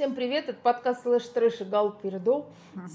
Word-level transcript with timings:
Всем 0.00 0.14
привет, 0.14 0.48
это 0.48 0.56
подкаст 0.62 1.02
«Слэш 1.02 1.24
Трэш» 1.24 1.60
и 1.60 1.64
Гал 1.64 1.92
Передол. 1.92 2.46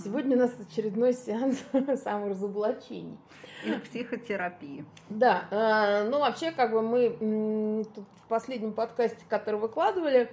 Сегодня 0.04 0.36
у 0.36 0.40
нас 0.40 0.52
очередной 0.60 1.14
сеанс 1.14 1.64
саморазоблачений. 2.04 3.20
Или 3.64 3.78
психотерапии. 3.78 4.86
Да, 5.08 5.46
э, 5.52 6.10
ну 6.10 6.18
вообще, 6.18 6.50
как 6.50 6.72
бы 6.72 6.82
мы 6.82 7.86
тут 7.94 8.06
в 8.24 8.28
последнем 8.28 8.74
подкасте, 8.74 9.24
который 9.30 9.60
выкладывали, 9.60 10.32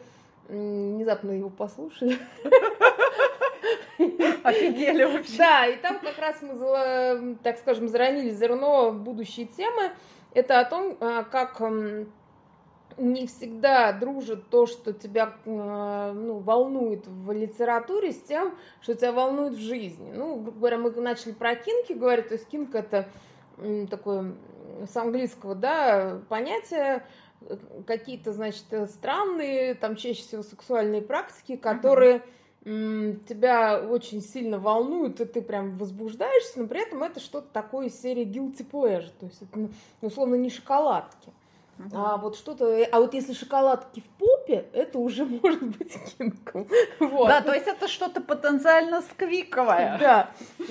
внезапно 0.48 1.32
его 1.32 1.50
послушали. 1.50 2.16
Офигели 4.42 5.04
вообще. 5.04 5.36
Да, 5.36 5.66
и 5.66 5.76
там 5.76 5.98
как 5.98 6.18
раз 6.18 6.40
мы, 6.40 7.36
так 7.42 7.58
скажем, 7.58 7.86
заронили 7.86 8.30
зерно 8.30 8.92
будущей 8.92 9.44
темы. 9.44 9.92
Это 10.32 10.58
о 10.60 10.64
том, 10.64 10.96
а, 11.00 11.24
как 11.24 11.60
не 12.96 13.26
всегда 13.26 13.92
дружит 13.92 14.48
то, 14.48 14.66
что 14.66 14.92
тебя 14.92 15.34
э, 15.44 16.12
ну, 16.14 16.38
волнует 16.38 17.06
в 17.06 17.32
литературе, 17.32 18.12
с 18.12 18.22
тем, 18.22 18.54
что 18.80 18.94
тебя 18.94 19.12
волнует 19.12 19.54
в 19.54 19.60
жизни. 19.60 20.12
Ну, 20.14 20.36
грубо 20.36 20.58
говоря, 20.58 20.78
мы 20.78 20.90
начали 20.90 21.32
про 21.32 21.54
кинки 21.54 21.92
говорить, 21.92 22.28
то 22.28 22.34
есть 22.34 22.46
кинг 22.48 22.74
это 22.74 23.08
такое 23.90 24.34
с 24.90 24.96
английского, 24.96 25.54
да, 25.54 26.20
понятие, 26.28 27.04
э, 27.40 27.56
какие-то, 27.86 28.32
значит, 28.32 28.64
э, 28.70 28.86
странные, 28.86 29.74
там 29.74 29.96
чаще 29.96 30.22
всего 30.22 30.42
сексуальные 30.42 31.02
практики, 31.02 31.56
которые 31.56 32.22
тебя 32.64 33.80
очень 33.80 34.22
сильно 34.22 34.56
волнуют, 34.56 35.20
и 35.20 35.24
ты 35.24 35.42
прям 35.42 35.76
возбуждаешься, 35.78 36.60
но 36.60 36.68
при 36.68 36.86
этом 36.86 37.02
это 37.02 37.18
что-то 37.18 37.48
такое 37.52 37.86
из 37.86 38.00
серии 38.00 38.24
guilty 38.24 38.64
pleasure, 38.64 39.10
то 39.18 39.26
есть 39.26 39.42
это, 39.42 39.58
ну, 39.58 39.70
условно, 40.00 40.36
не 40.36 40.48
шоколадки. 40.48 41.32
А 41.92 42.16
вот 42.16 42.36
что-то, 42.36 42.86
а 42.92 43.00
вот 43.00 43.14
если 43.14 43.32
шоколадки 43.32 44.00
в 44.00 44.08
попе, 44.18 44.66
это 44.72 44.98
уже 44.98 45.24
может 45.42 45.62
быть 45.62 45.96
кинком. 46.16 46.68
Вот. 47.00 47.28
Да, 47.28 47.40
то 47.40 47.52
есть 47.52 47.66
это 47.66 47.88
что-то 47.88 48.20
потенциально 48.20 49.02
сквиковое. 49.02 49.98
Да, 49.98 50.30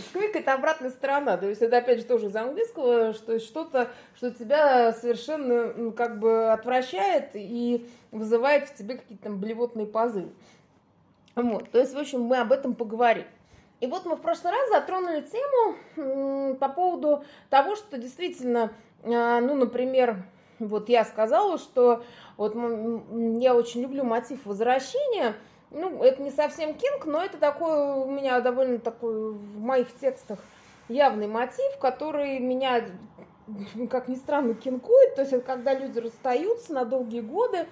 сквик 0.09 0.35
это 0.35 0.53
обратная 0.53 0.91
сторона, 0.91 1.37
то 1.37 1.47
есть 1.47 1.61
это 1.61 1.77
опять 1.77 1.99
же 1.99 2.05
тоже 2.05 2.27
из 2.27 2.35
английского, 2.35 3.13
что 3.13 3.39
что-то, 3.39 3.89
что 4.15 4.31
тебя 4.31 4.93
совершенно 4.93 5.73
ну, 5.73 5.91
как 5.91 6.19
бы 6.19 6.51
отвращает 6.51 7.31
и 7.33 7.87
вызывает 8.11 8.69
в 8.69 8.75
тебе 8.75 8.97
какие-то 8.97 9.25
там 9.25 9.39
блевотные 9.39 9.87
позывы. 9.87 10.31
Вот, 11.35 11.71
то 11.71 11.79
есть, 11.79 11.93
в 11.93 11.97
общем, 11.97 12.21
мы 12.21 12.37
об 12.37 12.51
этом 12.51 12.75
поговорим. 12.75 13.25
И 13.79 13.87
вот 13.87 14.05
мы 14.05 14.15
в 14.15 14.21
прошлый 14.21 14.53
раз 14.53 14.69
затронули 14.69 15.21
тему 15.21 16.55
по 16.55 16.69
поводу 16.69 17.23
того, 17.49 17.75
что 17.75 17.97
действительно, 17.97 18.71
а, 19.03 19.39
ну, 19.39 19.55
например, 19.55 20.23
вот 20.67 20.89
я 20.89 21.05
сказала, 21.05 21.57
что 21.57 22.03
вот 22.37 22.55
я 22.55 23.55
очень 23.55 23.81
люблю 23.81 24.03
мотив 24.03 24.45
возвращения. 24.45 25.35
Ну, 25.69 26.03
это 26.03 26.21
не 26.21 26.31
совсем 26.31 26.73
кинг, 26.73 27.05
но 27.05 27.23
это 27.23 27.37
такой 27.37 28.03
у 28.03 28.11
меня 28.11 28.41
довольно 28.41 28.79
такой 28.79 29.31
в 29.31 29.59
моих 29.59 29.87
текстах 29.99 30.39
явный 30.89 31.27
мотив, 31.27 31.77
который 31.79 32.39
меня, 32.39 32.83
как 33.89 34.07
ни 34.07 34.15
странно, 34.15 34.53
кинкует. 34.53 35.15
То 35.15 35.21
есть 35.21 35.33
это 35.33 35.45
когда 35.45 35.73
люди 35.73 35.99
расстаются 35.99 36.73
на 36.73 36.85
долгие 36.85 37.21
годы, 37.21 37.67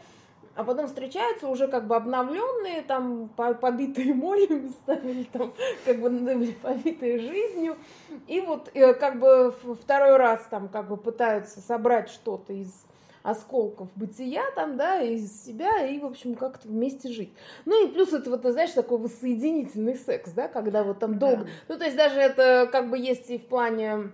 а 0.59 0.63
потом 0.65 0.87
встречаются 0.87 1.47
уже 1.47 1.69
как 1.69 1.87
бы 1.87 1.95
обновленные, 1.95 2.81
там 2.81 3.29
по- 3.29 3.53
побитые 3.53 4.13
молью 4.13 4.63
местами, 4.63 5.11
или 5.11 5.23
там 5.23 5.53
как 5.85 6.01
бы 6.01 6.09
ну, 6.09 6.51
побитые 6.61 7.19
жизнью. 7.19 7.77
И 8.27 8.41
вот 8.41 8.69
э, 8.73 8.93
как 8.93 9.21
бы 9.21 9.55
второй 9.81 10.17
раз 10.17 10.45
там 10.49 10.67
как 10.67 10.89
бы 10.89 10.97
пытаются 10.97 11.61
собрать 11.61 12.09
что-то 12.09 12.51
из 12.51 12.73
осколков 13.23 13.87
бытия 13.95 14.43
там, 14.53 14.75
да, 14.75 15.01
из 15.01 15.45
себя 15.45 15.85
и, 15.85 15.97
в 15.97 16.05
общем, 16.05 16.35
как-то 16.35 16.67
вместе 16.67 17.07
жить. 17.07 17.31
Ну 17.63 17.87
и 17.87 17.89
плюс 17.93 18.11
это 18.11 18.29
вот, 18.29 18.41
ты 18.41 18.51
знаешь, 18.51 18.71
такой 18.71 18.97
воссоединительный 18.97 19.95
секс, 19.95 20.33
да, 20.33 20.49
когда 20.49 20.83
вот 20.83 20.99
там 20.99 21.19
долго... 21.19 21.43
Да. 21.43 21.49
Ну, 21.69 21.77
то 21.77 21.85
есть 21.85 21.95
даже 21.95 22.19
это 22.19 22.67
как 22.69 22.89
бы 22.89 22.97
есть 22.97 23.29
и 23.29 23.37
в 23.37 23.45
плане 23.45 24.11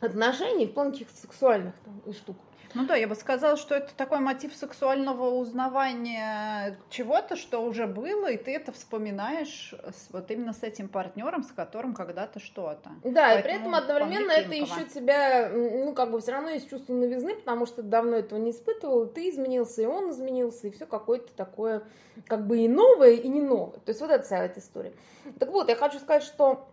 отношений, 0.00 0.64
и 0.64 0.66
в 0.66 0.74
плане 0.74 0.90
каких-то 0.90 1.16
сексуальных 1.16 1.74
там 1.84 2.12
штук. 2.12 2.36
Ну 2.74 2.86
да, 2.86 2.94
я 2.96 3.08
бы 3.08 3.14
сказала, 3.14 3.56
что 3.56 3.74
это 3.74 3.92
такой 3.96 4.20
мотив 4.20 4.54
сексуального 4.54 5.30
узнавания 5.30 6.78
чего-то, 6.88 7.36
что 7.36 7.62
уже 7.62 7.86
было, 7.86 8.30
и 8.30 8.36
ты 8.36 8.54
это 8.54 8.72
вспоминаешь 8.72 9.74
с- 9.92 10.08
вот 10.12 10.30
именно 10.30 10.52
с 10.52 10.62
этим 10.62 10.88
партнером, 10.88 11.42
с 11.42 11.52
которым 11.52 11.94
когда-то 11.94 12.38
что-то. 12.40 12.90
Да, 13.04 13.38
и 13.38 13.42
при 13.42 13.50
Поэтому 13.50 13.70
этом 13.70 13.74
одновременно 13.74 14.32
это 14.32 14.54
еще 14.54 14.84
тебя, 14.84 15.48
ну, 15.52 15.92
как 15.94 16.10
бы 16.10 16.20
все 16.20 16.32
равно 16.32 16.50
есть 16.50 16.70
чувство 16.70 16.92
новизны, 16.92 17.34
потому 17.34 17.66
что 17.66 17.76
ты 17.76 17.88
давно 17.88 18.16
этого 18.16 18.38
не 18.38 18.50
испытывал, 18.52 19.06
ты 19.06 19.28
изменился, 19.30 19.82
и 19.82 19.86
он 19.86 20.10
изменился, 20.10 20.68
и 20.68 20.70
все 20.70 20.86
какое-то 20.86 21.32
такое, 21.34 21.82
как 22.26 22.46
бы 22.46 22.58
и 22.58 22.68
новое, 22.68 23.12
и 23.12 23.28
не 23.28 23.40
новое. 23.40 23.78
То 23.80 23.88
есть 23.90 24.00
вот 24.00 24.10
эта 24.10 24.24
вся 24.24 24.44
эта 24.44 24.60
история. 24.60 24.92
Так 25.38 25.50
вот, 25.50 25.68
я 25.68 25.76
хочу 25.76 25.98
сказать, 25.98 26.22
что 26.22 26.68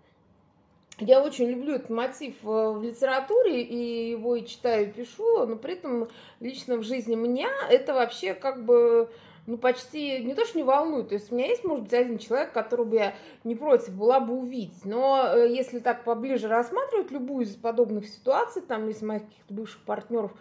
я 0.99 1.21
очень 1.21 1.49
люблю 1.49 1.75
этот 1.75 1.89
мотив 1.89 2.35
э, 2.43 2.47
в 2.47 2.81
литературе, 2.81 3.61
и 3.61 4.11
его 4.11 4.35
и 4.35 4.45
читаю, 4.45 4.87
и 4.87 4.91
пишу, 4.91 5.45
но 5.45 5.55
при 5.55 5.73
этом 5.73 6.07
лично 6.39 6.77
в 6.77 6.83
жизни 6.83 7.15
меня 7.15 7.49
это 7.69 7.93
вообще 7.93 8.33
как 8.33 8.65
бы 8.65 9.09
ну, 9.45 9.57
почти 9.57 10.23
не 10.23 10.33
то, 10.33 10.45
что 10.45 10.57
не 10.57 10.63
волнует. 10.63 11.09
То 11.09 11.15
есть 11.15 11.31
у 11.31 11.35
меня 11.35 11.47
есть, 11.47 11.63
может 11.63 11.85
быть, 11.85 11.93
один 11.93 12.17
человек, 12.17 12.51
которого 12.51 12.93
я 12.93 13.15
не 13.43 13.55
против 13.55 13.93
была 13.93 14.19
бы 14.19 14.33
увидеть. 14.33 14.85
Но 14.85 15.33
э, 15.33 15.49
если 15.49 15.79
так 15.79 16.03
поближе 16.03 16.47
рассматривать 16.47 17.11
любую 17.11 17.45
из 17.45 17.55
подобных 17.55 18.07
ситуаций, 18.07 18.61
там, 18.61 18.89
из 18.89 19.01
моих 19.01 19.23
каких-то 19.23 19.53
бывших 19.53 19.81
партнеров, 19.83 20.31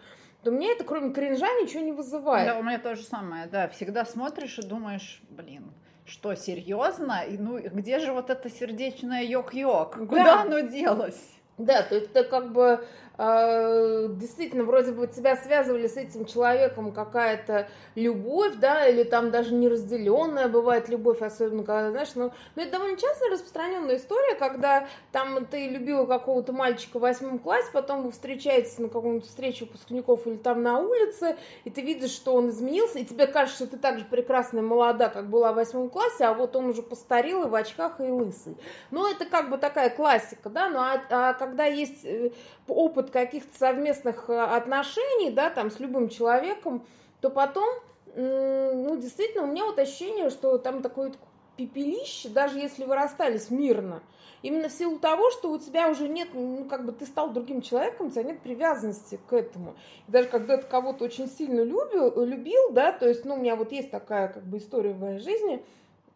то 0.43 0.51
мне 0.51 0.71
это, 0.71 0.83
кроме 0.83 1.13
кринжа, 1.13 1.47
ничего 1.61 1.81
не 1.81 1.91
вызывает. 1.91 2.47
Да, 2.47 2.59
у 2.59 2.63
меня 2.63 2.79
то 2.79 2.95
же 2.95 3.03
самое, 3.03 3.47
да. 3.47 3.67
Всегда 3.69 4.05
смотришь 4.05 4.59
и 4.59 4.61
думаешь, 4.61 5.21
блин, 5.29 5.71
что, 6.07 6.35
серьезно? 6.35 7.23
И, 7.27 7.37
ну, 7.37 7.59
где 7.59 7.99
же 7.99 8.13
вот 8.13 8.29
это 8.29 8.49
сердечное 8.49 9.23
йок-йок? 9.23 9.97
Куда 10.07 10.23
Да. 10.23 10.41
оно 10.43 10.59
делось? 10.61 11.21
Да, 11.57 11.81
то 11.81 11.95
есть 11.95 12.11
это 12.11 12.23
как 12.23 12.51
бы 12.53 12.85
э, 13.17 14.07
действительно 14.11 14.63
вроде 14.63 14.91
бы 14.91 15.07
тебя 15.07 15.35
связывали 15.35 15.87
с 15.87 15.97
этим 15.97 16.25
человеком 16.25 16.91
какая-то 16.91 17.67
любовь, 17.95 18.55
да, 18.55 18.87
или 18.87 19.03
там 19.03 19.31
даже 19.31 19.53
неразделенная 19.53 20.47
бывает 20.47 20.89
любовь, 20.89 21.21
особенно 21.21 21.63
когда, 21.63 21.91
знаешь, 21.91 22.09
ну, 22.15 22.31
ну 22.55 22.61
это 22.61 22.73
довольно 22.73 22.97
часто 22.97 23.25
распространенная 23.31 23.97
история, 23.97 24.35
когда 24.35 24.87
там 25.11 25.45
ты 25.45 25.67
любила 25.67 26.05
какого-то 26.05 26.53
мальчика 26.53 26.97
в 26.97 27.01
восьмом 27.01 27.39
классе, 27.39 27.69
потом 27.73 28.03
вы 28.03 28.11
встречаетесь 28.11 28.77
на 28.77 28.89
каком-то 28.89 29.25
встрече 29.27 29.65
выпускников 29.65 30.27
или 30.27 30.37
там 30.37 30.61
на 30.63 30.79
улице, 30.79 31.37
и 31.63 31.69
ты 31.69 31.81
видишь, 31.81 32.11
что 32.11 32.33
он 32.33 32.49
изменился, 32.49 32.99
и 32.99 33.05
тебе 33.05 33.27
кажется, 33.27 33.65
что 33.65 33.75
ты 33.75 33.77
так 33.77 33.99
же 33.99 34.05
прекрасная 34.05 34.61
молода, 34.61 35.09
как 35.09 35.29
была 35.29 35.51
в 35.51 35.55
восьмом 35.55 35.89
классе, 35.89 36.25
а 36.25 36.33
вот 36.33 36.55
он 36.55 36.67
уже 36.67 36.81
постарел 36.81 37.45
и 37.45 37.49
в 37.49 37.55
очках, 37.55 37.99
и 37.99 38.03
лысый. 38.03 38.57
Ну, 38.91 39.09
это 39.09 39.25
как 39.25 39.49
бы 39.49 39.57
такая 39.57 39.89
классика, 39.89 40.49
да, 40.49 40.69
ну, 40.69 40.79
а, 40.79 41.01
а 41.09 41.33
когда 41.33 41.65
есть 41.65 42.05
э, 42.05 42.31
опыт 42.67 43.11
каких-то 43.11 43.57
совместных 43.57 44.29
э, 44.29 44.39
отношений, 44.39 45.31
да, 45.31 45.49
там, 45.49 45.71
с 45.71 45.79
любым 45.79 46.09
человеком, 46.09 46.85
то 47.21 47.29
потом, 47.29 47.67
ну, 48.15 48.95
действительно, 48.97 49.43
у 49.43 49.47
меня 49.47 49.65
вот 49.65 49.79
ощущение, 49.79 50.29
что 50.29 50.57
там 50.57 50.81
такое 50.81 51.11
пепелище, 51.57 52.29
даже 52.29 52.59
если 52.59 52.85
вы 52.85 52.95
расстались 52.95 53.49
мирно, 53.49 54.01
именно 54.41 54.69
в 54.69 54.71
силу 54.71 54.99
того, 54.99 55.31
что 55.31 55.51
у 55.51 55.57
тебя 55.57 55.89
уже 55.89 56.07
нет, 56.07 56.29
ну, 56.33 56.65
как 56.65 56.85
бы 56.85 56.91
ты 56.91 57.05
стал 57.05 57.31
другим 57.31 57.61
человеком, 57.61 58.07
у 58.07 58.09
тебя 58.11 58.23
нет 58.23 58.39
привязанности 58.41 59.19
к 59.27 59.33
этому. 59.33 59.75
И 60.07 60.11
даже 60.11 60.27
когда 60.27 60.57
ты 60.57 60.67
кого-то 60.67 61.03
очень 61.05 61.27
сильно 61.27 61.61
любил, 61.61 62.23
любил, 62.23 62.71
да, 62.71 62.91
то 62.91 63.07
есть, 63.07 63.25
ну, 63.25 63.33
у 63.33 63.37
меня 63.37 63.55
вот 63.55 63.71
есть 63.71 63.91
такая, 63.91 64.27
как 64.27 64.43
бы, 64.43 64.59
история 64.59 64.93
в 64.93 64.99
моей 64.99 65.19
жизни, 65.19 65.63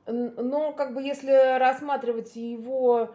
но 0.07 0.73
как 0.73 0.93
бы 0.93 1.01
если 1.01 1.57
рассматривать 1.57 2.35
его 2.35 3.09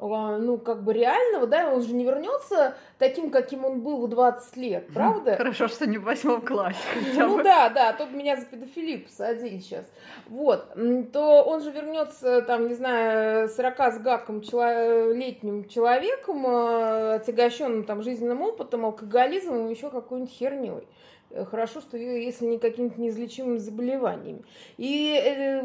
ну, 0.00 0.58
как 0.58 0.82
бы 0.82 0.92
реального, 0.92 1.46
да, 1.46 1.70
он 1.72 1.82
же 1.82 1.94
не 1.94 2.04
вернется 2.04 2.74
таким, 2.98 3.30
каким 3.30 3.64
он 3.64 3.80
был 3.80 4.06
в 4.06 4.08
20 4.08 4.56
лет, 4.56 4.88
правда? 4.94 5.36
Хорошо, 5.36 5.68
что 5.68 5.86
не 5.86 5.98
в 5.98 6.04
восьмом 6.04 6.40
классе 6.40 6.78
Ну 7.16 7.36
бы. 7.36 7.42
да, 7.42 7.68
да, 7.68 7.92
тут 7.92 8.10
меня 8.12 8.36
за 8.36 8.46
педофилию 8.46 9.04
посадили 9.04 9.58
сейчас. 9.58 9.86
Вот, 10.28 10.66
то 11.12 11.42
он 11.42 11.60
же 11.60 11.70
вернется, 11.70 12.42
там, 12.42 12.68
не 12.68 12.74
знаю, 12.74 13.48
40 13.48 13.80
с 13.92 13.98
гаком 13.98 14.40
чело- 14.40 15.12
летним 15.12 15.68
человеком, 15.68 16.46
э, 16.46 17.14
отягощенным 17.16 17.84
там 17.84 18.02
жизненным 18.02 18.42
опытом, 18.42 18.84
алкоголизмом 18.86 19.68
и 19.68 19.70
еще 19.74 19.90
какой-нибудь 19.90 20.32
херней. 20.32 20.86
Э, 21.30 21.44
Хорошо, 21.44 21.80
что 21.80 21.96
если 21.96 22.46
не 22.46 22.58
какими-то 22.58 23.00
неизлечимыми 23.00 23.58
заболеваниями. 23.58 24.42
И, 24.76 25.14
э, 25.14 25.60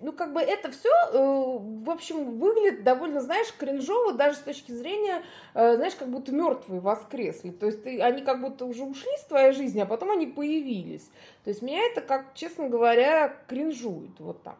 ну, 0.00 0.12
как 0.12 0.32
бы 0.32 0.40
это 0.40 0.70
все, 0.70 0.90
в 1.12 1.90
общем, 1.90 2.38
выглядит 2.38 2.84
довольно, 2.84 3.20
знаешь, 3.20 3.52
кринжово, 3.58 4.12
даже 4.12 4.36
с 4.36 4.40
точки 4.40 4.72
зрения, 4.72 5.22
э, 5.54 5.76
знаешь, 5.76 5.94
как 5.94 6.08
будто 6.08 6.32
мертвые 6.32 6.80
воскресли. 6.80 7.50
То 7.50 7.66
есть 7.66 7.82
ты- 7.82 8.00
они 8.00 8.22
как 8.22 8.40
будто 8.40 8.64
уже 8.66 8.84
ушли 8.84 9.10
с 9.18 9.24
твоей 9.24 9.52
жизни, 9.52 9.80
а 9.80 9.86
потом 9.86 10.10
они 10.10 10.26
появились. 10.26 11.10
То 11.44 11.50
есть 11.50 11.62
меня 11.62 11.80
это, 11.86 12.00
как, 12.00 12.34
честно 12.34 12.68
говоря, 12.68 13.34
кринжует 13.48 14.18
вот 14.18 14.42
так. 14.42 14.56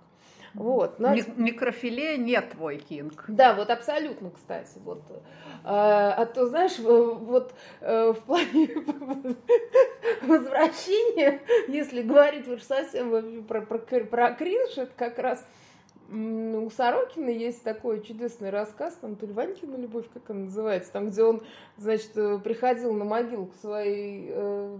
Вот. 0.54 0.98
Но... 0.98 1.14
Микрофиле 1.36 2.16
нет 2.16 2.50
твой 2.50 2.78
кинг. 2.78 3.24
Да, 3.28 3.54
вот 3.54 3.70
абсолютно, 3.70 4.30
кстати. 4.30 4.78
Вот. 4.84 5.02
А, 5.64 6.14
а 6.16 6.26
то, 6.26 6.46
знаешь, 6.46 6.78
вот 6.78 7.54
э, 7.80 8.12
в 8.12 8.20
плане 8.24 8.68
возвращения, 10.22 11.40
если 11.68 12.02
говорить 12.02 12.46
уж 12.48 12.62
совсем 12.62 13.44
про, 13.44 13.62
про, 13.62 13.78
про 13.78 14.32
кринж, 14.32 14.78
это 14.78 14.92
как 14.96 15.18
раз 15.18 15.44
у 16.10 16.70
Сорокина 16.70 17.30
есть 17.30 17.62
такой 17.62 18.02
чудесный 18.02 18.50
рассказ, 18.50 18.94
там, 19.00 19.16
то 19.16 19.26
ли 19.26 19.32
Ванькина 19.32 19.76
любовь, 19.76 20.06
как 20.12 20.28
он 20.28 20.44
называется, 20.44 20.92
там, 20.92 21.08
где 21.08 21.22
он, 21.22 21.42
значит, 21.76 22.16
э, 22.16 22.38
приходил 22.38 22.92
на 22.92 23.04
могилу 23.04 23.46
к 23.46 23.54
своей 23.56 24.28
э, 24.30 24.78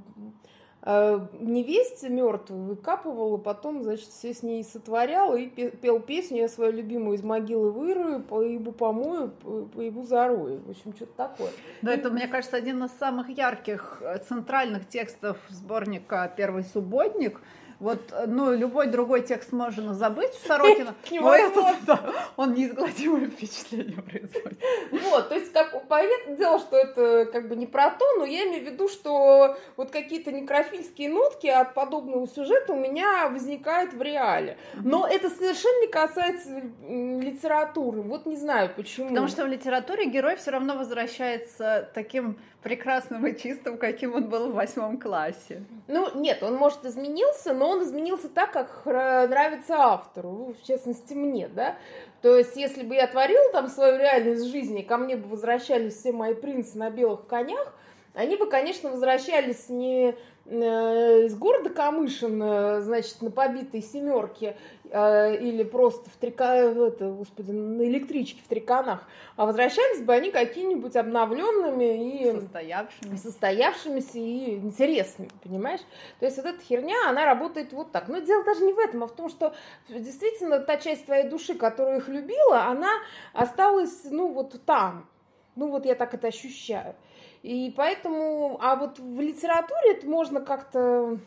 э, 0.84 1.20
невесте 1.40 2.08
мертвой, 2.08 2.60
выкапывал, 2.60 3.34
а 3.34 3.38
потом, 3.38 3.82
значит, 3.82 4.08
все 4.08 4.32
с 4.32 4.42
ней 4.42 4.62
сотворял 4.62 5.34
и 5.34 5.46
пел 5.46 6.00
песню 6.00 6.42
«Я 6.42 6.48
свою 6.48 6.72
любимую 6.72 7.16
из 7.16 7.22
могилы 7.22 7.70
вырою, 7.72 8.22
поебу 8.22 8.72
помою, 8.72 9.30
поебу 9.74 10.02
зарою». 10.04 10.60
В 10.66 10.70
общем, 10.70 10.94
что-то 10.94 11.12
такое. 11.16 11.50
Да, 11.82 11.92
это, 11.92 12.10
мне 12.10 12.28
кажется, 12.28 12.56
один 12.56 12.84
из 12.84 12.92
самых 12.92 13.28
ярких 13.30 13.98
э, 14.00 14.18
центральных 14.18 14.88
текстов 14.88 15.38
сборника 15.48 16.32
«Первый 16.36 16.64
субботник», 16.64 17.40
вот, 17.84 18.14
ну, 18.26 18.50
любой 18.54 18.86
другой 18.86 19.20
текст 19.20 19.52
можно 19.52 19.92
забыть 19.92 20.32
Сорокина, 20.46 20.94
но 21.10 21.34
этот, 21.34 21.84
да, 21.84 22.00
он 22.34 22.54
неизгладимое 22.54 23.26
впечатление 23.26 24.00
производит. 24.00 24.58
Вот, 24.90 25.28
то 25.28 25.34
есть, 25.34 25.52
как, 25.52 25.86
понятное 25.86 26.34
дело, 26.34 26.58
что 26.60 26.78
это 26.78 27.26
как 27.30 27.46
бы 27.46 27.56
не 27.56 27.66
про 27.66 27.90
то, 27.90 28.04
но 28.16 28.24
я 28.24 28.44
имею 28.44 28.64
в 28.64 28.72
виду, 28.72 28.88
что 28.88 29.58
вот 29.76 29.90
какие-то 29.90 30.32
некрофильские 30.32 31.10
нотки 31.10 31.46
от 31.46 31.74
подобного 31.74 32.26
сюжета 32.26 32.72
у 32.72 32.76
меня 32.76 33.28
возникают 33.28 33.92
в 33.92 34.00
реале. 34.00 34.56
Но 34.82 35.06
это 35.06 35.28
совершенно 35.28 35.82
не 35.82 35.88
касается 35.88 36.62
литературы. 36.88 38.00
Вот 38.00 38.24
не 38.24 38.36
знаю 38.36 38.70
почему. 38.74 39.10
Потому 39.10 39.28
что 39.28 39.44
в 39.44 39.48
литературе 39.48 40.06
герой 40.06 40.36
все 40.36 40.52
равно 40.52 40.74
возвращается 40.74 41.90
таким 41.92 42.38
прекрасным 42.64 43.26
и 43.26 43.38
чистым, 43.38 43.76
каким 43.76 44.14
он 44.14 44.24
был 44.30 44.50
в 44.50 44.54
восьмом 44.54 44.98
классе. 44.98 45.62
Ну, 45.86 46.08
нет, 46.18 46.42
он, 46.42 46.54
может, 46.54 46.84
изменился, 46.86 47.52
но 47.52 47.73
он 47.74 47.82
изменился 47.84 48.28
так, 48.28 48.52
как 48.52 48.84
нравится 48.86 49.76
автору, 49.76 50.54
в 50.60 50.66
частности, 50.66 51.14
мне, 51.14 51.48
да. 51.48 51.76
То 52.22 52.36
есть, 52.36 52.56
если 52.56 52.82
бы 52.82 52.94
я 52.94 53.06
творила 53.06 53.52
там 53.52 53.68
свою 53.68 53.98
реальность 53.98 54.46
жизни, 54.46 54.82
ко 54.82 54.96
мне 54.96 55.16
бы 55.16 55.28
возвращались 55.28 55.94
все 55.94 56.12
мои 56.12 56.34
принцы 56.34 56.78
на 56.78 56.90
белых 56.90 57.26
конях, 57.26 57.74
они 58.14 58.36
бы, 58.36 58.46
конечно, 58.46 58.90
возвращались 58.90 59.68
не 59.68 60.14
э, 60.46 61.24
из 61.26 61.36
города 61.36 61.70
Камышин, 61.70 62.82
значит, 62.82 63.20
на 63.20 63.30
побитой 63.30 63.82
семерке 63.82 64.56
э, 64.83 64.83
или 64.94 65.64
просто 65.64 66.08
в 66.08 66.16
трика, 66.16 66.54
это, 66.54 67.10
господи, 67.10 67.50
на 67.50 67.82
электричке 67.82 68.40
в 68.44 68.48
триканах, 68.48 69.08
а 69.36 69.44
возвращались 69.44 70.02
бы 70.02 70.14
они 70.14 70.30
какими-нибудь 70.30 70.94
обновленными 70.94 72.22
и 72.22 72.32
состоявшимися. 72.32 73.22
состоявшимися 73.22 74.18
и 74.18 74.54
интересными, 74.54 75.30
понимаешь? 75.42 75.80
То 76.20 76.26
есть 76.26 76.36
вот 76.36 76.46
эта 76.46 76.62
херня, 76.62 77.08
она 77.08 77.24
работает 77.24 77.72
вот 77.72 77.90
так. 77.90 78.08
Но 78.08 78.20
дело 78.20 78.44
даже 78.44 78.64
не 78.64 78.72
в 78.72 78.78
этом, 78.78 79.02
а 79.02 79.06
в 79.08 79.12
том, 79.16 79.28
что 79.28 79.54
действительно 79.88 80.60
та 80.60 80.76
часть 80.76 81.06
твоей 81.06 81.28
души, 81.28 81.54
которую 81.54 81.98
их 81.98 82.08
любила, 82.08 82.64
она 82.66 82.90
осталась, 83.32 84.04
ну, 84.04 84.32
вот 84.32 84.64
там. 84.64 85.08
Ну, 85.56 85.68
вот 85.68 85.86
я 85.86 85.94
так 85.94 86.14
это 86.14 86.28
ощущаю. 86.28 86.94
И 87.42 87.72
поэтому, 87.76 88.58
а 88.60 88.74
вот 88.76 88.98
в 88.98 89.20
литературе 89.20 89.92
это 89.92 90.06
можно 90.08 90.40
как-то, 90.40 91.18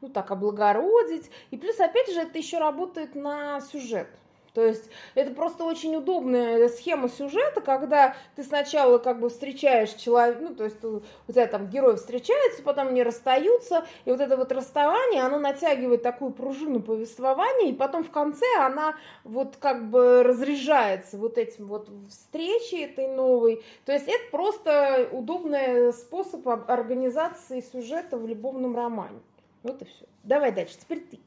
ну 0.00 0.08
так, 0.08 0.30
облагородить. 0.30 1.30
И 1.50 1.56
плюс, 1.56 1.78
опять 1.80 2.12
же, 2.12 2.20
это 2.20 2.38
еще 2.38 2.58
работает 2.58 3.14
на 3.14 3.60
сюжет. 3.60 4.08
То 4.54 4.66
есть 4.66 4.90
это 5.14 5.32
просто 5.32 5.64
очень 5.64 5.94
удобная 5.94 6.68
схема 6.68 7.08
сюжета, 7.08 7.60
когда 7.60 8.16
ты 8.34 8.42
сначала 8.42 8.98
как 8.98 9.20
бы 9.20 9.28
встречаешь 9.28 9.90
человека, 9.90 10.40
ну 10.42 10.54
то 10.54 10.64
есть 10.64 10.82
у 10.84 11.02
тебя 11.28 11.46
там 11.46 11.68
герои 11.68 11.96
встречаются, 11.96 12.62
потом 12.62 12.88
они 12.88 13.02
расстаются, 13.02 13.86
и 14.04 14.10
вот 14.10 14.20
это 14.20 14.36
вот 14.36 14.50
расставание, 14.50 15.22
оно 15.22 15.38
натягивает 15.38 16.02
такую 16.02 16.32
пружину 16.32 16.80
повествования, 16.80 17.70
и 17.70 17.72
потом 17.74 18.02
в 18.02 18.10
конце 18.10 18.46
она 18.58 18.96
вот 19.22 19.56
как 19.56 19.88
бы 19.88 20.22
разряжается 20.24 21.16
вот 21.16 21.38
этим 21.38 21.68
вот 21.68 21.88
встречей 22.08 22.84
этой 22.84 23.06
новой. 23.06 23.62
То 23.84 23.92
есть 23.92 24.08
это 24.08 24.30
просто 24.32 25.08
удобный 25.12 25.92
способ 25.92 26.46
организации 26.68 27.60
сюжета 27.60 28.16
в 28.16 28.26
любовном 28.26 28.74
романе. 28.74 29.20
Вот 29.62 29.82
и 29.82 29.84
все. 29.84 30.04
Давай 30.22 30.52
дальше, 30.52 30.76
теперь 30.78 31.00
ты. 31.00 31.18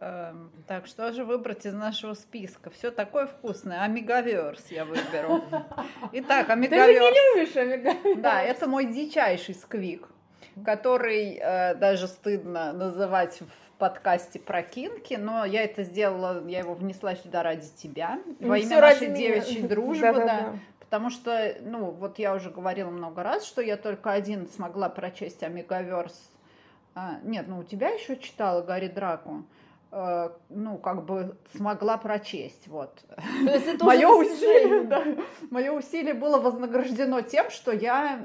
Эм, 0.00 0.50
так, 0.66 0.86
что 0.86 1.12
же 1.12 1.24
выбрать 1.24 1.66
из 1.66 1.74
нашего 1.74 2.14
списка? 2.14 2.70
Все 2.70 2.90
такое 2.90 3.26
вкусное. 3.26 3.82
Амигаверс 3.82 4.66
я 4.70 4.84
выберу. 4.84 5.44
Итак, 6.12 6.50
Амигаверс. 6.50 6.86
Ты 6.86 7.00
не 7.00 7.36
любишь 7.36 7.56
Амигаверс? 7.56 8.20
Да, 8.20 8.42
это 8.42 8.68
мой 8.68 8.86
дичайший 8.86 9.54
сквик, 9.54 10.08
который 10.64 11.38
э, 11.40 11.74
даже 11.76 12.08
стыдно 12.08 12.72
называть 12.72 13.40
в 13.40 13.78
подкасте 13.78 14.38
про 14.38 14.62
кинки, 14.62 15.14
но 15.14 15.44
я 15.44 15.62
это 15.64 15.84
сделала, 15.84 16.46
я 16.48 16.60
его 16.60 16.74
внесла 16.74 17.14
сюда 17.16 17.42
ради 17.42 17.66
тебя, 17.76 18.20
ну, 18.40 18.48
во 18.48 18.58
имя 18.58 18.80
нашей 18.80 19.08
девичьей 19.08 19.62
дружбы, 19.68 20.12
да. 20.14 20.58
Потому 20.80 21.10
что, 21.10 21.56
ну, 21.60 21.90
вот 21.90 22.18
я 22.18 22.34
уже 22.34 22.50
говорила 22.50 22.90
много 22.90 23.22
раз, 23.22 23.44
что 23.44 23.60
я 23.60 23.76
только 23.76 24.12
один 24.12 24.48
смогла 24.48 24.88
прочесть 24.88 25.42
Амигаверс. 25.42 26.33
А, 26.94 27.18
нет, 27.22 27.46
ну 27.48 27.58
у 27.58 27.64
тебя 27.64 27.88
еще 27.88 28.16
читала 28.16 28.62
Гарри 28.62 28.88
Драку. 28.88 29.44
Э, 29.96 30.30
ну, 30.48 30.76
как 30.78 31.04
бы 31.04 31.36
смогла 31.56 31.96
прочесть. 31.96 32.66
Вот. 32.66 33.04
Мое 33.80 34.08
усилие, 34.08 34.84
да, 34.84 35.04
мое 35.50 35.70
усилие 35.72 36.14
было 36.14 36.38
вознаграждено 36.38 37.20
тем, 37.20 37.48
что 37.50 37.70
я 37.70 38.20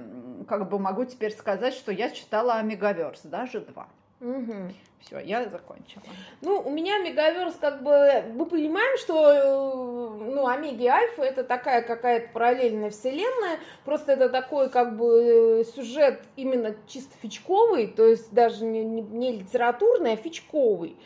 как 0.48 0.68
бы 0.68 0.80
могу 0.80 1.06
теперь 1.06 1.32
сказать, 1.32 1.76
что 1.76 1.92
я 1.92 2.10
читала 2.10 2.56
Омегаверс, 2.56 3.22
даже 3.22 3.60
два. 3.60 3.88
Угу. 4.22 4.74
Все, 5.02 5.20
я 5.20 5.46
закончила. 5.46 6.04
Ну, 6.42 6.60
у 6.60 6.70
меня 6.70 7.00
Мегаверс, 7.00 7.56
как 7.56 7.84
бы, 7.84 8.24
мы 8.34 8.46
понимаем, 8.46 8.98
что, 8.98 9.32
э, 9.32 10.24
ну, 10.26 10.46
Омеги 10.46 10.84
и 10.84 10.88
Альфа 10.88 11.24
это 11.24 11.44
такая 11.46 11.82
какая-то 11.82 12.30
параллельная 12.34 12.90
вселенная, 12.90 13.60
просто 13.86 14.12
это 14.14 14.28
такой, 14.28 14.70
как 14.70 14.98
бы, 14.98 15.66
сюжет 15.74 16.22
именно 16.36 16.76
чисто 16.88 17.16
фичковый, 17.22 17.88
то 17.88 18.06
есть 18.06 18.34
даже 18.34 18.66
не, 18.66 18.84
не, 18.84 19.02
не 19.02 19.38
литературный, 19.38 20.14
а 20.14 20.18
фичковый. 20.18 20.98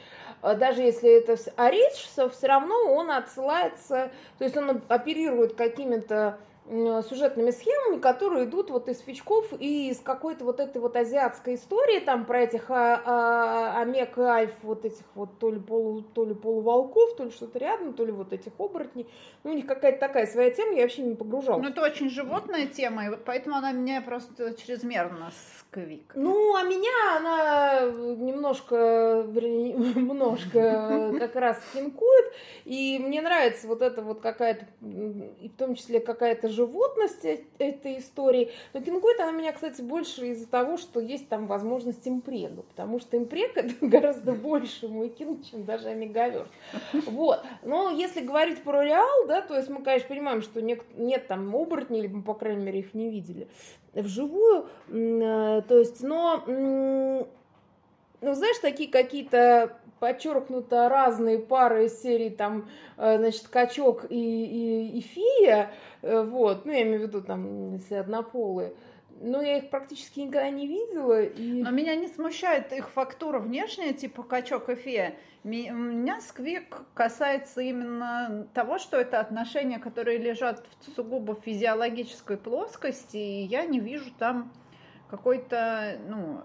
А 0.42 0.56
даже 0.56 0.82
если 0.82 1.10
это 1.10 1.38
Оречсов, 1.56 2.34
все 2.36 2.48
равно 2.48 2.76
он 2.94 3.12
отсылается, 3.12 4.12
то 4.38 4.44
есть 4.44 4.58
он 4.58 4.82
оперирует 4.90 5.54
какими-то 5.54 6.40
сюжетными 6.66 7.52
схемами, 7.52 8.00
которые 8.00 8.46
идут 8.46 8.70
вот 8.70 8.88
из 8.88 9.00
фичков 9.00 9.54
и 9.60 9.90
из 9.90 10.00
какой-то 10.00 10.46
вот 10.46 10.60
этой 10.60 10.82
вот 10.82 10.96
азиатской 10.96 11.56
истории, 11.56 12.00
там 12.00 12.26
про 12.26 12.42
этих 12.42 12.72
а, 12.72 13.02
а, 13.06 13.82
омег 13.82 14.18
и 14.18 14.22
альф, 14.22 14.54
вот 14.62 14.86
этих 14.86 15.04
вот 15.14 15.38
то 15.40 15.52
ли, 15.52 15.60
полу, 15.60 16.02
то 16.02 16.24
ли 16.24 16.34
полуволков, 16.34 17.16
то 17.18 17.26
ли 17.26 17.32
что-то 17.32 17.60
рядом, 17.60 17.94
то 17.94 18.06
ли 18.06 18.12
вот 18.12 18.32
этих 18.32 18.54
оборотней. 18.58 19.08
Ну, 19.44 19.52
у 19.52 19.54
них 19.54 19.66
какая-то 19.66 20.00
такая 20.00 20.26
своя 20.26 20.52
тема, 20.52 20.74
я 20.74 20.84
вообще 20.84 21.02
не 21.02 21.16
погружалась. 21.16 21.64
Ну, 21.64 21.70
это 21.70 21.82
очень 21.82 22.10
животная 22.10 22.68
тема, 22.68 23.06
и 23.06 23.10
вот 23.10 23.26
поэтому 23.26 23.58
она 23.58 23.74
меня 23.74 24.02
просто 24.02 24.54
чрезмерно 24.54 25.32
сквик. 25.58 26.14
Ну, 26.16 26.56
а 26.56 26.64
меня 26.64 27.18
она 27.18 27.82
немножко, 27.92 29.26
вернее, 29.28 29.74
немножко 29.96 31.14
как 31.20 31.36
раз 31.36 31.62
хинкует, 31.74 32.34
и 32.64 33.00
мне 33.00 33.22
нравится 33.22 33.68
вот 33.68 33.82
это 33.82 34.02
вот 34.02 34.22
какая-то, 34.22 34.66
и 34.82 35.50
в 35.50 35.58
том 35.58 35.76
числе 35.76 36.00
какая-то 36.00 36.53
животность 36.54 37.26
э, 37.26 37.42
этой 37.60 38.00
истории. 38.00 38.52
Но 38.74 38.82
кингует 38.82 39.20
она 39.20 39.32
меня, 39.32 39.52
кстати, 39.52 39.82
больше 39.82 40.28
из-за 40.28 40.48
того, 40.48 40.78
что 40.78 41.00
есть 41.00 41.28
там 41.28 41.48
возможность 41.48 42.08
импрега, 42.08 42.62
потому 42.64 43.00
что 43.00 43.18
импрег 43.18 43.58
это 43.58 43.74
гораздо 43.86 44.34
больше 44.34 44.88
мой 44.88 45.14
чем 45.50 45.66
даже 45.66 45.90
амигаверс. 45.90 46.48
Вот. 47.06 47.44
Но 47.64 47.90
если 47.90 48.22
говорить 48.22 48.64
про 48.64 48.84
реал, 48.84 49.28
да, 49.28 49.42
то 49.42 49.56
есть 49.56 49.70
мы, 49.70 49.82
конечно, 49.84 50.08
понимаем, 50.08 50.42
что 50.42 50.62
нет, 50.62 50.82
нет 50.96 51.28
там 51.28 51.56
оборотней, 51.56 52.08
мы, 52.08 52.22
по 52.22 52.34
крайней 52.34 52.64
мере, 52.64 52.80
их 52.80 52.94
не 52.94 53.10
видели 53.10 53.48
вживую, 53.94 54.66
э, 54.88 55.62
то 55.68 55.78
есть, 55.78 56.02
но, 56.02 56.44
ну, 56.48 57.28
знаешь, 58.34 58.58
такие 58.60 58.90
какие-то 58.90 59.78
подчеркнуто 60.04 60.90
разные 60.90 61.40
пары 61.40 61.86
из 61.86 62.02
серии 62.02 62.30
там, 62.30 62.68
э, 62.98 63.18
значит, 63.18 63.48
качок 63.48 64.04
и, 64.10 64.16
и, 64.18 64.98
и 64.98 65.00
фия, 65.00 65.72
э, 66.02 66.24
вот, 66.24 66.66
ну, 66.66 66.74
я 66.74 66.82
имею 66.82 67.00
в 67.00 67.04
виду 67.04 67.22
там, 67.22 67.72
если 67.76 67.96
однополые, 67.96 68.74
но 69.22 69.42
я 69.42 69.60
их 69.60 69.70
практически 69.70 70.20
никогда 70.20 70.50
не 70.50 70.68
видела. 70.68 71.24
И... 71.24 71.64
Но 71.64 71.72
меня 71.72 71.96
не 71.96 72.10
смущает 72.10 72.74
их 72.74 72.90
фактура 72.90 73.40
внешняя, 73.40 73.94
типа 73.94 74.24
качок 74.24 74.68
и 74.68 74.76
фея. 74.76 75.16
Меня 75.46 76.20
сквик 76.20 76.82
касается 76.94 77.62
именно 77.62 78.46
того, 78.54 78.80
что 78.80 78.98
это 78.98 79.22
отношения, 79.22 79.80
которые 79.80 80.18
лежат 80.18 80.66
в 80.82 80.96
сугубо 80.96 81.34
физиологической 81.34 82.36
плоскости, 82.36 83.16
и 83.16 83.44
я 83.44 83.66
не 83.66 83.80
вижу 83.80 84.12
там 84.20 84.52
какой-то, 85.14 86.00
ну, 86.08 86.42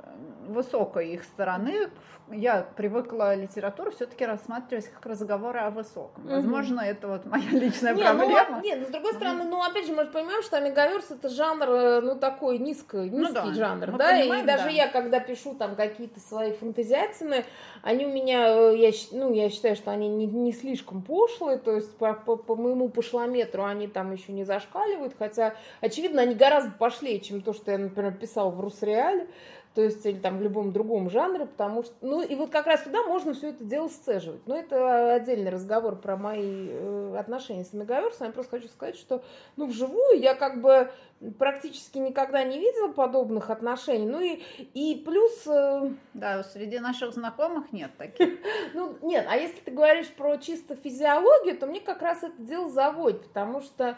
высокой 0.46 1.14
их 1.14 1.24
стороны. 1.24 1.88
Я 2.30 2.66
привыкла 2.76 3.34
литературу 3.34 3.90
все-таки 3.90 4.26
рассматривать 4.26 4.88
как 4.88 5.06
разговоры 5.06 5.60
о 5.60 5.70
высоком. 5.70 6.26
Угу. 6.26 6.34
Возможно, 6.34 6.80
это 6.82 7.08
вот 7.08 7.24
моя 7.24 7.48
личная 7.50 7.94
не, 7.94 8.02
ну, 8.02 8.18
проблема. 8.18 8.58
Ну, 8.58 8.62
нет, 8.62 8.86
с 8.86 8.90
другой 8.90 9.14
стороны, 9.14 9.44
ну, 9.44 9.62
опять 9.62 9.86
же, 9.86 9.94
мы 9.94 10.04
же 10.04 10.10
понимаем, 10.10 10.42
что 10.42 10.58
Омегаверс 10.58 11.10
это 11.10 11.30
жанр, 11.30 11.66
э, 11.70 12.00
ну, 12.02 12.16
такой 12.16 12.58
низко, 12.58 12.98
низкий 12.98 13.16
ну, 13.16 13.32
да. 13.32 13.54
жанр, 13.54 13.92
мы 13.92 13.98
да, 13.98 14.10
понимаем, 14.10 14.44
и 14.44 14.46
даже 14.46 14.64
да. 14.64 14.68
я, 14.68 14.88
когда 14.88 15.20
пишу 15.20 15.54
там 15.54 15.74
какие-то 15.74 16.20
свои 16.20 16.52
фантазиатины, 16.52 17.46
они 17.82 18.04
у 18.04 18.12
меня, 18.12 18.50
э, 18.50 18.76
я, 18.76 18.90
ну, 19.12 19.32
я 19.32 19.48
считаю, 19.48 19.76
что 19.76 19.90
они 19.90 20.10
не, 20.10 20.26
не 20.26 20.52
слишком 20.52 21.00
пошлые, 21.00 21.56
то 21.56 21.74
есть 21.74 21.96
по, 21.96 22.12
по, 22.12 22.36
по 22.36 22.54
моему 22.54 22.90
пошлометру 22.90 23.64
они 23.64 23.86
там 23.86 24.12
еще 24.12 24.32
не 24.32 24.44
зашкаливают, 24.44 25.14
хотя, 25.18 25.54
очевидно, 25.80 26.20
они 26.20 26.34
гораздо 26.34 26.72
пошлее, 26.72 27.20
чем 27.20 27.40
то, 27.40 27.54
что 27.54 27.70
я, 27.70 27.78
например, 27.78 28.12
писала 28.12 28.57
в 28.58 28.60
Русреале 28.60 29.26
то 29.78 29.84
есть 29.84 30.04
или 30.06 30.18
там 30.18 30.38
в 30.38 30.42
любом 30.42 30.72
другом 30.72 31.08
жанре, 31.08 31.46
потому 31.46 31.84
что, 31.84 31.94
ну 32.00 32.20
и 32.20 32.34
вот 32.34 32.50
как 32.50 32.66
раз 32.66 32.82
туда 32.82 33.04
можно 33.04 33.32
все 33.32 33.50
это 33.50 33.62
дело 33.62 33.86
сцеживать. 33.86 34.44
Но 34.44 34.56
это 34.56 35.14
отдельный 35.14 35.52
разговор 35.52 35.94
про 35.94 36.16
мои 36.16 36.68
э, 36.68 37.16
отношения 37.16 37.64
с 37.64 37.72
Мегаверсом. 37.72 38.26
Я 38.26 38.32
просто 38.32 38.58
хочу 38.58 38.68
сказать, 38.68 38.96
что, 38.96 39.22
ну, 39.54 39.66
вживую 39.66 40.18
я 40.18 40.34
как 40.34 40.60
бы 40.60 40.90
практически 41.38 41.98
никогда 41.98 42.42
не 42.42 42.58
видела 42.58 42.88
подобных 42.88 43.50
отношений. 43.50 44.06
Ну 44.06 44.20
и, 44.20 44.42
и 44.74 44.96
плюс... 44.96 45.46
Э... 45.46 45.92
Да, 46.12 46.42
среди 46.42 46.80
наших 46.80 47.12
знакомых 47.14 47.72
нет 47.72 47.92
таких. 47.96 48.30
Ну, 48.74 48.98
нет, 49.02 49.26
а 49.30 49.36
если 49.36 49.60
ты 49.60 49.70
говоришь 49.70 50.08
про 50.08 50.38
чисто 50.38 50.74
физиологию, 50.74 51.56
то 51.56 51.66
мне 51.66 51.80
как 51.80 52.02
раз 52.02 52.24
это 52.24 52.42
дело 52.42 52.68
заводит, 52.68 53.22
потому 53.28 53.60
что... 53.60 53.96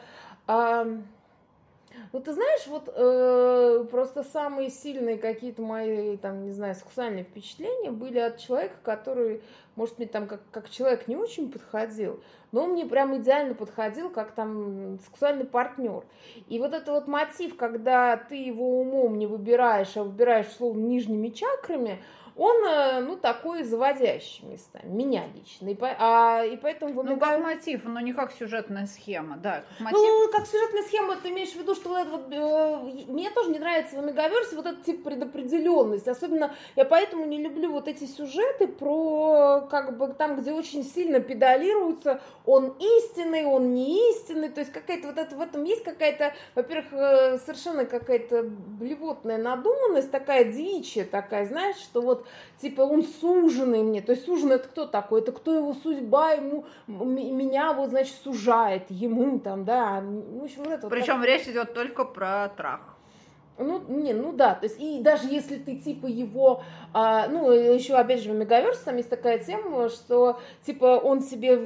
Ну, 2.13 2.21
ты 2.21 2.33
знаешь, 2.33 2.67
вот 2.67 2.93
э, 2.95 3.85
просто 3.91 4.25
самые 4.25 4.71
сильные 4.71 5.17
какие-то 5.17 5.63
мои, 5.63 6.17
там, 6.17 6.45
не 6.45 6.53
знаю, 6.53 6.75
сексуальные 6.75 7.25
впечатления 7.25 7.91
были 7.91 8.19
от 8.19 8.39
человека, 8.39 8.75
который, 8.83 9.43
может, 9.77 9.99
мне 9.99 10.07
там 10.07 10.27
как, 10.27 10.41
как 10.51 10.71
человек 10.71 11.09
не 11.09 11.17
очень 11.17 11.51
подходил, 11.51 12.21
но 12.53 12.65
он 12.65 12.73
мне 12.73 12.85
прям 12.85 13.17
идеально 13.17 13.55
подходил, 13.55 14.11
как 14.11 14.33
там 14.33 14.99
сексуальный 15.05 15.45
партнер. 15.45 16.05
И 16.49 16.59
вот 16.59 16.75
это 16.75 16.93
вот 16.93 17.07
мотив, 17.07 17.57
когда 17.57 18.17
ты 18.17 18.37
его 18.37 18.81
умом 18.81 19.19
не 19.19 19.27
выбираешь, 19.27 19.97
а 19.97 20.03
выбираешь, 20.03 20.49
словно, 20.49 20.81
нижними 20.81 21.29
чакрами, 21.29 22.03
он, 22.41 22.65
э, 22.65 23.01
ну, 23.01 23.19
такой 23.19 23.65
заводящий 23.65 24.47
местами, 24.47 24.89
меня 24.89 25.25
лично. 25.35 25.69
И, 25.69 25.75
по, 25.75 25.95
а, 25.99 26.43
и 26.43 26.57
поэтому 26.57 26.95
вы 26.95 27.05
Ну, 27.05 27.19
как 27.19 27.39
мотив, 27.39 27.83
но 27.85 28.01
не 28.01 28.15
как 28.15 28.33
сюжетная 28.33 28.87
схема, 28.87 29.37
да. 29.37 29.63
Как 29.77 29.81
мотив. 29.81 29.99
Ну, 29.99 30.33
как 30.33 30.47
сюжетная 30.47 30.83
схема, 30.85 31.17
ты 31.17 31.29
имеешь 31.29 31.51
в 31.51 31.57
виду, 31.57 31.75
что 31.75 31.91
вот 31.91 31.99
это 31.99 32.11
вот, 32.11 32.33
э, 32.33 33.11
мне 33.13 33.29
тоже 33.29 33.51
не 33.51 33.59
нравится 33.59 33.97
в 33.97 33.99
Омегаверсе 33.99 34.57
вот 34.57 34.65
этот 34.65 34.83
тип 34.85 35.05
предопределенность. 35.05 36.09
Особенно 36.09 36.55
я 36.77 36.87
поэтому 36.87 37.27
не 37.27 37.43
люблю 37.43 37.73
вот 37.73 37.89
эти 37.89 38.05
сюжеты 38.05 38.69
про, 38.69 39.69
как 39.71 39.99
бы, 39.99 40.09
там, 40.15 40.41
где 40.41 40.53
очень 40.53 40.83
сильно 40.83 41.21
педалируются, 41.21 42.23
он 42.47 42.75
истинный, 42.79 43.45
он 43.45 43.75
не 43.75 44.13
истинный, 44.13 44.49
то 44.49 44.61
есть 44.61 44.73
какая-то 44.73 45.09
вот 45.09 45.19
это, 45.19 45.37
в 45.37 45.43
этом 45.43 45.65
есть 45.65 45.85
какая-то, 45.85 46.33
во-первых, 46.55 46.87
э, 46.93 47.39
совершенно 47.41 47.85
какая-то 47.85 48.45
блевотная 48.45 49.37
надуманность, 49.37 50.11
такая 50.11 50.45
дичь, 50.45 50.97
такая, 51.11 51.45
знаешь, 51.45 51.77
что 51.77 52.01
вот 52.01 52.27
типа 52.61 52.83
он 52.83 53.03
суженный 53.03 53.83
мне. 53.83 54.03
То 54.03 54.13
есть 54.13 54.25
суженый 54.25 54.57
это 54.57 54.69
кто 54.69 54.87
такой? 54.87 55.21
Это 55.21 55.33
кто 55.33 55.55
его 55.55 55.75
судьба 55.75 56.33
ему, 56.33 56.65
меня 56.87 57.73
вот, 57.73 57.91
значит, 57.91 58.17
сужает, 58.23 58.85
ему 58.91 59.39
там, 59.39 59.65
да. 59.65 60.01
В 60.03 60.45
общем, 60.45 60.65
вот 60.65 60.73
это 60.73 60.89
Причем 60.89 61.19
вот 61.19 61.27
так... 61.27 61.29
речь 61.29 61.49
идет 61.49 61.75
только 61.75 62.05
про 62.05 62.49
трах. 62.57 62.97
Ну, 63.61 63.83
не, 63.89 64.15
ну 64.15 64.33
да, 64.33 64.55
то 64.55 64.65
есть, 64.65 64.81
и 64.81 65.01
даже 65.03 65.29
если 65.29 65.57
ты, 65.57 65.77
типа, 65.77 66.07
его, 66.07 66.63
а, 66.95 67.29
ну, 67.29 67.53
еще, 67.53 67.95
опять 67.95 68.23
же, 68.23 68.33
в 68.33 68.35
Мегаверс 68.35 68.79
там 68.79 68.97
есть 68.97 69.11
такая 69.11 69.39
тема, 69.39 69.91
что, 69.91 70.41
типа, 70.63 70.99
он 70.99 71.21
себе 71.21 71.57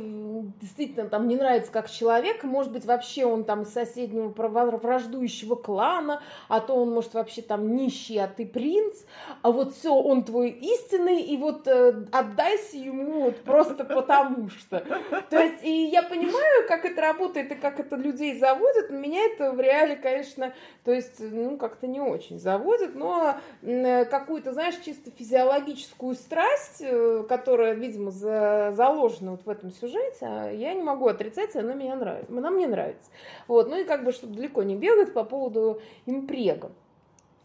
действительно 0.61 1.09
там 1.09 1.29
не 1.29 1.37
нравится 1.37 1.73
как 1.73 1.91
человек, 1.91 2.45
может 2.45 2.73
быть, 2.73 2.85
вообще 2.85 3.25
он 3.25 3.45
там 3.45 3.63
из 3.63 3.73
соседнего 3.73 4.29
враждующего 4.29 5.55
клана, 5.55 6.23
а 6.49 6.61
то 6.61 6.75
он, 6.75 6.91
может, 6.93 7.15
вообще 7.15 7.43
там 7.43 7.75
нищий, 7.75 8.19
а 8.19 8.29
ты 8.29 8.47
принц, 8.47 9.05
а 9.43 9.51
вот 9.51 9.75
все, 9.75 9.95
он 9.95 10.25
твой 10.25 10.51
истинный, 10.51 11.23
и 11.23 11.37
вот 11.37 11.67
э, 11.69 12.05
отдайся 12.13 12.77
ему 12.77 13.23
вот 13.25 13.41
просто 13.43 13.85
потому 13.85 14.51
что. 14.51 14.85
То 15.31 15.39
есть, 15.39 15.65
и 15.65 15.87
я 15.87 16.03
понимаю, 16.03 16.69
как 16.69 16.85
это 16.85 17.01
работает 17.01 17.53
и 17.53 17.55
как 17.55 17.81
это 17.81 17.97
людей 17.97 18.39
заводит, 18.39 18.91
но 18.91 18.99
меня 18.99 19.25
это 19.25 19.53
в 19.53 19.61
реале, 19.61 19.97
конечно, 19.97 20.53
то 20.85 20.93
есть, 20.93 21.21
ну, 21.21 21.57
как-то 21.57 21.87
не 21.87 22.01
очень 22.01 22.39
заводит, 22.39 22.95
но 22.95 23.37
какую-то, 23.63 24.53
знаешь, 24.53 24.77
чисто 24.85 25.11
физиологическую 25.11 26.15
страсть, 26.15 26.81
э, 26.81 27.25
которая, 27.29 27.75
видимо, 27.75 28.11
за, 28.11 28.73
заложена 28.75 29.33
вот 29.33 29.45
в 29.45 29.49
этом 29.49 29.71
сюжете, 29.71 30.27
я 30.51 30.75
не 30.75 30.83
могу 30.83 31.09
отрицать, 31.09 31.55
она 31.57 31.75
меня 31.75 31.97
нравится, 31.97 32.33
она 32.33 32.51
мне 32.51 32.67
нравится. 32.67 33.11
Вот, 33.49 33.69
ну 33.69 33.81
и 33.81 33.85
как 33.85 34.05
бы, 34.05 34.13
чтобы 34.13 34.35
далеко 34.35 34.63
не 34.63 34.77
бегать 34.77 35.13
по 35.13 35.25
поводу 35.25 35.81
импрега. 36.07 36.71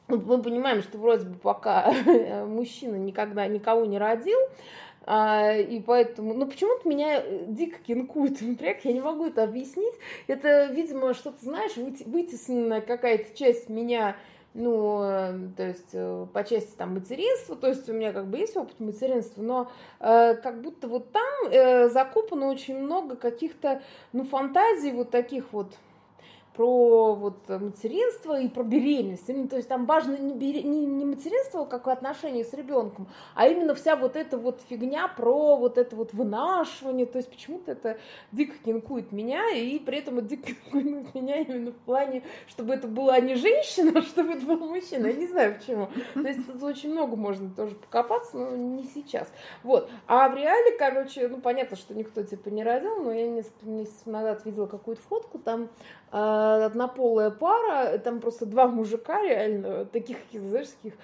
Мы 0.08 0.42
понимаем, 0.42 0.82
что 0.82 0.98
вроде 0.98 1.28
бы 1.28 1.36
пока 1.38 1.94
мужчина 2.46 2.96
никогда 2.96 3.46
никого 3.48 3.86
не 3.86 4.00
родил, 4.00 4.40
а, 5.12 5.56
и 5.56 5.80
поэтому, 5.80 6.34
ну, 6.34 6.46
почему-то 6.46 6.88
меня 6.88 7.22
э, 7.22 7.46
дико 7.48 7.80
кинкует 7.80 8.42
напряг, 8.42 8.84
я 8.84 8.94
не 8.94 9.02
могу 9.02 9.26
это 9.26 9.44
объяснить. 9.44 9.94
Это, 10.28 10.66
видимо, 10.66 11.14
что-то, 11.14 11.44
знаешь, 11.44 11.76
вытесненная 11.78 12.82
какая-то 12.82 13.36
часть 13.36 13.70
меня, 13.70 14.18
ну, 14.54 15.02
э, 15.04 15.40
то 15.56 15.68
есть 15.68 15.90
э, 15.94 16.26
по 16.34 16.44
части 16.44 16.76
там 16.76 16.96
материнства, 16.96 17.56
то 17.56 17.68
есть 17.68 17.88
у 17.88 17.94
меня 17.94 18.12
как 18.12 18.28
бы 18.28 18.38
есть 18.38 18.58
опыт 18.58 18.80
материнства, 18.80 19.42
но 19.42 19.72
э, 20.00 20.36
как 20.36 20.62
будто 20.62 20.88
вот 20.88 21.12
там 21.12 21.52
э, 21.52 21.90
закопано 21.90 22.48
очень 22.48 22.78
много 22.78 23.16
каких-то, 23.16 23.82
ну, 24.12 24.24
фантазий 24.24 24.92
вот 24.92 25.12
таких 25.12 25.52
вот, 25.52 25.74
про 26.54 27.16
вот 27.16 27.48
материнство 27.48 28.40
и 28.40 28.48
про 28.48 28.64
беременность. 28.64 29.30
Именно, 29.30 29.48
то 29.48 29.56
есть 29.56 29.70
там 29.70 29.86
важно 29.86 30.18
не, 30.18 30.34
бере... 30.34 30.64
не, 30.64 30.86
не 30.86 31.06
материнство 31.06 31.66
как 31.66 31.88
отношение 31.88 32.44
с 32.44 32.54
ребенком, 32.54 33.08
а 33.36 33.48
именно 33.48 33.74
вся 33.76 33.96
вот 33.96 34.16
эта 34.16 34.38
вот 34.38 34.62
фигня 34.70 35.08
про 35.08 35.56
вот 35.56 35.78
это 35.78 35.96
вот 35.96 36.14
вынашивание. 36.14 37.06
То 37.06 37.18
есть 37.18 37.30
почему-то 37.30 37.72
это 37.72 37.98
дико 38.32 38.56
кинкует 38.64 39.12
меня, 39.12 39.52
и 39.56 39.80
при 39.80 40.00
этом 40.00 40.20
это 40.20 40.28
дико 40.28 40.48
кинкует 40.54 41.14
меня 41.14 41.38
именно 41.38 41.72
в 41.72 41.78
плане, 41.78 42.24
чтобы 42.48 42.74
это 42.74 42.88
была 42.88 43.20
не 43.20 43.36
женщина, 43.36 43.92
а 43.96 44.02
чтобы 44.02 44.34
это 44.34 44.46
был 44.46 44.58
мужчина. 44.58 45.08
Я 45.08 45.14
не 45.14 45.28
знаю 45.28 45.56
почему. 45.56 45.88
То 46.14 46.28
есть 46.28 46.46
тут 46.46 46.62
очень 46.64 46.92
много 46.92 47.16
можно 47.16 47.50
тоже 47.50 47.76
покопаться, 47.76 48.38
но 48.38 48.56
не 48.56 48.84
сейчас. 48.84 49.32
Вот. 49.64 49.90
А 50.08 50.30
в 50.30 50.36
реале, 50.36 50.78
короче, 50.78 51.28
ну 51.28 51.40
понятно, 51.40 51.78
что 51.78 51.94
никто 51.94 52.24
типа 52.24 52.50
не 52.50 52.64
родил, 52.64 53.04
но 53.04 53.12
я 53.12 53.28
несколько 53.30 53.66
месяцев 53.66 54.06
назад 54.06 54.46
видела 54.46 54.66
какую-то 54.66 55.02
фотку, 55.04 55.40
там 55.40 55.70
а, 56.12 56.66
однополая 56.66 57.30
пара, 57.30 57.98
там 58.00 58.20
просто 58.20 58.48
два 58.48 58.68
мужика 58.68 59.22
реально, 59.22 59.86
таких, 59.86 60.18
знаешь, 60.34 60.70
таких 60.82 60.98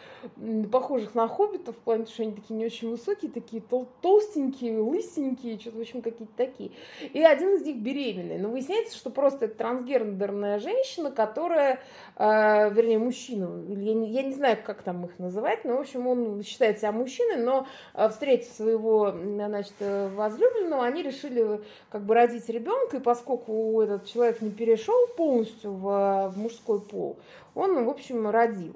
похожих 0.71 1.13
на 1.13 1.27
хоббитов, 1.27 1.75
в 1.75 1.79
плане, 1.79 2.05
что 2.05 2.23
они 2.23 2.31
такие 2.31 2.55
не 2.55 2.65
очень 2.65 2.89
высокие, 2.89 3.29
такие 3.29 3.61
тол 3.61 3.87
толстенькие, 4.01 4.79
лысенькие, 4.79 5.59
что-то, 5.59 5.77
в 5.77 5.81
общем, 5.81 6.01
какие-то 6.01 6.33
такие. 6.35 6.71
И 7.13 7.21
один 7.21 7.53
из 7.53 7.63
них 7.63 7.77
беременный. 7.77 8.39
Но 8.39 8.49
выясняется, 8.49 8.97
что 8.97 9.11
просто 9.11 9.45
это 9.45 9.55
трансгендерная 9.55 10.57
женщина, 10.57 11.11
которая, 11.11 11.81
э, 12.15 12.73
вернее, 12.73 12.97
мужчина, 12.97 13.63
я 13.69 13.93
не, 13.93 14.09
я 14.09 14.23
не 14.23 14.33
знаю, 14.33 14.57
как 14.65 14.81
там 14.81 15.05
их 15.05 15.19
называть, 15.19 15.65
но, 15.65 15.77
в 15.77 15.81
общем, 15.81 16.07
он 16.07 16.41
считает 16.41 16.79
себя 16.79 16.91
мужчиной, 16.91 17.37
но, 17.37 17.67
э, 17.93 18.09
встретив 18.09 18.51
своего, 18.51 19.11
значит, 19.11 19.75
возлюбленного, 19.79 20.83
они 20.83 21.03
решили 21.03 21.61
как 21.91 22.03
бы 22.03 22.15
родить 22.15 22.49
ребенка, 22.49 22.97
и 22.97 22.99
поскольку 22.99 23.81
этот 23.81 24.05
человек 24.05 24.41
не 24.41 24.49
перешел 24.49 24.94
перешел 24.95 25.07
полностью 25.15 25.71
в, 25.73 26.31
в 26.33 26.37
мужской 26.37 26.81
пол, 26.81 27.17
он, 27.53 27.85
в 27.85 27.89
общем, 27.89 28.29
родил. 28.29 28.75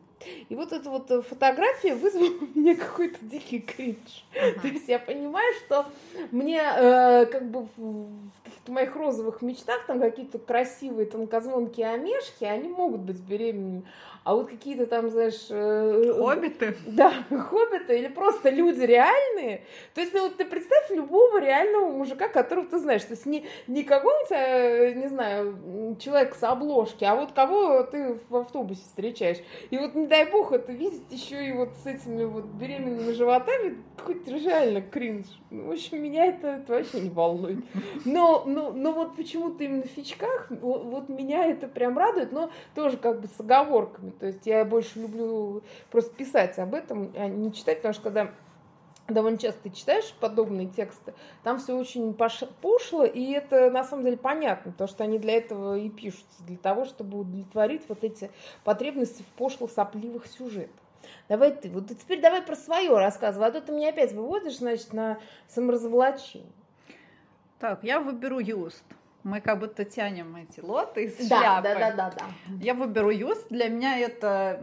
И 0.49 0.55
вот 0.55 0.73
эта 0.73 0.89
вот 0.89 1.07
фотография 1.25 1.95
вызвала 1.95 2.25
у 2.25 2.59
меня 2.59 2.75
какой-то 2.75 3.17
дикий 3.21 3.59
кринж. 3.59 4.25
Uh-huh. 4.33 4.61
То 4.61 4.67
есть 4.67 4.87
я 4.89 4.99
понимаю, 4.99 5.53
что 5.65 5.85
мне 6.31 6.61
э, 6.61 7.25
как 7.25 7.49
бы 7.49 7.67
в 7.77 8.09
каких-то 8.43 8.71
моих 8.71 8.95
розовых 8.97 9.41
мечтах 9.41 9.85
там 9.87 10.01
какие-то 10.01 10.37
красивые 10.37 11.05
тонкозвонкие 11.05 11.87
омешки, 11.87 12.43
они 12.43 12.67
могут 12.67 13.01
быть 13.01 13.19
беременными. 13.19 13.83
А 14.29 14.35
вот 14.35 14.47
какие-то 14.47 14.85
там, 14.85 15.09
знаешь... 15.09 15.47
Э, 15.49 16.13
хоббиты? 16.15 16.77
Да, 16.85 17.11
хоббиты 17.31 17.97
или 17.97 18.09
просто 18.09 18.51
люди 18.51 18.81
реальные. 18.81 19.63
То 19.95 20.01
есть, 20.01 20.13
ну 20.13 20.21
вот 20.21 20.37
ты 20.37 20.45
представь 20.45 20.91
любого 20.91 21.41
реального 21.41 21.89
мужика, 21.89 22.27
которого 22.27 22.67
ты 22.67 22.77
знаешь. 22.77 23.01
То 23.01 23.13
есть 23.13 23.25
не, 23.25 23.47
не 23.65 23.83
какого-нибудь, 23.83 24.31
э, 24.31 24.93
не 24.93 25.07
знаю, 25.07 25.97
человека 25.99 26.37
с 26.37 26.43
обложки, 26.43 27.03
а 27.05 27.15
вот 27.15 27.31
кого 27.31 27.81
ты 27.81 28.19
в 28.29 28.35
автобусе 28.35 28.81
встречаешь. 28.81 29.39
И 29.71 29.79
вот 29.79 29.93
дай 30.07 30.29
бог 30.29 30.51
это 30.51 30.73
видеть 30.73 31.09
еще 31.09 31.43
и 31.43 31.51
вот 31.51 31.69
с 31.83 31.87
этими 31.87 32.23
вот 32.23 32.45
беременными 32.45 33.13
животами, 33.13 33.79
хоть 33.99 34.27
реально 34.27 34.83
кринж. 34.83 35.25
Ну, 35.49 35.69
в 35.69 35.71
общем, 35.71 36.03
меня 36.03 36.27
это, 36.27 36.49
это 36.49 36.73
вообще 36.73 37.01
не 37.01 37.09
волнует. 37.09 37.65
Но, 38.05 38.43
но, 38.45 38.71
но 38.73 38.91
вот 38.91 39.15
почему-то 39.15 39.63
именно 39.63 39.81
в 39.81 39.87
фичках, 39.87 40.51
вот, 40.51 40.83
вот 40.83 41.09
меня 41.09 41.47
это 41.47 41.67
прям 41.67 41.97
радует, 41.97 42.31
но 42.31 42.51
тоже 42.75 42.97
как 42.97 43.21
бы 43.21 43.27
с 43.27 43.39
оговорками. 43.39 44.13
То 44.19 44.27
есть 44.27 44.45
я 44.45 44.65
больше 44.65 44.99
люблю 44.99 45.63
просто 45.91 46.13
писать 46.13 46.59
об 46.59 46.73
этом, 46.73 47.11
а 47.15 47.27
не 47.27 47.53
читать, 47.53 47.77
потому 47.77 47.93
что 47.93 48.03
когда 48.03 48.31
довольно 49.07 49.37
часто 49.37 49.63
ты 49.63 49.69
читаешь 49.69 50.13
подобные 50.19 50.67
тексты, 50.67 51.13
там 51.43 51.57
все 51.57 51.75
очень 51.75 52.13
пошло, 52.13 53.05
и 53.05 53.31
это 53.31 53.69
на 53.71 53.83
самом 53.83 54.03
деле 54.03 54.17
понятно, 54.17 54.71
потому 54.71 54.87
что 54.87 55.03
они 55.03 55.19
для 55.19 55.37
этого 55.37 55.77
и 55.77 55.89
пишутся, 55.89 56.43
для 56.43 56.57
того, 56.57 56.85
чтобы 56.85 57.19
удовлетворить 57.19 57.83
вот 57.87 58.03
эти 58.03 58.29
потребности 58.63 59.23
в 59.23 59.37
пошло-сопливых 59.37 60.27
сюжетах. 60.27 60.75
Давай 61.27 61.51
ты, 61.51 61.69
вот 61.69 61.87
теперь 61.87 62.21
давай 62.21 62.41
про 62.41 62.55
свое 62.55 62.97
рассказывай, 62.97 63.47
а 63.47 63.51
то 63.51 63.61
ты 63.61 63.71
меня 63.71 63.89
опять 63.89 64.13
выводишь, 64.13 64.57
значит, 64.57 64.93
на 64.93 65.17
саморазоблачение. 65.47 66.51
Так, 67.59 67.83
я 67.83 67.99
выберу 67.99 68.39
Юст. 68.39 68.83
Мы 69.23 69.41
как 69.41 69.59
будто 69.59 69.83
тянем 69.83 70.35
эти 70.35 70.61
лоты 70.61 71.05
из 71.05 71.27
да, 71.27 71.39
шляпы. 71.39 71.63
Да, 71.63 71.75
да, 71.75 71.91
да, 71.91 72.13
да. 72.17 72.25
Я 72.61 72.73
выберу 72.73 73.09
Юст. 73.09 73.49
Для 73.49 73.67
меня 73.67 73.99
это, 73.99 74.61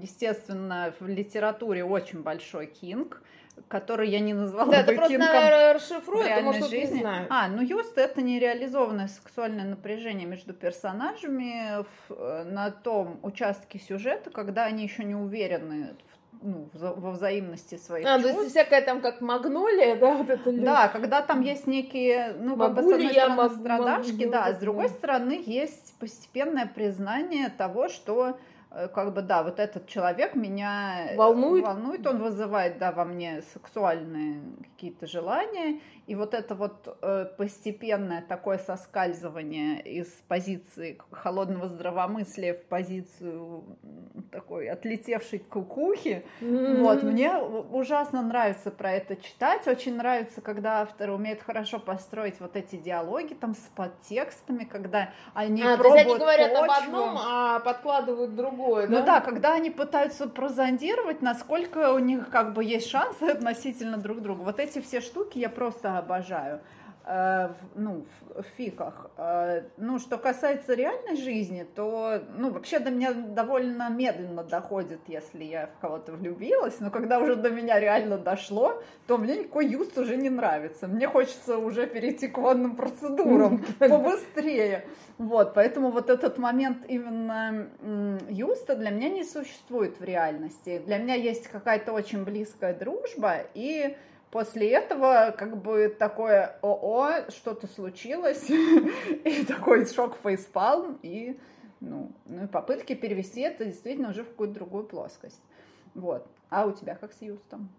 естественно, 0.00 0.94
в 0.98 1.06
литературе 1.06 1.84
очень 1.84 2.22
большой 2.22 2.66
кинг 2.66 3.22
который 3.68 4.08
я 4.08 4.20
не 4.20 4.32
назвала 4.32 4.72
да, 4.72 4.82
бы 4.82 4.92
это 4.92 5.06
кинком 5.06 5.28
просто 5.28 5.72
расшифруй, 5.74 6.26
это 6.26 6.42
может 6.42 6.70
жизни. 6.70 6.94
Не 6.94 7.00
знаю. 7.00 7.26
А, 7.30 7.48
ну 7.48 7.62
Юст 7.62 7.98
это 7.98 8.22
нереализованное 8.22 9.08
сексуальное 9.08 9.64
напряжение 9.64 10.26
между 10.26 10.54
персонажами 10.54 11.84
в, 12.08 12.14
э, 12.14 12.44
на 12.44 12.70
том 12.70 13.20
участке 13.22 13.78
сюжета, 13.78 14.30
когда 14.30 14.64
они 14.64 14.82
еще 14.82 15.04
не 15.04 15.14
уверены 15.14 15.94
ну, 16.42 16.68
во 16.74 17.10
взаимности 17.10 17.76
своих 17.76 18.06
а, 18.06 18.18
чувств. 18.18 18.34
то 18.34 18.42
есть 18.42 18.50
всякая 18.52 18.82
там 18.82 19.00
как 19.00 19.20
магнолия, 19.20 19.96
да, 19.96 20.14
вот 20.14 20.30
это 20.30 20.52
Да, 20.52 20.88
когда 20.88 21.22
там 21.22 21.42
есть 21.42 21.66
некие, 21.66 22.34
ну, 22.38 22.56
как 22.56 22.74
бы, 22.74 22.82
с 22.82 22.92
одной 22.92 23.10
стороны, 23.10 23.34
мог, 23.34 23.52
страдашки, 23.52 24.12
могу, 24.12 24.30
да, 24.30 24.44
а 24.46 24.52
с 24.52 24.58
другой 24.58 24.88
стороны, 24.88 25.42
есть 25.44 25.94
постепенное 25.98 26.66
признание 26.66 27.50
того, 27.50 27.88
что 27.88 28.38
как 28.70 29.12
бы, 29.12 29.22
да, 29.22 29.42
вот 29.42 29.58
этот 29.58 29.88
человек 29.88 30.34
меня 30.36 31.12
э, 31.12 31.16
волнует, 31.16 31.64
волнует 31.64 32.06
он 32.06 32.22
вызывает, 32.22 32.78
да, 32.78 32.92
во 32.92 33.04
мне 33.04 33.42
сексуальные 33.52 34.42
какие-то 34.62 35.06
желания, 35.06 35.80
и 36.06 36.14
вот 36.14 36.34
это 36.34 36.54
вот 36.54 36.96
э, 37.02 37.26
постепенное 37.36 38.22
такое 38.22 38.58
соскальзывание 38.58 39.80
из 39.82 40.06
позиции 40.28 40.98
холодного 41.10 41.68
здравомыслия 41.68 42.54
в 42.54 42.64
позицию 42.64 43.64
такой 44.30 44.68
отлетевшей 44.68 45.40
кукухи, 45.40 46.24
mm-hmm. 46.40 46.82
вот, 46.82 47.02
мне 47.02 47.36
ужасно 47.36 48.22
нравится 48.22 48.70
про 48.70 48.92
это 48.92 49.16
читать, 49.16 49.66
очень 49.66 49.96
нравится, 49.96 50.40
когда 50.40 50.82
автор 50.82 51.10
умеет 51.10 51.42
хорошо 51.42 51.80
построить 51.80 52.40
вот 52.40 52.54
эти 52.54 52.76
диалоги 52.76 53.34
там 53.34 53.54
с 53.54 53.70
подтекстами, 53.74 54.64
когда 54.64 55.10
они 55.34 55.62
а, 55.62 55.76
пробуют 55.76 55.92
то 55.92 55.96
есть 55.96 56.10
они 56.10 56.18
говорят 56.18 56.50
почву. 56.50 56.64
об 56.64 56.70
одном, 56.70 57.18
а 57.18 57.60
подкладывают 57.60 58.36
другое, 58.36 58.59
да? 58.86 59.00
Ну 59.00 59.04
да, 59.04 59.20
когда 59.20 59.54
они 59.54 59.70
пытаются 59.70 60.28
прозондировать, 60.28 61.22
насколько 61.22 61.92
у 61.92 61.98
них 61.98 62.28
как 62.30 62.52
бы 62.52 62.64
есть 62.64 62.88
шансы 62.88 63.24
относительно 63.24 63.96
друг 63.96 64.20
друга. 64.22 64.42
Вот 64.42 64.60
эти 64.60 64.80
все 64.80 65.00
штуки 65.00 65.38
я 65.38 65.48
просто 65.48 65.98
обожаю 65.98 66.60
э, 67.10 67.48
ну, 67.74 68.04
в 68.34 68.42
фиках. 68.56 69.10
Э, 69.16 69.62
ну, 69.76 69.98
что 69.98 70.16
касается 70.16 70.74
реальной 70.74 71.16
жизни, 71.16 71.66
то, 71.74 72.22
ну, 72.36 72.50
вообще 72.50 72.78
до 72.78 72.90
меня 72.90 73.12
довольно 73.12 73.90
медленно 73.90 74.44
доходит, 74.44 75.00
если 75.08 75.44
я 75.44 75.66
в 75.66 75.80
кого-то 75.80 76.12
влюбилась, 76.12 76.78
но 76.80 76.90
когда 76.90 77.18
уже 77.18 77.34
до 77.36 77.50
меня 77.50 77.80
реально 77.80 78.16
дошло, 78.16 78.82
то 79.06 79.18
мне 79.18 79.38
никакой 79.38 79.66
юст 79.66 79.98
уже 79.98 80.16
не 80.16 80.30
нравится. 80.30 80.86
Мне 80.86 81.08
хочется 81.08 81.58
уже 81.58 81.86
перейти 81.86 82.28
к 82.28 82.38
водным 82.38 82.76
процедурам 82.76 83.64
побыстрее. 83.78 84.84
Вот, 85.18 85.54
поэтому 85.54 85.90
вот 85.90 86.08
этот 86.08 86.38
момент 86.38 86.84
именно 86.88 87.68
юста 88.28 88.76
для 88.76 88.90
меня 88.90 89.10
не 89.10 89.24
существует 89.24 89.98
в 89.98 90.04
реальности. 90.04 90.80
Для 90.86 90.98
меня 90.98 91.14
есть 91.14 91.48
какая-то 91.48 91.92
очень 91.92 92.24
близкая 92.24 92.72
дружба, 92.72 93.38
и 93.54 93.96
После 94.30 94.70
этого 94.70 95.34
как 95.36 95.60
бы 95.60 95.88
такое 95.88 96.56
ОО, 96.62 97.30
что-то 97.30 97.66
случилось, 97.66 98.48
и 99.24 99.44
такой 99.44 99.86
шок 99.86 100.16
фейспалм, 100.22 100.98
и 101.02 101.38
ну, 101.80 102.12
ну 102.26 102.44
и 102.44 102.46
попытки 102.46 102.94
перевести 102.94 103.40
это 103.40 103.64
действительно 103.64 104.10
уже 104.10 104.22
в 104.22 104.28
какую-то 104.28 104.54
другую 104.54 104.84
плоскость. 104.84 105.42
Вот. 105.94 106.26
А 106.48 106.66
у 106.66 106.72
тебя 106.72 106.94
как 106.94 107.12
с 107.12 107.22
Юстом? 107.22 107.70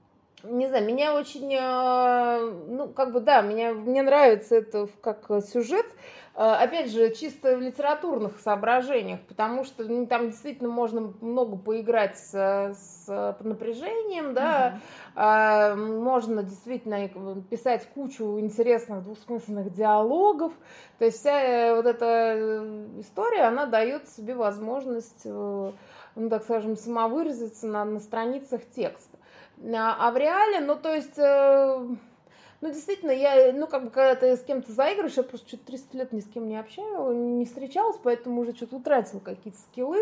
Не 0.43 0.67
знаю, 0.67 0.85
меня 0.85 1.13
очень, 1.13 1.53
э, 1.53 2.51
ну, 2.67 2.87
как 2.87 3.13
бы, 3.13 3.19
да, 3.19 3.41
меня, 3.41 3.73
мне 3.73 4.01
нравится 4.01 4.55
это 4.55 4.87
как 5.01 5.27
сюжет, 5.45 5.85
Э, 6.33 6.53
опять 6.53 6.89
же, 6.91 7.13
чисто 7.13 7.57
в 7.57 7.61
литературных 7.61 8.39
соображениях, 8.39 9.19
потому 9.27 9.65
что 9.65 9.83
ну, 9.83 10.07
там 10.07 10.29
действительно 10.29 10.69
можно 10.69 11.13
много 11.19 11.57
поиграть 11.57 12.17
с, 12.17 12.73
с 12.73 13.35
напряжением, 13.41 14.33
да, 14.33 14.79
uh-huh. 15.15 15.75
можно 15.75 16.41
действительно 16.43 17.09
писать 17.49 17.85
кучу 17.93 18.39
интересных 18.39 19.03
двусмысленных 19.03 19.73
диалогов, 19.73 20.53
то 20.99 21.05
есть 21.05 21.19
вся 21.19 21.75
вот 21.75 21.85
эта 21.85 22.63
история, 22.99 23.43
она 23.43 23.65
дает 23.65 24.07
себе 24.07 24.33
возможность, 24.33 25.25
ну, 25.25 25.73
так 26.29 26.43
скажем, 26.43 26.77
самовыразиться 26.77 27.67
на, 27.67 27.83
на 27.83 27.99
страницах 27.99 28.61
текста. 28.73 29.10
А, 29.63 30.07
а 30.07 30.11
в 30.11 30.17
реале, 30.17 30.59
ну, 30.59 30.75
то 30.75 30.93
есть 30.93 31.17
ну, 32.61 32.69
действительно, 32.69 33.09
я, 33.09 33.51
ну, 33.53 33.65
как 33.65 33.85
бы, 33.85 33.89
когда 33.89 34.13
ты 34.13 34.37
с 34.37 34.43
кем-то 34.43 34.71
заигрываешь, 34.71 35.17
я 35.17 35.23
просто 35.23 35.47
что-то 35.47 35.65
300 35.65 35.97
лет 35.97 36.13
ни 36.13 36.19
с 36.19 36.27
кем 36.27 36.47
не 36.47 36.59
общаюсь, 36.59 37.15
не 37.15 37.45
встречалась, 37.45 37.97
поэтому 38.03 38.41
уже 38.41 38.55
что-то 38.55 38.75
утратила 38.75 39.19
какие-то 39.19 39.59
скиллы 39.59 39.97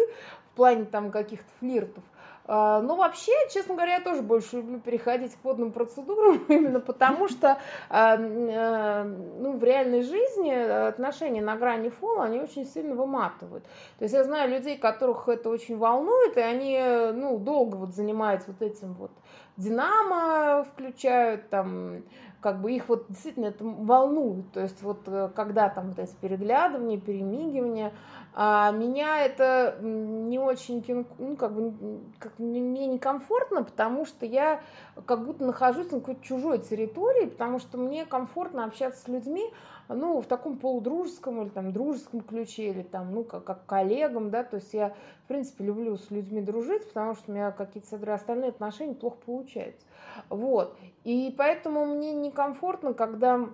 в 0.52 0.56
плане 0.58 0.84
там 0.84 1.10
каких-то 1.10 1.50
флиртов. 1.60 2.04
А, 2.52 2.82
но 2.82 2.96
вообще, 2.96 3.32
честно 3.54 3.76
говоря, 3.76 3.96
я 3.96 4.02
тоже 4.02 4.24
больше 4.24 4.58
люблю 4.58 4.80
переходить 4.80 5.36
к 5.36 5.44
водным 5.44 5.72
процедурам, 5.72 6.44
именно 6.50 6.82
потому 6.82 7.30
что 7.30 7.60
а, 7.90 8.18
ну, 8.18 9.58
в 9.58 9.64
реальной 9.64 10.02
жизни 10.02 10.52
отношения 10.52 11.42
на 11.42 11.56
грани 11.56 11.88
фола, 11.88 12.24
они 12.24 12.42
очень 12.42 12.66
сильно 12.66 12.94
выматывают. 12.94 13.64
То 14.00 14.04
есть 14.04 14.14
я 14.14 14.26
знаю 14.26 14.50
людей, 14.50 14.78
которых 14.78 15.30
это 15.30 15.50
очень 15.50 15.78
волнует, 15.78 16.36
и 16.36 16.42
они 16.42 16.78
ну, 17.14 17.38
долго 17.38 17.76
вот 17.76 17.94
занимаются 17.94 18.52
вот 18.52 18.62
этим 18.64 18.96
вот 18.96 19.12
динамо, 19.60 20.64
включают 20.64 21.50
там 21.50 22.04
как 22.42 22.62
бы 22.62 22.72
их 22.72 22.88
вот 22.90 23.06
действительно 23.10 23.48
это 23.48 23.64
волнует. 23.64 24.52
То 24.52 24.62
есть 24.62 24.82
вот 24.82 25.02
э, 25.08 25.30
когда 25.36 25.70
там 25.70 25.90
вот 25.90 26.00
эти 26.00 26.14
переглядывания, 26.22 27.00
перемигивания, 27.00 27.92
а 28.34 28.72
меня 28.72 29.26
это 29.26 29.78
не 29.82 30.40
очень, 30.40 30.84
ну, 31.18 31.36
как 31.36 31.54
бы, 31.54 32.00
как, 32.20 32.38
мне 32.38 32.86
некомфортно, 32.86 33.64
потому 33.64 34.06
что 34.06 34.26
я 34.26 34.62
как 35.06 35.26
будто 35.26 35.44
нахожусь 35.44 35.92
на 35.92 36.00
какой-то 36.00 36.24
чужой 36.24 36.60
территории, 36.60 37.26
потому 37.26 37.60
что 37.60 37.78
мне 37.78 38.06
комфортно 38.06 38.66
общаться 38.66 39.02
с 39.04 39.08
людьми, 39.08 39.52
ну, 39.90 40.22
в 40.22 40.28
таком 40.28 40.58
полудружеском 40.58 41.42
или 41.42 41.50
там 41.50 41.74
дружеском 41.74 42.22
ключе, 42.22 42.70
или 42.70 42.84
там, 42.84 43.14
ну, 43.14 43.24
как, 43.24 43.44
как 43.44 43.66
коллегам, 43.66 44.30
да, 44.30 44.44
то 44.44 44.58
есть 44.58 44.74
я, 44.74 44.96
в 45.24 45.28
принципе, 45.28 45.66
люблю 45.66 45.98
с 45.98 46.12
людьми 46.12 46.42
дружить, 46.42 46.88
потому 46.88 47.16
что 47.16 47.32
у 47.32 47.34
меня 47.34 47.52
какие-то 47.52 48.14
остальные 48.14 48.52
отношения 48.52 48.94
плохо 48.94 49.18
получаются. 49.26 49.86
Вот. 50.30 50.78
И 51.04 51.34
поэтому 51.38 51.86
мне 51.86 52.14
некомфортно, 52.14 52.94
когда 52.94 53.50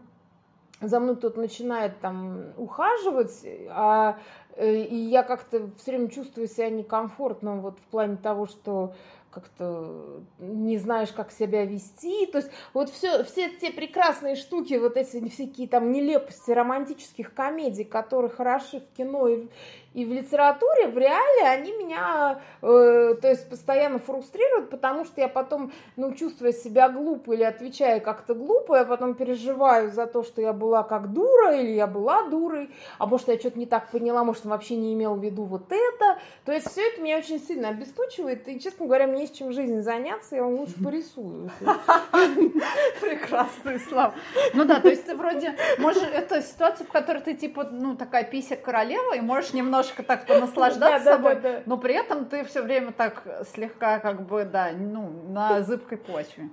за 0.81 0.99
мной 0.99 1.15
кто-то 1.15 1.39
начинает 1.39 1.99
там 1.99 2.53
ухаживать, 2.57 3.45
а, 3.69 4.17
э, 4.55 4.75
и 4.75 4.95
я 4.95 5.23
как-то 5.23 5.69
все 5.77 5.91
время 5.91 6.09
чувствую 6.09 6.47
себя 6.47 6.69
некомфортно 6.69 7.57
вот 7.57 7.79
в 7.79 7.83
плане 7.83 8.17
того, 8.17 8.45
что 8.45 8.93
как-то 9.35 10.21
не 10.39 10.77
знаешь, 10.77 11.11
как 11.11 11.29
себя 11.29 11.65
вести. 11.65 12.25
То 12.27 12.37
есть 12.37 12.49
вот 12.73 12.89
все, 12.89 13.23
все 13.25 13.49
те 13.49 13.69
прекрасные 13.69 14.35
штуки, 14.35 14.75
вот 14.75 14.95
эти 14.95 15.27
всякие 15.27 15.67
там 15.67 15.91
нелепости 15.91 16.51
романтических 16.51 17.33
комедий, 17.33 17.83
которые 17.83 18.31
хороши 18.31 18.79
в 18.79 18.95
кино 18.95 19.27
и, 19.27 19.47
и 19.95 20.03
в 20.03 20.11
литературе, 20.11 20.87
в 20.87 20.97
реале 20.97 21.43
они 21.47 21.71
меня, 21.71 22.41
э, 22.61 23.15
то 23.21 23.29
есть, 23.29 23.49
постоянно 23.49 23.97
фрустрируют, 23.97 24.69
потому 24.69 25.05
что 25.05 25.21
я 25.21 25.29
потом, 25.29 25.71
ну, 25.95 26.13
чувствуя 26.13 26.51
себя 26.51 26.89
глупо 26.89 27.31
или 27.31 27.43
отвечая 27.43 28.01
как-то 28.01 28.33
глупо, 28.33 28.75
я 28.75 28.83
потом 28.83 29.13
переживаю 29.13 29.89
за 29.91 30.05
то, 30.05 30.23
что 30.23 30.41
я 30.41 30.51
была 30.51 30.83
как 30.83 31.13
дура 31.13 31.55
или 31.55 31.71
я 31.71 31.87
была 31.87 32.23
дурой, 32.23 32.69
а 32.97 33.05
может, 33.05 33.29
я 33.29 33.39
что-то 33.39 33.57
не 33.57 33.65
так 33.65 33.89
поняла, 33.89 34.25
может, 34.25 34.45
он 34.45 34.51
вообще 34.51 34.75
не 34.75 34.93
имел 34.93 35.15
в 35.15 35.23
виду 35.23 35.45
вот 35.45 35.71
это. 35.71 36.19
То 36.43 36.51
есть 36.51 36.69
все 36.69 36.81
это 36.89 37.01
меня 37.01 37.17
очень 37.17 37.39
сильно 37.39 37.69
обесточивает, 37.69 38.49
и, 38.49 38.59
честно 38.59 38.87
говоря, 38.87 39.07
мне 39.07 39.21
есть 39.21 39.37
чем 39.37 39.53
жизнь 39.53 39.79
заняться, 39.81 40.35
я 40.35 40.43
вам 40.43 40.55
лучше 40.55 40.75
порисую. 40.83 41.49
Прекрасный 43.01 43.79
слав. 43.79 44.13
Ну 44.53 44.65
да, 44.65 44.81
то 44.81 44.89
есть 44.89 45.05
ты 45.05 45.15
вроде, 45.15 45.55
может, 45.77 46.03
это 46.03 46.41
ситуация, 46.41 46.85
в 46.85 46.91
которой 46.91 47.21
ты 47.21 47.33
типа, 47.33 47.69
ну, 47.71 47.95
такая 47.95 48.25
пися 48.25 48.57
королева, 48.57 49.15
и 49.15 49.21
можешь 49.21 49.53
немножко 49.53 49.84
так 49.93 50.25
понаслаждаться 50.25 51.11
собой, 51.11 51.37
но 51.65 51.77
при 51.77 51.93
этом 51.93 52.25
ты 52.25 52.43
все 52.45 52.61
время 52.61 52.91
так 52.91 53.23
слегка, 53.53 53.99
как 53.99 54.25
бы, 54.25 54.45
да, 54.45 54.69
ну, 54.77 55.09
на 55.29 55.61
зыбкой 55.61 55.97
почве. 55.97 56.49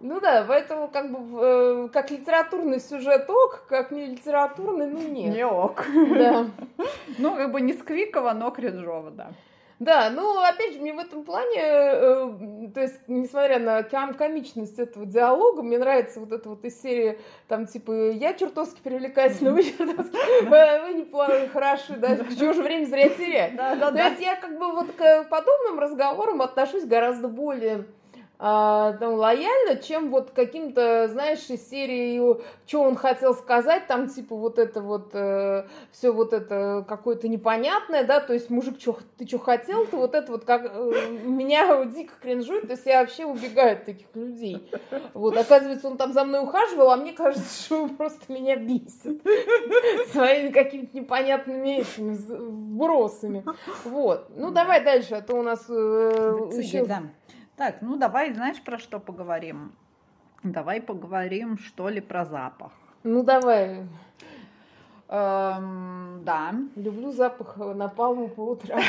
Ну 0.00 0.18
да, 0.20 0.44
поэтому 0.48 0.88
как 0.88 1.10
бы 1.12 1.40
э, 1.42 1.88
как 1.92 2.10
литературный 2.10 2.80
сюжет 2.80 3.28
ок, 3.28 3.66
как 3.68 3.90
не 3.90 4.06
литературный, 4.06 4.86
ну 4.86 5.00
нет. 5.00 5.34
Не 5.34 5.44
ок. 5.44 5.84
Да. 6.10 6.46
Ну, 7.18 7.36
как 7.36 7.52
бы 7.52 7.60
не 7.60 7.74
сквиково, 7.74 8.32
но 8.32 8.50
кринжово, 8.50 9.10
да. 9.10 9.30
Да, 9.80 10.10
ну, 10.10 10.38
опять 10.42 10.74
же, 10.74 10.80
мне 10.80 10.92
в 10.92 10.98
этом 10.98 11.24
плане, 11.24 11.58
э, 11.58 12.68
то 12.74 12.80
есть, 12.82 13.00
несмотря 13.08 13.58
на 13.58 13.82
ком 13.82 14.12
комичность 14.12 14.78
этого 14.78 15.06
диалога, 15.06 15.62
мне 15.62 15.78
нравится 15.78 16.20
вот 16.20 16.32
эта 16.32 16.50
вот 16.50 16.62
из 16.66 16.82
серии, 16.82 17.18
там, 17.48 17.66
типа, 17.66 18.10
я 18.10 18.34
чертовски 18.34 18.78
привлекательна, 18.84 19.52
вы 19.52 19.62
чертовски, 19.62 20.44
вы 20.44 20.92
неплохо, 20.92 21.48
хороши, 21.50 21.96
да, 21.96 22.14
чего 22.38 22.52
же 22.52 22.62
время 22.62 22.84
зря 22.84 23.08
терять. 23.08 23.56
То 23.56 23.94
есть, 23.96 24.20
я 24.20 24.36
как 24.36 24.58
бы 24.58 24.70
вот 24.70 24.92
к 24.92 25.24
подобным 25.30 25.78
разговорам 25.78 26.42
отношусь 26.42 26.84
гораздо 26.84 27.28
более 27.28 27.86
а, 28.42 28.94
там, 28.94 29.16
лояльно, 29.16 29.76
чем 29.76 30.08
вот 30.08 30.30
каким-то, 30.30 31.08
знаешь, 31.08 31.44
из 31.50 31.68
серии, 31.68 32.40
что 32.66 32.80
он 32.80 32.96
хотел 32.96 33.34
сказать, 33.34 33.86
там, 33.86 34.08
типа, 34.08 34.34
вот 34.34 34.58
это 34.58 34.80
вот, 34.80 35.10
э, 35.12 35.66
все 35.92 36.10
вот 36.10 36.32
это 36.32 36.82
какое-то 36.88 37.28
непонятное, 37.28 38.02
да, 38.02 38.18
то 38.18 38.32
есть, 38.32 38.48
мужик, 38.48 38.78
чё, 38.78 38.96
ты 39.18 39.26
что 39.26 39.38
хотел, 39.38 39.84
то 39.84 39.98
вот 39.98 40.14
это 40.14 40.32
вот 40.32 40.46
как 40.46 40.62
э, 40.64 41.10
меня 41.22 41.84
дико 41.84 42.14
кринжует, 42.22 42.62
то 42.62 42.72
есть, 42.72 42.86
я 42.86 43.00
вообще 43.00 43.26
убегаю 43.26 43.74
от 43.74 43.84
таких 43.84 44.06
людей. 44.14 44.70
Вот, 45.12 45.36
оказывается, 45.36 45.86
он 45.88 45.98
там 45.98 46.14
за 46.14 46.24
мной 46.24 46.42
ухаживал, 46.42 46.92
а 46.92 46.96
мне 46.96 47.12
кажется, 47.12 47.62
что 47.62 47.82
он 47.82 47.90
просто 47.90 48.32
меня 48.32 48.56
бесит 48.56 49.22
своими 50.12 50.50
какими-то 50.50 50.96
непонятными 50.96 51.80
этими 51.80 52.14
вбросами. 52.14 53.44
Вот. 53.84 54.30
Ну, 54.34 54.50
давай 54.50 54.82
дальше, 54.82 55.16
а 55.16 55.20
то 55.20 55.34
у 55.36 55.42
нас 55.42 55.66
э, 55.68 56.38
еще... 56.56 56.86
Да. 56.86 57.02
Так, 57.60 57.82
ну 57.82 57.98
давай, 57.98 58.32
знаешь, 58.32 58.58
про 58.62 58.78
что 58.78 58.98
поговорим? 58.98 59.72
Давай 60.42 60.80
поговорим, 60.80 61.58
что 61.58 61.90
ли, 61.90 62.00
про 62.00 62.24
запах. 62.24 62.72
Ну 63.02 63.22
давай. 63.22 63.86
Эм, 65.12 66.22
да. 66.24 66.54
Люблю 66.76 67.10
запах 67.10 67.56
напалма 67.56 68.28
по 68.28 68.50
утрам. 68.50 68.80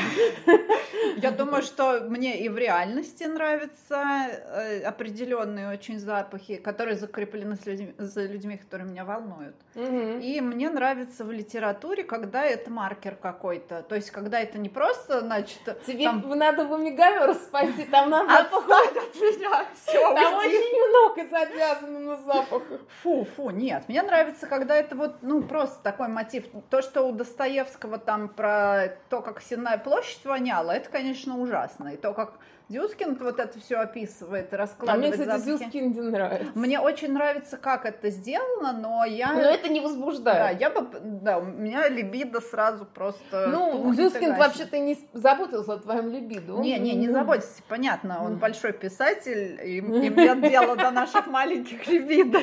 Я 1.18 1.32
думаю, 1.32 1.64
что 1.64 2.02
мне 2.02 2.40
и 2.42 2.48
в 2.48 2.58
реальности 2.60 3.24
нравятся 3.24 4.04
э, 4.30 4.82
определенные 4.84 5.72
очень 5.72 5.98
запахи, 5.98 6.58
которые 6.58 6.96
закреплены 6.96 7.56
с 7.56 7.66
людьми, 7.66 7.96
за 7.98 8.26
людьми, 8.26 8.58
которые 8.58 8.88
меня 8.88 9.04
волнуют. 9.04 9.56
Угу. 9.74 10.20
И 10.22 10.42
мне 10.42 10.70
нравится 10.70 11.26
в 11.26 11.32
литературе, 11.32 12.04
когда 12.04 12.44
это 12.44 12.70
маркер 12.70 13.16
какой-то. 13.16 13.82
То 13.82 13.96
есть, 13.96 14.12
когда 14.12 14.40
это 14.40 14.60
не 14.60 14.70
просто, 14.70 15.22
значит... 15.22 15.60
Тебе 15.88 16.04
там... 16.04 16.22
надо 16.38 16.66
в 16.66 16.74
Омегаверс 16.74 17.38
пойти, 17.52 17.86
там 17.86 18.12
надо... 18.12 18.42
Отстань 18.42 18.98
от 18.98 19.16
меня, 19.16 19.66
все, 19.74 20.14
Там 20.14 20.38
уйди. 20.38 20.56
очень 20.56 20.90
много 20.90 21.30
завязано 21.30 22.00
на 22.00 22.16
запахах. 22.18 22.82
Фу, 23.02 23.26
фу, 23.36 23.50
нет. 23.50 23.86
Мне 23.88 24.04
нравится, 24.04 24.46
когда 24.46 24.76
это 24.76 24.96
вот, 24.96 25.16
ну, 25.24 25.42
просто 25.42 25.82
такой 25.82 26.11
мотив. 26.12 26.46
То, 26.70 26.82
что 26.82 27.04
у 27.04 27.12
Достоевского 27.12 27.98
там 27.98 28.30
про 28.30 28.98
то, 29.10 29.22
как 29.22 29.42
Сенная 29.42 29.78
площадь 29.78 30.24
воняла, 30.26 30.76
это, 30.76 30.90
конечно, 30.90 31.38
ужасно. 31.38 31.90
И 31.90 31.98
то, 31.98 32.14
как 32.14 32.38
Зюскин 32.70 33.16
вот 33.16 33.40
это 33.40 33.60
все 33.60 33.78
описывает, 33.78 34.54
раскладывает 34.54 35.14
А 35.14 35.18
мне, 35.18 35.26
кстати, 35.26 35.42
Зюскин 35.42 35.92
не 35.92 36.02
нравится. 36.02 36.52
Мне 36.56 36.80
очень 36.80 37.14
нравится, 37.14 37.58
как 37.58 37.86
это 37.86 38.10
сделано, 38.10 38.74
но 38.74 39.06
я... 39.06 39.34
Но 39.34 39.40
это 39.40 39.70
не 39.70 39.80
возбуждает. 39.82 40.38
Да, 40.38 40.50
я 40.50 40.70
бы... 40.70 40.88
Да, 41.02 41.40
у 41.40 41.44
меня 41.44 41.90
либидо 41.90 42.40
сразу 42.40 42.86
просто... 42.86 43.48
Ну, 43.48 43.94
Зюскин 43.94 44.36
вообще-то 44.36 44.80
не 44.80 44.98
заботился 45.14 45.74
о 45.74 45.78
твоем 45.78 46.10
либидо. 46.10 46.54
Не, 46.54 46.80
не, 46.80 46.94
не 46.94 47.10
заботится, 47.10 47.62
понятно. 47.68 48.24
Он 48.24 48.38
большой 48.38 48.74
писатель, 48.74 49.60
и 49.64 49.80
имеет 49.80 50.42
дело 50.42 50.76
до 50.76 50.92
наших 50.92 51.28
маленьких 51.28 51.88
либидо. 51.88 52.40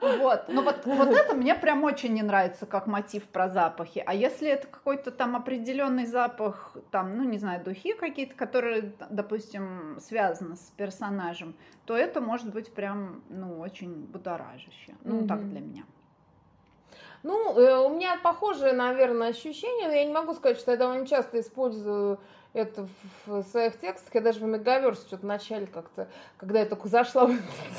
Вот. 0.00 0.44
Но 0.48 0.62
вот, 0.62 0.84
вот 0.84 1.08
это 1.08 1.34
мне 1.34 1.54
прям 1.54 1.84
очень 1.84 2.14
не 2.14 2.22
нравится, 2.22 2.66
как 2.66 2.86
мотив 2.86 3.24
про 3.24 3.48
запахи. 3.48 4.02
А 4.06 4.14
если 4.14 4.48
это 4.48 4.66
какой-то 4.66 5.10
там 5.10 5.36
определенный 5.36 6.06
запах, 6.06 6.76
там, 6.90 7.16
ну, 7.16 7.24
не 7.24 7.38
знаю, 7.38 7.62
духи 7.64 7.94
какие-то, 7.94 8.34
которые 8.34 8.92
допустим, 9.10 9.98
связано 10.00 10.56
с 10.56 10.72
персонажем, 10.76 11.54
то 11.84 11.96
это 11.96 12.20
может 12.20 12.52
быть 12.52 12.72
прям, 12.72 13.22
ну, 13.28 13.60
очень 13.60 14.06
будоражаще. 14.06 14.94
Ну, 15.04 15.20
mm-hmm. 15.20 15.28
так 15.28 15.48
для 15.48 15.60
меня. 15.60 15.84
Ну, 17.22 17.58
э, 17.58 17.78
у 17.78 17.88
меня 17.90 18.16
похожее, 18.22 18.72
наверное, 18.72 19.28
ощущение, 19.28 19.88
но 19.88 19.94
я 19.94 20.04
не 20.04 20.12
могу 20.12 20.34
сказать, 20.34 20.58
что 20.58 20.70
я 20.70 20.76
довольно 20.76 21.06
часто 21.06 21.40
использую 21.40 22.20
это 22.52 22.88
в 23.26 23.42
своих 23.44 23.78
текстах. 23.78 24.14
Я 24.14 24.20
даже 24.20 24.40
в 24.40 24.44
Мегаверс 24.44 25.00
что-то 25.00 25.22
в 25.22 25.26
начале 25.26 25.66
как-то, 25.66 26.08
когда 26.36 26.60
я 26.60 26.66
только 26.66 26.88
зашла 26.88 27.26
в 27.26 27.30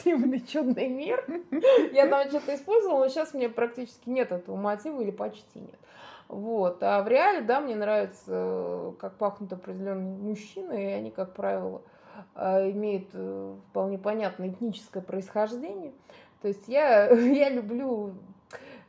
этот 0.06 0.48
чудный 0.48 0.88
мир, 0.88 1.26
я 1.94 2.08
там 2.08 2.28
что-то 2.30 2.56
использовала, 2.56 3.00
но 3.00 3.08
сейчас 3.10 3.34
мне 3.34 3.50
практически 3.50 4.10
нет 4.10 4.32
этого 4.32 4.56
мотива 4.56 5.02
или 5.02 5.12
почти 5.12 5.60
нет. 5.60 5.80
Вот. 6.30 6.82
А 6.84 7.02
в 7.02 7.08
реале, 7.08 7.42
да, 7.42 7.60
мне 7.60 7.76
нравится, 7.76 8.94
как 9.00 9.16
пахнут 9.16 9.52
определенные 9.52 10.16
мужчины, 10.16 10.92
и 10.92 10.94
они, 10.94 11.10
как 11.10 11.34
правило, 11.34 11.82
а, 12.36 12.70
имеют 12.70 13.10
э, 13.14 13.56
вполне 13.70 13.98
понятное 13.98 14.50
этническое 14.50 15.02
происхождение. 15.02 15.92
То 16.42 16.48
есть 16.48 16.68
я, 16.68 17.10
я 17.10 17.50
люблю 17.50 18.14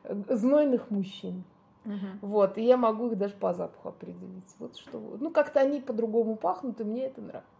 знойных 0.05 0.90
мужчин. 0.90 1.44
Угу. 1.87 2.29
Вот, 2.29 2.59
и 2.59 2.62
я 2.62 2.76
могу 2.76 3.09
их 3.09 3.16
даже 3.16 3.35
по 3.35 3.55
запаху 3.55 3.88
определить. 3.88 4.55
Вот 4.59 4.76
что. 4.76 5.00
Ну, 5.18 5.31
как-то 5.31 5.61
они 5.61 5.81
по-другому 5.81 6.37
пахнут, 6.37 6.79
и 6.81 6.85
мне 6.85 7.07
это 7.07 7.22
нравится. 7.22 7.50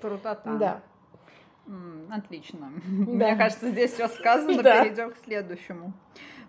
Крутота. 0.00 0.56
Да. 0.56 0.82
Отлично. 2.10 2.72
Да. 2.84 3.12
Мне 3.12 3.36
кажется, 3.36 3.70
здесь 3.70 3.92
все 3.92 4.08
сказано. 4.08 4.62
Да. 4.62 4.82
Перейдем 4.82 5.12
к 5.12 5.16
следующему. 5.18 5.92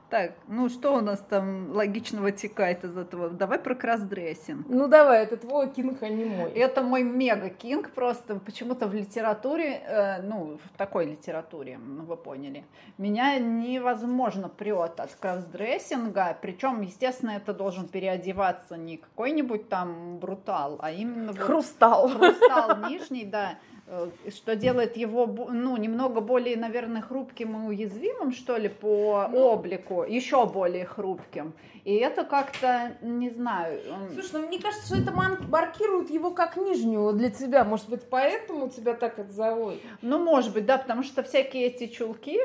Так, 0.10 0.32
ну 0.48 0.69
что 0.69 0.95
у 0.95 1.02
нас 1.02 1.24
там 1.30 1.72
логично 1.72 2.22
вытекает 2.22 2.84
из 2.84 2.98
этого? 2.98 3.30
Давай 3.30 3.60
про 3.60 3.76
кроссдрессинг. 3.76 4.65
Ну 4.67 4.88
давай, 4.88 5.24
это 5.24 5.38
твой 5.38 5.69
кинг, 5.69 6.02
а 6.02 6.10
не 6.10 6.26
мой. 6.26 6.52
Это 6.52 6.82
мой 6.82 7.04
мега-кинг, 7.04 7.91
просто 7.91 8.36
почему-то 8.36 8.88
в 8.88 8.93
литературе, 8.95 9.82
э, 9.86 10.22
ну, 10.24 10.58
в 10.58 10.78
такой 10.78 11.06
литературе, 11.06 11.78
ну, 11.78 12.04
вы 12.06 12.17
поняли, 12.17 12.65
меня 12.98 13.38
невозможно 13.38 14.50
прет 14.50 15.00
от 15.00 15.13
кроссдрессинга, 15.19 16.36
причем, 16.41 16.82
естественно, 16.82 17.32
это 17.32 17.54
должен 17.54 17.88
переодеваться 17.88 18.78
не 18.78 18.98
какой-нибудь 18.98 19.69
там 19.69 20.17
брутал, 20.17 20.80
а 20.82 20.91
именно... 20.91 21.34
Хрустал. 21.34 22.08
Вот, 22.08 22.17
хрустал 22.17 22.89
нижний, 22.89 23.26
да. 23.26 23.60
Э, 23.91 24.08
что 24.30 24.56
делает 24.56 24.97
его, 24.97 25.25
ну, 25.25 25.75
немного 25.75 26.21
более, 26.21 26.56
наверное, 26.56 27.02
хрупким 27.02 27.58
и 27.58 27.69
уязвимым, 27.69 28.32
что 28.32 28.56
ли, 28.56 28.69
по 28.69 29.28
ну, 29.32 29.39
облику, 29.39 30.04
еще 30.04 30.45
более 30.45 30.86
хрупким. 30.86 31.54
И 31.86 31.95
это 31.95 32.23
как-то, 32.23 32.97
не 33.02 33.32
знаю... 33.32 33.82
Слушай, 34.13 34.30
ну, 34.34 34.47
мне 34.47 34.60
кажется, 34.60 34.86
что 34.86 34.97
это 34.97 35.12
маркирует 35.12 36.12
его 36.12 36.30
как 36.30 36.56
нижнюю 36.56 37.13
для 37.13 37.32
тебя. 37.32 37.63
Может 37.63 37.89
быть, 37.89 38.04
поэтому 38.08 38.69
тебя 38.69 38.93
так 38.93 39.17
заводит? 39.32 39.82
Ну, 40.04 40.19
может 40.19 40.54
быть, 40.54 40.67
да, 40.67 40.78
потому 40.78 41.02
что 41.02 41.23
всякие 41.23 41.65
эти 41.65 41.88
чулки, 41.88 42.38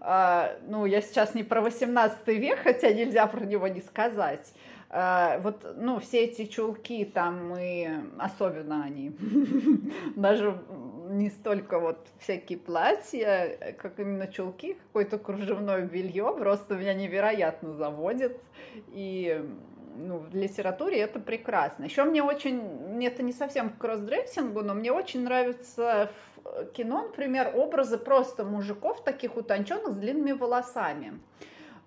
э, 0.00 0.58
ну, 0.66 0.84
я 0.84 1.00
сейчас 1.00 1.32
не 1.36 1.44
про 1.44 1.60
18 1.60 2.26
век, 2.26 2.58
хотя 2.64 2.92
нельзя 2.92 3.24
про 3.28 3.44
него 3.44 3.68
не 3.68 3.82
сказать, 3.82 4.52
вот, 4.90 5.74
ну, 5.76 6.00
все 6.00 6.24
эти 6.24 6.46
чулки 6.46 7.04
там 7.04 7.54
и 7.58 7.88
особенно 8.18 8.84
они, 8.84 9.12
даже 10.16 10.58
не 11.10 11.30
столько 11.30 11.78
вот 11.78 12.06
всякие 12.18 12.58
платья, 12.58 13.74
как 13.78 13.98
именно 13.98 14.26
чулки, 14.26 14.74
какое-то 14.88 15.18
кружевное 15.18 15.82
белье 15.82 16.34
просто 16.38 16.74
меня 16.76 16.94
невероятно 16.94 17.74
заводит. 17.74 18.40
И 18.88 19.44
ну, 19.96 20.18
в 20.18 20.34
литературе 20.34 21.00
это 21.00 21.18
прекрасно. 21.18 21.84
Еще 21.84 22.04
мне 22.04 22.22
очень, 22.22 23.04
это 23.04 23.22
не 23.22 23.32
совсем 23.32 23.70
к 23.70 23.78
кроссдрессингу, 23.78 24.62
но 24.62 24.74
мне 24.74 24.92
очень 24.92 25.24
нравится 25.24 26.10
в 26.44 26.66
кино, 26.66 27.02
например, 27.02 27.52
образы 27.54 27.98
просто 27.98 28.44
мужиков 28.44 29.02
таких 29.02 29.36
утонченных 29.36 29.94
с 29.94 29.96
длинными 29.96 30.32
волосами. 30.32 31.18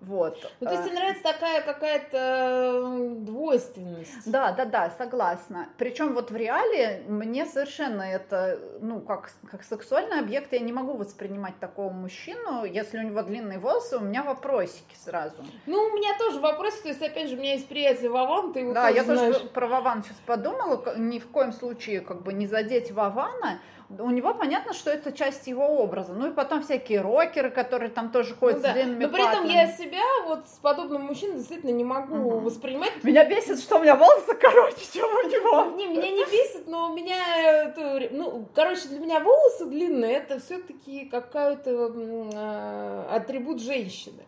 Вот. 0.02 0.36
Ну, 0.60 0.66
то 0.66 0.72
есть 0.72 0.84
тебе 0.84 0.94
нравится 0.96 1.22
такая 1.22 1.62
какая-то 1.62 3.14
двойственность. 3.20 4.30
Да, 4.30 4.50
да, 4.52 4.64
да, 4.64 4.90
согласна. 4.98 5.68
Причем 5.78 6.14
вот 6.14 6.30
в 6.32 6.36
реале 6.36 7.04
мне 7.06 7.46
совершенно 7.46 8.02
это, 8.02 8.58
ну, 8.80 9.00
как, 9.00 9.30
как 9.48 9.62
сексуальный 9.62 10.18
объект, 10.18 10.52
я 10.52 10.58
не 10.58 10.72
могу 10.72 10.94
воспринимать 10.94 11.58
такого 11.60 11.90
мужчину, 11.90 12.64
если 12.64 12.98
у 12.98 13.02
него 13.02 13.22
длинные 13.22 13.60
волосы, 13.60 13.98
у 13.98 14.00
меня 14.00 14.24
вопросики 14.24 14.96
сразу. 15.04 15.36
Ну, 15.66 15.78
у 15.78 15.90
меня 15.96 16.18
тоже 16.18 16.40
вопросы, 16.40 16.82
то 16.82 16.88
есть, 16.88 17.00
опять 17.02 17.28
же, 17.28 17.36
у 17.36 17.38
меня 17.38 17.52
есть 17.52 17.68
приятель 17.68 18.08
Вован, 18.08 18.52
ты 18.52 18.60
его 18.60 18.72
Да, 18.74 18.88
тоже 18.88 18.96
я 18.96 19.04
знаешь. 19.04 19.36
тоже 19.36 19.48
про 19.48 19.68
Вован 19.68 20.02
сейчас 20.02 20.16
подумала, 20.26 20.96
ни 20.96 21.20
в 21.20 21.28
коем 21.28 21.52
случае 21.52 22.00
как 22.00 22.22
бы 22.22 22.32
не 22.32 22.48
задеть 22.48 22.90
Вована, 22.90 23.60
у 23.98 24.10
него 24.10 24.34
понятно, 24.34 24.72
что 24.72 24.90
это 24.90 25.12
часть 25.12 25.46
его 25.46 25.66
образа. 25.66 26.12
Ну 26.12 26.28
и 26.30 26.32
потом 26.32 26.62
всякие 26.62 27.00
рокеры, 27.00 27.50
которые 27.50 27.90
там 27.90 28.10
тоже 28.10 28.34
ходят 28.34 28.58
Ну 28.58 28.62
да. 28.62 28.70
с 28.70 28.74
длинными 28.74 29.04
Но 29.04 29.08
при 29.10 29.22
этом 29.22 29.32
патлами. 29.42 29.52
я 29.52 29.66
себя 29.72 30.02
вот 30.26 30.46
с 30.48 30.58
подобным 30.58 31.02
мужчиной 31.02 31.36
действительно 31.36 31.70
не 31.70 31.84
могу 31.84 32.14
Мгм. 32.16 32.44
воспринимать. 32.44 32.92
Меня 33.02 33.24
бесит, 33.24 33.60
что 33.60 33.76
у 33.76 33.82
меня 33.82 33.96
волосы 33.96 34.34
короче, 34.40 34.76
чем 34.92 35.04
у 35.04 35.28
него. 35.28 35.76
Не, 35.76 35.86
меня 35.88 36.10
не 36.10 36.24
бесит, 36.24 36.66
но 36.66 36.90
у 36.90 36.94
меня, 36.94 37.16
это, 37.64 38.08
ну, 38.12 38.46
короче, 38.54 38.88
для 38.88 38.98
меня 39.00 39.20
волосы 39.20 39.66
длинные, 39.66 40.16
это 40.16 40.38
все-таки 40.40 41.06
какой-то 41.06 41.70
э, 41.94 43.04
атрибут 43.10 43.60
женщины. 43.60 44.22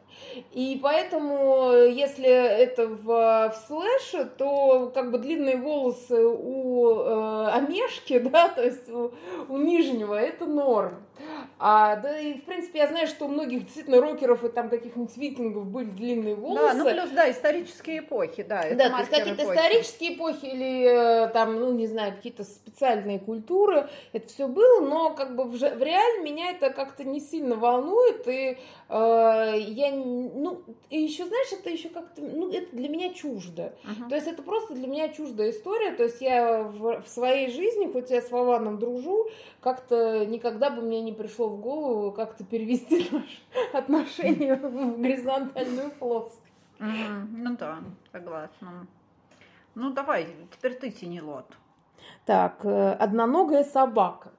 И 0.53 0.79
поэтому, 0.83 1.73
если 1.73 2.29
это 2.29 2.89
в, 2.89 3.05
в 3.05 3.55
слэше, 3.67 4.27
то 4.37 4.91
как 4.95 5.11
бы 5.11 5.19
длинные 5.19 5.57
волосы 5.57 6.25
у 6.27 6.97
э, 6.99 7.49
Амешки, 7.53 8.19
да, 8.33 8.49
то 8.49 8.63
есть 8.65 8.89
у, 8.89 9.13
у 9.49 9.57
нижнего, 9.57 10.15
это 10.15 10.47
норм. 10.47 11.05
А, 11.59 11.97
да 11.97 12.19
и, 12.19 12.35
в 12.35 12.45
принципе, 12.45 12.81
я 12.81 12.89
знаю, 12.89 13.07
что 13.07 13.27
у 13.27 13.29
многих 13.29 13.65
действительно 13.65 14.01
рокеров 14.01 14.45
и 14.45 14.49
там 14.49 14.69
каких-нибудь 14.69 15.17
викингов 15.17 15.67
были 15.67 15.87
длинные 15.87 16.35
волосы. 16.35 16.61
Да, 16.61 16.75
ну 16.75 16.85
плюс, 16.91 17.11
да, 17.11 17.31
исторические 17.31 18.01
эпохи, 18.01 18.43
да. 18.43 18.63
это 18.63 18.77
Да, 18.77 18.91
то 18.91 18.99
есть 18.99 19.11
какие-то 19.11 19.43
эпохи. 19.45 19.57
исторические 19.57 20.15
эпохи 20.15 20.45
или 20.47 21.25
э, 21.25 21.29
там, 21.29 21.59
ну, 21.61 21.73
не 21.73 21.87
знаю, 21.87 22.13
какие-то 22.15 22.45
специальные 22.45 23.21
культуры, 23.21 23.89
это 24.13 24.27
все 24.29 24.49
было, 24.49 24.81
но 24.81 25.11
как 25.11 25.37
бы 25.37 25.45
в, 25.45 25.53
в 25.53 25.83
реале 25.83 26.23
меня 26.23 26.51
это 26.51 26.71
как-то 26.71 27.05
не 27.05 27.21
сильно 27.21 27.55
волнует, 27.55 28.27
и 28.27 28.59
э, 28.89 29.55
я, 29.59 29.91
не- 29.91 30.04
ну, 30.05 30.63
и 30.91 31.01
еще, 31.01 31.27
знаешь, 31.27 31.53
это 31.53 31.71
еще 31.71 31.89
как-то, 31.89 32.21
ну, 32.23 32.53
это 32.53 32.75
для 32.77 32.89
меня 32.89 33.13
чуждо. 33.13 33.75
Мгм. 33.85 34.09
То 34.09 34.15
есть 34.15 34.27
это 34.27 34.43
просто 34.43 34.75
для 34.75 34.87
меня 34.87 35.09
чуждая 35.09 35.51
история, 35.51 35.93
то 35.93 36.05
есть 36.05 36.21
я 36.21 36.63
в, 36.63 37.03
в 37.03 37.09
своей 37.09 37.51
жизни, 37.51 37.91
хоть 37.91 38.11
я 38.11 38.21
с 38.21 38.31
Вованом 38.31 38.79
дружу, 38.79 39.27
как-то 39.61 40.25
никогда 40.27 40.71
бы 40.71 40.83
мне 40.83 41.01
не 41.01 41.13
пришло 41.13 41.49
в 41.49 41.61
голову 41.61 42.13
как-то 42.13 42.45
перевести 42.45 43.09
наши 43.13 43.39
отношения 43.73 44.57
в 44.57 45.01
горизонтальную 45.01 45.91
плоскость. 45.93 46.41
Ну 46.79 47.57
да, 47.57 47.79
согласна. 48.13 48.87
Ну 49.75 49.91
давай, 49.91 50.29
теперь 50.53 50.75
ты 50.75 50.91
тяни 50.91 51.21
лот. 51.21 51.47
Так, 52.27 52.65
э, 52.65 52.93
одноногая 52.93 53.65
собака. 53.65 54.33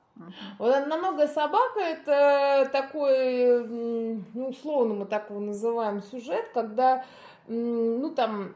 Вот 0.59 0.73
одноногая 0.73 1.27
собака 1.27 1.79
это 1.79 2.69
такой, 2.71 3.67
ну, 3.67 4.49
условно 4.49 4.93
мы 4.93 5.05
так 5.05 5.29
его 5.29 5.39
называем, 5.39 6.01
сюжет, 6.01 6.49
когда, 6.53 7.03
ну, 7.47 8.09
там 8.15 8.55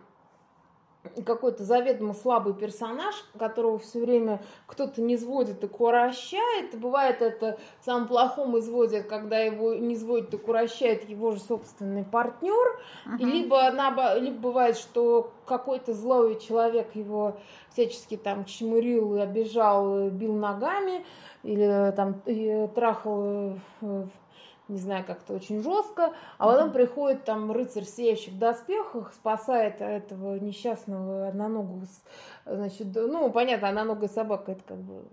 какой-то 1.26 1.64
заведомо 1.64 2.14
слабый 2.14 2.54
персонаж, 2.54 3.16
которого 3.38 3.80
все 3.80 4.00
время 4.02 4.42
кто-то 4.68 5.02
не 5.02 5.18
сводит 5.18 5.64
и 5.64 5.68
курощает. 5.68 6.78
Бывает 6.78 7.22
это 7.22 7.58
в 7.80 7.86
самом 7.86 8.08
плохом 8.08 8.58
изводе, 8.60 9.02
когда 9.02 9.40
его 9.40 9.74
не 9.74 9.96
сводит 9.96 10.34
и 10.34 10.38
курощает 10.38 11.10
его 11.10 11.32
же 11.32 11.40
собственный 11.40 12.04
партнер. 12.04 12.80
И 13.18 13.24
Мгм. 13.24 13.32
либо, 13.32 13.56
набо- 13.72 14.20
либо 14.20 14.40
бывает, 14.40 14.76
что 14.78 15.32
какой-то 15.46 15.94
злой 15.94 16.38
человек 16.40 16.94
его 16.96 17.38
всячески 17.72 18.18
там 18.18 18.44
чмырил 18.46 19.16
и 19.16 19.20
обижал, 19.20 20.10
бил 20.10 20.34
ногами, 20.34 21.06
или 21.44 21.94
там 21.96 22.22
трахал, 22.76 23.54
э, 23.82 24.06
не 24.70 24.80
знаю, 24.80 25.04
как-то 25.06 25.34
очень 25.34 25.62
жестко, 25.64 26.14
а 26.38 26.46
потом 26.48 26.66
Мгм. 26.66 26.74
приходит 26.74 27.24
там 27.26 27.52
рыцарь 27.52 27.84
в 27.84 27.90
сияющих 27.90 28.38
доспехах, 28.38 29.14
спасает 29.14 29.82
этого 29.82 30.36
несчастного 30.38 31.28
одноногого, 31.28 31.82
значит, 32.46 32.88
ну, 32.96 33.30
понятно, 33.32 33.70
одноногая 33.70 34.10
собака, 34.10 34.52
это 34.54 34.62
как 34.68 34.78
бы 34.78 35.04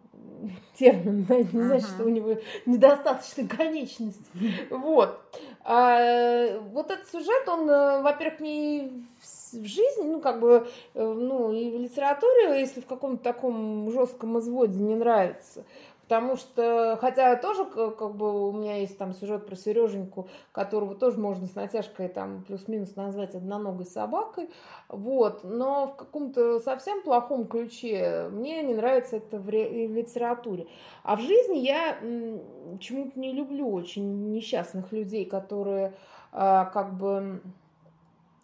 термин, 0.78 1.24
да, 1.28 1.34
это 1.36 1.56
не 1.56 1.62
значит, 1.64 1.88
Мгм. 1.88 1.94
что 1.94 2.04
у 2.04 2.08
него 2.08 2.36
недостаточно 2.66 3.48
конечности. 3.48 4.24
Вот. 4.70 5.18
А, 5.64 6.58
вот 6.72 6.90
этот 6.90 7.08
сюжет, 7.08 7.48
он, 7.48 7.68
э, 7.68 8.02
во-первых, 8.02 8.38
в 8.40 9.26
с- 9.26 9.52
в 9.54 9.64
жизни, 9.66 10.04
ну, 10.04 10.20
как 10.20 10.38
бы, 10.40 10.68
э, 10.94 11.02
ну, 11.04 11.50
и 11.52 11.70
в 11.76 11.80
литературе, 11.80 12.60
если 12.60 12.80
в 12.80 12.86
каком-то 12.86 13.22
таком 13.24 13.90
жестком 13.90 14.38
изводе 14.38 14.78
не 14.78 14.94
нравится. 14.94 15.64
Потому 16.06 16.36
что, 16.36 16.96
хотя 17.00 17.34
тоже, 17.34 17.64
как 17.64 18.14
бы, 18.14 18.48
у 18.48 18.52
меня 18.52 18.76
есть 18.76 18.96
там 18.96 19.12
сюжет 19.12 19.44
про 19.44 19.56
Сереженьку, 19.56 20.28
которого 20.52 20.94
тоже 20.94 21.18
можно 21.18 21.48
с 21.48 21.56
натяжкой 21.56 22.06
там 22.08 22.44
плюс-минус 22.44 22.94
назвать 22.94 23.34
одноногой 23.34 23.86
собакой, 23.86 24.48
вот, 24.88 25.42
но 25.42 25.88
в 25.88 25.96
каком-то 25.96 26.60
совсем 26.60 27.02
плохом 27.02 27.48
ключе 27.48 28.28
мне 28.30 28.62
не 28.62 28.74
нравится 28.74 29.16
это 29.16 29.40
в, 29.40 29.48
ре- 29.48 29.88
в 29.88 29.94
литературе. 29.94 30.68
А 31.02 31.16
в 31.16 31.22
жизни 31.22 31.58
я 31.58 31.98
м, 32.00 32.40
почему-то 32.74 33.18
не 33.18 33.32
люблю 33.32 33.68
очень 33.72 34.30
несчастных 34.30 34.92
людей, 34.92 35.24
которые 35.24 35.94
а, 36.30 36.66
как 36.66 36.96
бы 36.96 37.40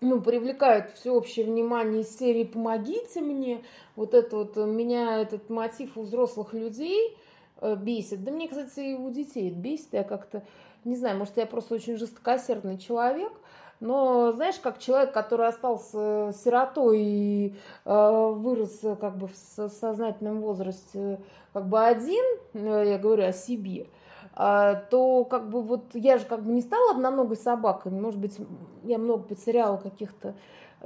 ну, 0.01 0.20
привлекают 0.20 0.90
всеобщее 0.94 1.46
внимание 1.46 2.03
из 2.03 2.18
серии 2.18 2.42
«Помогите 2.42 3.20
мне». 3.20 3.62
Вот 3.94 4.14
это 4.14 4.37
вот 4.37 4.57
э, 4.57 4.66
меня 4.66 5.20
этот 5.20 5.48
мотив 5.48 5.96
у 5.96 6.03
взрослых 6.03 6.55
людей 6.55 7.16
бесит. 7.77 8.25
Да 8.25 8.31
мне, 8.31 8.48
кстати, 8.48 8.81
и 8.81 8.94
у 8.94 9.11
детей 9.11 9.51
это 9.51 9.59
бесит. 9.59 9.88
Я 9.92 10.05
как-то, 10.05 10.42
не 10.85 10.96
знаю, 10.96 11.18
может, 11.18 11.37
я 11.37 11.46
просто 11.46 11.75
очень 11.75 11.96
жестокосердный 11.96 12.79
человек, 12.79 13.33
но 13.81 14.33
знаешь, 14.33 14.61
как 14.61 14.79
человек, 14.79 15.12
который 15.12 15.48
остался 15.48 16.33
сиротой 16.33 17.01
и 17.01 17.57
э, 17.85 18.33
вырос 18.37 18.79
э, 18.85 18.94
как 18.94 19.18
бы 19.18 19.27
в 19.27 19.35
со- 19.35 19.68
сознательном 19.68 20.40
возрасте 20.40 21.20
как 21.53 21.66
бы 21.68 21.85
один, 21.85 22.25
э, 22.55 22.85
я 22.87 22.98
говорю 22.98 23.25
о 23.25 23.33
себе, 23.33 23.88
а, 24.35 24.77
то 24.77 25.25
как 25.25 25.51
бы 25.51 25.62
вот 25.62 25.94
я 25.94 26.18
же 26.18 26.25
как 26.27 26.44
бы 26.44 26.53
не 26.53 26.61
стала 26.61 26.92
одноногой 26.92 27.37
собакой, 27.37 27.90
может 27.92 28.20
быть, 28.20 28.38
я 28.85 28.98
много 28.98 29.25
потеряла 29.25 29.77
каких-то 29.79 30.35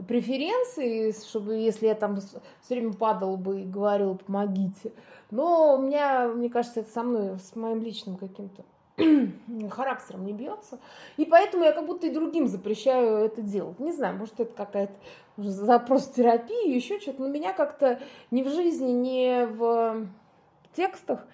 преференций, 0.03 1.13
чтобы 1.13 1.55
если 1.55 1.87
я 1.87 1.95
там 1.95 2.19
все 2.21 2.41
время 2.71 2.93
падала 2.93 3.37
бы 3.37 3.63
и 3.63 3.65
говорила 3.65 4.15
помогите. 4.15 4.93
Но 5.31 5.77
у 5.77 5.79
меня, 5.79 6.29
мне 6.29 6.49
кажется, 6.51 6.81
это 6.81 6.91
со 6.91 7.03
мной, 7.03 7.39
с 7.39 7.57
моим 7.57 7.83
личным 7.83 8.17
каким-то 8.17 8.65
характером 9.71 10.25
не 10.25 10.33
бьется. 10.33 10.79
И 11.17 11.25
поэтому 11.25 11.65
я 11.65 11.73
как 11.73 11.87
будто 11.87 12.07
и 12.07 12.13
другим 12.13 12.47
запрещаю 12.47 13.19
это 13.19 13.43
делать. 13.43 13.79
Не 13.81 13.93
знаю, 13.93 14.17
может, 14.17 14.39
это 14.39 14.55
какая-то 14.55 14.95
запрос 15.37 16.09
терапии, 16.09 16.75
еще 16.75 17.01
что-то. 17.01 17.23
Но 17.23 17.29
меня 17.29 17.53
как-то 17.53 18.01
ни 18.31 18.43
в 18.43 18.49
жизни, 18.49 18.93
ни 18.93 19.45
в 19.45 20.07
текстах 20.75 21.27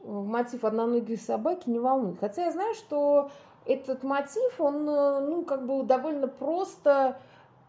э, 0.00 0.08
мотив 0.08 0.64
одноногой 0.64 1.18
собаки 1.18 1.68
не 1.68 1.78
волнует. 1.78 2.18
Хотя 2.20 2.46
я 2.46 2.52
знаю, 2.52 2.74
что 2.74 3.30
этот 3.66 4.02
мотив, 4.02 4.60
он, 4.60 4.88
э, 4.88 5.20
ну, 5.20 5.44
как 5.44 5.66
бы 5.66 5.82
довольно 5.82 6.28
просто 6.28 7.18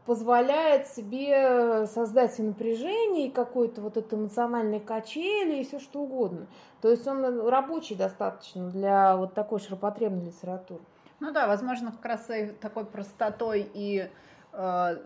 позволяет 0.08 0.88
себе 0.88 1.86
создать 1.88 2.39
и 2.39 2.41
напряжение, 2.41 3.28
и 3.28 3.32
какой-то 3.32 3.82
вот 3.82 3.98
это 3.98 4.15
эмоциональной 4.15 4.80
качели, 4.80 5.60
и 5.60 5.65
все 5.65 5.80
что 5.80 6.00
угодно. 6.00 6.48
То 6.82 6.89
есть 6.89 7.06
он 7.06 7.46
рабочий 7.50 7.93
достаточно 7.93 8.70
для 8.70 9.17
вот 9.17 9.34
такой 9.34 9.60
ширпотребной 9.60 10.28
литературы. 10.28 10.82
Ну 11.20 11.34
да, 11.34 11.48
возможно, 11.48 11.91
как 11.91 12.06
раз 12.06 12.32
такой 12.62 12.86
простотой 12.86 13.70
и 13.74 14.10
э, 14.54 14.98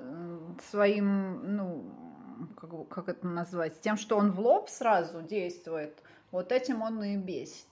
своим, 0.69 1.55
ну, 1.55 1.83
как, 2.55 2.87
как 2.89 3.09
это 3.09 3.25
назвать, 3.25 3.81
тем, 3.81 3.97
что 3.97 4.17
он 4.17 4.31
в 4.31 4.39
лоб 4.39 4.69
сразу 4.69 5.23
действует, 5.23 5.97
вот 6.29 6.51
этим 6.51 6.83
он 6.83 7.03
и 7.03 7.17
бесит. 7.17 7.65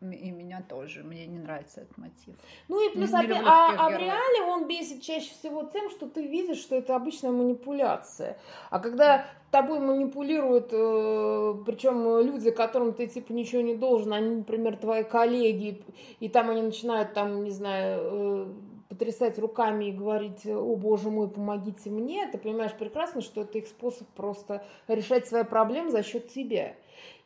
И 0.00 0.30
меня 0.30 0.64
тоже, 0.66 1.02
мне 1.02 1.26
не 1.26 1.38
нравится 1.38 1.82
этот 1.82 1.98
мотив. 1.98 2.34
Ну 2.68 2.88
и 2.88 2.90
плюс, 2.94 3.12
Не 3.12 3.20
люблю 3.20 3.36
а, 3.44 3.74
а 3.76 3.90
в 3.90 3.98
реале 3.98 4.42
он 4.48 4.66
бесит 4.66 5.02
чаще 5.02 5.30
всего 5.30 5.64
тем, 5.64 5.90
что 5.90 6.08
ты 6.08 6.26
видишь, 6.26 6.56
что 6.56 6.76
это 6.76 6.96
обычная 6.96 7.32
манипуляция. 7.32 8.38
А 8.70 8.78
когда 8.78 9.26
тобой 9.50 9.78
манипулируют, 9.78 10.70
э, 10.72 11.54
причем 11.66 12.18
люди, 12.20 12.50
которым 12.50 12.94
ты 12.94 13.08
типа 13.08 13.32
ничего 13.32 13.60
не 13.60 13.76
должен, 13.76 14.14
они, 14.14 14.36
например, 14.36 14.78
твои 14.78 15.04
коллеги, 15.04 15.82
и 16.18 16.30
там 16.30 16.48
они 16.48 16.62
начинают 16.62 17.12
там, 17.12 17.44
не 17.44 17.50
знаю, 17.50 18.00
э, 18.02 18.46
потрясать 18.88 19.38
руками 19.38 19.86
и 19.86 19.92
говорить, 19.92 20.46
о 20.46 20.76
боже 20.76 21.10
мой, 21.10 21.28
помогите 21.28 21.90
мне, 21.90 22.26
ты 22.26 22.38
понимаешь 22.38 22.72
прекрасно, 22.72 23.20
что 23.20 23.42
это 23.42 23.58
их 23.58 23.66
способ 23.66 24.08
просто 24.08 24.64
решать 24.88 25.28
свои 25.28 25.44
проблемы 25.44 25.90
за 25.90 26.02
счет 26.02 26.28
тебя. 26.28 26.74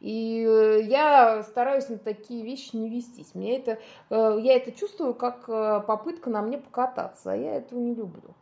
И 0.01 0.45
э, 0.47 0.83
я 0.83 1.43
стараюсь 1.43 1.89
на 1.89 1.99
такие 1.99 2.45
вещи 2.45 2.77
не 2.77 2.91
вестись. 2.91 3.35
Мне 3.35 3.59
это, 3.59 3.79
э, 4.11 4.39
я 4.41 4.57
это 4.57 4.73
чувствую 4.73 5.15
как 5.15 5.49
э, 5.49 5.81
попытка 5.87 6.31
на 6.31 6.43
мне 6.43 6.59
покататься, 6.59 7.33
а 7.33 7.37
я 7.37 7.57
этого 7.57 7.79
не 7.79 7.95
люблю. 7.95 8.35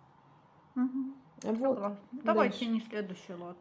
Угу. 0.74 1.54
Вот. 1.54 1.92
Давайте 2.12 2.66
не 2.66 2.80
следующий 2.80 3.34
лот. 3.34 3.56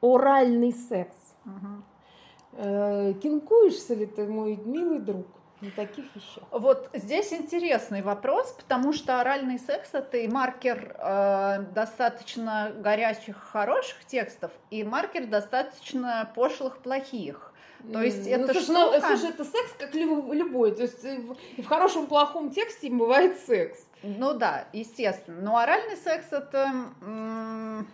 Оральный 0.00 0.72
секс. 0.72 1.16
Угу. 1.44 3.14
Кинкуешься 3.20 3.94
ли 3.94 4.06
ты, 4.06 4.26
мой 4.28 4.56
милый 4.56 5.00
друг? 5.00 5.26
На 5.60 5.70
таких 5.70 6.04
вещах. 6.14 6.44
Вот 6.50 6.90
здесь 6.92 7.32
интересный 7.32 8.02
вопрос, 8.02 8.52
потому 8.52 8.92
что 8.92 9.20
оральный 9.20 9.58
секс 9.58 9.90
это 9.92 10.18
и 10.18 10.28
маркер 10.28 10.96
э, 10.98 11.64
достаточно 11.74 12.72
горячих, 12.76 13.36
хороших 13.36 14.04
текстов, 14.04 14.50
и 14.70 14.84
маркер 14.84 15.26
достаточно 15.26 16.30
пошлых, 16.34 16.78
плохих. 16.78 17.52
То 17.92 18.02
есть 18.02 18.24
ну, 18.24 18.32
это 18.32 18.52
слушай, 18.52 18.68
ну, 18.70 18.92
штука... 18.92 19.00
ну, 19.00 19.06
слушай, 19.08 19.30
это 19.30 19.44
секс 19.44 19.72
как 19.78 19.94
любой. 19.94 20.74
То 20.74 20.82
есть 20.82 21.04
и 21.56 21.62
в 21.62 21.66
хорошем, 21.66 22.06
плохом 22.06 22.50
тексте 22.50 22.90
бывает 22.90 23.38
секс. 23.46 23.78
Ну 24.02 24.34
да, 24.34 24.66
естественно. 24.72 25.40
Но 25.40 25.58
оральный 25.58 25.96
секс 25.96 26.26
это... 26.30 26.72
М- 27.02 27.86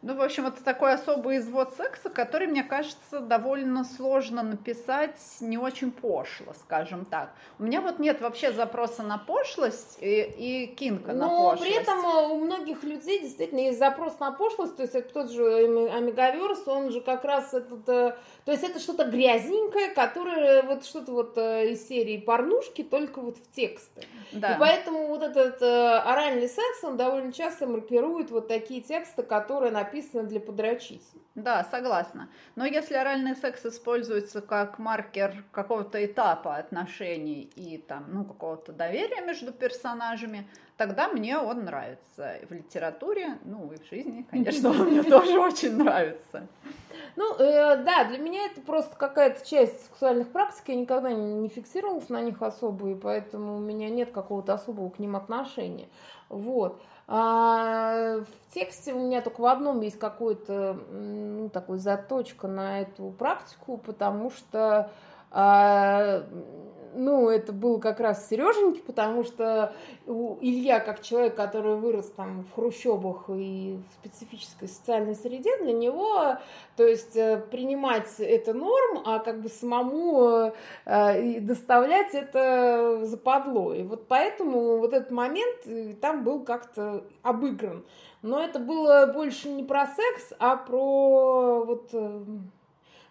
ну, 0.00 0.14
в 0.14 0.22
общем, 0.22 0.46
это 0.46 0.62
такой 0.62 0.92
особый 0.92 1.38
извод 1.38 1.74
секса, 1.76 2.08
который, 2.08 2.46
мне 2.46 2.62
кажется, 2.62 3.18
довольно 3.18 3.84
сложно 3.84 4.44
написать, 4.44 5.18
не 5.40 5.58
очень 5.58 5.90
пошло, 5.90 6.52
скажем 6.60 7.04
так. 7.04 7.32
У 7.58 7.64
меня 7.64 7.80
вот 7.80 7.98
нет 7.98 8.20
вообще 8.20 8.52
запроса 8.52 9.02
на 9.02 9.18
пошлость 9.18 9.98
и, 10.00 10.22
и 10.22 10.66
кинка 10.68 11.12
Но 11.12 11.18
на 11.18 11.28
пошлость. 11.28 11.60
Но 11.60 11.66
при 11.66 11.82
этом 11.82 11.98
э, 11.98 12.28
у 12.28 12.40
многих 12.44 12.84
людей 12.84 13.22
действительно 13.22 13.58
есть 13.58 13.80
запрос 13.80 14.20
на 14.20 14.30
пошлость, 14.30 14.76
то 14.76 14.82
есть 14.82 14.94
это 14.94 15.12
тот 15.12 15.32
же 15.32 15.44
Омегаверс, 15.44 16.68
он 16.68 16.92
же 16.92 17.00
как 17.00 17.24
раз 17.24 17.52
этот, 17.52 17.88
э, 17.88 18.16
то 18.44 18.52
есть 18.52 18.62
это 18.62 18.78
что-то 18.78 19.04
грязненькое, 19.04 19.88
которое 19.88 20.62
вот 20.62 20.84
что-то 20.84 21.10
вот 21.10 21.36
э, 21.38 21.72
из 21.72 21.88
серии 21.88 22.18
порнушки, 22.18 22.84
только 22.84 23.20
вот 23.20 23.36
в 23.36 23.50
тексты. 23.50 24.04
Да. 24.30 24.54
И 24.54 24.58
поэтому 24.60 25.08
вот 25.08 25.24
этот 25.24 25.60
оральный 25.60 26.48
секс, 26.48 26.84
он 26.84 26.96
довольно 26.96 27.32
часто 27.32 27.66
маркирует 27.66 28.30
вот 28.30 28.46
такие 28.46 28.80
тексты, 28.80 29.24
которые 29.24 29.72
написаны 29.72 29.87
написано 29.88 30.24
для 30.24 30.40
подрочить. 30.40 31.02
Да, 31.34 31.64
согласна. 31.70 32.28
Но 32.56 32.66
если 32.66 32.94
оральный 32.94 33.36
секс 33.36 33.64
используется 33.64 34.40
как 34.40 34.78
маркер 34.78 35.44
какого-то 35.52 36.04
этапа 36.04 36.56
отношений 36.56 37.50
и 37.54 37.78
там, 37.78 38.06
ну, 38.08 38.24
какого-то 38.24 38.72
доверия 38.72 39.24
между 39.24 39.52
персонажами, 39.52 40.48
тогда 40.76 41.08
мне 41.08 41.38
он 41.38 41.64
нравится. 41.64 42.38
В 42.48 42.52
литературе, 42.52 43.38
ну, 43.44 43.70
и 43.72 43.78
в 43.78 43.88
жизни, 43.88 44.26
конечно, 44.30 44.70
он 44.70 44.88
мне 44.88 45.02
тоже 45.02 45.38
очень 45.38 45.76
нравится. 45.76 46.46
Ну, 47.16 47.34
э, 47.36 47.82
да, 47.84 48.04
для 48.04 48.18
меня 48.18 48.46
это 48.46 48.60
просто 48.60 48.96
какая-то 48.96 49.48
часть 49.48 49.86
сексуальных 49.86 50.30
практик, 50.30 50.68
я 50.68 50.74
никогда 50.74 51.12
не 51.12 51.48
фиксировалась 51.48 52.08
на 52.08 52.20
них 52.20 52.42
особо, 52.42 52.90
и 52.90 52.94
поэтому 52.94 53.56
у 53.56 53.60
меня 53.60 53.88
нет 53.90 54.10
какого-то 54.10 54.54
особого 54.54 54.90
к 54.90 54.98
ним 54.98 55.16
отношения. 55.16 55.88
Вот. 56.28 56.82
А 57.10 58.18
в 58.18 58.54
тексте 58.54 58.92
у 58.92 58.98
меня 58.98 59.22
только 59.22 59.40
в 59.40 59.46
одном 59.46 59.80
есть 59.80 59.98
какой-то 59.98 60.78
ну, 60.90 61.48
такой 61.48 61.78
заточка 61.78 62.48
на 62.48 62.82
эту 62.82 63.10
практику, 63.12 63.78
потому 63.78 64.30
что 64.30 64.90
а, 65.30 66.22
ну, 66.98 67.28
это 67.28 67.52
было 67.52 67.78
как 67.78 68.00
раз 68.00 68.28
Сереженьки, 68.28 68.80
потому 68.80 69.24
что 69.24 69.72
Илья, 70.06 70.80
как 70.80 71.00
человек, 71.02 71.34
который 71.34 71.76
вырос 71.76 72.06
там 72.16 72.44
в 72.44 72.54
хрущебах 72.54 73.30
и 73.30 73.78
в 73.78 73.94
специфической 74.00 74.68
социальной 74.68 75.14
среде, 75.14 75.56
для 75.58 75.72
него, 75.72 76.38
то 76.76 76.86
есть 76.86 77.16
э, 77.16 77.38
принимать 77.50 78.12
это 78.18 78.52
норм, 78.52 79.02
а 79.04 79.20
как 79.20 79.40
бы 79.40 79.48
самому 79.48 80.52
э, 80.84 81.40
доставлять 81.40 82.14
это 82.14 83.00
западло. 83.04 83.72
И 83.74 83.82
вот 83.82 84.08
поэтому 84.08 84.78
вот 84.78 84.92
этот 84.92 85.10
момент 85.10 85.66
э, 85.66 85.94
там 86.00 86.24
был 86.24 86.42
как-то 86.44 87.04
обыгран. 87.22 87.84
Но 88.22 88.42
это 88.42 88.58
было 88.58 89.06
больше 89.14 89.48
не 89.48 89.62
про 89.62 89.86
секс, 89.86 90.32
а 90.40 90.56
про 90.56 91.64
вот 91.64 91.92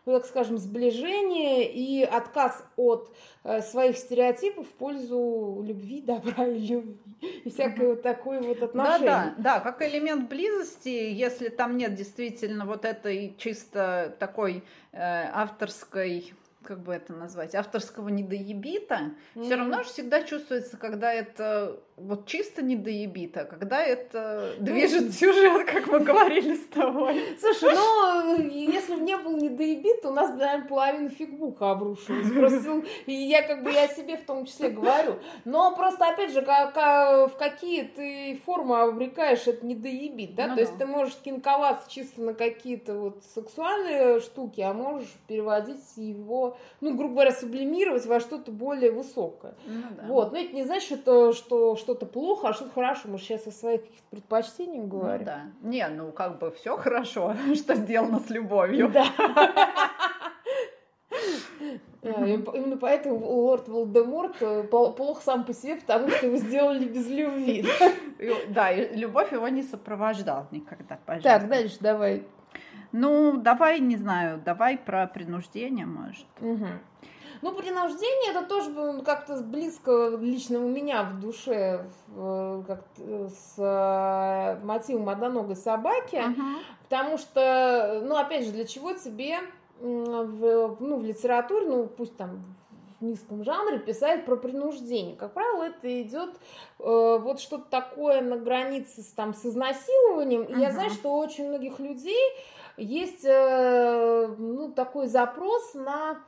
ну, 0.08 0.14
так 0.14 0.26
скажем, 0.26 0.58
сближение 0.58 1.70
и 1.70 2.02
отказ 2.02 2.64
от 2.78 3.14
э, 3.44 3.62
своих 3.62 3.98
стереотипов 3.98 4.66
в 4.66 4.72
пользу 4.72 5.62
любви, 5.68 6.02
добра 6.02 6.48
и 6.48 6.60
любви. 6.60 6.98
И 7.44 7.50
всякое 7.50 7.90
вот 7.90 8.04
такое 8.04 8.42
вот 8.42 8.64
отношение. 8.64 9.06
Да, 9.06 9.34
да, 9.38 9.44
да, 9.56 9.60
как 9.60 9.82
элемент 9.82 10.30
близости, 10.30 10.88
если 10.88 11.50
там 11.50 11.76
нет 11.76 11.94
действительно 11.96 12.66
вот 12.66 12.86
этой 12.86 13.36
чисто 13.38 14.16
такой 14.18 14.64
э, 14.94 15.30
авторской 15.34 16.34
как 16.64 16.80
бы 16.80 16.94
это 16.94 17.14
назвать, 17.14 17.56
авторского 17.56 18.10
недоебита, 18.10 19.12
mm-hmm. 19.36 19.44
все 19.44 19.56
равно 19.56 19.84
же 19.84 19.90
всегда 19.90 20.24
чувствуется, 20.24 20.76
когда 20.76 21.14
это 21.14 21.80
вот 21.98 22.28
чисто 22.28 22.62
недоебита, 22.62 23.46
когда 23.46 23.82
это 23.82 24.54
ну, 24.60 24.66
движет 24.66 25.14
сюжет, 25.20 25.66
как 25.66 25.88
мы 25.88 26.00
говорили 26.00 26.56
с 26.56 26.68
тобой. 26.68 27.22
Слушай, 27.40 27.74
ну, 27.74 28.50
если 28.50 28.96
бы 28.96 29.02
не 29.02 29.18
был 29.18 29.36
недоебит, 29.36 30.06
у 30.06 30.12
нас, 30.12 30.30
наверное, 30.30 30.68
половина 30.68 31.10
фигбука 31.10 31.72
обрушилась. 31.72 32.32
Просто, 32.32 32.84
и 33.08 33.14
я 33.14 33.42
как 33.42 33.64
бы 33.64 33.72
я 33.72 33.88
себе 33.88 34.18
в 34.18 34.26
том 34.26 34.46
числе 34.46 34.70
говорю. 34.70 35.16
Но 35.44 35.76
просто, 35.76 36.08
опять 36.08 36.32
же, 36.32 36.44
как, 36.44 36.76
в 36.76 37.36
какие 37.38 37.84
ты 37.84 38.40
формы 38.46 38.80
обрекаешь 38.80 39.48
это 39.48 39.66
недоебит, 39.66 40.36
да? 40.36 40.48
Ну, 40.48 40.50
То 40.50 40.56
да. 40.56 40.62
есть 40.62 40.78
ты 40.78 40.86
можешь 40.86 41.16
кинковаться 41.16 41.90
чисто 41.90 42.22
на 42.22 42.36
какие-то 42.36 42.94
вот 42.94 43.24
сексуальные 43.34 44.20
штуки, 44.20 44.62
а 44.62 44.72
можешь 44.72 45.10
переводить 45.28 45.82
его 45.96 46.58
ну, 46.80 46.96
грубо 46.96 47.14
говоря, 47.16 47.32
сублимировать 47.32 48.06
во 48.06 48.20
что-то 48.20 48.52
более 48.52 48.92
высокое. 48.92 49.56
Ну, 49.66 49.84
да. 49.96 50.04
Вот, 50.08 50.32
но 50.32 50.38
это 50.38 50.54
не 50.54 50.64
значит, 50.64 51.00
что, 51.00 51.32
что 51.32 51.87
что-то 51.88 52.06
плохо, 52.06 52.50
а 52.50 52.54
что-то 52.54 52.72
хорошо. 52.72 53.08
Мы 53.08 53.18
сейчас 53.18 53.48
о 53.48 53.52
своих 53.52 53.82
предпочтениях 54.10 54.84
ну 54.84 54.90
говорим. 54.90 55.20
Ну, 55.20 55.26
да. 55.26 55.42
Не, 55.62 55.88
ну, 55.88 56.12
как 56.12 56.38
бы 56.38 56.52
все 56.52 56.76
хорошо, 56.76 57.34
что 57.56 57.76
сделано 57.76 58.20
с 58.20 58.30
любовью. 58.30 58.90
Да. 58.90 59.06
Именно 62.02 62.78
поэтому 62.78 63.26
лорд 63.26 63.70
Волдеморт 63.70 64.36
э, 64.42 64.64
плохо 64.64 65.22
сам 65.24 65.46
по 65.46 65.54
себе, 65.54 65.78
потому 65.78 66.10
что 66.10 66.26
его 66.26 66.38
сделали 66.38 66.86
без 66.86 67.10
любви. 67.10 67.66
Да, 68.50 68.72
и 68.72 68.98
любовь 68.98 69.32
его 69.32 69.48
не 69.48 69.62
сопровождал 69.62 70.48
никогда, 70.52 70.98
пожалуйста. 71.06 71.40
Так, 71.40 71.50
дальше 71.50 71.78
давай. 71.80 72.24
Ну, 72.92 73.38
давай, 73.38 73.80
не 73.80 73.96
знаю, 73.96 74.42
давай 74.44 74.78
про 74.78 75.08
принуждение, 75.08 75.86
может. 75.86 76.26
Угу. 76.42 76.66
Ну, 77.42 77.54
принуждение 77.54 78.32
это 78.32 78.46
тоже 78.46 79.02
как-то 79.04 79.42
близко 79.42 80.18
лично 80.20 80.60
у 80.60 80.68
меня 80.68 81.04
в 81.04 81.20
душе 81.20 81.86
как 82.16 82.84
с 82.98 83.56
э, 83.58 84.60
мотивом 84.64 85.10
одноногой 85.10 85.56
собаки, 85.56 86.16
uh 86.16 86.34
потому 86.84 87.18
что, 87.18 88.02
ну, 88.06 88.16
опять 88.16 88.46
же, 88.46 88.52
для 88.52 88.66
чего 88.66 88.94
тебе 88.94 89.40
в, 89.80 90.78
ну, 90.80 90.98
в 90.98 91.04
литературе, 91.04 91.68
ну, 91.68 91.86
пусть 91.86 92.16
там 92.16 92.44
в 93.00 93.06
низком 93.06 93.44
жанре 93.44 93.80
писать 93.80 94.26
про 94.26 94.36
принуждение. 94.38 95.16
Как 95.16 95.34
правило, 95.34 95.64
это 95.64 96.02
идет 96.02 96.32
э, 96.80 97.20
вот 97.22 97.40
что-то 97.40 97.70
такое 97.70 98.22
на 98.22 98.38
границе 98.38 99.02
с, 99.02 99.08
там, 99.08 99.34
с 99.34 99.46
изнасилованием. 99.46 100.44
И 100.44 100.54
uh 100.54 100.62
я 100.62 100.72
знаю, 100.72 100.90
что 100.90 101.14
у 101.14 101.18
очень 101.18 101.48
многих 101.48 101.80
людей 101.80 102.24
есть 102.78 103.26
э, 103.26 104.28
ну, 104.38 104.72
такой 104.72 105.08
запрос 105.08 105.74
на 105.74 106.20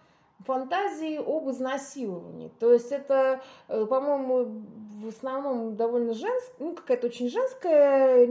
фантазии 0.45 1.17
об 1.17 1.49
изнасиловании. 1.49 2.51
То 2.59 2.73
есть 2.73 2.91
это, 2.91 3.41
э, 3.67 3.85
по-моему, 3.85 4.63
в 5.01 5.07
основном 5.07 5.75
довольно 5.75 6.13
женская, 6.13 6.55
ну, 6.59 6.75
какая-то 6.75 7.07
очень 7.07 7.29
женская, 7.29 8.27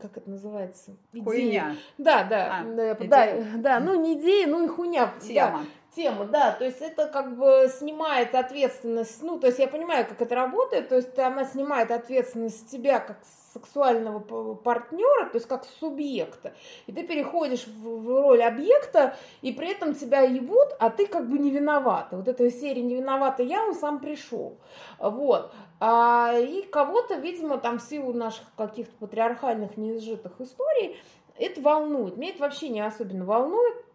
как 0.00 0.16
это 0.16 0.30
называется? 0.30 0.96
Идея. 1.12 1.24
Хуйня. 1.24 1.76
Да, 1.96 2.24
да, 2.24 2.60
а, 2.60 2.64
да, 2.64 2.94
да, 2.94 3.36
да, 3.56 3.80
ну 3.80 4.00
не 4.00 4.14
идея, 4.14 4.46
ну 4.46 4.64
и 4.64 4.68
хуйня. 4.68 5.12
Тема. 5.20 5.60
Да 5.60 5.77
тему, 5.98 6.26
да, 6.26 6.52
то 6.52 6.64
есть 6.64 6.80
это 6.80 7.08
как 7.08 7.36
бы 7.36 7.68
снимает 7.76 8.34
ответственность, 8.34 9.20
ну, 9.22 9.38
то 9.40 9.48
есть 9.48 9.58
я 9.58 9.66
понимаю, 9.66 10.06
как 10.06 10.22
это 10.22 10.34
работает, 10.36 10.88
то 10.88 10.94
есть 10.94 11.18
она 11.18 11.44
снимает 11.44 11.90
ответственность 11.90 12.60
с 12.60 12.70
тебя 12.70 13.00
как 13.00 13.18
сексуального 13.52 14.20
партнера, 14.54 15.28
то 15.28 15.36
есть 15.36 15.48
как 15.48 15.64
субъекта, 15.80 16.54
и 16.86 16.92
ты 16.92 17.02
переходишь 17.02 17.66
в, 17.66 18.06
роль 18.06 18.44
объекта, 18.44 19.16
и 19.42 19.52
при 19.52 19.72
этом 19.72 19.94
тебя 19.94 20.20
ебут, 20.20 20.68
а 20.78 20.90
ты 20.90 21.06
как 21.06 21.28
бы 21.28 21.36
не 21.38 21.50
виновата. 21.50 22.16
Вот 22.16 22.28
этой 22.28 22.52
серии 22.52 22.82
«Не 22.82 22.94
виновата 22.96 23.42
я», 23.42 23.64
он 23.64 23.74
сам 23.74 23.98
пришел. 23.98 24.58
Вот. 25.00 25.52
А, 25.80 26.34
и 26.38 26.62
кого-то, 26.62 27.16
видимо, 27.16 27.58
там 27.58 27.78
в 27.78 27.82
силу 27.82 28.12
наших 28.12 28.44
каких-то 28.56 28.94
патриархальных 29.00 29.76
неизжитых 29.76 30.40
историй, 30.40 30.96
это 31.36 31.60
волнует. 31.60 32.16
Меня 32.16 32.30
это 32.30 32.42
вообще 32.42 32.68
не 32.68 32.80
особенно 32.80 33.24
волнует, 33.24 33.87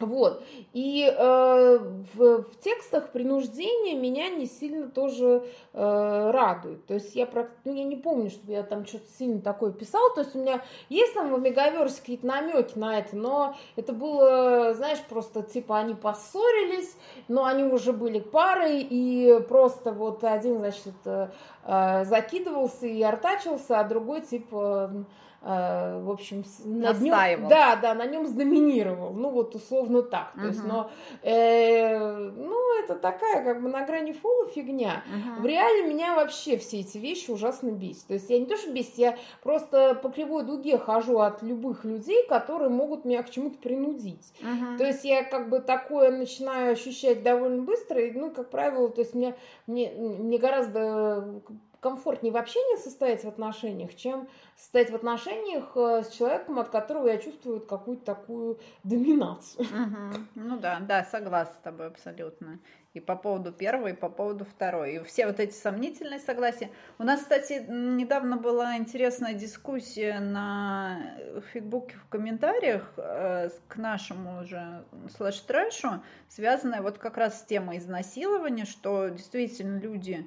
Вот. 0.00 0.42
И 0.72 1.04
э, 1.06 1.78
в, 2.14 2.42
в 2.42 2.60
текстах 2.60 3.12
принуждение 3.12 3.94
меня 3.94 4.28
не 4.30 4.46
сильно 4.46 4.88
тоже 4.88 5.44
э, 5.72 6.30
радует. 6.30 6.86
То 6.86 6.94
есть 6.94 7.14
я, 7.14 7.28
ну, 7.64 7.74
я 7.74 7.84
не 7.84 7.96
помню, 7.96 8.30
чтобы 8.30 8.52
я 8.52 8.62
там 8.62 8.86
что-то 8.86 9.06
сильно 9.18 9.40
такое 9.40 9.72
писал. 9.72 10.02
То 10.14 10.22
есть 10.22 10.34
у 10.34 10.38
меня 10.40 10.62
есть 10.88 11.14
там 11.14 11.32
в 11.32 11.40
Мегаверсе 11.40 12.00
какие-то 12.00 12.26
намеки 12.26 12.78
на 12.78 12.98
это, 12.98 13.16
но 13.16 13.56
это 13.76 13.92
было, 13.92 14.72
знаешь, 14.74 15.00
просто 15.08 15.42
типа 15.42 15.78
они 15.78 15.94
поссорились, 15.94 16.96
но 17.28 17.44
они 17.44 17.64
уже 17.64 17.92
были 17.92 18.20
парой, 18.20 18.80
и 18.80 19.40
просто 19.48 19.92
вот 19.92 20.24
один, 20.24 20.58
значит, 20.58 20.94
э, 21.04 21.28
э 21.64 22.04
закидывался 22.04 22.86
и 22.86 23.02
артачился, 23.02 23.78
а 23.78 23.84
другой 23.84 24.22
типа 24.22 24.70
Э, 24.80 24.88
в 25.42 26.10
общем, 26.10 26.44
на 26.64 26.92
нем, 26.92 27.48
да, 27.48 27.76
да, 27.76 27.94
на 27.94 28.04
нем 28.04 28.30
доминировал, 28.36 29.14
ну 29.14 29.30
вот 29.30 29.54
условно 29.54 30.02
так, 30.02 30.32
то 30.34 30.40
uh-huh. 30.40 30.48
есть, 30.48 30.64
но, 30.64 30.90
э, 31.22 31.98
ну 31.98 32.80
это 32.80 32.94
такая 32.96 33.42
как 33.42 33.62
бы 33.62 33.70
на 33.70 33.86
грани 33.86 34.12
фола 34.12 34.46
фигня. 34.48 35.02
Uh-huh. 35.06 35.40
В 35.40 35.46
реале 35.46 35.84
меня 35.84 36.14
вообще 36.14 36.58
все 36.58 36.80
эти 36.80 36.98
вещи 36.98 37.30
ужасно 37.30 37.70
бесит, 37.70 38.06
то 38.06 38.14
есть 38.14 38.28
я 38.28 38.38
не 38.38 38.44
то 38.44 38.58
что 38.58 38.70
бесит, 38.70 38.98
я 38.98 39.16
просто 39.42 39.94
по 39.94 40.10
кривой 40.10 40.44
дуге 40.44 40.76
хожу 40.76 41.20
от 41.20 41.42
любых 41.42 41.86
людей, 41.86 42.26
которые 42.26 42.68
могут 42.68 43.06
меня 43.06 43.22
к 43.22 43.30
чему-то 43.30 43.56
принудить. 43.56 44.34
Uh-huh. 44.42 44.76
То 44.76 44.84
есть 44.84 45.04
я 45.04 45.24
как 45.24 45.48
бы 45.48 45.60
такое 45.60 46.10
начинаю 46.10 46.72
ощущать 46.72 47.22
довольно 47.22 47.62
быстро, 47.62 47.98
и, 47.98 48.12
ну 48.12 48.30
как 48.30 48.50
правило, 48.50 48.90
то 48.90 49.00
есть 49.00 49.14
мне 49.14 49.34
мне 49.66 49.90
мне 49.90 50.36
гораздо 50.36 51.40
комфортнее 51.80 52.32
в 52.32 52.36
общении 52.36 52.76
состоять 52.76 53.24
в 53.24 53.28
отношениях, 53.28 53.94
чем 53.96 54.28
состоять 54.56 54.90
в 54.90 54.94
отношениях 54.94 55.72
э, 55.74 56.02
с 56.04 56.10
человеком, 56.10 56.58
от 56.58 56.68
которого 56.68 57.08
я 57.08 57.18
чувствую 57.18 57.60
какую-то 57.60 58.04
такую 58.04 58.58
доминацию. 58.84 59.64
Угу. 59.64 60.20
Ну 60.34 60.58
да, 60.58 60.80
да, 60.80 61.04
согласна 61.04 61.54
с 61.54 61.62
тобой 61.62 61.86
абсолютно. 61.86 62.58
И 62.92 63.00
по 63.00 63.14
поводу 63.14 63.52
первой, 63.52 63.92
и 63.92 63.94
по 63.94 64.08
поводу 64.08 64.44
второй. 64.44 64.96
И 64.96 65.04
все 65.04 65.26
вот 65.26 65.38
эти 65.38 65.54
сомнительные 65.54 66.18
согласия. 66.18 66.70
У 66.98 67.04
нас, 67.04 67.20
кстати, 67.20 67.64
недавно 67.68 68.36
была 68.36 68.76
интересная 68.76 69.32
дискуссия 69.32 70.18
на 70.18 70.98
фигбуке 71.52 71.96
в 71.96 72.08
комментариях 72.08 72.92
э, 72.96 73.48
к 73.68 73.76
нашему 73.76 74.42
уже 74.42 74.84
слэш-трэшу, 75.16 76.02
связанная 76.28 76.82
вот 76.82 76.98
как 76.98 77.16
раз 77.16 77.40
с 77.40 77.44
темой 77.44 77.78
изнасилования, 77.78 78.64
что 78.64 79.08
действительно 79.08 79.78
люди 79.78 80.26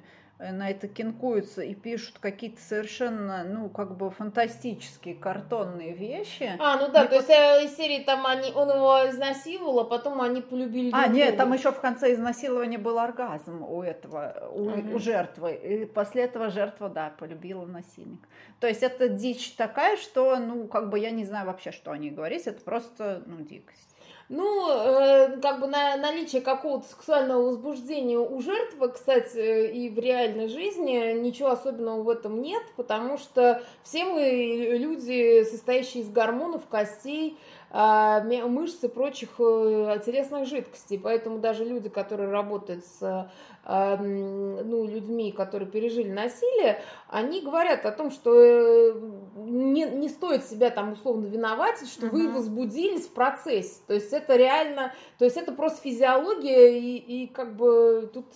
на 0.52 0.70
это 0.70 0.88
кинкуются 0.88 1.62
и 1.62 1.74
пишут 1.74 2.16
какие-то 2.20 2.60
совершенно, 2.60 3.44
ну, 3.44 3.68
как 3.68 3.96
бы 3.96 4.10
фантастические 4.10 5.14
картонные 5.14 5.92
вещи. 5.92 6.52
А, 6.58 6.76
ну 6.78 6.90
да, 6.90 7.06
то 7.06 7.16
есть 7.16 7.30
э, 7.30 7.64
из 7.64 7.76
серии 7.76 8.02
там 8.04 8.26
они, 8.26 8.52
он 8.52 8.70
его 8.70 9.10
изнасиловал, 9.10 9.80
а 9.80 9.84
потом 9.84 10.20
они 10.20 10.40
полюбили 10.40 10.90
А, 10.92 11.06
нет, 11.08 11.36
там 11.36 11.52
еще 11.52 11.72
в 11.72 11.80
конце 11.80 12.12
изнасилования 12.12 12.78
был 12.78 12.98
оргазм 12.98 13.62
у 13.62 13.82
этого, 13.82 14.48
у, 14.52 14.70
угу. 14.70 14.96
у 14.96 14.98
жертвы. 14.98 15.54
И 15.54 15.84
после 15.84 16.24
этого 16.24 16.50
жертва, 16.50 16.88
да, 16.88 17.12
полюбила 17.18 17.66
насильник. 17.66 18.20
То 18.60 18.66
есть 18.66 18.82
это 18.82 19.08
дичь 19.08 19.52
такая, 19.56 19.96
что, 19.96 20.36
ну, 20.38 20.66
как 20.66 20.90
бы 20.90 20.98
я 20.98 21.10
не 21.10 21.24
знаю 21.24 21.46
вообще, 21.46 21.72
что 21.72 21.90
о 21.90 21.98
ней 21.98 22.10
говорить, 22.10 22.46
это 22.46 22.60
просто, 22.62 23.22
ну, 23.26 23.42
дикость. 23.42 23.93
Ну, 24.30 24.70
э, 24.70 25.38
как 25.42 25.60
бы 25.60 25.66
на, 25.66 25.96
наличие 25.98 26.40
какого-то 26.40 26.88
сексуального 26.88 27.42
возбуждения 27.42 28.18
у 28.18 28.40
жертвы, 28.40 28.88
кстати, 28.88 29.70
и 29.70 29.90
в 29.90 29.98
реальной 29.98 30.48
жизни 30.48 31.12
ничего 31.12 31.50
особенного 31.50 32.02
в 32.02 32.08
этом 32.08 32.40
нет, 32.40 32.62
потому 32.76 33.18
что 33.18 33.62
все 33.82 34.06
мы 34.06 34.76
люди, 34.78 35.44
состоящие 35.44 36.04
из 36.04 36.10
гормонов, 36.10 36.66
костей, 36.66 37.36
э, 37.70 38.46
мышц 38.46 38.82
и 38.82 38.88
прочих 38.88 39.28
э, 39.38 40.00
телесных 40.06 40.46
жидкостей. 40.46 40.98
Поэтому 40.98 41.38
даже 41.38 41.64
люди, 41.64 41.90
которые 41.90 42.30
работают 42.30 42.84
с 42.86 43.30
ну, 43.66 44.86
людьми, 44.86 45.32
которые 45.32 45.66
пережили 45.66 46.10
насилие, 46.10 46.82
они 47.08 47.40
говорят 47.40 47.86
о 47.86 47.92
том, 47.92 48.10
что 48.10 48.30
э, 48.34 48.94
не, 49.34 49.84
не 49.84 50.08
стоит 50.08 50.44
себя 50.44 50.70
там 50.70 50.92
условно 50.92 51.26
виноватить, 51.26 51.90
что 51.90 52.06
uh-huh. 52.06 52.10
вы 52.10 52.32
возбудились 52.32 53.06
в 53.06 53.12
процессе. 53.12 53.80
То 53.86 53.94
есть 53.94 54.12
это 54.12 54.36
реально, 54.36 54.92
то 55.18 55.24
есть 55.24 55.36
это 55.36 55.52
просто 55.52 55.80
физиология, 55.82 56.78
и, 56.78 56.96
и 56.96 57.26
как 57.26 57.56
бы 57.56 58.10
тут 58.12 58.26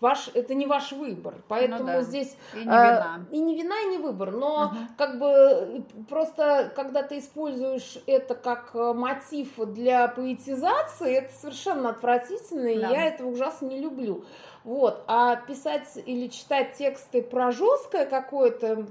ваш, 0.00 0.30
это 0.34 0.54
не 0.54 0.66
ваш 0.66 0.92
выбор. 0.92 1.36
Поэтому 1.48 1.80
ну, 1.80 1.86
да. 1.86 2.02
здесь... 2.02 2.36
И 2.54 2.58
не 2.58 2.64
вина. 2.64 3.26
и 3.30 3.38
не 3.38 3.56
вина, 3.56 3.74
и 3.82 3.86
не 3.86 3.98
выбор. 3.98 4.32
Но 4.32 4.72
uh-huh. 4.74 4.96
как 4.96 5.18
бы 5.18 5.84
просто, 6.08 6.72
когда 6.74 7.02
ты 7.02 7.18
используешь 7.18 7.98
это 8.06 8.34
как 8.34 8.70
э, 8.74 8.92
мотив 8.92 9.48
для 9.58 10.08
поэтизации, 10.08 11.14
это 11.18 11.32
совершенно 11.34 11.90
отвратительно, 11.90 12.64
да. 12.64 12.70
и 12.70 12.78
я 12.78 13.04
это 13.06 13.24
ужасно 13.24 13.66
не 13.66 13.80
люблю. 13.80 14.24
Вот. 14.64 15.02
А 15.06 15.36
писать 15.36 15.88
или 16.04 16.26
читать 16.28 16.74
тексты 16.74 17.22
про 17.22 17.52
жесткое 17.52 18.06
какое-то, 18.06 18.86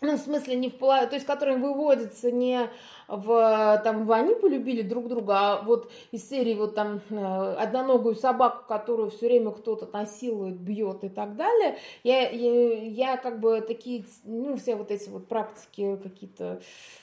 ну, 0.00 0.16
в 0.16 0.18
смысле, 0.18 0.56
не 0.56 0.68
в 0.68 0.78
то 0.78 1.10
есть, 1.12 1.26
которые 1.26 1.58
выводятся 1.58 2.30
не 2.30 2.70
в, 3.08 3.80
там, 3.84 4.06
в 4.06 4.12
они 4.12 4.34
полюбили 4.34 4.82
друг 4.82 5.08
друга, 5.08 5.34
а 5.38 5.62
вот 5.62 5.90
из 6.10 6.28
серии 6.28 6.54
вот 6.54 6.74
там 6.74 7.00
э, 7.10 7.54
одноногую 7.58 8.14
собаку, 8.14 8.64
которую 8.66 9.10
все 9.10 9.26
время 9.26 9.50
кто-то 9.50 9.88
насилует, 9.92 10.54
бьет 10.54 11.04
и 11.04 11.08
так 11.08 11.36
далее, 11.36 11.76
я, 12.04 12.30
я, 12.30 12.82
я 12.84 13.16
как 13.16 13.40
бы 13.40 13.60
такие, 13.60 14.04
ну, 14.24 14.56
все 14.56 14.76
вот 14.76 14.90
эти 14.90 15.08
вот 15.08 15.28
практики 15.28 15.98
какие-то 16.02 16.62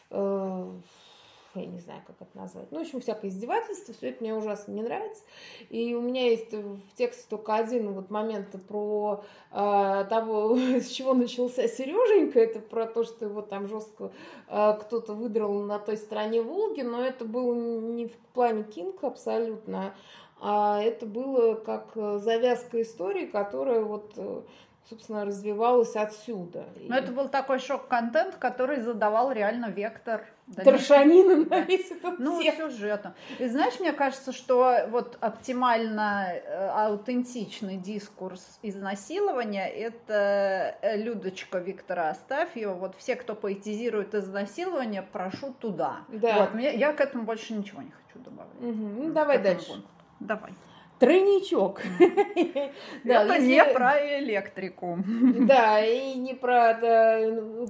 э, 0.09 0.71
я 1.59 1.67
не 1.67 1.79
знаю, 1.79 2.01
как 2.05 2.15
это 2.21 2.37
назвать. 2.37 2.71
Ну, 2.71 2.79
в 2.79 2.81
общем, 2.81 3.01
всякое 3.01 3.29
издевательство, 3.29 3.93
все 3.93 4.09
это 4.09 4.23
мне 4.23 4.33
ужасно 4.33 4.71
не 4.71 4.81
нравится. 4.81 5.23
И 5.69 5.93
у 5.95 6.01
меня 6.01 6.29
есть 6.29 6.51
в 6.53 6.95
тексте 6.95 7.25
только 7.29 7.55
один 7.55 7.93
вот 7.93 8.09
момент 8.09 8.49
про 8.67 9.23
э, 9.51 10.05
того, 10.09 10.55
с 10.57 10.87
чего 10.87 11.13
начался 11.13 11.67
Сереженька, 11.67 12.39
это 12.39 12.59
про 12.59 12.85
то, 12.85 13.03
что 13.03 13.25
его 13.25 13.41
там 13.41 13.67
жестко 13.67 14.11
э, 14.47 14.73
кто-то 14.81 15.13
выдрал 15.13 15.61
на 15.61 15.79
той 15.79 15.97
стороне 15.97 16.41
Волги, 16.41 16.81
но 16.81 17.03
это 17.03 17.25
было 17.25 17.53
не 17.53 18.07
в 18.07 18.15
плане 18.33 18.63
Кинг 18.63 19.03
абсолютно, 19.03 19.95
а 20.39 20.81
это 20.81 21.05
было 21.05 21.55
как 21.55 21.91
завязка 21.95 22.81
истории, 22.81 23.25
которая 23.25 23.81
вот 23.81 24.13
э, 24.17 24.41
собственно, 24.89 25.25
развивалась 25.25 25.95
отсюда. 25.95 26.65
Но 26.87 26.97
и... 26.97 26.99
это 26.99 27.11
был 27.11 27.27
такой 27.29 27.59
шок-контент, 27.59 28.35
который 28.35 28.81
задавал 28.81 29.31
реально 29.31 29.67
вектор 29.67 30.25
Торшанина 30.55 31.45
на 31.45 31.59
весь 31.61 31.91
этот 31.91 32.19
Ну, 32.19 32.41
сюжетом. 32.41 33.13
И 33.37 33.47
знаешь, 33.47 33.79
мне 33.79 33.91
кажется, 33.91 34.31
что 34.31 34.87
вот 34.89 35.17
оптимально 35.19 36.29
э, 36.31 36.69
аутентичный 36.69 37.75
дискурс 37.75 38.59
изнасилования– 38.61 39.67
это 39.67 40.77
э, 40.81 40.97
Людочка 40.97 41.57
Виктора 41.59 42.11
Астафьева. 42.11 42.75
Вот 42.75 42.95
все, 42.97 43.15
кто 43.15 43.35
поэтизирует 43.35 44.15
изнасилование, 44.15 45.01
прошу 45.01 45.53
туда. 45.53 45.97
Да. 46.07 46.39
Вот, 46.39 46.53
мне, 46.53 46.73
я 46.75 46.93
к 46.93 47.01
этому 47.01 47.25
больше 47.25 47.53
ничего 47.53 47.81
не 47.81 47.91
хочу 47.91 48.23
добавить. 48.23 48.53
Угу. 48.61 49.03
Ну, 49.03 49.13
давай 49.13 49.39
дальше. 49.39 49.67
Пункту. 49.67 49.89
Давай. 50.21 50.53
Тройничок. 50.99 51.81
Это 53.03 53.37
не 53.39 53.63
про 53.65 54.19
электрику. 54.19 54.99
Да, 55.05 55.83
и 55.83 56.15
не 56.15 56.33
про 56.33 56.79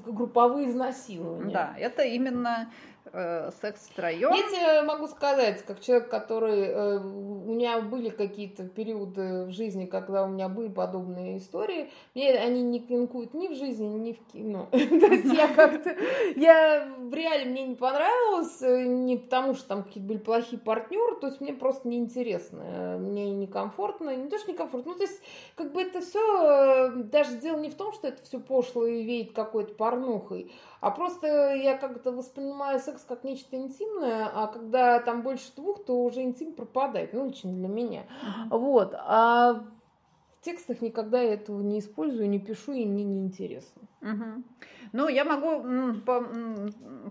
групповые 0.05 0.69
изнасилования. 0.69 1.53
Да, 1.53 1.73
это 1.78 2.03
именно 2.03 2.71
э, 3.14 3.51
секс 3.62 3.88
втроем. 3.91 4.34
Я 4.34 4.43
тебе 4.43 4.82
могу 4.84 5.08
сказать, 5.08 5.64
как 5.66 5.80
человек, 5.82 6.10
который... 6.10 6.66
Э, 6.66 6.97
у 6.99 7.53
меня 7.53 7.80
были 7.82 8.10
какие-то 8.10 8.64
периоды 8.64 9.45
в 9.45 9.51
жизни, 9.51 9.86
когда 9.86 10.24
у 10.26 10.28
меня 10.28 10.49
были 10.49 10.68
подобные 10.68 11.38
истории. 11.38 11.89
Мне 12.16 12.34
они 12.34 12.62
не 12.62 12.80
клинкуют 12.80 13.34
ни 13.34 13.47
в 13.47 13.55
жизни, 13.55 13.86
ни 13.86 14.14
в 14.14 14.32
кино. 14.32 14.68
То 14.72 14.78
есть 14.78 15.34
я 15.34 15.47
как-то... 15.47 15.95
Я 16.36 16.88
в 16.97 17.14
реале 17.14 17.45
мне 17.45 17.68
не 17.68 17.76
понравилось, 17.76 18.62
э, 18.62 18.86
не 18.86 19.18
потому 19.18 19.55
что 19.55 19.68
там 19.68 19.84
какие-то 19.84 20.08
были 20.08 20.20
плохие 20.20 20.60
партнеры, 20.60 21.16
то 21.20 21.28
есть 21.28 21.41
мне 21.41 21.53
просто 21.53 21.88
неинтересно. 21.88 22.97
Мне 22.99 23.32
некомфортно. 23.32 24.16
Не 24.16 24.30
то, 24.30 24.38
что 24.38 24.51
некомфортно. 24.51 24.91
Ну, 24.91 24.97
то 24.97 25.03
есть 25.03 25.22
как 25.55 25.72
бы 25.74 25.82
это 25.82 26.01
все... 26.01 26.91
Даже 26.95 27.38
дело 27.38 27.60
не 27.60 27.70
в 27.70 27.76
том, 27.76 27.93
что 27.93 28.08
это 28.08 28.22
все 28.24 28.39
пошло 28.39 28.86
и 28.86 29.03
веет 29.03 29.34
какой-то 29.34 29.74
порнухой, 29.74 30.51
а 30.80 30.91
просто 30.91 31.53
я 31.55 31.78
как-то 31.78 32.11
воспринимаю 32.11 32.80
секс 32.80 33.03
как 33.03 33.23
нечто 33.23 33.55
интимное, 33.55 34.30
а 34.34 34.47
когда 34.47 34.99
там 34.99 35.21
больше 35.21 35.51
двух, 35.55 35.84
то 35.86 36.03
уже 36.03 36.21
интим 36.21 36.53
пропадает, 36.53 37.13
ну, 37.13 37.25
лично 37.28 37.51
для 37.51 37.67
меня. 37.67 38.03
Вот. 38.49 38.93
А 38.95 39.53
в 40.39 40.45
текстах 40.45 40.82
никогда 40.82 41.21
я 41.21 41.34
этого 41.34 41.61
не 41.61 41.80
использую, 41.80 42.30
не 42.30 42.39
пишу, 42.39 42.73
и 42.73 42.86
мне 42.86 43.03
не 43.03 43.21
интересно. 43.25 43.82
Угу. 44.01 44.43
Ну, 44.93 45.07
я 45.07 45.25
могу 45.25 45.95
по, 46.05 46.25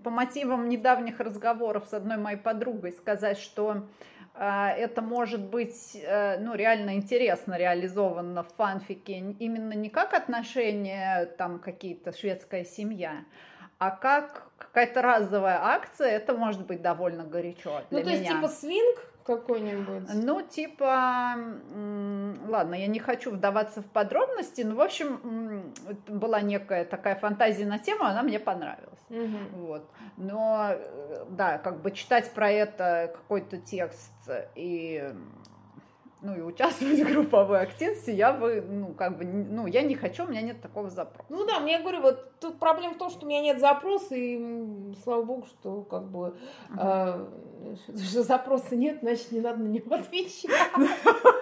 по 0.02 0.10
мотивам 0.10 0.68
недавних 0.68 1.20
разговоров 1.20 1.86
с 1.88 1.94
одной 1.94 2.16
моей 2.16 2.38
подругой 2.38 2.92
сказать, 2.92 3.38
что 3.38 3.86
э, 4.34 4.44
это 4.44 5.02
может 5.02 5.40
быть 5.40 5.96
э, 6.00 6.38
ну, 6.38 6.54
реально 6.54 6.94
интересно 6.94 7.58
реализовано 7.58 8.44
в 8.44 8.54
фанфике 8.54 9.18
именно 9.38 9.72
не 9.72 9.90
как 9.90 10.14
отношения, 10.14 11.26
там 11.36 11.58
какие-то 11.58 12.16
шведская 12.16 12.64
семья, 12.64 13.24
а 13.78 13.90
как 13.90 14.50
какая-то 14.58 15.02
разовая 15.02 15.58
акция, 15.62 16.08
это 16.08 16.34
может 16.34 16.66
быть 16.66 16.82
довольно 16.82 17.24
горячо 17.24 17.82
для 17.90 17.98
Ну, 17.98 18.04
то 18.04 18.10
меня. 18.10 18.18
есть, 18.18 18.28
типа, 18.30 18.48
свинг, 18.48 18.98
какой-нибудь. 19.26 20.08
Ну, 20.14 20.42
типа, 20.42 21.34
ладно, 22.48 22.74
я 22.74 22.86
не 22.86 23.00
хочу 23.00 23.32
вдаваться 23.32 23.82
в 23.82 23.86
подробности, 23.86 24.62
но, 24.62 24.76
в 24.76 24.80
общем, 24.80 25.72
была 26.06 26.40
некая 26.40 26.84
такая 26.84 27.16
фантазия 27.16 27.66
на 27.66 27.78
тему, 27.78 28.04
она 28.04 28.22
мне 28.22 28.38
понравилась. 28.38 29.00
Угу. 29.10 29.66
Вот. 29.66 29.90
Но, 30.16 30.68
э, 30.70 31.24
да, 31.30 31.58
как 31.58 31.82
бы 31.82 31.90
читать 31.90 32.30
про 32.32 32.50
это 32.50 33.12
какой-то 33.14 33.58
текст 33.58 34.12
и 34.54 35.12
ну 36.26 36.36
и 36.36 36.40
участвовать 36.40 36.98
в 37.00 37.04
групповой 37.04 37.60
активности, 37.60 38.10
я 38.10 38.32
бы, 38.32 38.64
ну, 38.68 38.94
как 38.94 39.16
бы, 39.16 39.24
ну, 39.24 39.66
я 39.66 39.82
не 39.82 39.94
хочу, 39.94 40.24
у 40.24 40.28
меня 40.28 40.42
нет 40.42 40.60
такого 40.60 40.90
запроса. 40.90 41.26
Ну 41.28 41.46
да, 41.46 41.60
мне 41.60 41.78
говорю, 41.78 42.02
вот 42.02 42.38
тут 42.40 42.58
проблема 42.58 42.94
в 42.94 42.98
том, 42.98 43.10
что 43.10 43.24
у 43.24 43.28
меня 43.28 43.40
нет 43.40 43.60
запроса, 43.60 44.14
и 44.14 44.94
слава 45.04 45.22
богу, 45.22 45.46
что 45.46 45.82
как 45.82 46.10
бы 46.10 46.36
uh-huh. 46.70 47.30
э, 47.72 47.76
что 48.04 48.22
запроса 48.22 48.74
нет, 48.74 48.98
значит, 49.02 49.30
не 49.30 49.40
надо 49.40 49.60
на 49.60 49.68
него 49.68 49.94
отвечать. 49.94 50.50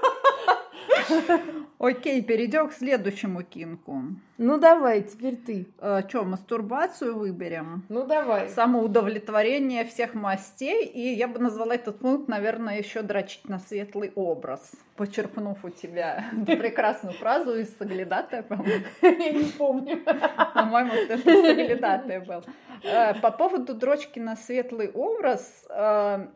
Окей, 1.78 2.22
перейдем 2.22 2.68
к 2.68 2.72
следующему 2.72 3.42
кинку. 3.42 4.02
Ну 4.38 4.58
давай, 4.58 5.02
теперь 5.02 5.36
ты. 5.36 5.66
А, 5.78 6.02
что, 6.08 6.24
мастурбацию 6.24 7.18
выберем? 7.18 7.84
Ну 7.88 8.06
давай. 8.06 8.48
Самоудовлетворение 8.48 9.84
всех 9.84 10.14
мастей. 10.14 10.86
И 10.86 11.14
я 11.14 11.28
бы 11.28 11.38
назвала 11.38 11.74
этот 11.74 11.98
пункт, 11.98 12.28
наверное, 12.28 12.78
еще 12.78 13.02
дрочить 13.02 13.48
на 13.48 13.58
светлый 13.58 14.12
образ. 14.14 14.72
Почерпнув 14.96 15.64
у 15.64 15.70
тебя 15.70 16.24
прекрасную 16.46 17.14
фразу 17.14 17.54
из 17.58 17.76
Соглядатая, 17.76 18.42
по-моему. 18.42 18.84
Я 19.02 19.32
не 19.32 19.50
помню. 19.50 19.98
По-моему, 20.54 20.92
это 20.92 21.18
Соглядатая 21.18 22.20
был. 22.20 22.44
А, 22.84 23.14
по 23.14 23.30
поводу 23.30 23.74
дрочки 23.74 24.18
на 24.18 24.36
светлый 24.36 24.90
образ, 24.90 25.66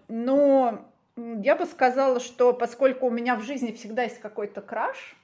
ну, 0.08 0.78
я 1.42 1.56
бы 1.56 1.66
сказала, 1.66 2.20
что 2.20 2.52
поскольку 2.52 3.06
у 3.06 3.10
меня 3.10 3.36
в 3.36 3.42
жизни 3.42 3.72
всегда 3.72 4.04
есть 4.04 4.20
какой-то 4.20 4.60
краш, 4.60 5.16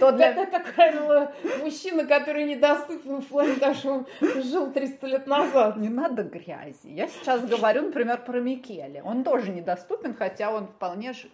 то 0.00 0.12
для... 0.12 0.32
Это 0.32 0.46
такой 0.46 1.28
мужчина, 1.62 2.06
который 2.06 2.44
недоступен 2.44 3.20
в 3.20 3.26
плане 3.26 3.54
того, 3.54 3.74
что 3.74 3.92
он 3.92 4.06
жил 4.42 4.72
300 4.72 5.06
лет 5.06 5.26
назад. 5.26 5.76
Не 5.76 5.88
надо 5.88 6.22
грязи. 6.22 6.88
Я 6.88 7.08
сейчас 7.08 7.44
говорю, 7.44 7.82
например, 7.82 8.24
про 8.24 8.40
Микеле. 8.40 9.02
Он 9.02 9.24
тоже 9.24 9.50
недоступен, 9.50 10.14
хотя 10.14 10.52
он 10.52 10.68
вполне 10.68 11.12
жив. 11.12 11.30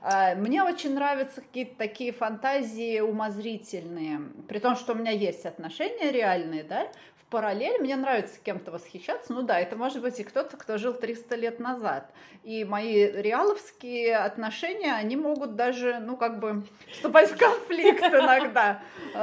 А, 0.00 0.34
мне 0.34 0.62
очень 0.62 0.94
нравятся 0.94 1.40
какие-то 1.40 1.76
такие 1.76 2.12
фантазии 2.12 3.00
умозрительные, 3.00 4.20
при 4.48 4.58
том, 4.58 4.74
что 4.74 4.92
у 4.92 4.96
меня 4.96 5.12
есть 5.12 5.46
отношения 5.46 6.10
реальные, 6.10 6.64
да, 6.64 6.88
параллель, 7.30 7.80
мне 7.80 7.96
нравится 7.96 8.38
кем-то 8.42 8.70
восхищаться, 8.70 9.32
ну 9.32 9.42
да, 9.42 9.58
это 9.58 9.76
может 9.76 10.00
быть 10.00 10.18
и 10.20 10.24
кто-то, 10.24 10.56
кто 10.56 10.78
жил 10.78 10.94
300 10.94 11.34
лет 11.36 11.60
назад. 11.60 12.10
И 12.44 12.64
мои 12.64 13.06
реаловские 13.10 14.16
отношения, 14.16 14.92
они 14.92 15.16
могут 15.16 15.56
даже, 15.56 15.98
ну 15.98 16.16
как 16.16 16.38
бы, 16.38 16.62
вступать 16.92 17.30
в 17.30 17.36
конфликт 17.36 18.02
иногда. 18.02 18.80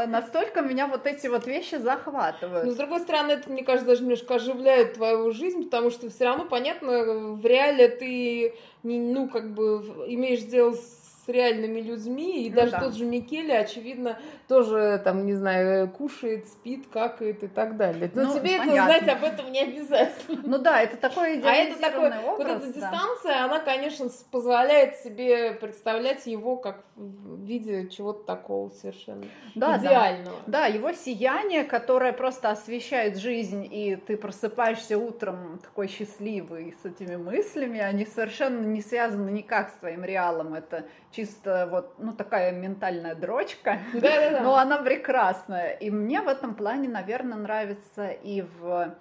Настолько 0.07 0.61
меня 0.61 0.87
вот 0.87 1.07
эти 1.07 1.27
вот 1.27 1.47
вещи 1.47 1.75
захватывают. 1.75 2.65
Но 2.65 2.71
с 2.71 2.75
другой 2.75 2.99
стороны, 2.99 3.31
это, 3.31 3.49
мне 3.49 3.63
кажется, 3.63 3.87
даже 3.87 4.01
немножко 4.01 4.35
оживляет 4.35 4.95
твою 4.95 5.31
жизнь, 5.31 5.63
потому 5.63 5.89
что 5.89 6.09
все 6.09 6.25
равно, 6.25 6.45
понятно, 6.45 7.33
в 7.33 7.45
реале 7.45 7.87
ты, 7.87 8.55
ну 8.83 9.29
как 9.29 9.53
бы, 9.53 10.05
имеешь 10.07 10.41
дело 10.41 10.73
с 10.73 11.02
с 11.25 11.29
реальными 11.29 11.79
людьми, 11.79 12.45
и 12.45 12.49
ну, 12.49 12.55
даже 12.55 12.71
да. 12.71 12.79
тот 12.81 12.95
же 12.95 13.05
Микеле, 13.05 13.57
очевидно, 13.57 14.19
тоже, 14.47 15.01
там, 15.03 15.25
не 15.25 15.33
знаю, 15.33 15.89
кушает, 15.89 16.47
спит, 16.47 16.87
какает 16.91 17.43
и 17.43 17.47
так 17.47 17.77
далее. 17.77 18.11
Но 18.13 18.23
ну, 18.23 18.39
тебе 18.39 18.57
понятно. 18.57 18.91
это 18.91 19.05
знать 19.05 19.17
об 19.17 19.23
этом 19.23 19.51
не 19.51 19.61
обязательно. 19.61 20.41
Ну 20.43 20.57
да, 20.57 20.81
это 20.81 20.97
такой 20.97 21.41
А 21.41 21.53
это 21.53 21.79
такой, 21.79 22.09
образ, 22.09 22.37
вот 22.37 22.47
эта 22.47 22.59
да. 22.59 22.71
дистанция, 22.71 23.45
она, 23.45 23.59
конечно, 23.59 24.09
позволяет 24.31 24.97
себе 24.97 25.53
представлять 25.53 26.25
его 26.27 26.57
как 26.57 26.83
в 26.95 27.43
виде 27.43 27.87
чего-то 27.89 28.25
такого 28.25 28.69
совершенно 28.69 29.25
да, 29.55 29.77
идеального. 29.77 30.37
Да. 30.45 30.59
да, 30.59 30.65
его 30.67 30.91
сияние, 30.91 31.63
которое 31.63 32.13
просто 32.13 32.49
освещает 32.49 33.17
жизнь, 33.17 33.67
и 33.69 33.95
ты 33.95 34.17
просыпаешься 34.17 34.97
утром 34.97 35.59
такой 35.63 35.87
счастливый 35.87 36.75
с 36.81 36.85
этими 36.85 37.15
мыслями, 37.15 37.79
они 37.79 38.05
совершенно 38.05 38.65
не 38.65 38.81
связаны 38.81 39.29
никак 39.29 39.69
с 39.69 39.73
твоим 39.73 40.03
реалом. 40.03 40.53
Это 40.53 40.85
чисто 41.13 41.67
вот, 41.69 41.93
ну, 41.99 42.13
такая 42.13 42.51
ментальная 42.51 43.15
дрочка, 43.15 43.79
Да-да-да. 43.93 44.41
но 44.41 44.55
она 44.55 44.77
прекрасная. 44.79 45.71
И 45.71 45.89
мне 45.89 46.21
в 46.21 46.27
этом 46.27 46.55
плане, 46.55 46.89
наверное, 46.89 47.37
нравится 47.37 48.09
и 48.09 48.41
в 48.41 48.95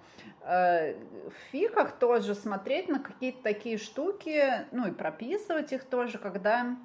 э, 0.45 0.93
в 0.93 1.51
фиках 1.51 1.93
тоже 1.93 2.35
смотреть 2.35 2.89
на 2.89 2.99
какие-то 2.99 3.43
такие 3.43 3.77
штуки, 3.77 4.65
ну 4.71 4.87
и 4.87 4.91
прописывать 4.91 5.73
их 5.73 5.83
тоже, 5.83 6.17
когда 6.17 6.75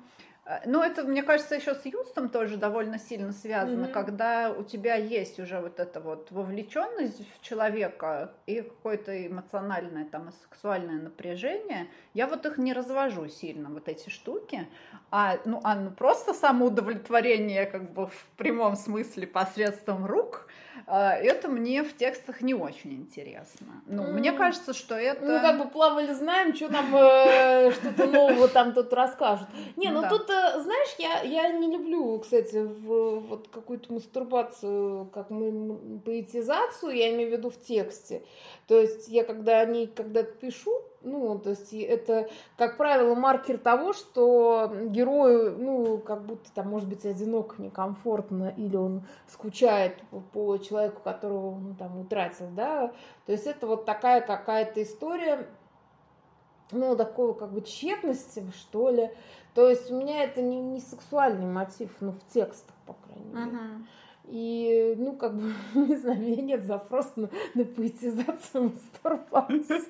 ну, 0.64 0.82
это, 0.82 1.04
мне 1.04 1.22
кажется, 1.22 1.56
еще 1.56 1.74
с 1.74 1.84
Юстом 1.84 2.30
тоже 2.30 2.56
довольно 2.56 2.98
сильно 2.98 3.32
связано, 3.32 3.84
mm-hmm. 3.84 3.92
когда 3.92 4.50
у 4.50 4.62
тебя 4.62 4.94
есть 4.94 5.38
уже 5.38 5.60
вот 5.60 5.78
эта 5.78 6.00
вот 6.00 6.30
вовлеченность 6.30 7.20
в 7.34 7.42
человека 7.42 8.32
и 8.46 8.62
какое-то 8.62 9.26
эмоциональное 9.26 10.06
там 10.06 10.30
и 10.30 10.32
сексуальное 10.32 11.02
напряжение. 11.02 11.88
Я 12.14 12.26
вот 12.26 12.46
их 12.46 12.56
не 12.56 12.72
развожу 12.72 13.28
сильно, 13.28 13.68
вот 13.68 13.88
эти 13.88 14.08
штуки. 14.08 14.66
А, 15.10 15.38
ну, 15.44 15.60
а 15.64 15.74
ну, 15.74 15.90
просто 15.90 16.32
самоудовлетворение 16.32 17.66
как 17.66 17.92
бы 17.92 18.06
в 18.06 18.26
прямом 18.36 18.76
смысле 18.76 19.26
посредством 19.26 20.06
рук– 20.06 20.47
это 20.86 21.48
мне 21.48 21.82
в 21.82 21.96
текстах 21.96 22.40
не 22.40 22.54
очень 22.54 22.92
интересно. 22.94 23.82
Ну, 23.86 24.04
mm. 24.04 24.12
мне 24.12 24.32
кажется, 24.32 24.72
что 24.72 24.94
это... 24.94 25.24
Ну, 25.24 25.40
как 25.40 25.58
бы 25.58 25.68
плавали, 25.68 26.12
знаем, 26.12 26.54
что 26.54 26.68
нам 26.68 26.94
э, 26.94 27.72
что-то 27.72 28.06
нового 28.06 28.48
там 28.48 28.72
тут 28.72 28.92
расскажут. 28.92 29.48
Не, 29.76 29.90
ну 29.90 30.02
да. 30.02 30.08
тут, 30.08 30.30
э, 30.30 30.60
знаешь, 30.60 30.94
я, 30.98 31.22
я 31.22 31.52
не 31.52 31.70
люблю, 31.70 32.18
кстати, 32.18 32.56
в, 32.56 33.20
вот 33.20 33.48
какую-то 33.48 33.92
мастурбацию, 33.92 35.06
как 35.12 35.30
мы, 35.30 36.00
поэтизацию, 36.00 36.92
я 36.92 37.14
имею 37.14 37.30
в 37.30 37.32
виду 37.32 37.50
в 37.50 37.60
тексте. 37.60 38.22
То 38.66 38.80
есть 38.80 39.08
я 39.08 39.24
когда 39.24 39.60
о 39.60 39.66
ней 39.66 39.86
когда-то 39.86 40.32
пишу, 40.32 40.72
ну, 41.02 41.38
то 41.38 41.50
есть 41.50 41.72
это, 41.72 42.28
как 42.56 42.76
правило, 42.76 43.14
маркер 43.14 43.58
того, 43.58 43.92
что 43.92 44.72
герою, 44.86 45.56
ну, 45.58 45.98
как 45.98 46.24
будто 46.24 46.50
там, 46.52 46.68
может 46.68 46.88
быть, 46.88 47.04
одиноко, 47.06 47.60
некомфортно, 47.62 48.52
или 48.56 48.76
он 48.76 49.02
скучает 49.28 50.02
по 50.32 50.56
человеку, 50.58 51.00
которого 51.02 51.54
он 51.54 51.76
там 51.76 51.98
утратил, 52.00 52.48
да. 52.50 52.92
То 53.26 53.32
есть 53.32 53.46
это 53.46 53.66
вот 53.66 53.84
такая 53.84 54.20
какая-то 54.20 54.82
история, 54.82 55.46
ну, 56.72 56.96
такого 56.96 57.32
как 57.32 57.52
бы 57.52 57.60
тщетности, 57.60 58.44
что 58.56 58.90
ли. 58.90 59.10
То 59.54 59.68
есть 59.68 59.90
у 59.90 59.96
меня 59.96 60.24
это 60.24 60.42
не, 60.42 60.60
не 60.60 60.80
сексуальный 60.80 61.46
мотив, 61.46 61.90
ну, 62.00 62.12
в 62.12 62.32
текстах, 62.32 62.74
по 62.86 62.94
крайней 62.94 63.30
мере. 63.30 63.50
Uh-huh. 63.50 63.86
И, 64.30 64.94
ну, 64.98 65.16
как 65.16 65.34
бы, 65.36 65.54
не 65.74 65.96
знаю, 65.96 66.18
у 66.18 66.22
меня 66.22 66.42
нет 66.42 66.64
запроса 66.64 67.12
на, 67.16 67.30
на 67.54 67.64
поэтизацию 67.64 68.72
мастурбации. 68.74 69.82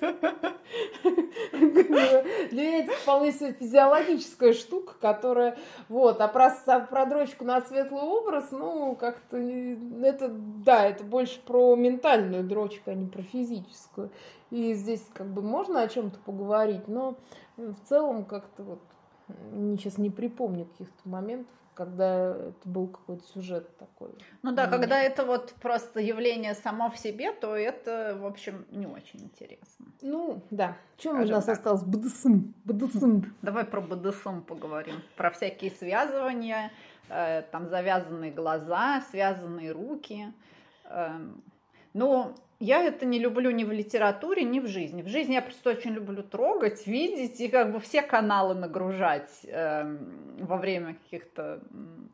Для 2.49 2.63
меня 2.63 2.83
это 2.85 2.93
вполне 2.93 3.33
себе 3.33 3.53
физиологическая 3.53 4.53
штука, 4.53 4.93
которая, 5.01 5.57
вот, 5.89 6.21
а 6.21 6.27
про, 6.29 6.51
про 6.89 7.05
дрочку 7.05 7.43
на 7.43 7.61
светлый 7.61 8.01
образ, 8.01 8.51
ну, 8.51 8.95
как-то, 8.95 9.37
это, 9.37 10.29
да, 10.29 10.85
это 10.85 11.03
больше 11.03 11.41
про 11.41 11.75
ментальную 11.75 12.43
дрочку, 12.45 12.91
а 12.91 12.93
не 12.93 13.07
про 13.07 13.21
физическую. 13.21 14.09
И 14.51 14.73
здесь, 14.73 15.05
как 15.13 15.27
бы, 15.27 15.41
можно 15.41 15.81
о 15.81 15.87
чем-то 15.89 16.17
поговорить, 16.19 16.87
но 16.87 17.17
в 17.57 17.75
целом 17.87 18.23
как-то 18.23 18.63
вот 18.63 18.79
сейчас 19.77 19.97
не 19.97 20.09
припомню 20.09 20.65
каких-то 20.65 21.09
моментов, 21.09 21.53
когда 21.79 22.35
это 22.35 22.65
был 22.65 22.87
какой-то 22.87 23.23
сюжет 23.33 23.77
такой. 23.77 24.09
Ну 24.43 24.51
да, 24.51 24.67
когда 24.67 25.01
это 25.01 25.23
вот 25.23 25.53
просто 25.61 26.01
явление 26.01 26.53
само 26.53 26.89
в 26.89 26.97
себе, 26.97 27.31
то 27.31 27.55
это, 27.55 28.17
в 28.19 28.25
общем, 28.25 28.65
не 28.69 28.85
очень 28.85 29.21
интересно. 29.21 29.85
Ну, 30.01 30.41
да. 30.49 30.75
Чем 30.97 31.21
у 31.21 31.25
нас 31.25 31.45
так. 31.45 31.55
осталось? 31.57 31.83
БДСМ. 31.83 32.51
БДСМ. 32.65 33.21
Давай 33.41 33.63
про 33.63 33.79
БДСМ 33.79 34.41
поговорим. 34.41 34.95
Про 35.15 35.31
всякие 35.31 35.71
связывания, 35.71 36.73
э, 37.07 37.43
там 37.43 37.69
завязанные 37.69 38.31
глаза, 38.31 39.01
связанные 39.09 39.71
руки. 39.71 40.33
Э, 40.83 41.17
ну, 41.93 42.35
я 42.59 42.83
это 42.83 43.05
не 43.05 43.19
люблю 43.19 43.51
ни 43.51 43.63
в 43.63 43.71
литературе, 43.71 44.43
ни 44.43 44.59
в 44.59 44.67
жизни. 44.67 45.01
В 45.01 45.07
жизни 45.07 45.33
я 45.33 45.41
просто 45.41 45.69
очень 45.69 45.91
люблю 45.91 46.23
трогать, 46.23 46.87
видеть 46.87 47.39
и 47.39 47.47
как 47.47 47.71
бы 47.71 47.79
все 47.79 48.01
каналы 48.01 48.53
нагружать 48.53 49.29
э, 49.45 49.97
во 50.39 50.57
время 50.57 50.95
каких-то 50.95 51.61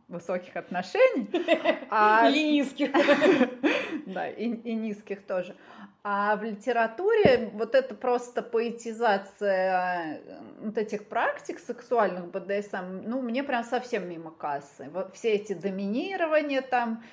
высоких 0.07 0.55
отношений. 0.55 1.29
А... 1.89 2.29
И 2.29 2.51
низких. 2.51 2.91
Да, 4.05 4.29
и, 4.29 4.49
и 4.49 4.73
низких 4.75 5.25
тоже. 5.25 5.55
А 6.03 6.35
в 6.35 6.43
литературе 6.43 7.49
вот 7.53 7.73
это 7.73 7.95
просто 7.95 8.43
поэтизация 8.43 10.19
э, 10.19 10.39
вот 10.59 10.77
этих 10.77 11.07
практик 11.07 11.57
сексуальных 11.57 12.29
БДСМ, 12.29 13.01
ну, 13.07 13.23
мне 13.23 13.43
прям 13.43 13.63
совсем 13.63 14.07
мимо 14.07 14.29
кассы. 14.29 14.87
Вот 14.93 15.15
все 15.15 15.31
эти 15.33 15.53
доминирования 15.53 16.61
там, 16.61 17.03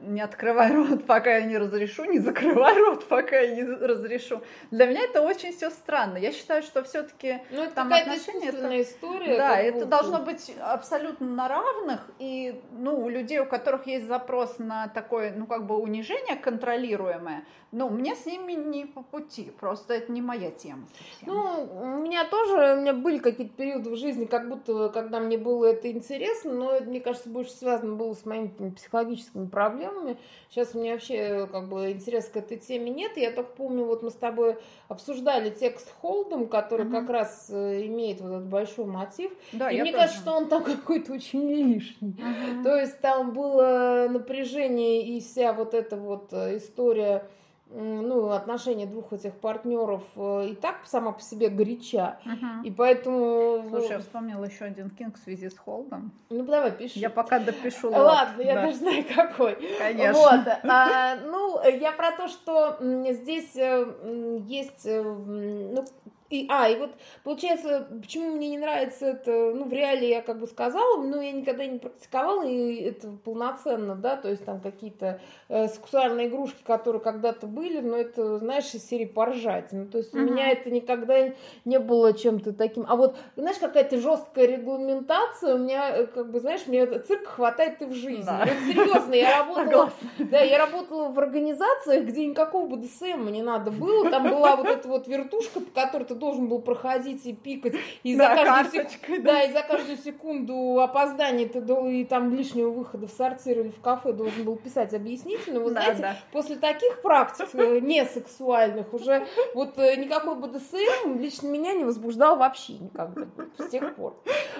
не 0.00 0.20
открывай 0.20 0.72
рот, 0.72 1.06
пока 1.06 1.36
я 1.38 1.42
не 1.46 1.56
разрешу, 1.56 2.04
не 2.04 2.18
закрывай 2.18 2.76
рот, 2.78 3.06
пока 3.06 3.38
я 3.38 3.54
не 3.54 3.62
разрешу. 3.62 4.42
Для 4.72 4.86
меня 4.86 5.02
это 5.04 5.22
очень 5.22 5.52
все 5.52 5.70
странно. 5.70 6.16
Я 6.16 6.32
считаю, 6.32 6.62
что 6.62 6.82
все-таки 6.82 7.40
ну, 7.50 7.62
это 7.62 7.74
там 7.74 7.92
отношения 7.92 8.48
это 8.48 8.82
история. 8.82 9.36
Да, 9.36 9.58
это 9.58 9.84
должно 9.84 10.18
быть 10.20 10.52
абсолютно 10.60 11.26
на 11.26 11.48
равных. 11.48 12.00
И 12.18 12.60
ну, 12.72 13.00
у 13.00 13.08
людей, 13.08 13.38
у 13.38 13.46
которых 13.46 13.86
есть 13.86 14.06
запрос 14.06 14.58
на 14.58 14.88
такое, 14.88 15.32
ну, 15.36 15.46
как 15.46 15.66
бы 15.66 15.76
унижение 15.76 16.34
контролируемое, 16.34 17.44
ну, 17.70 17.88
мне 17.88 18.16
с 18.16 18.26
ними 18.26 18.54
не 18.54 18.86
по 18.86 19.02
пути. 19.02 19.52
Просто 19.60 19.94
это 19.94 20.10
не 20.10 20.20
моя 20.20 20.50
тема. 20.50 20.88
Совсем. 20.98 21.32
Ну, 21.32 21.68
у 21.80 21.86
меня 21.98 22.24
тоже, 22.24 22.74
у 22.76 22.80
меня 22.80 22.92
были 22.92 23.18
какие-то 23.18 23.54
периоды 23.54 23.90
в 23.90 23.96
жизни, 23.96 24.24
как 24.24 24.48
будто, 24.48 24.88
когда 24.88 25.20
мне 25.20 25.38
было 25.38 25.66
это 25.66 25.88
интересно, 25.92 26.52
но 26.52 26.72
это, 26.72 26.86
мне 26.86 27.00
кажется, 27.00 27.28
больше 27.28 27.52
связано 27.52 27.94
было 27.94 28.14
с 28.14 28.26
моими 28.26 28.48
психологическими 28.74 29.46
проблемами 29.46 29.59
проблемами. 29.60 30.16
Сейчас 30.48 30.74
у 30.74 30.80
меня 30.80 30.92
вообще 30.92 31.46
как 31.52 31.68
бы 31.68 31.92
интерес 31.92 32.28
к 32.28 32.36
этой 32.36 32.56
теме 32.56 32.90
нет. 32.90 33.16
Я 33.16 33.30
только 33.30 33.50
помню, 33.50 33.84
вот 33.84 34.02
мы 34.02 34.10
с 34.10 34.14
тобой 34.14 34.56
обсуждали 34.88 35.50
текст 35.50 35.92
Холдом, 36.00 36.48
который 36.48 36.86
угу. 36.86 36.92
как 36.92 37.10
раз 37.10 37.50
э, 37.50 37.86
имеет 37.86 38.22
вот 38.22 38.28
этот 38.28 38.46
большой 38.46 38.86
мотив. 38.86 39.32
Да, 39.52 39.70
и 39.70 39.80
мне 39.80 39.92
тоже. 39.92 40.04
кажется, 40.04 40.22
что 40.22 40.32
он 40.32 40.48
там 40.48 40.64
какой-то 40.76 41.12
очень 41.12 41.46
лишний. 41.46 42.10
Угу. 42.10 42.64
То 42.64 42.76
есть 42.76 43.00
там 43.00 43.32
было 43.32 44.06
напряжение 44.08 45.02
и 45.02 45.20
вся 45.20 45.52
вот 45.52 45.74
эта 45.74 45.96
вот 45.96 46.32
э, 46.32 46.56
история 46.56 47.28
ну, 47.72 48.30
отношения 48.30 48.86
двух 48.86 49.12
этих 49.12 49.34
партнеров 49.34 50.02
э, 50.16 50.48
и 50.50 50.54
так 50.54 50.86
сама 50.86 51.12
по 51.12 51.20
себе 51.20 51.48
горяча. 51.48 52.18
Uh-huh. 52.24 52.64
И 52.64 52.70
поэтому... 52.70 53.64
Слушай, 53.68 53.90
я 53.90 53.98
вспомнила 54.00 54.44
еще 54.44 54.64
один 54.64 54.90
кинг 54.90 55.16
в 55.16 55.22
связи 55.22 55.48
с 55.48 55.56
Холдом. 55.56 56.12
Ну, 56.30 56.44
давай, 56.44 56.72
пиши. 56.72 56.98
Я 56.98 57.10
пока 57.10 57.38
допишу. 57.38 57.90
Ладно, 57.90 58.34
вот, 58.36 58.44
я 58.44 58.54
да. 58.54 58.62
даже 58.62 58.76
знаю, 58.78 59.04
какой. 59.14 59.56
Конечно. 59.78 60.12
Вот. 60.12 60.40
А, 60.72 61.16
ну, 61.16 61.60
я 61.68 61.92
про 61.92 62.12
то, 62.12 62.28
что 62.28 62.76
здесь 62.80 63.56
э, 63.56 64.40
есть 64.46 64.86
э, 64.86 65.02
ну, 65.02 65.84
и, 66.30 66.46
а, 66.48 66.68
и 66.68 66.76
вот 66.76 66.92
получается, 67.24 67.88
почему 68.00 68.30
мне 68.36 68.50
не 68.50 68.58
нравится 68.58 69.06
это, 69.06 69.52
ну, 69.52 69.64
в 69.64 69.72
реале 69.72 70.08
я 70.08 70.22
как 70.22 70.38
бы 70.38 70.46
сказала, 70.46 71.02
но 71.02 71.20
я 71.20 71.32
никогда 71.32 71.66
не 71.66 71.78
практиковала, 71.78 72.46
и 72.46 72.76
это 72.82 73.08
полноценно, 73.24 73.96
да, 73.96 74.16
то 74.16 74.28
есть 74.28 74.44
там 74.44 74.60
какие-то 74.60 75.20
э, 75.48 75.66
сексуальные 75.66 76.28
игрушки, 76.28 76.62
которые 76.62 77.02
когда-то 77.02 77.48
были, 77.48 77.80
но 77.80 77.96
это, 77.96 78.38
знаешь, 78.38 78.72
из 78.74 78.88
серии 78.88 79.06
поржать. 79.06 79.72
Ну, 79.72 79.86
то 79.86 79.98
есть 79.98 80.14
uh-huh. 80.14 80.20
у 80.20 80.30
меня 80.30 80.50
это 80.50 80.70
никогда 80.70 81.32
не 81.64 81.78
было 81.80 82.12
чем-то 82.12 82.52
таким. 82.52 82.86
А 82.88 82.94
вот, 82.94 83.16
знаешь, 83.34 83.58
какая-то 83.58 83.98
жесткая 83.98 84.46
регламентация, 84.46 85.56
у 85.56 85.58
меня, 85.58 85.96
э, 85.96 86.06
как 86.06 86.30
бы, 86.30 86.38
знаешь, 86.38 86.60
мне 86.68 86.86
цирк 86.86 87.26
хватает 87.26 87.82
и 87.82 87.86
в 87.86 87.92
жизни. 87.92 88.22
Да. 88.22 88.46
Вот 88.46 88.72
серьезно, 88.72 89.14
я 89.14 89.38
работала, 89.40 89.92
да, 90.18 90.40
я 90.40 90.58
работала 90.58 91.08
в 91.08 91.18
организациях, 91.18 92.04
где 92.04 92.24
никакого 92.26 92.66
БДСМ 92.66 93.28
не 93.30 93.42
надо 93.42 93.72
было, 93.72 94.08
там 94.10 94.30
была 94.30 94.54
вот 94.54 94.66
эта 94.66 94.86
вот 94.86 95.08
вертушка, 95.08 95.58
по 95.58 95.80
которой 95.80 96.04
ты 96.04 96.19
должен 96.20 96.48
был 96.48 96.60
проходить 96.60 97.26
и 97.26 97.32
пикать, 97.32 97.74
и 98.04 98.14
за 98.14 98.28
каждую 98.28 98.88
секунду, 98.88 99.22
да. 99.22 99.42
и 99.42 99.52
за 99.52 99.62
каждую 99.62 99.96
секунду 99.96 100.80
опоздания 100.80 101.48
ты 101.48 101.60
и 101.92 102.04
там 102.04 102.34
лишнего 102.34 102.70
выхода 102.70 103.06
в 103.06 103.10
сортир 103.10 103.60
или 103.60 103.70
в 103.70 103.80
кафе 103.80 104.12
должен 104.12 104.44
был 104.44 104.56
писать 104.56 104.94
объяснительно. 104.94 105.60
Вы 105.60 105.70
знаете, 105.70 106.14
после 106.32 106.56
таких 106.56 107.02
практик 107.02 107.48
э, 107.54 107.80
не 107.80 108.04
сексуальных 108.04 108.92
уже 108.92 109.26
вот 109.54 109.78
э, 109.78 109.96
никакой 109.96 110.36
БДСМ 110.36 111.18
лично 111.18 111.48
меня 111.48 111.72
не 111.74 111.84
возбуждал 111.84 112.36
вообще 112.36 112.74
никогда 112.74 113.26
с 113.58 113.68
тех 113.68 113.94
пор. 113.96 114.16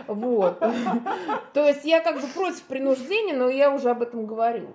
Вот. 0.07 0.59
То 1.53 1.69
есть 1.69 1.85
я 1.85 2.01
как 2.01 2.21
бы 2.21 2.27
против 2.29 2.63
принуждения, 2.65 3.35
но 3.35 3.49
я 3.49 3.71
уже 3.71 3.91
об 3.91 4.03
этом 4.03 4.27
говорю. 4.27 4.69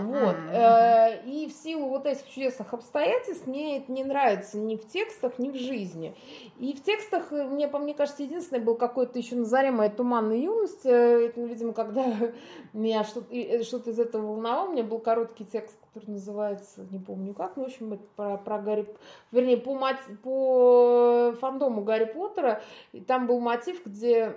Вот. 0.00 0.36
Э, 0.50 1.22
и 1.24 1.48
в 1.48 1.52
силу 1.52 1.88
вот 1.88 2.06
этих 2.06 2.28
чудесных 2.28 2.72
обстоятельств 2.74 3.46
мне 3.46 3.78
это 3.78 3.92
не 3.92 4.04
нравится 4.04 4.58
ни 4.58 4.76
в 4.76 4.86
текстах, 4.86 5.38
ни 5.38 5.50
в 5.50 5.56
жизни. 5.56 6.14
И 6.58 6.72
в 6.72 6.82
текстах, 6.82 7.32
э, 7.32 7.44
мне, 7.44 7.68
по 7.68 7.78
мне 7.78 7.94
кажется, 7.94 8.22
единственное 8.22 8.62
был 8.62 8.76
какой-то 8.76 9.18
еще 9.18 9.36
на 9.36 9.44
заре 9.44 9.70
моей 9.70 9.90
туманной 9.90 10.42
юности. 10.42 10.88
Это, 10.88 11.40
видимо, 11.40 11.72
когда 11.72 12.04
меня 12.72 13.04
что-то, 13.04 13.34
э, 13.34 13.62
что-то 13.62 13.90
из 13.90 13.98
этого 13.98 14.26
волновало. 14.26 14.68
У 14.68 14.72
меня 14.72 14.84
был 14.84 14.98
короткий 14.98 15.44
текст, 15.44 15.76
который 15.92 16.10
называется, 16.10 16.86
не 16.90 16.98
помню 16.98 17.34
как, 17.34 17.56
ну, 17.56 17.64
в 17.64 17.66
общем, 17.66 17.92
это 17.94 18.04
про, 18.16 18.36
про 18.36 18.58
Гарри... 18.58 18.86
Вернее, 19.32 19.56
по, 19.56 19.74
мать, 19.74 20.00
по 20.22 21.34
фандому 21.40 21.82
Гарри 21.82 22.06
Поттера. 22.06 22.62
И 22.92 23.00
там 23.00 23.26
был 23.26 23.40
мотив, 23.40 23.84
где 23.84 24.36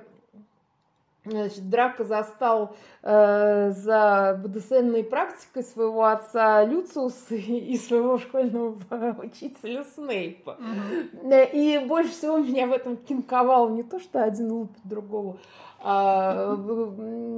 Значит, 1.29 1.69
Драко 1.69 2.03
застал 2.03 2.75
э, 3.03 3.71
за 3.71 4.39
БДСМной 4.43 5.03
практикой 5.03 5.63
своего 5.63 6.05
отца 6.05 6.63
Люциуса 6.63 7.35
и 7.35 7.77
своего 7.77 8.17
школьного 8.17 8.77
учителя 9.21 9.83
Снейпа. 9.95 10.57
Mm-hmm. 10.59 11.51
И 11.53 11.85
больше 11.85 12.11
всего 12.11 12.37
меня 12.37 12.67
в 12.67 12.73
этом 12.73 12.97
кинковал 12.97 13.69
не 13.69 13.83
то, 13.83 13.99
что 13.99 14.23
один 14.23 14.51
лупит 14.51 14.81
другого, 14.83 15.37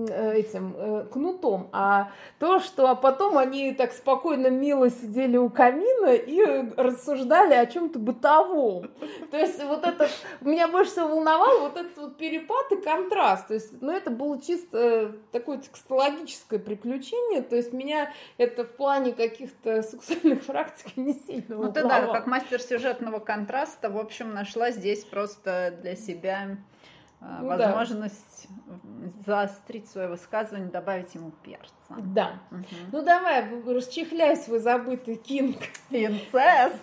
этим 0.10 0.76
э, 0.76 1.06
кнутом, 1.12 1.70
а 1.72 2.12
то, 2.39 2.60
что 2.60 2.95
потом 2.95 3.38
они 3.38 3.74
так 3.74 3.93
спокойно, 3.93 4.47
мило 4.47 4.89
сидели 4.89 5.38
у 5.38 5.50
камина 5.50 6.14
и 6.14 6.72
рассуждали 6.76 7.54
о 7.54 7.66
чем-то 7.66 8.00
бытовом. 8.00 8.89
То 9.32 9.38
есть 9.38 9.64
вот 9.64 9.86
это 9.86 10.10
меня 10.41 10.68
больше 10.68 10.91
всего 10.91 11.10
волновал 11.10 11.60
вот 11.60 11.78
этот 11.78 11.97
вот 11.97 12.18
перепад 12.18 12.72
и 12.72 12.78
контраст. 12.78 13.47
То 13.47 13.54
есть, 13.54 13.82
ну, 13.82 13.91
это 13.91 14.10
было 14.10 14.41
чисто 14.41 15.16
такое 15.32 15.58
текстологическое 15.58 16.60
приключение. 16.60 17.41
То 17.41 17.56
есть 17.56 17.74
меня 17.74 18.12
это 18.38 18.64
в 18.64 18.72
плане 18.72 19.14
каких-то 19.14 19.84
сексуальных 19.84 20.45
практик 20.45 20.97
не 20.97 21.14
сильно 21.14 21.56
волновало. 21.56 21.68
Ну, 21.68 21.74
ты 21.74 21.84
да, 21.84 22.08
как 22.08 22.28
мастер 22.28 22.62
сюжетного 22.62 23.20
контраста, 23.20 23.89
в 23.89 23.97
общем, 23.97 24.34
нашла 24.34 24.72
здесь 24.72 25.04
просто 25.04 25.78
для 25.82 25.95
себя 25.95 26.39
а, 26.39 26.78
ну, 27.22 27.47
возможность 27.47 28.47
да. 28.67 29.09
заострить 29.26 29.89
свое 29.89 30.07
высказывание, 30.07 30.70
добавить 30.70 31.13
ему 31.15 31.32
перца. 31.43 31.74
Да. 31.89 32.39
Угу. 32.51 32.65
Ну 32.93 33.03
давай, 33.03 33.61
расчехляй 33.65 34.38
свой 34.38 34.59
забытый 34.59 35.15
кинг. 35.15 35.57
Инцест. 35.89 36.82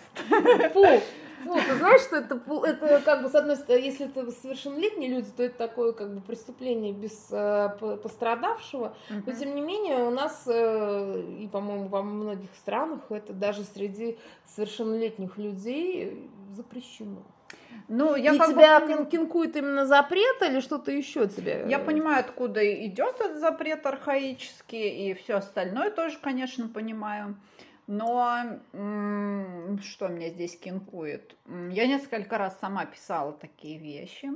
Фу. 0.75 0.85
Ну, 1.45 1.55
ты 1.55 1.77
знаешь, 1.77 2.01
что 2.01 2.17
это, 2.17 2.41
это 2.65 3.01
как 3.05 3.23
бы, 3.23 3.29
с 3.29 3.35
одной 3.35 3.57
стороны, 3.57 3.85
если 3.85 4.07
это 4.07 4.31
совершеннолетние 4.33 5.11
люди, 5.11 5.31
то 5.31 5.45
это 5.45 5.57
такое 5.57 5.93
как 5.93 6.13
бы 6.13 6.21
преступление 6.21 6.93
без 6.93 7.29
э, 7.31 7.69
пострадавшего. 8.03 8.97
Uh-huh. 9.09 9.23
Но 9.25 9.33
тем 9.33 9.55
не 9.55 9.61
менее 9.61 9.99
у 9.99 10.11
нас, 10.11 10.45
э, 10.47 11.23
и, 11.39 11.47
по-моему, 11.47 11.89
во 11.89 12.03
многих 12.03 12.51
странах, 12.57 13.01
это 13.11 13.33
даже 13.33 13.63
среди 13.63 14.19
совершеннолетних 14.45 15.39
людей 15.39 16.29
запрещено. 16.51 17.23
Ну, 17.89 18.17
я 18.17 18.35
и 18.35 18.39
тебя 18.39 18.81
бы... 18.81 19.07
кинкует 19.07 19.55
именно 19.57 19.87
запрет 19.87 20.43
или 20.43 20.61
что-то 20.61 20.91
еще 20.91 21.29
тебе? 21.29 21.65
Я 21.69 21.79
понимаю, 21.79 22.21
откуда 22.21 22.61
идет 22.87 23.21
этот 23.21 23.39
запрет 23.39 23.87
архаический, 23.87 25.11
и 25.11 25.15
все 25.15 25.35
остальное 25.35 25.91
тоже, 25.91 26.19
конечно, 26.21 26.69
понимаю. 26.69 27.37
Но 27.87 28.59
что 28.73 30.09
меня 30.09 30.31
здесь 30.31 30.59
кинкует? 30.59 31.37
Я 31.71 31.87
несколько 31.87 32.39
раз 32.39 32.59
сама 32.61 32.85
писала 32.85 33.33
такие 33.33 33.79
вещи. 33.79 34.31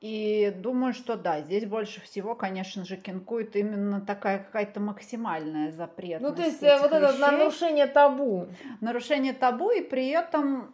И 0.00 0.52
думаю, 0.56 0.92
что 0.92 1.16
да, 1.16 1.40
здесь 1.40 1.64
больше 1.64 2.00
всего, 2.00 2.36
конечно 2.36 2.84
же, 2.84 2.96
кинкует 2.96 3.56
именно 3.56 4.00
такая 4.00 4.38
какая-то 4.38 4.78
максимальная 4.78 5.72
запретность. 5.72 6.36
Ну, 6.36 6.36
то 6.36 6.48
есть 6.48 6.62
э, 6.62 6.78
вот 6.78 6.92
это 6.92 7.18
нарушение 7.18 7.88
табу. 7.88 8.46
Нарушение 8.80 9.32
табу, 9.32 9.72
и 9.72 9.80
при 9.80 10.08
этом 10.10 10.72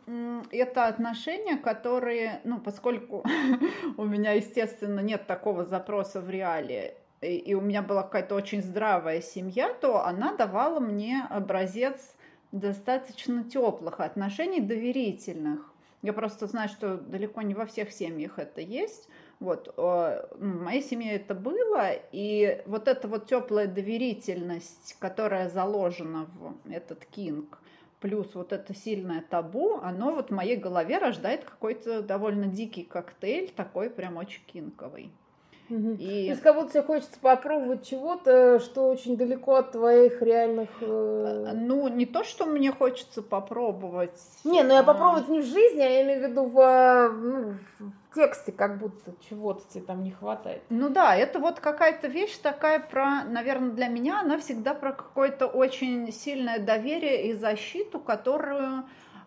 это 0.50 0.86
отношения, 0.86 1.56
которые, 1.56 2.42
ну, 2.44 2.60
поскольку 2.60 3.24
у 3.96 4.04
меня, 4.04 4.32
естественно, 4.32 5.00
нет 5.00 5.26
такого 5.26 5.64
запроса 5.64 6.20
в 6.20 6.28
реале, 6.28 6.94
и 7.22 7.54
у 7.54 7.62
меня 7.62 7.80
была 7.80 8.02
какая-то 8.02 8.34
очень 8.34 8.62
здравая 8.62 9.22
семья, 9.22 9.72
то 9.72 10.04
она 10.04 10.34
давала 10.34 10.80
мне 10.80 11.26
образец 11.30 12.14
достаточно 12.52 13.42
теплых 13.42 14.00
отношений, 14.00 14.60
доверительных. 14.60 15.73
Я 16.04 16.12
просто 16.12 16.46
знаю, 16.46 16.68
что 16.68 16.98
далеко 16.98 17.40
не 17.40 17.54
во 17.54 17.64
всех 17.64 17.90
семьях 17.90 18.38
это 18.38 18.60
есть. 18.60 19.08
Вот, 19.40 19.72
ну, 19.78 20.18
в 20.36 20.62
моей 20.62 20.82
семье 20.82 21.14
это 21.14 21.34
было, 21.34 21.92
и 22.12 22.62
вот 22.66 22.88
эта 22.88 23.08
вот 23.08 23.24
теплая 23.24 23.66
доверительность, 23.66 24.98
которая 24.98 25.48
заложена 25.48 26.26
в 26.34 26.70
этот 26.70 27.06
кинг, 27.06 27.58
плюс 28.00 28.34
вот 28.34 28.52
это 28.52 28.74
сильное 28.74 29.22
табу, 29.22 29.78
оно 29.82 30.14
вот 30.14 30.28
в 30.28 30.34
моей 30.34 30.56
голове 30.56 30.98
рождает 30.98 31.46
какой-то 31.46 32.02
довольно 32.02 32.48
дикий 32.48 32.84
коктейль, 32.84 33.50
такой 33.50 33.88
прям 33.88 34.18
очень 34.18 34.42
кинковый. 34.44 35.10
Угу. 35.70 35.92
И... 35.98 36.26
То 36.26 36.30
есть 36.30 36.42
как 36.42 36.56
будто 36.56 36.72
тебе 36.72 36.82
хочется 36.82 37.18
попробовать 37.20 37.86
чего-то, 37.86 38.58
что 38.60 38.88
очень 38.88 39.16
далеко 39.16 39.56
от 39.56 39.72
твоих 39.72 40.20
реальных... 40.20 40.68
Э... 40.80 41.52
Ну, 41.54 41.88
не 41.88 42.06
то, 42.06 42.22
что 42.24 42.46
мне 42.46 42.70
хочется 42.70 43.22
попробовать. 43.22 44.20
Не, 44.44 44.62
ну 44.62 44.74
я 44.74 44.80
а... 44.80 44.84
попробовать 44.84 45.28
не 45.28 45.40
в 45.40 45.44
жизни, 45.44 45.80
а 45.80 45.88
я 45.88 46.02
имею 46.02 46.26
в 46.26 46.30
виду 46.30 46.44
в, 46.44 47.08
ну, 47.12 47.54
в 47.78 48.14
тексте, 48.14 48.52
как 48.52 48.78
будто 48.78 49.12
чего-то 49.28 49.62
тебе 49.72 49.84
там 49.84 50.04
не 50.04 50.10
хватает. 50.10 50.62
Ну 50.68 50.90
да, 50.90 51.16
это 51.16 51.38
вот 51.38 51.60
какая-то 51.60 52.08
вещь 52.08 52.36
такая 52.36 52.78
про, 52.78 53.24
наверное, 53.24 53.70
для 53.70 53.88
меня, 53.88 54.20
она 54.20 54.38
всегда 54.38 54.74
про 54.74 54.92
какое-то 54.92 55.46
очень 55.46 56.12
сильное 56.12 56.58
доверие 56.58 57.28
и 57.28 57.32
защиту, 57.32 57.98
которую 57.98 58.84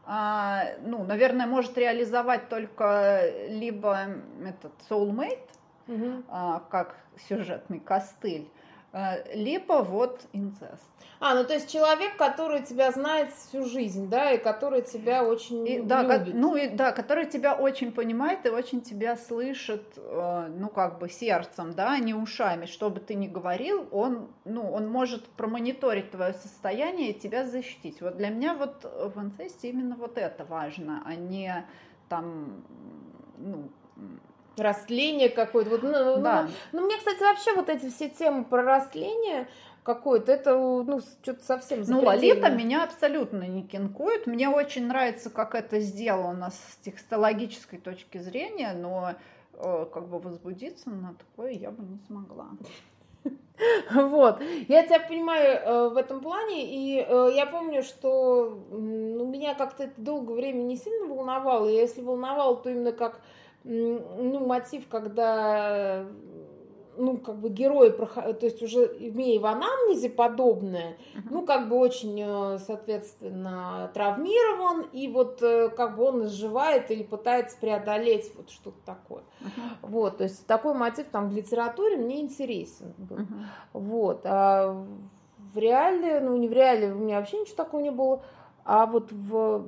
а, 0.09 0.63
ну, 0.85 1.03
наверное, 1.03 1.47
может 1.47 1.77
реализовать 1.77 2.47
только 2.47 3.29
либо 3.49 4.07
этот 4.41 4.71
soulmate, 4.89 5.49
угу. 5.87 6.23
как 6.69 6.95
сюжетный 7.27 7.79
костыль, 7.79 8.49
а, 8.93 9.17
либо 9.33 9.83
вот 9.83 10.21
инцест. 10.33 10.89
А, 11.19 11.35
ну 11.35 11.43
то 11.43 11.53
есть 11.53 11.71
человек, 11.71 12.15
который 12.15 12.63
тебя 12.63 12.91
знает 12.91 13.31
всю 13.33 13.65
жизнь, 13.65 14.09
да, 14.09 14.31
и 14.31 14.37
который 14.37 14.81
тебя 14.81 15.23
очень 15.23 15.67
и, 15.67 15.81
да, 15.81 16.03
любит. 16.03 16.33
ну 16.33 16.55
и 16.55 16.69
да, 16.69 16.91
который 16.91 17.25
тебя 17.25 17.53
очень 17.53 17.91
понимает 17.91 18.45
и 18.45 18.49
очень 18.49 18.81
тебя 18.81 19.17
слышит, 19.17 19.83
э, 19.97 20.47
ну 20.57 20.69
как 20.69 20.99
бы 20.99 21.09
сердцем, 21.09 21.73
да, 21.73 21.93
а 21.93 21.99
не 21.99 22.13
ушами. 22.13 22.65
Что 22.65 22.89
бы 22.89 22.99
ты 22.99 23.15
ни 23.15 23.27
говорил, 23.27 23.87
он, 23.91 24.29
ну, 24.45 24.71
он 24.71 24.87
может 24.87 25.27
промониторить 25.29 26.11
твое 26.11 26.33
состояние 26.33 27.11
и 27.11 27.19
тебя 27.19 27.45
защитить. 27.45 28.01
Вот 28.01 28.17
для 28.17 28.29
меня 28.29 28.53
вот 28.53 28.83
в 28.83 29.19
инцесте 29.19 29.69
именно 29.69 29.95
вот 29.95 30.17
это 30.17 30.45
важно, 30.45 31.03
а 31.05 31.15
не 31.15 31.65
там, 32.09 32.63
ну, 33.37 33.69
растление 34.57 35.29
какое-то. 35.29 35.69
Вот, 35.71 35.83
ну, 35.83 35.91
да. 36.21 36.43
ну, 36.43 36.79
ну, 36.79 36.85
мне, 36.85 36.97
кстати, 36.97 37.21
вообще 37.21 37.53
вот 37.53 37.69
эти 37.69 37.89
все 37.89 38.09
темы 38.09 38.43
про 38.43 38.63
растление 38.63 39.47
какое-то, 39.83 40.33
это, 40.33 40.53
ну, 40.57 40.99
что-то 40.99 41.43
совсем 41.45 41.83
Ну, 41.87 42.01
Лолита 42.01 42.49
меня 42.49 42.83
абсолютно 42.83 43.43
не 43.43 43.63
кинкует. 43.63 44.27
Мне 44.27 44.49
очень 44.49 44.87
нравится, 44.87 45.29
как 45.29 45.55
это 45.55 45.79
сделано 45.79 46.51
с 46.51 46.75
текстологической 46.83 47.79
точки 47.79 48.17
зрения, 48.17 48.73
но 48.73 49.13
э, 49.53 49.85
как 49.93 50.09
бы 50.09 50.19
возбудиться 50.19 50.89
на 50.89 51.13
такое 51.13 51.51
я 51.51 51.71
бы 51.71 51.83
не 51.83 51.99
смогла. 52.07 52.47
Вот, 53.91 54.39
я 54.67 54.85
тебя 54.85 54.99
понимаю 54.99 55.59
э, 55.59 55.89
в 55.89 55.97
этом 55.97 56.19
плане, 56.19 56.63
и 56.65 56.99
э, 56.99 57.29
я 57.33 57.47
помню, 57.47 57.81
что 57.81 58.61
ну, 58.69 59.25
меня 59.25 59.55
как-то 59.55 59.85
это 59.85 59.99
долгое 59.99 60.35
время 60.35 60.61
не 60.61 60.77
сильно 60.77 61.07
волновало, 61.07 61.67
и 61.67 61.73
если 61.73 62.01
волновало, 62.01 62.57
то 62.57 62.69
именно 62.69 62.91
как 62.91 63.19
ну, 63.67 64.45
мотив, 64.45 64.87
когда 64.87 66.05
ну, 66.97 67.17
как 67.17 67.39
бы 67.39 67.49
герой, 67.49 67.91
то 67.91 68.37
есть 68.41 68.61
уже 68.61 68.85
имея 68.99 69.39
в 69.39 69.45
анамнезе 69.45 70.09
подобное, 70.09 70.97
uh-huh. 71.13 71.21
ну, 71.29 71.45
как 71.45 71.69
бы 71.69 71.77
очень, 71.77 72.19
э, 72.19 72.57
соответственно, 72.59 73.91
травмирован, 73.93 74.87
и 74.91 75.07
вот 75.07 75.41
э, 75.41 75.69
как 75.69 75.95
бы 75.95 76.05
он 76.05 76.25
изживает 76.25 76.89
или 76.91 77.03
пытается 77.03 77.57
преодолеть 77.59 78.31
вот 78.35 78.49
что-то 78.49 78.79
такое. 78.85 79.21
Uh-huh. 79.41 79.61
Вот, 79.83 80.17
то 80.17 80.23
есть 80.23 80.45
такой 80.47 80.73
мотив 80.73 81.07
там 81.11 81.29
в 81.29 81.33
литературе 81.33 81.97
мне 81.97 82.21
интересен 82.21 82.93
был. 82.97 83.17
Uh-huh. 83.17 83.43
Вот, 83.73 84.21
а 84.23 84.83
в 85.53 85.57
реале, 85.57 86.19
ну, 86.19 86.35
не 86.37 86.47
в 86.47 86.53
реале, 86.53 86.91
у 86.91 86.97
меня 86.97 87.19
вообще 87.19 87.39
ничего 87.39 87.55
такого 87.55 87.81
не 87.81 87.91
было, 87.91 88.23
а 88.65 88.85
вот 88.85 89.11
в, 89.11 89.65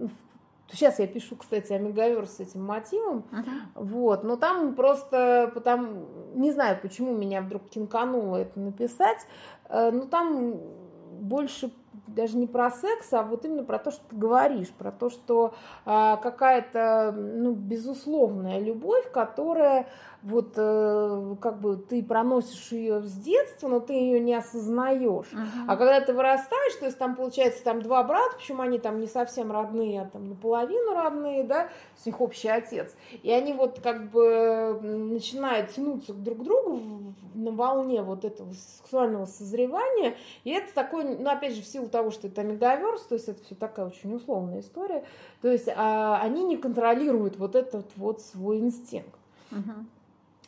в 0.00 0.23
Сейчас 0.70 0.98
я 0.98 1.06
пишу, 1.06 1.36
кстати, 1.36 1.72
Омегаверс 1.72 2.36
с 2.36 2.40
этим 2.40 2.64
мотивом. 2.64 3.24
Uh-huh. 3.30 3.44
Вот. 3.74 4.24
Но 4.24 4.36
там 4.36 4.74
просто 4.74 5.50
потому. 5.54 6.06
Не 6.34 6.52
знаю, 6.52 6.78
почему 6.80 7.14
меня 7.14 7.42
вдруг 7.42 7.68
кинкануло 7.68 8.36
это 8.36 8.58
написать. 8.58 9.26
Э, 9.68 9.90
но 9.90 10.06
там 10.06 10.58
больше 11.20 11.70
даже 12.06 12.36
не 12.36 12.46
про 12.46 12.70
секс, 12.70 13.12
а 13.12 13.22
вот 13.22 13.44
именно 13.44 13.64
про 13.64 13.78
то, 13.78 13.90
что 13.90 14.02
ты 14.08 14.16
говоришь, 14.16 14.70
про 14.70 14.92
то, 14.92 15.10
что 15.10 15.54
а, 15.84 16.16
какая-то 16.16 17.14
ну, 17.16 17.52
безусловная 17.52 18.60
любовь, 18.60 19.10
которая 19.12 19.86
вот 20.24 20.54
э, 20.56 21.36
как 21.40 21.60
бы 21.60 21.76
ты 21.76 22.02
проносишь 22.02 22.72
ее 22.72 23.02
с 23.02 23.12
детства, 23.12 23.68
но 23.68 23.78
ты 23.78 23.92
ее 23.92 24.18
не 24.20 24.34
осознаешь. 24.34 25.26
Uh-huh. 25.32 25.64
А 25.68 25.76
когда 25.76 26.00
ты 26.00 26.14
вырастаешь, 26.14 26.74
то 26.76 26.86
есть 26.86 26.96
там 26.96 27.14
получается 27.14 27.62
там 27.62 27.82
два 27.82 28.02
брата, 28.02 28.36
почему 28.36 28.62
они 28.62 28.78
там 28.78 29.00
не 29.00 29.06
совсем 29.06 29.52
родные, 29.52 30.00
а 30.00 30.04
там 30.06 30.30
наполовину 30.30 30.94
родные, 30.94 31.44
да, 31.44 31.68
с 31.98 32.06
них 32.06 32.22
общий 32.22 32.48
отец. 32.48 32.94
И 33.22 33.30
они 33.30 33.52
вот 33.52 33.80
как 33.82 34.10
бы 34.10 34.80
начинают 34.82 35.72
тянуться 35.72 36.14
друг 36.14 36.38
к 36.38 36.42
другу 36.42 37.14
на 37.34 37.50
волне 37.50 38.00
вот 38.00 38.24
этого 38.24 38.50
сексуального 38.54 39.26
созревания. 39.26 40.14
И 40.44 40.50
это 40.50 40.72
такой, 40.72 41.04
ну 41.18 41.28
опять 41.28 41.54
же, 41.54 41.60
в 41.60 41.66
силу 41.66 41.88
того, 41.88 42.10
что 42.10 42.28
это 42.28 42.42
мегаверс, 42.42 43.02
то 43.02 43.14
есть 43.14 43.28
это 43.28 43.44
все 43.44 43.54
такая 43.54 43.86
очень 43.86 44.14
условная 44.14 44.60
история, 44.60 45.04
то 45.42 45.52
есть 45.52 45.68
а, 45.68 46.18
они 46.22 46.44
не 46.44 46.56
контролируют 46.56 47.36
вот 47.36 47.54
этот 47.54 47.90
вот 47.96 48.22
свой 48.22 48.60
инстинкт. 48.60 49.18
Uh-huh. 49.50 49.84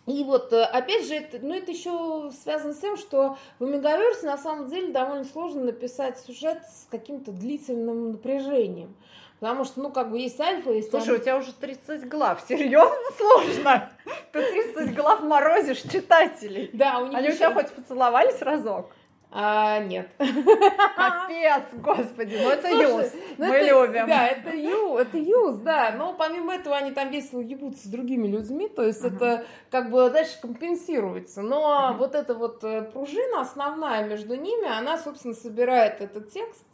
И 0.06 0.22
вот, 0.22 0.52
э, 0.52 0.62
опять 0.62 1.06
же, 1.06 1.14
это, 1.14 1.38
ну, 1.40 1.54
это 1.54 1.72
еще 1.72 2.30
связано 2.42 2.74
с 2.74 2.78
тем, 2.78 2.96
что 2.96 3.36
в 3.58 3.64
Омегаверсе 3.64 4.26
на 4.26 4.38
самом 4.38 4.68
деле 4.68 4.92
довольно 4.92 5.24
сложно 5.24 5.64
написать 5.64 6.18
сюжет 6.20 6.58
с 6.62 6.86
каким-то 6.90 7.32
длительным 7.32 8.12
напряжением. 8.12 8.94
Потому 9.40 9.64
что, 9.64 9.80
ну, 9.80 9.90
как 9.90 10.10
бы 10.10 10.18
есть 10.18 10.40
альфа, 10.40 10.70
есть... 10.70 10.90
Слушай, 10.90 11.10
альфа. 11.10 11.20
у 11.20 11.24
тебя 11.24 11.36
уже 11.38 11.52
30 11.52 12.08
глав. 12.08 12.42
Серьезно 12.48 12.96
сложно? 13.18 13.90
Ты 14.32 14.50
30 14.74 14.94
глав 14.94 15.22
морозишь 15.22 15.82
читателей. 15.82 16.70
Да, 16.72 17.00
у 17.00 17.06
них 17.06 17.14
Они 17.18 17.26
еще... 17.26 17.36
у 17.36 17.38
тебя 17.38 17.54
хоть 17.54 17.72
поцеловались 17.72 18.40
разок? 18.40 18.90
А, 19.38 19.80
нет. 19.80 20.08
Капец, 20.16 21.64
господи, 21.74 22.38
ну 22.42 22.48
это 22.48 22.68
Слушай, 22.68 23.04
юз, 23.04 23.12
ну 23.36 23.46
мы 23.46 23.54
это, 23.56 23.66
любим. 23.68 24.06
Да, 24.06 24.28
это 24.28 24.56
ю, 24.56 24.96
это 24.96 25.18
юз, 25.18 25.56
да, 25.58 25.94
но 25.94 26.14
помимо 26.14 26.54
этого 26.54 26.74
они 26.74 26.90
там 26.92 27.10
весело 27.10 27.40
ебутся 27.40 27.86
с 27.86 27.90
другими 27.90 28.28
людьми, 28.28 28.66
то 28.66 28.82
есть 28.82 29.04
uh-huh. 29.04 29.14
это 29.14 29.44
как 29.70 29.90
бы 29.90 30.08
дальше 30.08 30.40
компенсируется, 30.40 31.42
но 31.42 31.90
uh-huh. 31.92 31.98
вот 31.98 32.14
эта 32.14 32.32
вот 32.32 32.64
э, 32.64 32.80
пружина 32.80 33.42
основная 33.42 34.08
между 34.08 34.36
ними, 34.36 34.74
она, 34.74 34.96
собственно, 34.96 35.34
собирает 35.34 36.00
этот 36.00 36.30
текст, 36.30 36.64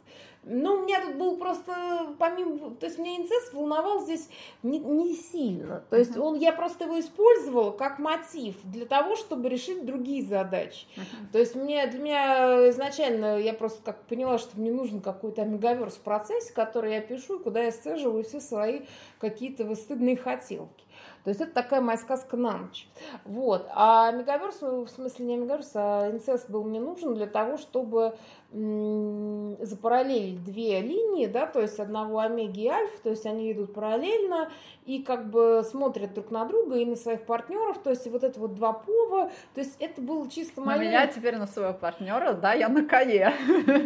ну, 0.45 0.73
у 0.75 0.83
меня 0.83 1.01
тут 1.01 1.15
был 1.15 1.37
просто, 1.37 1.73
помимо, 2.19 2.75
то 2.75 2.85
есть 2.85 2.97
меня 2.99 3.17
инцест 3.17 3.53
волновал 3.53 4.01
здесь 4.01 4.29
не, 4.61 4.79
не 4.79 5.15
сильно. 5.15 5.83
То 5.89 5.97
есть 5.97 6.17
он, 6.17 6.35
я 6.35 6.51
просто 6.51 6.83
его 6.85 6.99
использовала 6.99 7.71
как 7.71 7.99
мотив 7.99 8.55
для 8.63 8.85
того, 8.85 9.15
чтобы 9.15 9.49
решить 9.49 9.85
другие 9.85 10.23
задачи. 10.23 10.85
Uh-huh. 10.95 11.31
То 11.31 11.39
есть 11.39 11.55
мне, 11.55 11.87
для 11.87 11.99
меня 11.99 12.69
изначально, 12.69 13.39
я 13.39 13.53
просто 13.53 13.81
как 13.83 14.03
поняла, 14.03 14.37
что 14.37 14.59
мне 14.59 14.71
нужен 14.71 15.01
какой-то 15.01 15.43
омегаверс 15.43 15.95
в 15.95 16.01
процессе, 16.01 16.53
который 16.53 16.93
я 16.93 17.01
пишу, 17.01 17.39
куда 17.39 17.63
я 17.63 17.71
сцеживаю 17.71 18.23
все 18.23 18.41
свои 18.41 18.81
какие-то 19.19 19.73
стыдные 19.75 20.17
хотелки. 20.17 20.83
То 21.23 21.29
есть 21.29 21.39
это 21.39 21.53
такая 21.53 21.79
моя 21.79 21.97
сказка 21.97 22.35
на 22.35 22.57
ночь. 22.57 22.87
Вот. 23.23 23.65
А 23.73 24.11
мегаверс, 24.11 24.61
в 24.61 24.87
смысле 24.87 25.25
не 25.25 25.37
мегаверс, 25.37 25.71
а 25.75 26.11
инцест 26.11 26.49
был 26.49 26.63
мне 26.63 26.81
нужен 26.81 27.15
для 27.15 27.27
того, 27.27 27.57
чтобы 27.57 28.17
запараллелить 28.53 30.43
две 30.43 30.79
линии, 30.81 31.25
да, 31.25 31.47
то 31.47 31.59
есть 31.59 31.79
одного 31.79 32.19
омеги 32.19 32.65
и 32.65 32.67
альф, 32.67 32.91
то 33.01 33.09
есть 33.09 33.25
они 33.25 33.51
идут 33.51 33.73
параллельно 33.73 34.51
и 34.85 35.01
как 35.01 35.29
бы 35.31 35.63
смотрят 35.67 36.13
друг 36.13 36.29
на 36.29 36.45
друга 36.45 36.75
и 36.77 36.85
на 36.85 36.95
своих 36.95 37.25
партнеров, 37.25 37.79
то 37.83 37.89
есть 37.89 38.05
вот 38.07 38.23
это 38.23 38.39
вот 38.39 38.53
два 38.53 38.73
пова, 38.73 39.31
то 39.55 39.61
есть 39.61 39.75
это 39.79 40.01
было 40.01 40.29
чисто 40.29 40.61
мое... 40.61 40.77
На 40.77 40.81
меня 40.83 41.07
теперь 41.07 41.37
на 41.37 41.47
своего 41.47 41.73
партнера, 41.73 42.33
да, 42.33 42.53
я 42.53 42.69
на 42.69 42.85
коне. 42.85 43.33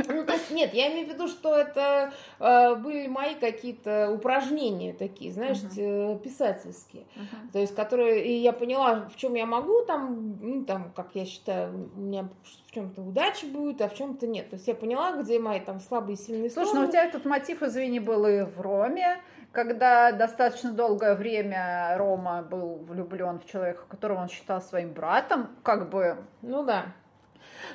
Ну, 0.08 0.26
то 0.26 0.34
есть, 0.34 0.52
нет, 0.52 0.74
я 0.74 0.92
имею 0.92 1.08
в 1.08 1.14
виду, 1.14 1.28
что 1.28 1.56
это 1.56 2.12
э, 2.40 2.76
были 2.76 3.08
мои 3.08 3.36
какие-то 3.36 4.12
упражнения 4.12 4.94
такие, 4.94 5.32
знаешь, 5.32 5.60
uh-huh. 5.60 6.20
писательские, 6.20 7.04
uh-huh. 7.16 7.52
то 7.54 7.60
есть 7.60 7.74
которые, 7.74 8.26
и 8.26 8.34
я 8.34 8.52
поняла, 8.52 9.08
в 9.14 9.16
чем 9.16 9.36
я 9.36 9.46
могу 9.46 9.84
там, 9.86 10.38
ну, 10.42 10.66
там, 10.66 10.92
как 10.94 11.12
я 11.14 11.26
считаю, 11.26 11.90
у 11.96 12.00
меня 12.00 12.28
чем-то 12.78 13.02
удача 13.02 13.48
будет, 13.48 13.82
а 13.82 13.90
в 13.90 13.96
чем-то 13.96 14.28
нет. 14.28 14.50
То 14.50 14.56
есть 14.56 14.68
я 14.68 14.76
поняла, 14.76 15.12
где 15.14 15.40
мои 15.40 15.60
там 15.60 15.80
слабые 15.80 16.16
и 16.16 16.20
сильные 16.20 16.50
Слушай, 16.50 16.68
стороны. 16.68 16.86
ну 16.86 16.90
у 16.90 16.92
тебя 16.92 17.06
этот 17.06 17.26
мотив, 17.26 17.64
извини, 17.64 18.00
был 18.00 18.26
и 18.28 18.44
в 18.44 18.62
Роме, 18.62 19.20
когда 19.52 20.12
достаточно 20.12 20.72
долгое 20.72 21.16
время 21.16 21.96
Рома 21.98 22.44
был 22.44 22.76
влюблен 22.88 23.40
в 23.40 23.46
человека, 23.46 23.84
которого 23.90 24.22
он 24.22 24.30
считал 24.30 24.62
своим 24.62 24.94
братом, 24.94 25.50
как 25.64 25.90
бы... 25.90 26.18
Ну 26.42 26.64
да. 26.64 26.86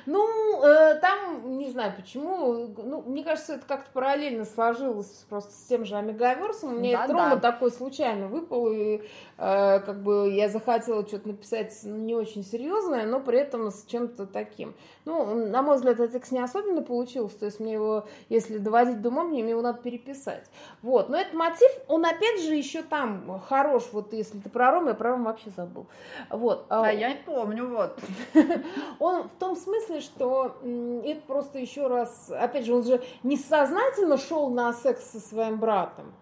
Ну, 0.05 0.63
э, 0.63 0.95
там, 0.95 1.57
не 1.57 1.69
знаю 1.69 1.93
почему, 1.95 2.67
ну, 2.77 3.01
мне 3.01 3.23
кажется, 3.23 3.55
это 3.55 3.65
как-то 3.65 3.91
параллельно 3.91 4.45
сложилось 4.45 5.25
просто 5.29 5.51
с 5.51 5.65
тем 5.65 5.85
же 5.85 5.95
Омегаверсом. 5.95 6.75
У 6.75 6.79
меня 6.79 6.99
да, 6.99 7.03
этот 7.05 7.41
да. 7.41 7.51
такой 7.51 7.71
случайно 7.71 8.27
выпал, 8.27 8.71
и 8.71 9.01
как 9.43 10.03
бы 10.03 10.31
я 10.31 10.47
захотела 10.47 11.05
что-то 11.05 11.27
написать 11.27 11.77
не 11.83 12.15
очень 12.15 12.45
серьезное, 12.45 13.05
но 13.05 13.19
при 13.19 13.39
этом 13.39 13.71
с 13.71 13.83
чем-то 13.85 14.25
таким. 14.25 14.73
Ну, 15.03 15.47
на 15.47 15.61
мой 15.61 15.75
взгляд, 15.75 15.95
этот 15.95 16.13
текст 16.13 16.31
не 16.31 16.39
особенно 16.39 16.81
получился, 16.81 17.39
то 17.39 17.45
есть 17.45 17.59
мне 17.59 17.73
его, 17.73 18.05
если 18.29 18.57
доводить 18.57 19.01
до 19.01 19.09
ума, 19.09 19.23
мне 19.23 19.41
его 19.41 19.61
надо 19.61 19.79
переписать. 19.79 20.45
Вот, 20.81 21.09
но 21.09 21.17
этот 21.17 21.33
мотив, 21.33 21.71
он 21.87 22.05
опять 22.05 22.41
же 22.41 22.55
еще 22.55 22.83
там 22.83 23.41
хорош, 23.47 23.83
вот 23.91 24.13
если 24.13 24.39
ты 24.39 24.49
про 24.49 24.71
Ром, 24.71 24.87
я 24.87 24.93
про 24.93 25.11
Ром 25.11 25.25
вообще 25.25 25.49
забыл. 25.55 25.87
Вот. 26.29 26.65
А 26.69 26.91
я 26.91 27.09
не 27.09 27.19
помню, 27.25 27.67
вот. 27.67 27.99
Он 28.99 29.23
в 29.23 29.31
том 29.39 29.55
смысле, 29.55 29.99
что 30.01 30.57
это 31.03 31.21
просто 31.27 31.59
еще 31.59 31.87
раз, 31.87 32.31
опять 32.31 32.65
же, 32.65 32.73
он 32.73 32.83
же 32.83 33.01
несознательно 33.23 34.17
шел 34.17 34.49
на 34.49 34.73
секс 34.73 35.11
со 35.11 35.19
своим 35.19 35.57
братом. 35.57 36.13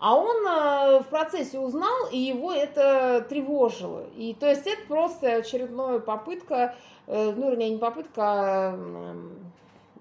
А 0.00 0.16
он 0.16 0.46
э, 0.46 1.00
в 1.00 1.06
процессе 1.08 1.58
узнал, 1.58 2.08
и 2.12 2.18
его 2.18 2.52
это 2.52 3.26
тревожило. 3.28 4.06
И 4.16 4.34
то 4.34 4.48
есть 4.48 4.66
это 4.66 4.86
просто 4.86 5.36
очередная 5.36 5.98
попытка, 5.98 6.76
э, 7.06 7.32
ну, 7.34 7.50
вернее, 7.50 7.70
не 7.70 7.78
попытка, 7.78 8.22
а 8.22 9.16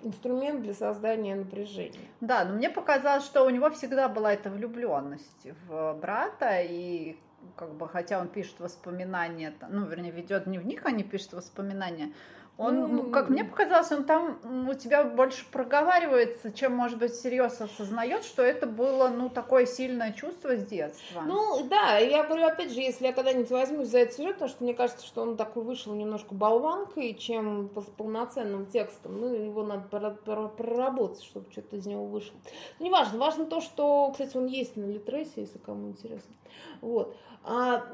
инструмент 0.04 0.62
для 0.62 0.74
создания 0.74 1.36
напряжения. 1.36 2.00
Да, 2.22 2.46
но 2.46 2.56
мне 2.56 2.70
показалось, 2.70 3.26
что 3.26 3.44
у 3.44 3.50
него 3.50 3.70
всегда 3.72 4.08
была 4.08 4.34
эта 4.34 4.50
влюбленность 4.50 5.48
в 5.68 5.94
брата, 5.94 6.62
и 6.62 7.18
как 7.56 7.74
бы, 7.74 7.88
хотя 7.88 8.20
он 8.20 8.28
пишет 8.28 8.60
воспоминания, 8.60 9.54
ну, 9.70 9.86
вернее, 9.86 10.12
ведет 10.12 10.46
дневник, 10.46 10.86
а 10.86 10.92
не 10.92 11.04
пишет 11.04 11.34
воспоминания, 11.34 12.14
он, 12.58 12.80
ну, 12.80 12.88
ну, 12.88 13.12
как 13.12 13.30
мне 13.30 13.44
показалось, 13.44 13.92
он 13.92 14.04
там 14.04 14.68
у 14.68 14.74
тебя 14.74 15.04
больше 15.04 15.46
проговаривается, 15.52 16.52
чем, 16.52 16.74
может 16.76 16.98
быть, 16.98 17.14
серьезно 17.14 17.66
осознает, 17.66 18.24
что 18.24 18.42
это 18.42 18.66
было, 18.66 19.10
ну, 19.10 19.30
такое 19.30 19.68
сильное 19.68 20.12
чувство 20.12 20.56
с 20.56 20.66
детства. 20.66 21.22
Ну, 21.22 21.64
да, 21.70 22.00
я 22.00 22.24
говорю, 22.24 22.48
опять 22.48 22.72
же, 22.72 22.80
если 22.80 23.06
я 23.06 23.14
когда-нибудь 23.14 23.52
возьмусь 23.52 23.90
за 23.90 24.00
этот 24.00 24.16
сюжет, 24.16 24.34
потому 24.34 24.50
что 24.50 24.64
мне 24.64 24.74
кажется, 24.74 25.06
что 25.06 25.22
он 25.22 25.38
такой 25.38 25.64
вышел 25.64 25.94
немножко 25.94 26.34
болванкой, 26.34 27.14
чем 27.14 27.70
полноценным 27.96 28.66
текстом, 28.66 29.20
ну, 29.20 29.34
его 29.34 29.64
надо 29.64 29.88
проработать, 29.88 31.24
чтобы 31.24 31.52
что-то 31.52 31.76
из 31.76 31.86
него 31.86 32.06
вышло. 32.06 32.38
Ну, 32.80 32.88
неважно, 32.88 33.20
важно 33.20 33.46
то, 33.46 33.62
что, 33.62 34.10
кстати, 34.12 34.36
он 34.36 34.48
есть 34.48 34.76
на 34.76 34.86
Литресе, 34.86 35.42
если 35.42 35.60
кому 35.60 35.90
интересно. 35.90 36.34
Вот. 36.82 37.16
А, 37.44 37.86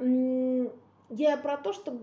я 1.16 1.38
про 1.38 1.58
то, 1.58 1.74
что 1.74 1.94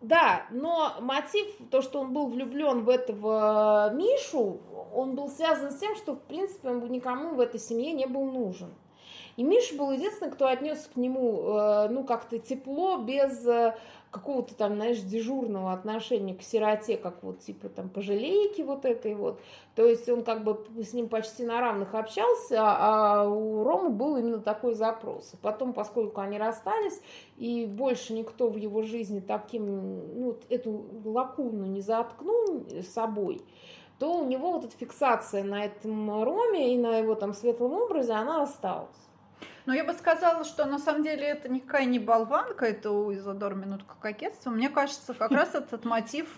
да, 0.00 0.46
но 0.50 0.94
мотив, 1.00 1.46
то, 1.70 1.82
что 1.82 2.00
он 2.00 2.12
был 2.12 2.28
влюблен 2.28 2.84
в 2.84 2.88
этого 2.88 3.92
Мишу, 3.94 4.60
он 4.92 5.14
был 5.14 5.28
связан 5.28 5.70
с 5.70 5.78
тем, 5.78 5.96
что, 5.96 6.14
в 6.14 6.20
принципе, 6.20 6.68
он 6.68 6.80
никому 6.90 7.34
в 7.34 7.40
этой 7.40 7.60
семье 7.60 7.92
не 7.92 8.06
был 8.06 8.24
нужен. 8.24 8.74
И 9.36 9.42
Миша 9.42 9.76
был 9.76 9.90
единственный, 9.90 10.30
кто 10.30 10.46
отнес 10.46 10.88
к 10.92 10.96
нему, 10.96 11.42
э, 11.42 11.88
ну, 11.88 12.04
как-то 12.04 12.38
тепло, 12.38 12.98
без 12.98 13.46
э, 13.46 13.74
какого-то 14.14 14.54
там, 14.54 14.76
знаешь, 14.76 15.00
дежурного 15.00 15.72
отношения 15.72 16.34
к 16.34 16.42
сироте, 16.42 16.96
как 16.96 17.22
вот 17.22 17.40
типа 17.40 17.68
там 17.68 17.88
пожалейки 17.88 18.62
вот 18.62 18.84
этой 18.84 19.16
вот. 19.16 19.40
То 19.74 19.84
есть 19.84 20.08
он 20.08 20.22
как 20.22 20.44
бы 20.44 20.64
с 20.80 20.92
ним 20.92 21.08
почти 21.08 21.44
на 21.44 21.60
равных 21.60 21.94
общался, 21.94 22.58
а 22.60 23.28
у 23.28 23.64
Ромы 23.64 23.90
был 23.90 24.16
именно 24.16 24.38
такой 24.38 24.74
запрос. 24.74 25.32
Потом, 25.42 25.72
поскольку 25.72 26.20
они 26.20 26.38
расстались, 26.38 27.00
и 27.36 27.66
больше 27.66 28.12
никто 28.12 28.48
в 28.48 28.56
его 28.56 28.82
жизни 28.82 29.18
таким, 29.18 30.20
ну, 30.20 30.36
эту 30.48 30.84
лакуну 31.04 31.66
не 31.66 31.80
заткнул 31.80 32.64
собой, 32.94 33.42
то 33.98 34.18
у 34.20 34.24
него 34.24 34.52
вот 34.52 34.64
эта 34.64 34.76
фиксация 34.76 35.42
на 35.42 35.64
этом 35.64 36.22
Роме 36.22 36.72
и 36.72 36.78
на 36.78 36.98
его 36.98 37.16
там 37.16 37.34
светлом 37.34 37.72
образе, 37.72 38.12
она 38.12 38.42
осталась. 38.42 38.90
Но 39.66 39.74
я 39.74 39.84
бы 39.84 39.92
сказала, 39.92 40.44
что 40.44 40.64
на 40.66 40.78
самом 40.78 41.02
деле 41.02 41.26
это 41.26 41.48
никакая 41.48 41.84
не 41.84 41.98
болванка, 41.98 42.66
это 42.66 42.90
у 42.90 43.12
Изодора 43.12 43.54
минутка 43.54 43.94
кокетства. 44.00 44.50
Мне 44.50 44.68
кажется, 44.68 45.14
как 45.14 45.30
раз 45.30 45.54
этот 45.54 45.84
мотив 45.84 46.28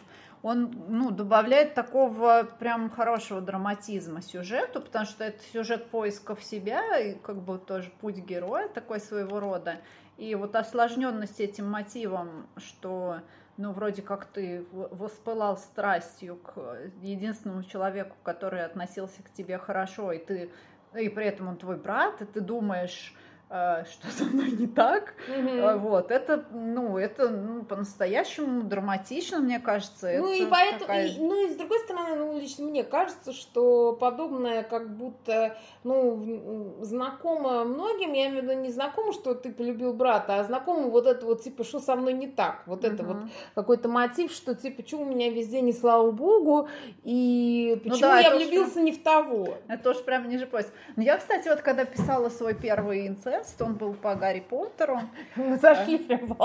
он 0.43 0.71
ну, 0.89 1.11
добавляет 1.11 1.75
такого 1.75 2.49
прям 2.59 2.89
хорошего 2.91 3.41
драматизма 3.41 4.23
сюжету, 4.23 4.81
потому 4.81 5.05
что 5.05 5.25
это 5.25 5.43
сюжет 5.53 5.91
поиска 5.91 6.37
в 6.37 6.45
себя 6.45 6.99
и 6.99 7.15
как 7.15 7.43
бы 7.43 7.59
тоже 7.59 7.91
путь 8.01 8.19
героя 8.19 8.69
такой 8.69 9.01
своего 9.01 9.41
рода. 9.41 9.79
И 10.19 10.35
вот 10.35 10.55
осложненность 10.55 11.41
этим 11.41 11.69
мотивом, 11.69 12.47
что 12.57 13.23
ну, 13.57 13.73
вроде 13.73 14.03
как 14.03 14.27
ты 14.27 14.65
воспылал 14.71 15.57
страстью 15.57 16.37
к 16.37 16.79
единственному 17.03 17.65
человеку, 17.65 18.17
который 18.23 18.65
относился 18.65 19.23
к 19.23 19.33
тебе 19.33 19.59
хорошо, 19.59 20.13
и 20.13 20.19
ты 20.19 20.51
и 20.99 21.09
при 21.09 21.27
этом 21.27 21.49
он 21.49 21.57
твой 21.57 21.77
брат, 21.77 22.23
и 22.23 22.25
ты 22.25 22.41
думаешь, 22.41 23.15
что 23.49 24.09
со 24.11 24.25
мной 24.25 24.51
не 24.51 24.67
так. 24.67 25.15
Mm-hmm. 25.29 25.79
Вот, 25.79 26.11
это, 26.11 26.45
ну, 26.51 26.99
это 26.99 27.29
ну, 27.29 27.65
по-настоящему 27.65 28.63
драматично, 28.63 29.39
мне 29.39 29.61
кажется. 29.61 30.11
Ну, 30.19 30.33
это 30.33 30.43
и 30.43 30.47
поэтому, 30.47 30.81
такая... 30.81 31.07
и, 31.07 31.19
ну, 31.21 31.47
и 31.47 31.53
с 31.53 31.57
другой 31.57 31.79
стороны, 31.79 32.17
ну, 32.17 32.39
лично 32.41 32.65
мне 32.65 32.83
кажется, 32.83 33.33
что 33.33 33.93
подобное 33.93 34.65
как 34.65 34.97
будто, 34.97 35.57
ну, 35.85 36.77
знакомо 36.81 37.63
многим, 37.63 38.15
я 38.15 38.27
имею 38.31 38.41
в 38.41 38.45
виду 38.45 38.61
не 38.61 38.71
знакомо, 38.73 39.13
что 39.13 39.35
ты 39.35 39.53
полюбил 39.53 39.95
брата, 39.95 40.41
а 40.41 40.45
знакомо 40.45 40.89
вот 40.89 41.07
это 41.07 41.25
вот, 41.25 41.43
типа, 41.43 41.63
что 41.63 41.79
со 41.79 41.95
мной 41.95 42.15
не 42.15 42.27
так. 42.27 42.65
Вот 42.67 42.83
mm-hmm. 42.83 42.95
это 42.95 43.05
вот 43.05 43.17
какой-то 43.55 43.89
мотив, 43.89 44.33
что, 44.33 44.57
типа, 44.57 44.83
почему 44.83 45.03
у 45.03 45.07
меня 45.07 45.31
везде 45.31 45.61
не 45.61 45.73
слава 45.73 46.11
богу, 46.11 46.69
и 47.05 47.81
ну 47.85 47.91
почему 47.91 48.09
ну, 48.09 48.15
да, 48.15 48.19
я 48.19 48.35
влюбился 48.35 48.73
прям... 48.73 48.85
не 48.87 48.93
в 48.93 49.03
того. 49.05 49.59
Это 49.69 49.85
тоже 49.85 50.01
прям 50.01 50.29
ниже 50.29 50.47
пояса. 50.47 50.71
Но 50.97 51.05
я, 51.05 51.17
кстати, 51.17 51.49
вот 51.49 51.61
когда 51.61 51.85
писала 51.85 52.29
свой 52.29 52.55
первый 52.55 53.07
инцидент, 53.07 53.36
инцест, 53.39 53.61
он 53.63 53.75
был 53.75 53.95
по 53.95 54.15
Гарри 54.15 54.41
Поттеру. 54.41 55.01
Мы 55.37 55.57
зашли 55.57 55.99
прям 55.99 56.37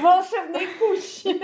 волшебные 0.00 0.68
кущи. 0.78 1.40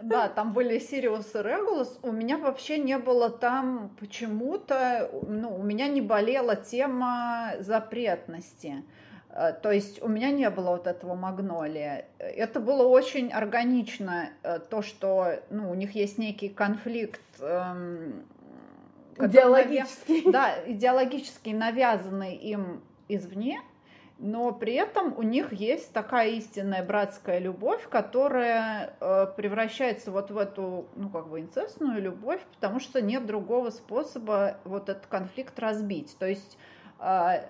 Да, 0.00 0.28
там 0.28 0.52
были 0.52 0.78
Сириус 0.78 1.34
и 1.34 1.38
Регулус. 1.38 1.98
У 2.02 2.12
меня 2.12 2.38
вообще 2.38 2.78
не 2.78 2.98
было 2.98 3.30
там 3.30 3.90
почему-то, 3.98 5.10
ну, 5.26 5.56
у 5.56 5.62
меня 5.62 5.88
не 5.88 6.00
болела 6.00 6.56
тема 6.56 7.54
запретности. 7.58 8.84
Э, 9.30 9.52
то 9.52 9.70
есть 9.72 10.02
у 10.02 10.08
меня 10.08 10.30
не 10.30 10.48
было 10.50 10.70
вот 10.70 10.86
этого 10.86 11.14
магнолия. 11.14 12.06
Это 12.18 12.60
было 12.60 12.86
очень 12.86 13.32
органично, 13.32 14.30
э, 14.42 14.58
то, 14.58 14.82
что 14.82 15.40
ну, 15.50 15.70
у 15.70 15.74
них 15.74 15.94
есть 15.94 16.18
некий 16.18 16.48
конфликт 16.48 17.20
эм, 17.40 18.24
идеологический. 19.18 20.30
Да, 20.30 20.54
идеологически 20.66 21.50
навязанный 21.50 22.34
им 22.36 22.82
извне, 23.08 23.60
но 24.18 24.50
при 24.52 24.74
этом 24.74 25.14
у 25.18 25.22
них 25.22 25.52
есть 25.52 25.92
такая 25.92 26.30
истинная 26.30 26.82
братская 26.82 27.38
любовь, 27.38 27.86
которая 27.88 28.94
э, 28.98 29.26
превращается 29.36 30.10
вот 30.10 30.30
в 30.30 30.38
эту, 30.38 30.86
ну, 30.96 31.10
как 31.10 31.28
бы 31.28 31.40
инцестную 31.40 32.00
любовь, 32.00 32.40
потому 32.54 32.80
что 32.80 33.02
нет 33.02 33.26
другого 33.26 33.68
способа 33.70 34.56
вот 34.64 34.88
этот 34.88 35.06
конфликт 35.06 35.58
разбить. 35.58 36.16
То 36.18 36.26
есть 36.26 36.56
э, 36.98 37.44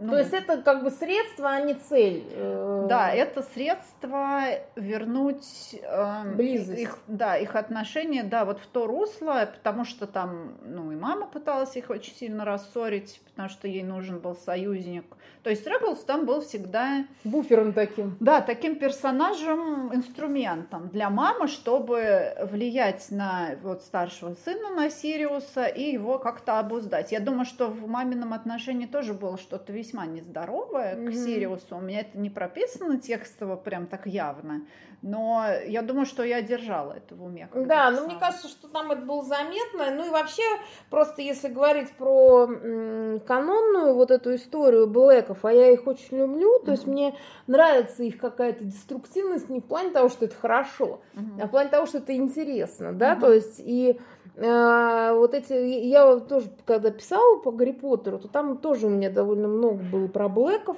ну, 0.00 0.12
То 0.12 0.18
есть 0.18 0.32
это 0.32 0.62
как 0.62 0.84
бы 0.84 0.90
средство, 0.90 1.50
а 1.50 1.60
не 1.60 1.74
цель. 1.74 2.24
Э, 2.30 2.86
да, 2.88 3.12
это 3.12 3.42
средство 3.42 4.42
вернуть 4.76 5.76
э, 5.80 6.34
близость. 6.34 6.80
Их, 6.80 6.98
да, 7.06 7.36
их 7.36 7.56
отношения, 7.56 8.22
да, 8.22 8.44
вот 8.44 8.60
в 8.60 8.66
то 8.66 8.86
русло, 8.86 9.48
потому 9.52 9.84
что 9.84 10.06
там, 10.06 10.56
ну, 10.62 10.92
и 10.92 10.96
мама 10.96 11.26
пыталась 11.26 11.76
их 11.76 11.90
очень 11.90 12.14
сильно 12.14 12.44
рассорить, 12.44 13.20
потому 13.30 13.48
что 13.48 13.66
ей 13.66 13.82
нужен 13.82 14.18
был 14.18 14.36
союзник. 14.36 15.04
То 15.42 15.50
есть 15.50 15.66
Рэбблс 15.66 16.00
там 16.04 16.26
был 16.26 16.42
всегда... 16.42 17.04
Буфером 17.24 17.72
таким. 17.72 18.16
Да, 18.20 18.40
таким 18.40 18.76
персонажем, 18.76 19.94
инструментом 19.94 20.88
для 20.88 21.10
мамы, 21.10 21.48
чтобы 21.48 22.34
влиять 22.50 23.06
на 23.10 23.56
вот 23.62 23.82
старшего 23.82 24.34
сына, 24.44 24.70
на 24.70 24.90
Сириуса, 24.90 25.66
и 25.66 25.92
его 25.92 26.18
как-то 26.18 26.58
обуздать. 26.58 27.12
Я 27.12 27.20
думаю, 27.20 27.44
что 27.44 27.68
в 27.68 27.88
мамином 27.88 28.32
отношении 28.32 28.86
тоже 28.86 29.14
было 29.14 29.38
что-то 29.38 29.72
весьма 29.72 29.87
весьма 29.88 30.06
нездоровая 30.06 30.96
mm-hmm. 30.96 31.10
к 31.10 31.14
Сириусу. 31.14 31.76
У 31.76 31.80
меня 31.80 32.00
это 32.00 32.18
не 32.18 32.30
прописано 32.30 32.98
текстово 33.00 33.56
прям 33.56 33.86
так 33.86 34.06
явно, 34.06 34.62
но 35.00 35.46
я 35.66 35.82
думаю, 35.82 36.06
что 36.06 36.24
я 36.24 36.42
держала 36.42 36.92
это 36.92 37.14
в 37.14 37.24
уме. 37.24 37.48
Да, 37.54 37.90
но 37.90 38.04
мне 38.04 38.16
кажется, 38.18 38.48
что 38.48 38.68
там 38.68 38.90
это 38.90 39.02
было 39.02 39.22
заметно. 39.22 39.90
Ну 39.92 40.06
и 40.06 40.10
вообще, 40.10 40.42
просто 40.90 41.22
если 41.22 41.48
говорить 41.48 41.92
про 41.92 42.46
м, 42.46 43.20
канонную 43.20 43.94
вот 43.94 44.10
эту 44.10 44.34
историю 44.34 44.88
Блэков, 44.88 45.44
а 45.44 45.52
я 45.52 45.70
их 45.70 45.86
очень 45.86 46.18
люблю, 46.18 46.58
то 46.58 46.66
mm-hmm. 46.66 46.70
есть 46.70 46.86
мне 46.86 47.16
нравится 47.46 48.02
их 48.02 48.18
какая-то 48.18 48.64
деструктивность 48.64 49.48
не 49.48 49.60
в 49.60 49.64
плане 49.64 49.90
того, 49.90 50.08
что 50.08 50.26
это 50.26 50.34
хорошо, 50.34 51.00
mm-hmm. 51.14 51.42
а 51.42 51.46
в 51.46 51.50
плане 51.50 51.70
того, 51.70 51.86
что 51.86 51.98
это 51.98 52.14
интересно, 52.14 52.92
да, 52.92 53.14
mm-hmm. 53.14 53.20
то 53.20 53.32
есть 53.32 53.60
и 53.60 54.00
а, 54.36 55.14
вот 55.14 55.34
эти, 55.34 55.52
я 55.52 56.18
тоже, 56.20 56.50
когда 56.64 56.90
писала 56.90 57.38
по 57.38 57.50
Гарри 57.50 57.72
Поттеру, 57.72 58.18
то 58.18 58.28
там 58.28 58.58
тоже 58.58 58.86
у 58.86 58.90
меня 58.90 59.10
довольно 59.10 59.48
много 59.48 59.82
было 59.82 60.08
про 60.08 60.28
Блэков, 60.28 60.76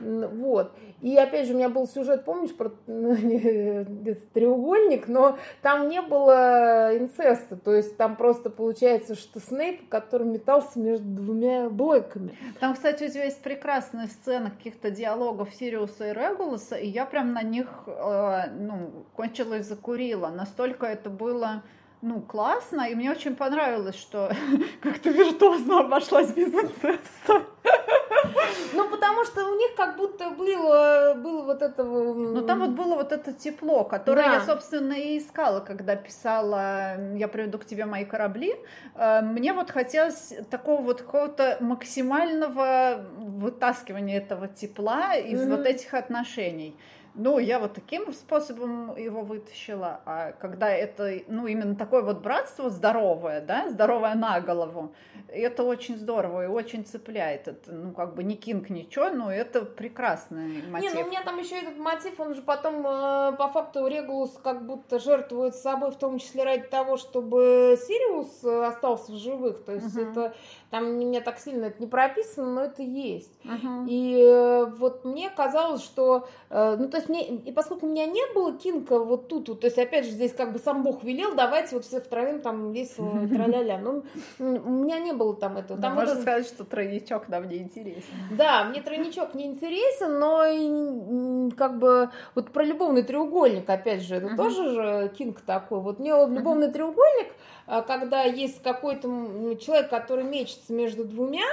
Вот. 0.00 0.72
И 1.02 1.14
опять 1.16 1.46
же, 1.46 1.52
у 1.52 1.56
меня 1.56 1.68
был 1.68 1.86
сюжет, 1.86 2.24
помнишь, 2.24 2.54
про 2.56 2.70
треугольник, 4.34 5.08
но 5.08 5.38
там 5.60 5.88
не 5.88 6.00
было 6.00 6.96
инцеста. 6.96 7.56
То 7.56 7.74
есть 7.74 7.96
там 7.96 8.16
просто 8.16 8.48
получается, 8.48 9.14
что 9.14 9.38
Снейп, 9.38 9.88
который 9.88 10.26
метался 10.26 10.78
между 10.78 11.06
двумя 11.06 11.68
блэками. 11.68 12.34
Там, 12.60 12.74
кстати, 12.74 13.04
у 13.04 13.08
тебя 13.08 13.24
есть 13.24 13.42
прекрасная 13.42 14.06
сцена 14.06 14.50
каких-то 14.50 14.90
диалогов 14.90 15.50
Сириуса 15.54 16.08
и 16.08 16.12
Регулуса, 16.12 16.76
и 16.76 16.88
я 16.88 17.04
прям 17.04 17.34
на 17.34 17.42
них 17.42 17.68
э, 17.86 18.50
ну, 18.58 19.04
кончила 19.14 19.58
и 19.58 19.62
закурила. 19.62 20.28
Настолько 20.28 20.86
это 20.86 21.10
было 21.10 21.62
ну, 22.02 22.20
классно, 22.20 22.82
и 22.82 22.94
мне 22.94 23.10
очень 23.10 23.34
понравилось, 23.34 23.96
что 23.96 24.30
как-то 24.82 25.10
виртуозно 25.10 25.80
обошлась 25.80 26.32
без 26.32 26.52
инцеста. 26.52 27.46
Ну, 28.74 28.88
потому 28.90 29.24
что 29.24 29.46
у 29.46 29.54
них 29.56 29.74
как 29.76 29.96
будто 29.96 30.30
было, 30.30 31.14
было 31.16 31.42
вот 31.42 31.62
это... 31.62 31.82
Ну, 31.84 32.46
там 32.46 32.60
вот 32.60 32.70
было 32.70 32.94
вот 32.96 33.12
это 33.12 33.32
тепло, 33.32 33.84
которое 33.84 34.26
да. 34.26 34.34
я, 34.34 34.40
собственно, 34.40 34.92
и 34.92 35.18
искала, 35.18 35.60
когда 35.60 35.96
писала 35.96 36.96
«Я 37.14 37.28
приведу 37.28 37.58
к 37.58 37.64
тебе 37.64 37.86
мои 37.86 38.04
корабли». 38.04 38.54
Э, 38.94 39.22
мне 39.22 39.52
вот 39.52 39.70
хотелось 39.70 40.34
такого 40.50 40.82
вот 40.82 41.02
какого-то 41.02 41.56
максимального 41.60 43.04
вытаскивания 43.18 44.18
этого 44.18 44.48
тепла 44.48 45.14
из 45.14 45.40
mm-hmm. 45.40 45.56
вот 45.56 45.66
этих 45.66 45.94
отношений. 45.94 46.76
Ну, 47.18 47.38
я 47.38 47.58
вот 47.58 47.72
таким 47.72 48.12
способом 48.12 48.94
его 48.94 49.22
вытащила. 49.22 50.00
А 50.04 50.32
когда 50.32 50.70
это, 50.70 51.22
ну, 51.28 51.46
именно 51.46 51.74
такое 51.74 52.02
вот 52.02 52.20
братство 52.20 52.68
здоровое, 52.68 53.40
да, 53.40 53.70
здоровое 53.70 54.14
на 54.14 54.40
голову, 54.40 54.94
это 55.28 55.62
очень 55.62 55.96
здорово 55.96 56.44
и 56.44 56.46
очень 56.46 56.84
цепляет. 56.84 57.48
Это, 57.48 57.72
ну, 57.72 57.92
как 57.92 58.14
бы 58.14 58.22
не 58.22 58.36
кинг, 58.36 58.68
ничего, 58.68 59.08
но 59.08 59.32
это 59.32 59.62
прекрасный 59.62 60.62
мотив. 60.68 60.94
Не, 60.94 61.00
ну, 61.00 61.06
у 61.06 61.10
меня 61.10 61.22
там 61.22 61.38
еще 61.38 61.56
этот 61.56 61.78
мотив, 61.78 62.20
он 62.20 62.34
же 62.34 62.42
потом, 62.42 62.86
э, 62.86 63.32
по 63.38 63.48
факту, 63.48 63.86
Регулус 63.86 64.38
как 64.44 64.66
будто 64.66 64.98
жертвует 64.98 65.54
собой, 65.56 65.92
в 65.92 65.96
том 65.96 66.18
числе 66.18 66.44
ради 66.44 66.64
того, 66.64 66.98
чтобы 66.98 67.78
Сириус 67.80 68.44
остался 68.44 69.12
в 69.12 69.16
живых. 69.16 69.64
То 69.64 69.72
есть 69.72 69.96
угу. 69.96 70.02
это, 70.04 70.34
там 70.76 70.88
у 70.88 70.92
меня 70.92 71.22
так 71.22 71.38
сильно 71.38 71.66
это 71.66 71.80
не 71.80 71.86
прописано, 71.86 72.52
но 72.52 72.64
это 72.64 72.82
есть. 72.82 73.32
Угу. 73.44 73.86
И 73.88 74.20
э, 74.20 74.66
вот 74.66 75.06
мне 75.06 75.30
казалось, 75.30 75.82
что, 75.82 76.28
э, 76.50 76.76
ну, 76.78 76.90
то 76.90 76.98
есть 76.98 77.08
мне, 77.08 77.26
и 77.26 77.50
поскольку 77.50 77.86
у 77.86 77.88
меня 77.88 78.04
не 78.04 78.22
было 78.34 78.52
кинка 78.52 78.98
вот 78.98 79.28
тут, 79.28 79.48
вот, 79.48 79.60
то 79.60 79.66
есть 79.66 79.78
опять 79.78 80.04
же 80.04 80.10
здесь 80.10 80.34
как 80.34 80.52
бы 80.52 80.58
сам 80.58 80.82
Бог 80.82 81.02
велел, 81.02 81.34
давайте 81.34 81.76
вот 81.76 81.86
все 81.86 82.00
втроем 82.00 82.42
там 82.42 82.72
весело 82.72 83.26
траля-ля. 83.28 83.78
Ну, 83.78 84.04
у 84.38 84.44
меня 84.44 84.98
не 84.98 85.12
было 85.12 85.34
там 85.34 85.56
этого. 85.56 85.80
Там 85.80 85.94
можно 85.94 86.12
это... 86.12 86.22
сказать, 86.22 86.46
что 86.46 86.64
тройничок 86.64 87.28
нам 87.28 87.48
не 87.48 87.56
интересен. 87.56 88.02
Да, 88.36 88.64
мне 88.64 88.82
тройничок 88.82 89.34
не 89.34 89.46
интересен, 89.46 90.18
но 90.18 90.44
и, 90.44 91.50
как 91.56 91.78
бы 91.78 92.10
вот 92.34 92.50
про 92.50 92.64
любовный 92.64 93.02
треугольник, 93.02 93.68
опять 93.68 94.02
же, 94.02 94.16
это 94.16 94.26
uh-huh. 94.26 94.36
тоже 94.36 94.70
же 94.70 95.12
кинг 95.16 95.40
такой. 95.40 95.80
Вот 95.80 95.98
мне 95.98 96.10
любовный 96.10 96.68
uh-huh. 96.68 96.72
треугольник, 96.72 97.28
а, 97.66 97.82
когда 97.82 98.22
есть 98.22 98.62
какой-то 98.62 99.08
человек, 99.56 99.90
который 99.90 100.24
мечется 100.24 100.65
между 100.70 101.04
двумя, 101.04 101.46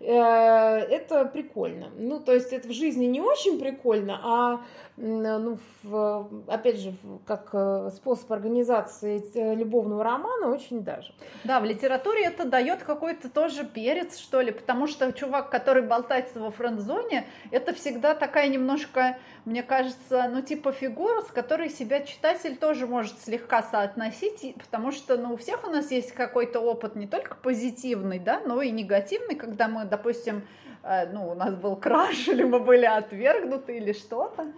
э, 0.00 0.06
это 0.06 1.24
прикольно. 1.24 1.90
Ну, 1.96 2.20
то 2.20 2.32
есть 2.32 2.52
это 2.52 2.68
в 2.68 2.72
жизни 2.72 3.06
не 3.06 3.20
очень 3.20 3.58
прикольно, 3.58 4.20
а 4.22 4.60
ну, 4.96 5.58
в, 5.82 6.28
опять 6.46 6.78
же, 6.78 6.94
как 7.26 7.50
э, 7.52 7.90
способ 7.94 8.30
организации 8.32 9.22
э, 9.34 9.54
любовного 9.54 10.04
романа 10.04 10.48
очень 10.48 10.82
даже. 10.82 11.14
Да, 11.44 11.60
в 11.60 11.64
литературе 11.64 12.24
это 12.24 12.44
дает 12.44 12.82
какой-то 12.82 13.30
тоже 13.30 13.64
перец, 13.64 14.18
что 14.18 14.42
ли, 14.42 14.52
потому 14.52 14.86
что 14.86 15.10
чувак, 15.12 15.48
который 15.50 15.82
болтается 15.82 16.38
во 16.40 16.50
френд-зоне, 16.50 17.26
это 17.50 17.72
всегда 17.72 18.14
такая 18.14 18.48
немножко, 18.48 19.16
мне 19.44 19.62
кажется, 19.62 20.28
ну, 20.30 20.42
типа 20.42 20.72
фигура, 20.72 21.22
с 21.22 21.28
которой 21.28 21.70
себя 21.70 22.02
читатель 22.02 22.56
тоже 22.56 22.86
может 22.86 23.18
слегка 23.20 23.62
соотносить, 23.62 24.54
потому 24.56 24.92
что, 24.92 25.16
ну, 25.16 25.34
у 25.34 25.36
всех 25.36 25.66
у 25.66 25.70
нас 25.70 25.90
есть 25.90 26.12
какой-то 26.12 26.60
опыт 26.60 26.96
не 26.96 27.06
только 27.06 27.36
позитивный, 27.36 28.18
да, 28.18 28.40
но 28.44 28.60
и 28.60 28.70
негативный, 28.70 29.34
когда 29.34 29.68
мы, 29.68 29.84
допустим, 29.84 30.46
э, 30.82 31.06
ну, 31.12 31.30
у 31.30 31.34
нас 31.34 31.54
был 31.54 31.76
краш, 31.76 32.28
или 32.28 32.42
мы 32.42 32.60
были 32.60 32.84
отвергнуты, 32.84 33.76
или 33.78 33.92
что-то. 33.92 34.52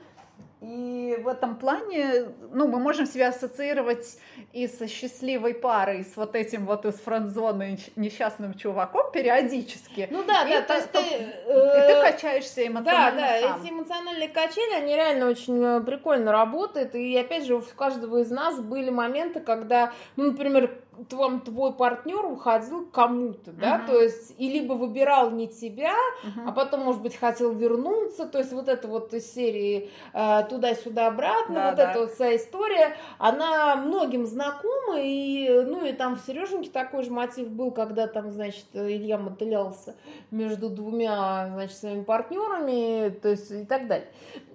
И 0.62 1.18
в 1.20 1.26
этом 1.26 1.56
плане, 1.56 2.26
ну, 2.52 2.68
мы 2.68 2.78
можем 2.78 3.04
себя 3.04 3.30
ассоциировать 3.30 4.16
и 4.52 4.68
со 4.68 4.86
счастливой 4.86 5.54
парой, 5.54 6.04
с 6.04 6.16
вот 6.16 6.36
этим 6.36 6.66
вот 6.66 6.84
из 6.86 6.94
френдзоны 7.00 7.80
несчастным 7.96 8.54
чуваком 8.54 9.10
периодически. 9.10 10.06
Ну 10.12 10.22
да, 10.22 10.48
и 10.48 10.52
да, 10.52 10.62
то 10.62 10.74
есть 10.74 10.92
ты, 10.92 11.00
э, 11.00 11.88
ты 11.88 12.12
качаешься 12.12 12.64
эмоционально 12.64 13.20
Да, 13.20 13.40
да, 13.40 13.48
сам. 13.48 13.60
эти 13.60 13.72
эмоциональные 13.72 14.28
качели, 14.28 14.74
они 14.74 14.94
реально 14.94 15.30
очень 15.30 15.60
э, 15.60 15.80
прикольно 15.80 16.30
работают. 16.30 16.94
И 16.94 17.16
опять 17.18 17.44
же, 17.44 17.56
у 17.56 17.62
каждого 17.76 18.18
из 18.18 18.30
нас 18.30 18.60
были 18.60 18.90
моменты, 18.90 19.40
когда, 19.40 19.92
ну, 20.14 20.30
например, 20.30 20.70
вам 21.10 21.40
твой 21.40 21.72
партнер 21.72 22.24
уходил 22.24 22.86
к 22.86 22.90
кому-то, 22.90 23.52
да, 23.52 23.78
uh-huh. 23.78 23.86
то 23.86 24.00
есть 24.00 24.34
и 24.38 24.48
либо 24.48 24.74
выбирал 24.74 25.30
не 25.30 25.48
тебя, 25.48 25.94
uh-huh. 26.24 26.48
а 26.48 26.52
потом, 26.52 26.80
может 26.80 27.02
быть, 27.02 27.16
хотел 27.16 27.52
вернуться, 27.52 28.26
то 28.26 28.38
есть 28.38 28.52
вот 28.52 28.68
эта 28.68 28.88
вот 28.88 29.12
из 29.14 29.32
серии 29.32 29.90
э, 30.12 30.42
туда-сюда 30.48 31.08
обратно, 31.08 31.54
да, 31.54 31.68
вот 31.68 31.76
да. 31.76 31.90
эта 31.90 32.00
вот 32.00 32.12
вся 32.12 32.36
история, 32.36 32.96
она 33.18 33.76
многим 33.76 34.26
знакома, 34.26 35.00
и, 35.00 35.48
ну, 35.66 35.84
и 35.84 35.92
там 35.92 36.16
в 36.16 36.20
Сереженьке 36.20 36.70
такой 36.70 37.04
же 37.04 37.10
мотив 37.10 37.48
был, 37.48 37.70
когда 37.70 38.06
там, 38.06 38.30
значит, 38.30 38.66
Илья 38.74 39.18
мотылялся 39.18 39.94
между 40.30 40.68
двумя, 40.68 41.48
значит, 41.52 41.76
своими 41.76 42.02
партнерами, 42.02 43.10
то 43.10 43.28
есть 43.28 43.50
и 43.50 43.64
так 43.64 43.86
далее. 43.86 44.08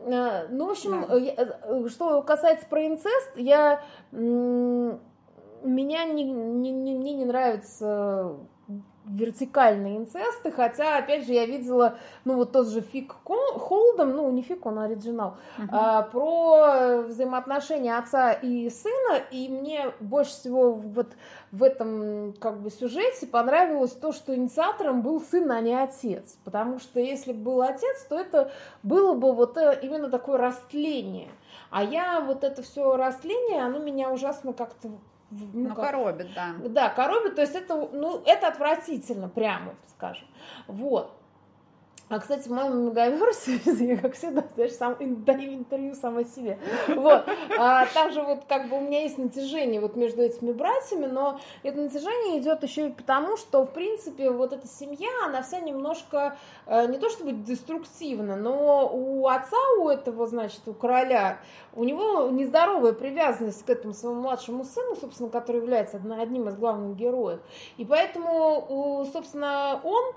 Э, 0.06 0.48
ну, 0.50 0.68
в 0.68 0.72
общем, 0.72 1.06
да. 1.08 1.16
я, 1.16 1.34
э, 1.34 1.88
что 1.90 2.22
касается 2.22 2.66
про 2.68 2.86
инцест, 2.86 3.32
я 3.36 3.82
меня 5.68 6.06
не, 6.06 6.24
не, 6.24 6.72
не, 6.72 6.96
мне 6.96 7.14
не 7.14 7.26
нравятся 7.26 8.36
вертикальные 9.08 9.98
инцесты, 9.98 10.52
хотя, 10.52 10.98
опять 10.98 11.26
же, 11.26 11.34
я 11.34 11.46
видела, 11.46 11.98
ну, 12.26 12.36
вот 12.36 12.52
тот 12.52 12.68
же 12.68 12.82
Фик 12.82 13.16
Холдом, 13.24 14.12
ну, 14.12 14.30
не 14.32 14.42
Фик, 14.42 14.66
он 14.66 14.80
оригинал, 14.80 15.38
uh-huh. 15.58 15.68
а, 15.72 16.02
про 16.04 17.04
взаимоотношения 17.04 17.98
отца 17.98 18.34
и 18.34 18.70
сына, 18.70 19.18
и 19.32 19.48
мне 19.48 19.92
больше 20.00 20.32
всего 20.32 20.74
вот 20.74 21.08
в 21.52 21.64
этом, 21.64 22.34
как 22.40 22.60
бы, 22.60 22.70
сюжете 22.70 23.28
понравилось 23.28 23.92
то, 23.92 24.12
что 24.12 24.36
инициатором 24.36 25.02
был 25.02 25.22
сын, 25.22 25.50
а 25.52 25.62
не 25.62 25.74
отец, 25.74 26.38
потому 26.44 26.80
что 26.80 27.00
если 27.00 27.32
бы 27.32 27.52
был 27.52 27.62
отец, 27.62 28.06
то 28.10 28.20
это 28.20 28.52
было 28.84 29.14
бы 29.14 29.32
вот 29.34 29.58
э, 29.58 29.80
именно 29.82 30.10
такое 30.10 30.38
растление, 30.38 31.30
а 31.70 31.84
я 31.84 32.20
вот 32.20 32.44
это 32.44 32.62
все 32.62 32.98
растление, 32.98 33.64
оно 33.64 33.80
меня 33.80 34.12
ужасно 34.12 34.52
как-то 34.52 34.90
ну, 35.30 35.48
ну 35.54 35.76
как, 35.76 35.86
коробит, 35.86 36.28
да. 36.34 36.56
Да, 36.70 36.90
коробит, 36.90 37.36
то 37.36 37.42
есть 37.42 37.56
это, 37.56 37.76
ну, 37.76 38.22
это 38.26 38.48
отвратительно, 38.48 39.28
прямо 39.28 39.76
скажем. 39.90 40.28
Вот. 40.68 41.17
А, 42.10 42.20
кстати, 42.20 42.48
в 42.48 42.52
моем 42.52 42.86
мегаверсе, 42.86 43.60
я, 43.86 43.98
как 43.98 44.14
всегда, 44.14 44.46
знаешь, 44.56 44.72
сам, 44.72 44.96
даю 45.26 45.56
интервью 45.56 45.94
сама 45.94 46.24
себе. 46.24 46.58
Вот. 46.88 47.26
А, 47.60 47.86
там 47.88 48.14
же 48.14 48.22
вот 48.22 48.46
как 48.48 48.70
бы 48.70 48.78
у 48.78 48.82
меня 48.82 49.02
есть 49.02 49.18
натяжение 49.18 49.82
вот 49.82 49.98
между 49.98 50.22
этими 50.22 50.54
братьями, 50.54 51.06
но 51.06 51.38
это 51.64 51.82
натяжение 51.82 52.40
идет 52.40 52.64
еще 52.64 52.88
и 52.88 52.92
потому, 52.92 53.36
что, 53.36 53.66
в 53.66 53.74
принципе, 53.74 54.32
вот 54.32 54.54
эта 54.54 54.66
семья, 54.68 55.10
она 55.26 55.42
вся 55.42 55.60
немножко, 55.60 56.38
э, 56.66 56.88
не 56.88 56.98
то 56.98 57.10
чтобы 57.10 57.34
деструктивна, 57.34 58.38
но 58.38 58.90
у 58.94 59.28
отца, 59.28 59.58
у 59.80 59.90
этого, 59.90 60.28
значит, 60.28 60.62
у 60.66 60.74
короля, 60.74 61.40
у 61.74 61.84
него 61.84 62.30
нездоровая 62.30 62.94
привязанность 62.94 63.66
к 63.66 63.70
этому 63.70 63.94
своему 63.94 64.22
младшему 64.22 64.64
сыну, 64.64 64.96
собственно, 64.96 65.30
который 65.30 65.58
является 65.58 65.98
одним 65.98 66.48
из 66.48 66.56
главных 66.56 66.96
героев. 66.96 67.42
И 67.76 67.84
поэтому, 67.84 69.06
собственно, 69.12 69.82
он 69.84 70.14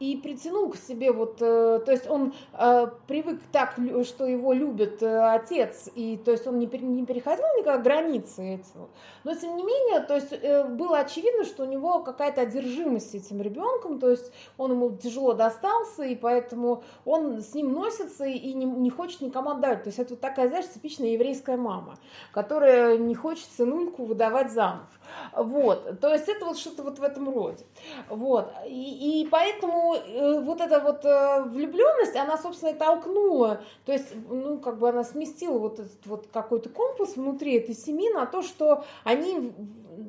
и 0.00 0.16
притянул 0.16 0.70
к 0.70 0.76
себе 0.76 1.12
вот, 1.12 1.36
э, 1.40 1.80
то 1.84 1.92
есть 1.92 2.08
он 2.08 2.34
э, 2.52 2.86
привык 3.06 3.40
так, 3.52 3.76
что 4.04 4.26
его 4.26 4.52
любит 4.52 5.02
э, 5.02 5.34
отец, 5.34 5.88
и 5.94 6.16
то 6.16 6.32
есть 6.32 6.46
он 6.46 6.58
не, 6.58 6.66
не 6.66 7.06
переходил 7.06 7.44
никогда 7.58 7.78
границы 7.78 8.54
этого. 8.54 8.88
Но 9.22 9.34
тем 9.34 9.56
не 9.56 9.62
менее, 9.62 10.00
то 10.00 10.14
есть 10.14 10.32
было 10.76 10.98
очевидно, 10.98 11.44
что 11.44 11.62
у 11.64 11.66
него 11.66 12.00
какая-то 12.00 12.42
одержимость 12.42 13.14
этим 13.14 13.40
ребенком, 13.40 13.98
то 13.98 14.10
есть 14.10 14.32
он 14.58 14.72
ему 14.72 14.90
тяжело 14.96 15.32
достался, 15.32 16.02
и 16.02 16.14
поэтому 16.14 16.82
он 17.04 17.40
с 17.40 17.54
ним 17.54 17.72
носится 17.72 18.24
и 18.24 18.52
не, 18.52 18.66
не 18.66 18.90
хочет 18.90 19.20
никому 19.20 19.50
отдать. 19.50 19.84
То 19.84 19.88
есть 19.88 19.98
это 19.98 20.10
вот 20.10 20.20
такая, 20.20 20.48
знаешь, 20.48 20.68
типичная 20.68 21.10
еврейская 21.10 21.56
мама, 21.56 21.96
которая 22.32 22.98
не 22.98 23.14
хочет 23.14 23.46
сынульку 23.56 24.04
выдавать 24.04 24.52
замуж. 24.52 24.88
Вот, 25.34 26.00
то 26.00 26.12
есть 26.12 26.28
это 26.28 26.44
вот 26.44 26.58
что-то 26.58 26.82
вот 26.82 26.98
в 26.98 27.02
этом 27.02 27.32
роде. 27.32 27.64
Вот, 28.08 28.52
и, 28.66 29.22
и 29.22 29.28
поэтому 29.28 29.94
э, 29.94 30.40
вот 30.40 30.60
эта 30.60 30.80
вот 30.80 31.04
э, 31.04 31.42
влюбленность, 31.44 32.16
она, 32.16 32.36
собственно, 32.38 32.70
и 32.70 32.74
толкнула, 32.74 33.60
то 33.84 33.92
есть, 33.92 34.14
ну, 34.28 34.58
как 34.58 34.78
бы 34.78 34.88
она 34.88 35.04
сместила 35.04 35.58
вот 35.58 35.80
этот 35.80 36.06
вот 36.06 36.28
какой-то 36.32 36.68
компас 36.68 37.16
внутри 37.16 37.54
этой 37.54 37.74
семьи 37.74 38.10
на 38.12 38.26
то, 38.26 38.42
что 38.42 38.84
они 39.04 39.52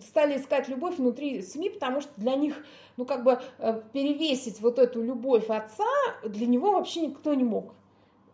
стали 0.08 0.38
искать 0.38 0.68
любовь 0.68 0.98
внутри 0.98 1.42
семьи, 1.42 1.70
потому 1.70 2.02
что 2.02 2.12
для 2.18 2.36
них, 2.36 2.66
ну, 2.98 3.06
как 3.06 3.24
бы 3.24 3.40
э, 3.60 3.82
перевесить 3.94 4.62
вот 4.62 4.80
эту 4.80 5.02
любовь 5.02 5.50
отца 5.50 5.86
для 6.24 6.48
него 6.48 6.72
вообще 6.72 7.08
никто 7.08 7.34
не 7.34 7.44
мог. 7.44 7.74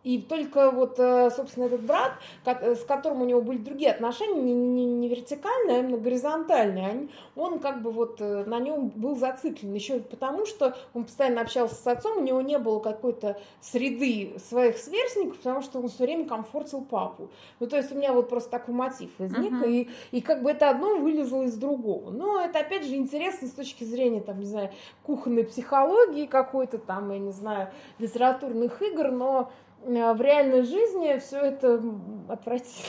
И 0.04 0.20
только 0.20 0.70
вот, 0.70 0.98
э, 0.98 1.30
собственно, 1.30 1.66
этот 1.66 1.82
брат, 1.82 2.12
э, 2.44 2.74
с 2.74 2.84
которым 2.84 3.22
у 3.22 3.24
него 3.24 3.40
были 3.40 3.58
другие 3.58 3.92
отношения, 3.92 4.40
не, 4.40 4.52
не, 4.52 4.84
не 4.84 5.08
вертикальные, 5.08 5.76
а 5.76 5.80
именно 5.80 5.96
горизонтальные, 5.96 7.08
он 7.36 7.60
как 7.60 7.82
бы 7.82 7.92
вот 7.92 8.20
э, 8.20 8.44
на 8.44 8.58
нем 8.58 8.88
был 8.88 9.14
зациклен. 9.16 9.72
Еще 9.74 10.00
потому, 10.00 10.44
что 10.44 10.76
он 10.92 11.04
постоянно 11.04 11.40
общался 11.40 11.76
с 11.76 11.86
отцом, 11.86 12.18
у 12.18 12.22
него 12.22 12.40
не 12.40 12.58
было 12.58 12.80
какой-то 12.80 13.38
среды 13.60 14.34
своих 14.48 14.78
сверстников, 14.78 15.38
потому 15.38 15.62
что 15.62 15.78
он 15.78 15.88
все 15.88 16.04
время 16.04 16.26
комфортил 16.26 16.82
папу. 16.82 17.28
Ну, 17.60 17.68
то 17.68 17.76
есть 17.76 17.92
у 17.92 17.94
меня 17.94 18.12
вот 18.12 18.28
просто 18.28 18.50
такой 18.50 18.74
мотив 18.74 19.10
возник, 19.18 19.52
uh-huh. 19.52 19.70
и, 19.70 19.90
и 20.10 20.20
как 20.20 20.42
бы 20.42 20.50
это 20.50 20.70
одно 20.70 20.96
вылезло 20.96 21.42
из 21.42 21.54
другого. 21.54 22.10
Но 22.10 22.40
это, 22.40 22.58
опять 22.58 22.84
же, 22.84 22.96
интересно 22.96 23.46
с 23.46 23.52
точки 23.52 23.84
зрения, 23.84 24.20
там, 24.20 24.40
не 24.40 24.46
знаю, 24.46 24.70
кухонной 25.04 25.44
психологии 25.44 26.26
какой-то 26.26 26.78
там, 26.78 27.12
я 27.12 27.18
не 27.18 27.32
знаю, 27.32 27.70
литературных 27.98 28.82
игр, 28.82 29.10
но 29.10 29.52
в 29.84 30.20
реальной 30.20 30.62
жизни 30.62 31.18
все 31.18 31.38
это 31.38 31.82
отвратительно. 32.28 32.86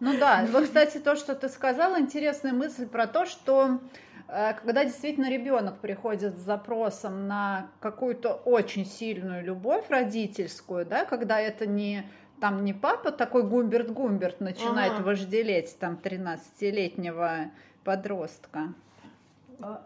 Ну 0.00 0.16
да, 0.18 0.46
вот, 0.50 0.64
кстати, 0.64 0.98
то, 0.98 1.16
что 1.16 1.34
ты 1.34 1.48
сказала, 1.48 1.98
интересная 1.98 2.52
мысль 2.52 2.86
про 2.86 3.08
то, 3.08 3.26
что 3.26 3.80
э, 4.28 4.54
когда 4.54 4.84
действительно 4.84 5.28
ребенок 5.28 5.78
приходит 5.78 6.36
с 6.36 6.40
запросом 6.40 7.26
на 7.26 7.68
какую-то 7.80 8.34
очень 8.34 8.86
сильную 8.86 9.44
любовь 9.44 9.84
родительскую, 9.88 10.86
да, 10.86 11.04
когда 11.04 11.40
это 11.40 11.66
не 11.66 12.04
там 12.40 12.64
не 12.64 12.72
папа 12.72 13.10
такой 13.10 13.42
Гумберт-Гумберт 13.42 14.36
начинает 14.38 14.92
ага. 14.92 15.02
вожделеть 15.02 15.76
там 15.80 15.98
13-летнего 16.00 17.50
подростка. 17.82 18.74
А, 19.60 19.84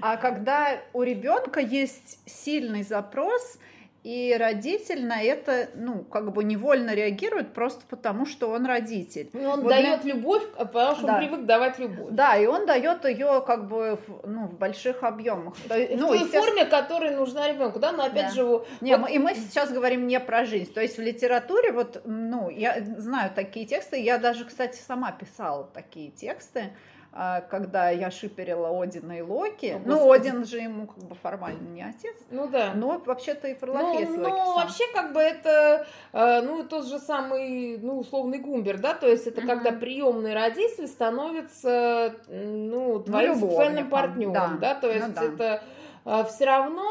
а 0.00 0.16
когда 0.16 0.80
у 0.92 1.02
ребенка 1.02 1.58
есть 1.58 2.20
сильный 2.24 2.84
запрос, 2.84 3.58
и 4.06 4.36
родитель 4.38 5.04
на 5.04 5.20
это, 5.20 5.68
ну, 5.74 6.04
как 6.04 6.32
бы 6.32 6.44
невольно 6.44 6.94
реагирует 6.94 7.52
просто 7.52 7.82
потому, 7.88 8.24
что 8.24 8.50
он 8.50 8.64
родитель. 8.64 9.28
И 9.32 9.44
он 9.44 9.62
вот 9.62 9.68
дает 9.68 10.02
для... 10.02 10.14
любовь, 10.14 10.44
а 10.56 10.64
потому 10.64 10.94
что 10.94 11.06
да. 11.08 11.14
он 11.14 11.18
привык 11.18 11.44
давать 11.44 11.80
любовь. 11.80 12.10
Да, 12.12 12.36
и 12.36 12.46
он 12.46 12.66
дает 12.66 13.04
ее 13.04 13.42
как 13.44 13.66
бы 13.66 13.98
в, 14.06 14.24
ну, 14.24 14.46
в 14.46 14.56
больших 14.58 15.02
объемах. 15.02 15.56
В 15.56 15.68
ну, 15.68 16.06
той 16.06 16.18
естественно... 16.18 16.44
форме, 16.44 16.64
которая 16.66 17.16
нужна 17.16 17.48
ребенку, 17.48 17.80
да, 17.80 17.90
но 17.90 18.04
опять 18.04 18.28
да. 18.28 18.30
же... 18.30 18.64
Не, 18.80 18.96
вот... 18.96 19.10
И 19.10 19.18
мы 19.18 19.34
сейчас 19.34 19.72
говорим 19.72 20.06
не 20.06 20.20
про 20.20 20.44
жизнь. 20.44 20.72
То 20.72 20.80
есть 20.80 20.98
в 20.98 21.02
литературе, 21.02 21.72
вот, 21.72 22.02
ну, 22.04 22.48
я 22.48 22.80
знаю 22.98 23.32
такие 23.34 23.66
тексты, 23.66 24.00
я 24.00 24.18
даже, 24.18 24.44
кстати, 24.44 24.78
сама 24.86 25.10
писала 25.10 25.68
такие 25.74 26.12
тексты, 26.12 26.70
когда 27.48 27.90
я 27.90 28.10
шиперила 28.10 28.82
Одина 28.82 29.18
и 29.18 29.22
Локи. 29.22 29.80
Ну, 29.84 29.94
ну 29.94 30.12
Один 30.12 30.44
же 30.44 30.58
ему 30.58 30.86
как 30.86 31.04
бы 31.04 31.14
формально 31.14 31.68
не 31.68 31.82
отец. 31.82 32.14
Ну 32.30 32.46
да. 32.48 32.72
Но 32.74 32.98
вообще-то 33.04 33.48
и 33.48 33.52
Локи 33.54 34.04
Ну, 34.04 34.16
ну 34.16 34.54
вообще 34.54 34.84
как 34.92 35.12
бы 35.12 35.20
это, 35.20 35.86
а, 36.12 36.42
ну, 36.42 36.64
тот 36.64 36.86
же 36.86 36.98
самый, 36.98 37.78
ну, 37.78 37.98
условный 38.00 38.38
Гумбер, 38.38 38.78
да, 38.78 38.94
то 38.94 39.08
есть 39.08 39.26
это 39.26 39.40
угу. 39.40 39.48
когда 39.48 39.72
приемный 39.72 40.34
родитель 40.34 40.86
становится, 40.86 42.16
ну, 42.28 43.00
твоим 43.00 43.40
ну, 43.40 43.40
сексуальным 43.40 43.88
партнером, 43.88 44.58
да. 44.58 44.74
да, 44.74 44.74
то 44.74 44.86
ну 44.88 44.92
есть 44.92 45.08
ну, 45.08 45.14
да. 45.14 45.24
это 45.24 45.62
а, 46.04 46.24
все 46.24 46.44
равно 46.44 46.84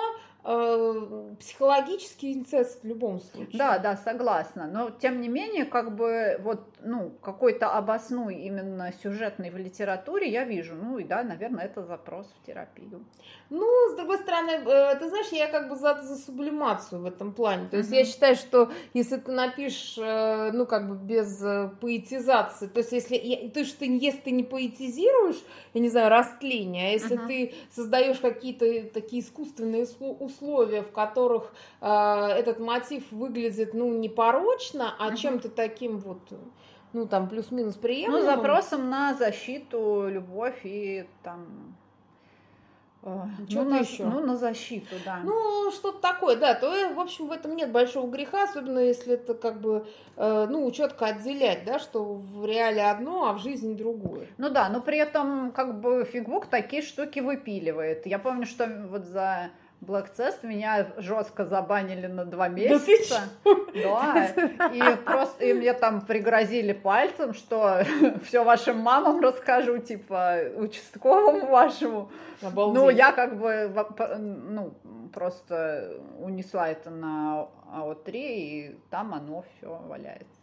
Э, 0.48 1.34
психологический 1.40 2.34
инцест 2.34 2.84
в 2.84 2.86
любом 2.86 3.20
случае. 3.20 3.58
Да, 3.58 3.80
да, 3.80 3.98
согласна. 3.98 4.68
Но 4.68 4.92
тем 4.92 5.20
не 5.20 5.28
менее, 5.28 5.66
как 5.66 5.96
бы 5.96 6.40
вот, 6.42 6.62
ну, 6.86 7.12
какой-то 7.22 7.70
обоснуй 7.70 8.36
именно 8.36 8.94
сюжетный 9.04 9.50
в 9.50 9.58
литературе 9.58 10.30
я 10.30 10.44
вижу. 10.44 10.76
Ну 10.76 10.98
и 10.98 11.04
да, 11.04 11.24
наверное, 11.24 11.66
это 11.66 11.84
запрос 11.84 12.28
в 12.28 12.46
терапию. 12.46 13.04
Ну, 13.50 13.66
с 13.92 13.96
другой 13.96 14.18
стороны, 14.20 14.52
э, 14.52 14.96
ты 14.96 15.10
знаешь, 15.10 15.28
я 15.32 15.48
как 15.48 15.70
бы 15.70 15.76
за, 15.76 16.02
за 16.02 16.16
сублимацию 16.16 17.02
в 17.02 17.06
этом 17.06 17.34
плане. 17.34 17.68
То 17.70 17.78
есть 17.78 17.92
mm-hmm. 17.92 17.96
я 17.96 18.06
считаю, 18.06 18.36
что 18.36 18.72
если 18.94 19.18
ты 19.18 19.32
напишешь, 19.32 19.98
э, 19.98 20.52
ну, 20.54 20.66
как 20.66 20.88
бы 20.90 20.96
без 20.96 21.44
поэтизации, 21.82 22.68
то 22.68 22.80
есть 22.80 22.92
если, 22.92 23.50
то 23.50 23.60
есть 23.60 23.78
ты, 23.78 23.86
если 23.86 24.20
ты 24.20 24.32
не 24.32 24.44
поэтизируешь, 24.44 25.42
я 25.74 25.82
не 25.82 25.90
знаю, 25.90 26.10
растление, 26.10 26.90
а 26.90 26.92
если 26.92 27.18
mm-hmm. 27.18 27.28
ты 27.28 27.54
создаешь 27.76 28.20
какие-то 28.20 28.90
такие 28.94 29.22
искусственные 29.22 29.86
условия, 30.00 30.82
в 30.82 30.92
которых 30.92 31.54
э, 31.82 31.88
этот 31.88 32.60
мотив 32.60 33.12
выглядит, 33.12 33.74
ну, 33.74 33.94
не 33.94 34.10
порочно, 34.10 34.96
а 35.00 35.10
uh-huh. 35.10 35.18
чем-то 35.18 35.50
таким 35.50 35.98
вот, 35.98 36.20
ну, 36.96 37.06
там, 37.06 37.28
плюс-минус 37.28 37.76
приемлемым. 37.76 38.22
Ну, 38.22 38.26
запросом 38.26 38.90
на 38.90 39.14
защиту, 39.14 40.08
любовь 40.08 40.62
и 40.64 41.06
там... 41.24 41.76
Э, 43.04 43.26
что 43.50 43.64
ну, 43.64 43.70
на, 43.70 43.80
еще? 43.80 44.06
Ну, 44.06 44.26
на 44.26 44.38
защиту, 44.38 44.96
да. 45.04 45.20
Ну, 45.22 45.72
что-то 45.72 46.00
такое, 46.00 46.38
да. 46.38 46.56
То, 46.56 46.72
в 46.94 47.00
общем, 47.02 47.28
в 47.28 47.34
этом 47.34 47.54
нет 47.58 47.74
большого 47.74 48.10
греха, 48.10 48.44
особенно 48.44 48.80
если 48.80 49.16
это 49.16 49.34
как 49.34 49.60
бы, 49.60 49.86
э, 50.16 50.48
ну, 50.50 50.72
четко 50.72 51.08
отделять, 51.08 51.66
да, 51.66 51.80
что 51.80 52.02
в 52.16 52.46
реале 52.46 52.84
одно, 52.84 53.28
а 53.28 53.34
в 53.34 53.40
жизни 53.40 53.74
другое. 53.74 54.28
Ну 54.38 54.50
да, 54.50 54.70
но 54.70 54.80
при 54.80 54.98
этом 54.98 55.52
как 55.52 55.82
бы 55.82 56.06
фигбук 56.06 56.46
такие 56.46 56.82
штуки 56.82 57.20
выпиливает. 57.20 58.06
Я 58.06 58.20
помню, 58.20 58.46
что 58.46 58.68
вот 58.90 59.04
за 59.04 59.52
Блэкцест 59.82 60.44
меня 60.44 60.88
жестко 60.98 61.46
забанили 61.46 62.08
на 62.08 62.26
два 62.26 62.48
месяца. 62.48 63.22
Да, 63.44 64.32
да. 64.36 64.68
и 64.74 64.96
просто 64.96 65.46
и 65.46 65.54
мне 65.54 65.74
там 65.74 66.02
пригрозили 66.02 66.74
пальцем, 66.74 67.34
что 67.34 67.84
все 68.26 68.44
вашим 68.44 68.80
мамам 68.80 69.22
расскажу, 69.22 69.78
типа 69.78 70.40
участковому 70.56 71.48
вашему. 71.48 72.10
Обалдеть. 72.42 72.82
Ну, 72.82 72.90
я 72.90 73.12
как 73.12 73.38
бы 73.38 73.72
ну, 74.18 74.74
просто 75.14 76.02
унесла 76.20 76.70
это 76.70 76.90
на 76.90 77.48
АО3, 77.74 78.12
и 78.14 78.80
там 78.90 79.14
оно 79.14 79.44
все 79.58 79.82
валяется. 79.88 80.35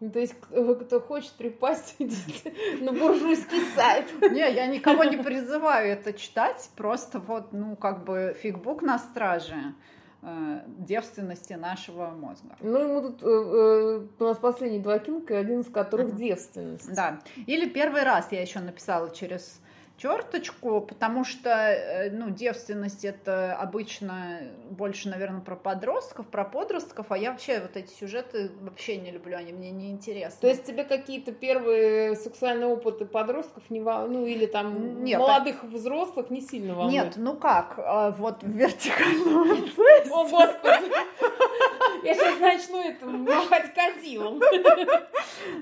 Ну, 0.00 0.10
то 0.10 0.18
есть, 0.18 0.34
кто 0.34 1.00
хочет 1.00 1.32
припасть, 1.32 1.96
на 2.80 2.92
буржуйский 2.92 3.62
сайт. 3.74 4.06
Не, 4.32 4.50
я 4.50 4.66
никого 4.66 5.04
не 5.04 5.18
призываю 5.18 5.92
это 5.92 6.14
читать, 6.14 6.70
просто 6.74 7.18
вот, 7.18 7.52
ну, 7.52 7.76
как 7.76 8.04
бы 8.04 8.34
фигбук 8.40 8.80
на 8.80 8.98
страже 8.98 9.74
э, 10.22 10.60
девственности 10.66 11.52
нашего 11.52 12.06
мозга. 12.12 12.56
Ну, 12.60 12.78
ему 12.78 13.02
тут 13.02 13.22
э, 13.22 13.26
э, 13.26 14.06
у 14.18 14.24
нас 14.24 14.38
последние 14.38 14.82
два 14.82 14.98
кинка, 14.98 15.38
один 15.38 15.60
из 15.60 15.68
которых 15.68 16.16
девственность. 16.16 16.94
Да. 16.94 17.20
Или 17.46 17.68
первый 17.68 18.02
раз 18.02 18.32
я 18.32 18.40
еще 18.40 18.60
написала 18.60 19.10
через 19.14 19.60
черточку, 20.00 20.80
потому 20.80 21.24
что, 21.24 21.50
э, 21.50 22.10
ну, 22.10 22.30
девственность 22.30 23.04
это 23.04 23.54
обычно 23.54 24.40
больше, 24.70 25.08
наверное, 25.08 25.40
про 25.40 25.56
подростков, 25.56 26.26
про 26.26 26.44
подростков, 26.44 27.06
а 27.10 27.18
я 27.18 27.32
вообще 27.32 27.60
вот 27.60 27.76
эти 27.76 27.92
сюжеты 27.92 28.50
вообще 28.60 28.96
не 28.96 29.10
люблю, 29.10 29.36
они 29.36 29.52
мне 29.52 29.70
не 29.70 29.90
интересны. 29.90 30.40
То 30.40 30.48
есть 30.48 30.64
тебе 30.64 30.84
какие-то 30.84 31.32
первые 31.32 32.16
сексуальные 32.16 32.68
опыты 32.68 33.04
подростков 33.04 33.68
не 33.68 33.80
волнуют, 33.80 34.10
ну, 34.10 34.26
или 34.26 34.46
там 34.46 35.04
Нет, 35.04 35.18
молодых 35.18 35.60
так... 35.60 35.70
взрослых 35.70 36.30
не 36.30 36.40
сильно 36.40 36.74
волнуют? 36.74 37.04
Нет, 37.04 37.14
ну 37.16 37.36
как, 37.36 37.74
а, 37.78 38.10
вот 38.10 38.42
в 38.42 38.48
вертикальном 38.48 39.50
О, 40.10 40.28
Господи! 40.28 40.90
Я 42.02 42.14
сейчас 42.14 42.40
начну 42.40 42.82
это 42.82 43.06
махать 43.06 43.74
кадилом. 43.74 44.40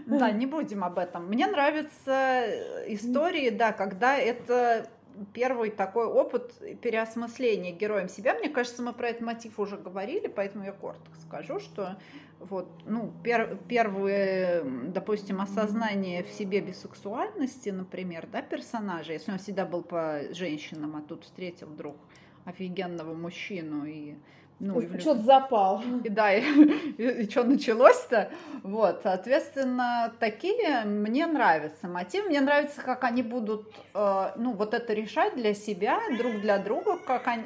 Да, 0.06 0.30
не 0.30 0.46
будем 0.46 0.84
об 0.84 0.98
этом. 0.98 1.26
Мне 1.28 1.46
нравятся 1.46 2.44
истории, 2.86 3.50
да, 3.50 3.72
когда 3.72 4.16
это 4.16 4.88
первый 5.32 5.70
такой 5.70 6.06
опыт 6.06 6.54
переосмысления 6.80 7.72
героем 7.72 8.08
себя. 8.08 8.34
Мне 8.34 8.48
кажется, 8.48 8.82
мы 8.82 8.92
про 8.92 9.10
этот 9.10 9.22
мотив 9.22 9.58
уже 9.58 9.76
говорили, 9.76 10.28
поэтому 10.28 10.64
я 10.64 10.72
коротко 10.72 11.14
скажу, 11.26 11.60
что 11.60 11.96
вот, 12.38 12.68
ну, 12.86 13.12
пер, 13.24 13.58
первое, 13.68 14.62
допустим, 14.62 15.40
осознание 15.40 16.22
в 16.22 16.30
себе 16.30 16.60
бисексуальности, 16.60 17.70
например, 17.70 18.28
да, 18.30 18.42
персонажа, 18.42 19.12
если 19.12 19.32
он 19.32 19.38
всегда 19.38 19.66
был 19.66 19.82
по 19.82 20.22
женщинам, 20.30 20.96
а 20.96 21.02
тут 21.02 21.24
встретил 21.24 21.66
вдруг 21.66 21.96
офигенного 22.44 23.14
мужчину 23.14 23.84
и 23.84 24.14
ну, 24.60 24.80
что-то 24.98 25.22
запал. 25.22 25.82
И 26.04 26.08
да, 26.08 26.32
и, 26.34 26.42
и, 26.98 27.22
и 27.22 27.30
что 27.30 27.44
началось-то? 27.44 28.30
Вот, 28.62 29.00
соответственно, 29.02 30.12
такие 30.18 30.84
мне 30.84 31.26
нравятся 31.26 31.86
мотивы. 31.86 32.28
Мне 32.28 32.40
нравится, 32.40 32.82
как 32.82 33.04
они 33.04 33.22
будут, 33.22 33.72
э, 33.94 34.30
ну, 34.36 34.52
вот 34.52 34.74
это 34.74 34.92
решать 34.92 35.36
для 35.36 35.54
себя, 35.54 36.00
друг 36.16 36.40
для 36.40 36.58
друга, 36.58 36.98
как 36.98 37.28
они... 37.28 37.44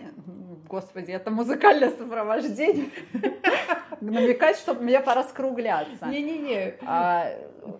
Господи, 0.68 1.10
это 1.10 1.30
музыкальное 1.30 1.90
сопровождение. 1.90 2.88
Намекать, 4.10 4.56
чтобы 4.56 4.82
мне 4.82 5.00
пора 5.00 5.22
скругляться. 5.24 6.06
Не-не-не. 6.06 6.74
А, 6.86 7.32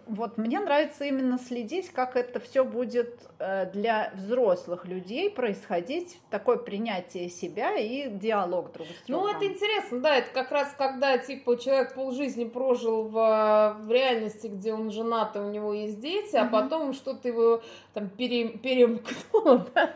вот 0.06 0.38
мне 0.38 0.60
нравится 0.60 1.04
именно 1.04 1.38
следить, 1.38 1.90
как 1.90 2.16
это 2.16 2.38
все 2.38 2.64
будет 2.64 3.20
э, 3.38 3.70
для 3.72 4.12
взрослых 4.14 4.86
людей 4.86 5.30
происходить, 5.30 6.18
такое 6.30 6.56
принятие 6.56 7.28
себя 7.28 7.76
и 7.76 8.08
диалог 8.08 8.72
друг 8.72 8.86
с 8.86 9.06
другом. 9.06 9.26
Ну, 9.26 9.36
это 9.36 9.46
интересно, 9.46 10.00
да, 10.00 10.16
это 10.16 10.30
как 10.32 10.52
раз 10.52 10.72
когда, 10.78 11.18
типа, 11.18 11.56
человек 11.58 11.94
полжизни 11.94 12.44
прожил 12.44 13.04
в, 13.04 13.76
в 13.80 13.90
реальности, 13.90 14.46
где 14.46 14.72
он 14.72 14.90
женат, 14.90 15.34
и 15.36 15.40
у 15.40 15.50
него 15.50 15.72
есть 15.72 15.98
дети, 16.00 16.36
а 16.36 16.44
потом 16.44 16.92
что-то 16.92 17.28
его 17.28 17.62
там 17.94 18.08
пере, 18.08 18.48
перемкнуло, 18.48 19.66
да, 19.74 19.94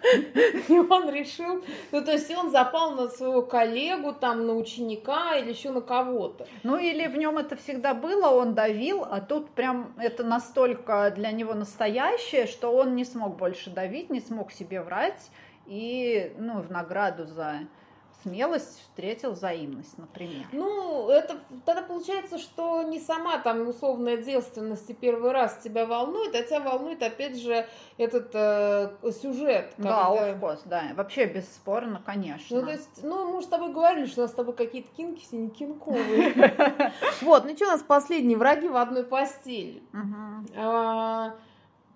и 0.68 0.79
он 0.79 1.11
решил, 1.11 1.62
ну, 1.93 2.05
то 2.05 2.12
есть 2.12 2.31
он 2.35 2.51
запал 2.51 2.93
на 2.93 3.09
своего 3.09 3.43
коллегу, 3.43 4.12
там, 4.12 4.47
на 4.47 4.55
ученика 4.55 5.37
или 5.37 5.51
еще 5.51 5.70
на 5.70 5.81
кого-то. 6.17 6.47
Ну, 6.62 6.79
или 6.79 7.07
в 7.07 7.17
нем 7.17 7.39
это 7.39 7.57
всегда 7.57 7.95
было, 7.95 8.29
он 8.29 8.55
давил, 8.55 9.05
а 9.05 9.21
тут 9.21 9.51
прям 9.51 9.95
это 9.99 10.25
настолько 10.25 11.12
для 11.14 11.31
него 11.31 11.55
настоящее, 11.55 12.47
что 12.47 12.75
он 12.75 12.97
не 12.97 13.05
смог 13.05 13.37
больше 13.37 13.71
давить, 13.71 14.11
не 14.11 14.21
смог 14.21 14.53
себе 14.53 14.81
врать, 14.81 15.31
и, 15.67 16.35
ну, 16.39 16.61
в 16.61 16.71
награду 16.71 17.27
за 17.27 17.61
смелость 18.27 18.81
встретил 18.81 19.33
взаимность, 19.33 19.97
например. 19.99 20.47
Ну, 20.53 21.09
это 21.09 21.39
тогда 21.64 21.83
получается, 21.83 22.39
что 22.39 22.83
не 22.83 22.99
сама 22.99 23.39
там 23.39 23.68
условная 23.68 24.16
девственность 24.16 24.91
и 24.91 24.95
первый 24.95 25.31
раз 25.31 25.59
тебя 25.62 25.87
волнует, 25.87 26.35
а 26.35 26.43
тебя 26.43 26.61
волнует, 26.61 27.03
опять 27.03 27.39
же, 27.39 27.66
этот 27.99 28.31
э, 28.35 28.91
сюжет. 29.22 29.72
Да, 29.79 30.09
of 30.11 30.41
course, 30.41 30.62
да. 30.64 30.83
Вообще 30.95 31.27
бесспорно, 31.27 32.03
конечно. 32.05 32.59
Ну, 32.59 32.66
то 32.66 32.72
есть, 32.72 33.03
ну, 33.03 33.33
мы 33.33 33.43
с 33.43 33.47
тобой 33.47 33.72
говорили, 33.72 34.07
что 34.07 34.22
у 34.22 34.24
нас 34.24 34.33
с 34.33 34.35
тобой 34.35 34.55
какие-то 34.55 34.89
кинки 34.97 35.22
все 35.22 35.37
не 35.37 35.51
кинковые. 35.51 36.35
Вот, 37.22 37.45
ну 37.45 37.57
что 37.57 37.66
у 37.66 37.68
нас 37.68 37.83
последние 37.83 38.37
враги 38.37 38.68
в 38.68 38.77
одной 38.77 39.05
постели? 39.05 39.83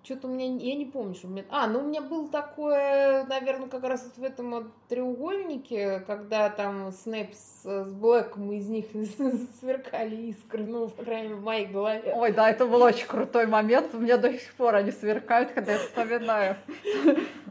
Что-то 0.03 0.27
у 0.27 0.31
меня, 0.31 0.45
я 0.45 0.75
не 0.75 0.85
помню, 0.85 1.13
что 1.13 1.27
у 1.27 1.29
меня... 1.29 1.45
А, 1.49 1.67
ну 1.67 1.79
у 1.79 1.83
меня 1.83 2.01
был 2.01 2.27
такое, 2.27 3.23
наверное, 3.25 3.67
как 3.67 3.83
раз 3.83 4.03
вот 4.03 4.17
в 4.17 4.23
этом 4.23 4.71
треугольнике, 4.89 5.99
когда 6.07 6.49
там 6.49 6.91
Снэп 6.91 7.33
с, 7.33 7.63
с 7.63 7.91
Блэком 7.91 8.51
из 8.51 8.67
них 8.67 8.85
сверкали 9.59 10.15
искры, 10.15 10.65
ну, 10.65 10.87
по 10.89 11.03
крайней 11.03 11.27
мере, 11.29 11.39
в 11.39 11.43
моей 11.43 11.65
голове. 11.67 12.13
Ой, 12.15 12.31
да, 12.31 12.49
это 12.49 12.65
был 12.65 12.81
очень 12.81 13.05
крутой 13.05 13.45
момент, 13.45 13.93
у 13.93 13.99
меня 13.99 14.17
до 14.17 14.33
сих 14.33 14.53
пор 14.55 14.75
они 14.75 14.91
сверкают, 14.91 15.51
когда 15.51 15.73
я 15.73 15.79
вспоминаю. 15.79 16.57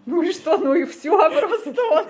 Ну 0.07 0.23
и 0.23 0.33
что, 0.33 0.57
ну 0.57 0.75
и 0.75 0.87
все, 0.87 1.11
просто 1.11 1.75
вот 1.91 2.09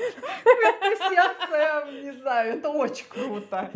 не 2.03 2.13
знаю, 2.13 2.59
это 2.59 2.71
очень 2.71 3.07
круто. 3.09 3.71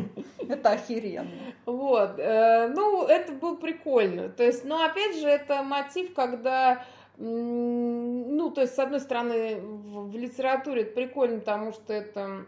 Это 0.48 0.70
охеренно. 0.70 1.30
Вот, 1.64 2.18
э, 2.18 2.68
ну, 2.68 3.06
это 3.06 3.32
было 3.32 3.56
прикольно. 3.56 4.28
То 4.28 4.44
есть, 4.44 4.64
но 4.64 4.84
опять 4.84 5.16
же, 5.16 5.26
это 5.26 5.62
мотив, 5.62 6.12
когда 6.14 6.53
ну, 7.16 8.50
то 8.50 8.62
есть, 8.62 8.74
с 8.74 8.78
одной 8.78 9.00
стороны, 9.00 9.60
в, 9.60 10.10
в 10.10 10.16
литературе 10.16 10.82
это 10.82 10.94
прикольно, 10.94 11.38
потому 11.38 11.72
что 11.72 11.92
это 11.92 12.46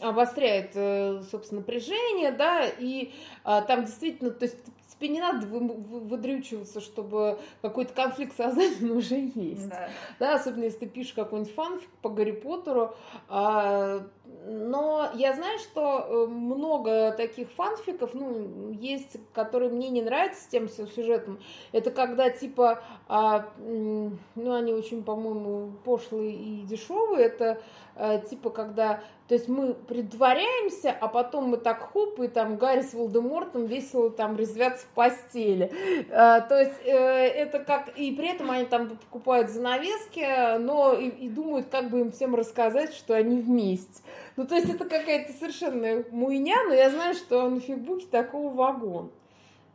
обостряет, 0.00 0.72
э, 0.74 1.22
собственно, 1.30 1.60
напряжение, 1.60 2.32
да, 2.32 2.66
и 2.66 3.12
а, 3.44 3.62
там 3.62 3.84
действительно, 3.84 4.30
то 4.30 4.44
есть 4.44 4.56
тебе 5.04 5.08
не 5.08 5.20
надо 5.20 5.46
вы, 5.46 5.60
вы, 5.60 6.00
выдрючиваться, 6.00 6.80
чтобы 6.80 7.38
какой-то 7.62 7.92
конфликт 7.92 8.36
создать, 8.36 8.82
он 8.82 8.90
уже 8.96 9.30
есть. 9.34 9.68
Да. 9.68 9.88
да, 10.18 10.34
особенно 10.34 10.64
если 10.64 10.80
ты 10.80 10.86
пишешь 10.86 11.12
какой-нибудь 11.12 11.54
фанфик 11.54 11.90
по 12.02 12.08
Гарри 12.08 12.32
Поттеру. 12.32 12.94
А, 13.28 14.06
но 14.46 15.10
я 15.14 15.32
знаю, 15.34 15.58
что 15.58 16.06
э, 16.06 16.26
много 16.26 17.12
таких 17.12 17.50
фанфиков, 17.52 18.14
ну, 18.14 18.70
есть, 18.72 19.16
которые 19.32 19.70
мне 19.70 19.88
не 19.88 20.02
нравятся 20.02 20.44
с 20.44 20.46
тем 20.46 20.68
сюжетом. 20.68 21.38
Это 21.72 21.90
когда, 21.90 22.30
типа, 22.30 22.82
а, 23.08 23.48
ну, 23.58 24.52
они 24.52 24.72
очень, 24.72 25.02
по-моему, 25.02 25.72
пошлые 25.84 26.32
и 26.32 26.62
дешевые. 26.62 27.26
Это, 27.26 27.60
а, 27.96 28.18
типа, 28.18 28.50
когда 28.50 29.02
то 29.26 29.34
есть 29.34 29.48
мы 29.48 29.72
притворяемся, 29.72 30.94
а 31.00 31.08
потом 31.08 31.48
мы 31.48 31.56
так 31.56 31.90
хоп, 31.92 32.20
и 32.20 32.28
там 32.28 32.58
Гарри 32.58 32.82
с 32.82 32.92
Волдемортом 32.92 33.64
весело 33.64 34.10
там 34.10 34.36
резвятся 34.36 34.84
в 34.84 34.90
постели. 34.90 35.72
А, 36.10 36.42
то 36.42 36.60
есть 36.60 36.74
э, 36.84 36.92
это 36.92 37.60
как... 37.60 37.96
И 37.96 38.12
при 38.12 38.34
этом 38.34 38.50
они 38.50 38.66
там 38.66 38.90
покупают 38.90 39.48
занавески, 39.48 40.58
но 40.58 40.92
и, 40.92 41.08
и 41.08 41.28
думают, 41.30 41.68
как 41.70 41.88
бы 41.88 42.00
им 42.00 42.12
всем 42.12 42.34
рассказать, 42.34 42.92
что 42.92 43.14
они 43.14 43.40
вместе. 43.40 44.02
Ну, 44.36 44.46
то 44.46 44.56
есть 44.56 44.68
это 44.68 44.84
какая-то 44.84 45.32
совершенно 45.32 46.04
муйня, 46.10 46.56
но 46.66 46.74
я 46.74 46.90
знаю, 46.90 47.14
что 47.14 47.48
на 47.48 47.60
Фейсбуке 47.60 48.06
такого 48.10 48.52
вагон. 48.52 49.12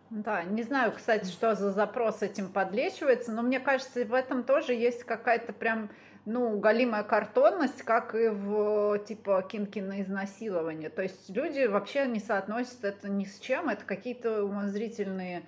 Да, 0.10 0.44
не 0.44 0.64
знаю, 0.64 0.92
кстати, 0.92 1.30
что 1.30 1.56
за 1.56 1.72
запрос 1.72 2.24
этим 2.24 2.52
подлечивается, 2.52 3.32
но 3.32 3.44
мне 3.44 3.60
кажется, 3.60 4.04
в 4.04 4.14
этом 4.14 4.44
тоже 4.44 4.74
есть 4.74 5.04
какая-то 5.04 5.54
прям 5.54 5.90
ну, 6.26 6.58
галимая 6.60 7.04
картонность, 7.04 7.84
как 7.84 8.16
и 8.16 8.28
в 8.28 9.00
типа 9.00 9.46
Кинкина 9.48 10.02
изнасилования. 10.02 10.90
То 10.90 11.04
есть 11.04 11.30
люди 11.30 11.66
вообще 11.66 12.08
не 12.08 12.20
соотносят 12.20 12.84
это 12.84 13.10
ни 13.10 13.26
с 13.26 13.40
чем, 13.40 13.70
это 13.70 13.86
какие-то 13.86 14.44
умозрительные 14.44 15.44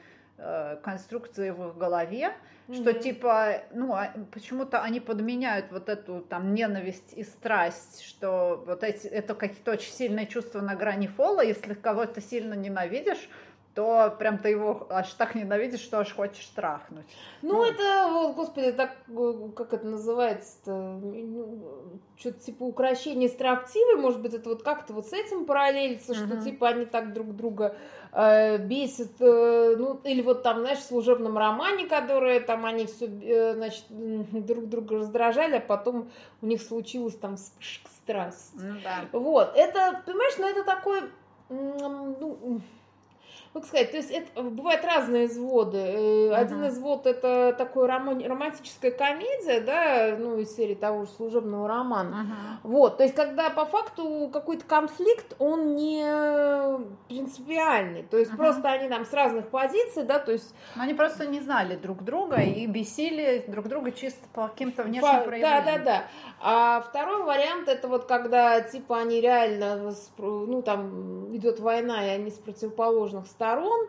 конструкции 0.84 1.51
в 1.51 1.69
их 1.69 1.77
голове, 1.77 2.34
mm-hmm. 2.68 2.76
что 2.76 2.93
типа, 2.93 3.63
ну, 3.73 3.93
а, 3.93 4.13
почему-то 4.31 4.81
они 4.81 4.99
подменяют 4.99 5.72
вот 5.72 5.89
эту 5.89 6.22
там 6.22 6.53
ненависть 6.53 7.13
и 7.13 7.23
страсть, 7.23 8.03
что 8.03 8.63
вот 8.65 8.84
эти, 8.84 9.07
это 9.07 9.35
какие-то 9.35 9.72
очень 9.72 9.91
сильные 9.91 10.27
чувства 10.27 10.61
на 10.61 10.76
грани 10.76 11.07
фола, 11.07 11.41
если 11.41 11.73
кого-то 11.73 12.22
сильно 12.22 12.53
ненавидишь, 12.53 13.30
то 13.73 14.13
прям 14.19 14.38
ты 14.38 14.49
его 14.49 14.85
аж 14.89 15.13
так 15.13 15.34
ненавидишь, 15.35 15.80
что 15.80 15.99
аж 15.99 16.13
хочешь 16.13 16.45
трахнуть. 16.47 17.05
Ну, 17.41 17.53
ну. 17.53 17.65
это, 17.65 18.34
господи, 18.35 18.73
так, 18.73 18.95
э, 19.07 19.49
как 19.55 19.73
это 19.73 19.88
называется-то, 19.88 20.72
ну, 20.72 21.99
что-то 22.18 22.39
типа 22.39 22.63
украшение 22.63 23.30
строптивой, 23.30 23.95
может 23.95 24.22
быть, 24.22 24.34
это 24.34 24.49
вот 24.49 24.63
как-то 24.63 24.93
вот 24.93 25.07
с 25.07 25.13
этим 25.13 25.45
параллелится, 25.45 26.11
uh-huh. 26.11 26.27
что 26.27 26.41
типа 26.41 26.69
они 26.69 26.85
так 26.85 27.13
друг 27.13 27.34
друга 27.35 27.77
э, 28.11 28.57
бесят, 28.57 29.11
э, 29.19 29.75
ну, 29.77 29.99
или 30.03 30.21
вот 30.21 30.43
там, 30.43 30.59
знаешь, 30.59 30.79
в 30.79 30.85
служебном 30.85 31.38
романе, 31.38 31.85
которые 31.85 32.39
там 32.39 32.65
они 32.65 32.85
все, 32.85 33.07
э, 33.07 33.53
значит, 33.55 33.85
друг 33.89 34.67
друга 34.67 34.97
раздражали, 34.97 35.55
а 35.57 35.61
потом 35.61 36.09
у 36.41 36.45
них 36.45 36.61
случилась 36.61 37.15
там 37.15 37.38
страсть. 37.38 38.51
Ну, 38.55 38.75
да. 38.83 39.05
Вот, 39.11 39.53
это, 39.55 40.01
понимаешь, 40.05 40.33
ну, 40.38 40.47
это 40.47 40.63
такой, 40.63 41.01
ну, 41.49 42.61
ну, 43.53 43.60
как 43.60 43.68
сказать, 43.68 43.91
то 43.91 43.98
есть 43.98 44.11
это, 44.11 44.44
бывают 44.44 44.86
разные 44.86 45.26
изводы. 45.26 45.78
Uh-huh. 45.78 46.36
Один 46.36 46.68
извод 46.68 47.06
это 47.06 47.53
такой 47.57 47.86
роман, 47.86 48.23
романтическая 48.26 48.91
комедия, 48.91 49.60
да, 49.60 50.15
ну, 50.18 50.38
из 50.38 50.56
серии 50.56 50.73
того 50.73 51.03
же 51.03 51.11
служебного 51.11 51.68
романа. 51.68 52.15
Uh-huh. 52.64 52.69
Вот, 52.72 52.98
то 52.98 53.03
есть 53.03 53.14
когда 53.14 53.49
по 53.49 53.65
факту 53.65 54.30
какой-то 54.32 54.64
конфликт, 54.64 55.36
он 55.38 55.76
не 55.76 56.02
принципиальный, 57.10 58.03
то 58.03 58.18
есть 58.18 58.32
uh-huh. 58.32 58.38
просто 58.38 58.69
они 58.69 58.88
там 58.88 59.06
с 59.06 59.11
разных 59.11 59.49
позиций, 59.49 60.03
да, 60.03 60.19
то 60.19 60.32
есть... 60.32 60.56
Но 60.78 60.84
они 60.84 60.94
просто 60.94 61.28
не 61.28 61.41
знали 61.41 61.76
друг 61.76 62.03
друга 62.03 62.38
и 62.38 62.65
бесили 62.68 63.44
друг 63.48 63.68
друга 63.68 63.91
чисто 63.91 64.26
по 64.34 64.48
каким-то 64.48 64.84
внешним 64.84 65.19
по... 65.19 65.26
проявлениям. 65.26 65.65
Да, 65.65 65.78
да, 65.78 65.84
да. 65.84 66.03
А 66.40 66.82
второй 66.82 67.23
вариант 67.23 67.68
это 67.68 67.90
вот 67.90 68.06
когда 68.06 68.61
типа 68.61 68.99
они 68.99 69.19
реально, 69.19 69.94
ну, 70.18 70.61
там 70.61 71.36
идет 71.36 71.60
война, 71.60 72.06
и 72.06 72.10
они 72.11 72.32
с 72.32 72.36
противоположных 72.36 73.28
сторон 73.28 73.40
сторон. 73.41 73.88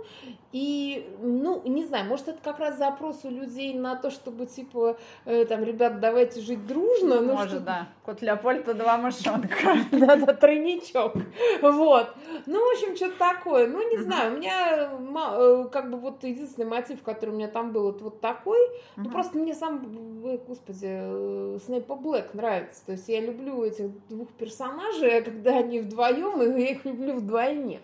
И, 0.53 1.11
ну, 1.23 1.63
не 1.65 1.85
знаю, 1.85 2.07
может, 2.07 2.29
это 2.29 2.39
как 2.43 2.59
раз 2.59 2.77
запрос 2.77 3.25
у 3.25 3.31
людей 3.31 3.73
на 3.73 3.97
то, 3.97 4.11
чтобы, 4.11 4.45
типа, 4.45 4.99
э, 5.25 5.47
там, 5.47 5.65
ребят, 5.65 5.99
давайте 5.99 6.43
жить 6.43 6.67
дружно. 6.67 7.21
Ну, 7.23 7.33
может, 7.33 7.53
что... 7.53 7.61
да. 7.61 7.89
Кот 8.05 8.21
Леопольда, 8.21 8.75
два 8.75 8.99
мышонка. 8.99 9.77
Да-да, 9.91 10.35
тройничок. 10.41 11.15
Вот. 11.63 12.15
Ну, 12.47 12.59
в 12.59 12.73
общем, 12.73 12.97
что-то 12.97 13.19
такое. 13.19 13.67
Ну, 13.67 13.91
не 13.91 13.99
знаю, 14.03 14.35
у 14.35 14.37
меня, 14.37 14.91
э, 15.37 15.69
как 15.73 15.91
бы, 15.91 15.97
вот 15.97 16.23
единственный 16.23 16.67
мотив, 16.67 17.03
который 17.03 17.31
у 17.31 17.35
меня 17.35 17.49
там 17.49 17.73
был, 17.73 17.91
это 17.91 18.05
вот 18.05 18.21
такой. 18.21 18.61
Ну, 18.97 19.11
просто 19.11 19.39
мне 19.39 19.55
сам, 19.55 19.81
господи, 20.47 21.59
Снейпа 21.61 21.95
Блэк 21.95 22.35
нравится. 22.35 22.85
То 22.85 22.93
есть 22.93 23.09
я 23.09 23.21
люблю 23.21 23.65
этих 23.65 23.87
двух 24.09 24.29
персонажей, 24.33 25.19
а 25.19 25.23
когда 25.23 25.59
они 25.59 25.81
вдвоем, 25.81 26.43
и 26.43 26.61
я 26.61 26.71
их 26.73 26.85
люблю 26.85 27.15
вдвойне. 27.15 27.81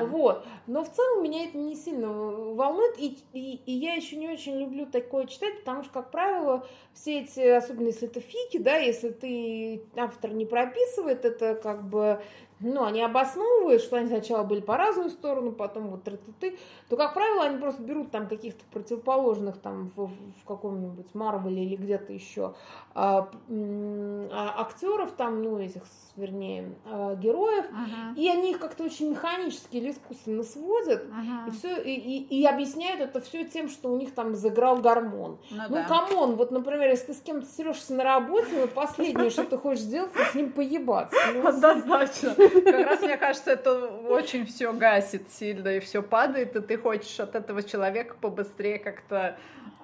Ну, 0.00 0.06
вот. 0.06 0.44
Но 0.66 0.84
в 0.84 0.90
целом 0.90 1.09
целом 1.10 1.22
меня 1.22 1.44
это 1.44 1.58
не 1.58 1.74
сильно 1.74 2.08
волнует, 2.08 2.98
и, 2.98 3.18
и, 3.32 3.60
и 3.66 3.72
я 3.72 3.94
еще 3.94 4.16
не 4.16 4.28
очень 4.28 4.58
люблю 4.58 4.86
такое 4.86 5.26
читать, 5.26 5.60
потому 5.60 5.82
что, 5.82 5.92
как 5.92 6.10
правило, 6.10 6.66
все 6.94 7.20
эти, 7.20 7.40
особенно 7.40 7.86
если 7.86 8.08
это 8.08 8.20
фики, 8.20 8.58
да, 8.58 8.76
если 8.76 9.10
ты 9.10 9.82
автор 9.96 10.32
не 10.32 10.46
прописывает, 10.46 11.24
это 11.24 11.54
как 11.54 11.88
бы 11.88 12.20
ну, 12.62 12.84
они 12.84 13.00
обосновывают, 13.00 13.80
что 13.80 13.96
они 13.96 14.08
сначала 14.08 14.44
были 14.44 14.60
по 14.60 14.76
разную 14.76 15.08
сторону, 15.08 15.52
потом 15.52 15.88
вот 15.88 16.04
ты, 16.04 16.18
ты, 16.40 16.58
то, 16.90 16.96
как 16.96 17.14
правило, 17.14 17.44
они 17.44 17.58
просто 17.58 17.82
берут 17.82 18.10
там 18.10 18.26
каких-то 18.26 18.64
противоположных 18.72 19.58
там 19.58 19.92
в, 19.94 20.08
в 20.08 20.44
каком-нибудь 20.44 21.14
Марвеле 21.14 21.64
или 21.64 21.76
где-то 21.76 22.12
еще 22.12 22.54
а, 22.96 23.30
а, 23.48 24.60
актеров 24.60 25.12
там, 25.12 25.40
ну, 25.40 25.60
этих, 25.60 25.82
вернее, 26.16 26.74
а, 26.84 27.14
героев, 27.14 27.66
uh-huh. 27.66 28.16
и 28.16 28.28
они 28.28 28.50
их 28.50 28.58
как-то 28.58 28.82
очень 28.82 29.10
механически 29.10 29.76
или 29.76 29.92
искусственно 29.92 30.42
сводят, 30.42 31.04
uh-huh. 31.04 31.48
и 31.48 31.50
все, 31.52 31.80
и, 31.80 31.94
и, 31.94 32.40
и 32.40 32.44
объясняют 32.44 33.00
это 33.00 33.20
все 33.20 33.44
тем, 33.44 33.68
что 33.68 33.92
у 33.92 33.96
них 33.96 34.12
там 34.12 34.34
заиграл 34.34 34.78
гормон. 34.78 35.38
Ну, 35.52 35.62
ну 35.68 35.74
да. 35.76 35.84
come 35.84 36.13
on, 36.13 36.34
вот, 36.34 36.50
например, 36.50 36.88
если 36.88 37.12
ты 37.12 37.14
с 37.14 37.20
кем-то 37.20 37.46
срешься 37.46 37.94
на 37.94 38.02
работе, 38.02 38.60
вот 38.60 38.72
последнее, 38.72 39.30
что 39.30 39.44
ты 39.44 39.56
хочешь 39.58 39.84
сделать, 39.84 40.10
это 40.12 40.28
с 40.28 40.34
ним 40.34 40.50
поебаться. 40.50 41.16
Ну, 41.34 41.46
Однозначно. 41.46 42.34
Как 42.34 42.86
раз 42.86 43.00
мне 43.00 43.16
кажется, 43.16 43.52
это 43.52 43.86
очень 44.08 44.44
все 44.44 44.72
гасит 44.72 45.30
сильно, 45.30 45.68
и 45.68 45.78
все 45.78 46.02
падает, 46.02 46.56
и 46.56 46.60
ты 46.60 46.79
хочешь 46.80 47.20
от 47.20 47.34
этого 47.34 47.62
человека 47.62 48.16
побыстрее 48.20 48.78
как-то 48.78 49.36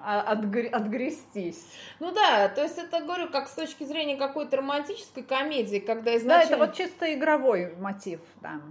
а, 0.03 0.21
отгр... 0.21 0.67
отгрестись. 0.71 1.65
Ну 1.99 2.11
да, 2.11 2.49
то 2.49 2.61
есть 2.61 2.77
это, 2.77 3.01
говорю, 3.01 3.29
как 3.29 3.47
с 3.47 3.53
точки 3.53 3.83
зрения 3.83 4.15
какой-то 4.15 4.57
романтической 4.57 5.23
комедии, 5.23 5.79
когда 5.79 6.15
изначально... 6.17 6.49
Да, 6.49 6.55
это 6.55 6.65
вот 6.65 6.75
чисто 6.75 7.13
игровой 7.13 7.75
мотив, 7.77 8.19
да. 8.41 8.61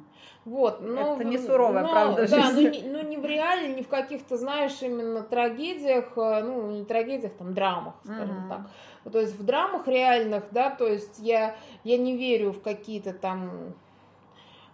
Вот, 0.44 0.80
но... 0.80 1.14
Это 1.14 1.24
не 1.24 1.38
суровая, 1.38 1.82
но, 1.82 1.90
правда, 1.90 2.28
да, 2.28 2.42
жизнь. 2.42 2.54
Ну 2.54 2.68
не, 2.70 2.82
ну 2.82 3.08
не 3.08 3.16
в 3.16 3.24
реале, 3.24 3.74
не 3.74 3.82
в 3.82 3.88
каких-то, 3.88 4.36
знаешь, 4.36 4.80
именно 4.80 5.22
трагедиях, 5.22 6.12
э, 6.16 6.42
ну 6.44 6.70
не 6.70 6.84
трагедиях, 6.84 7.32
там, 7.32 7.52
драмах, 7.52 7.94
скажем 8.04 8.46
uh-huh. 8.46 8.64
так. 9.04 9.12
То 9.12 9.20
есть 9.20 9.36
в 9.36 9.44
драмах 9.44 9.88
реальных, 9.88 10.44
да, 10.52 10.70
то 10.70 10.86
есть 10.86 11.18
я, 11.18 11.56
я 11.82 11.98
не 11.98 12.16
верю 12.16 12.52
в 12.52 12.62
какие-то 12.62 13.12
там 13.12 13.74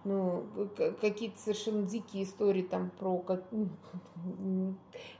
ну, 0.05 0.45
какие-то 1.01 1.39
совершенно 1.39 1.83
дикие 1.83 2.25
истории 2.25 2.63
там 2.63 2.91
про, 2.99 3.19
как, 3.19 3.43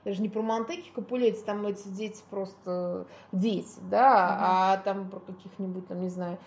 даже 0.05 0.23
не 0.23 0.29
про 0.29 0.43
Монтеки 0.43 0.91
Капулетти, 0.95 1.43
там 1.45 1.67
эти 1.67 1.89
дети 1.89 2.23
просто 2.31 3.07
дети, 3.33 3.79
да, 3.91 4.09
mm-hmm. 4.09 4.39
а 4.41 4.77
там 4.79 5.11
про 5.11 5.21
каких-нибудь, 5.21 5.87
там, 5.87 6.01
не 6.01 6.09
знаю, 6.09 6.39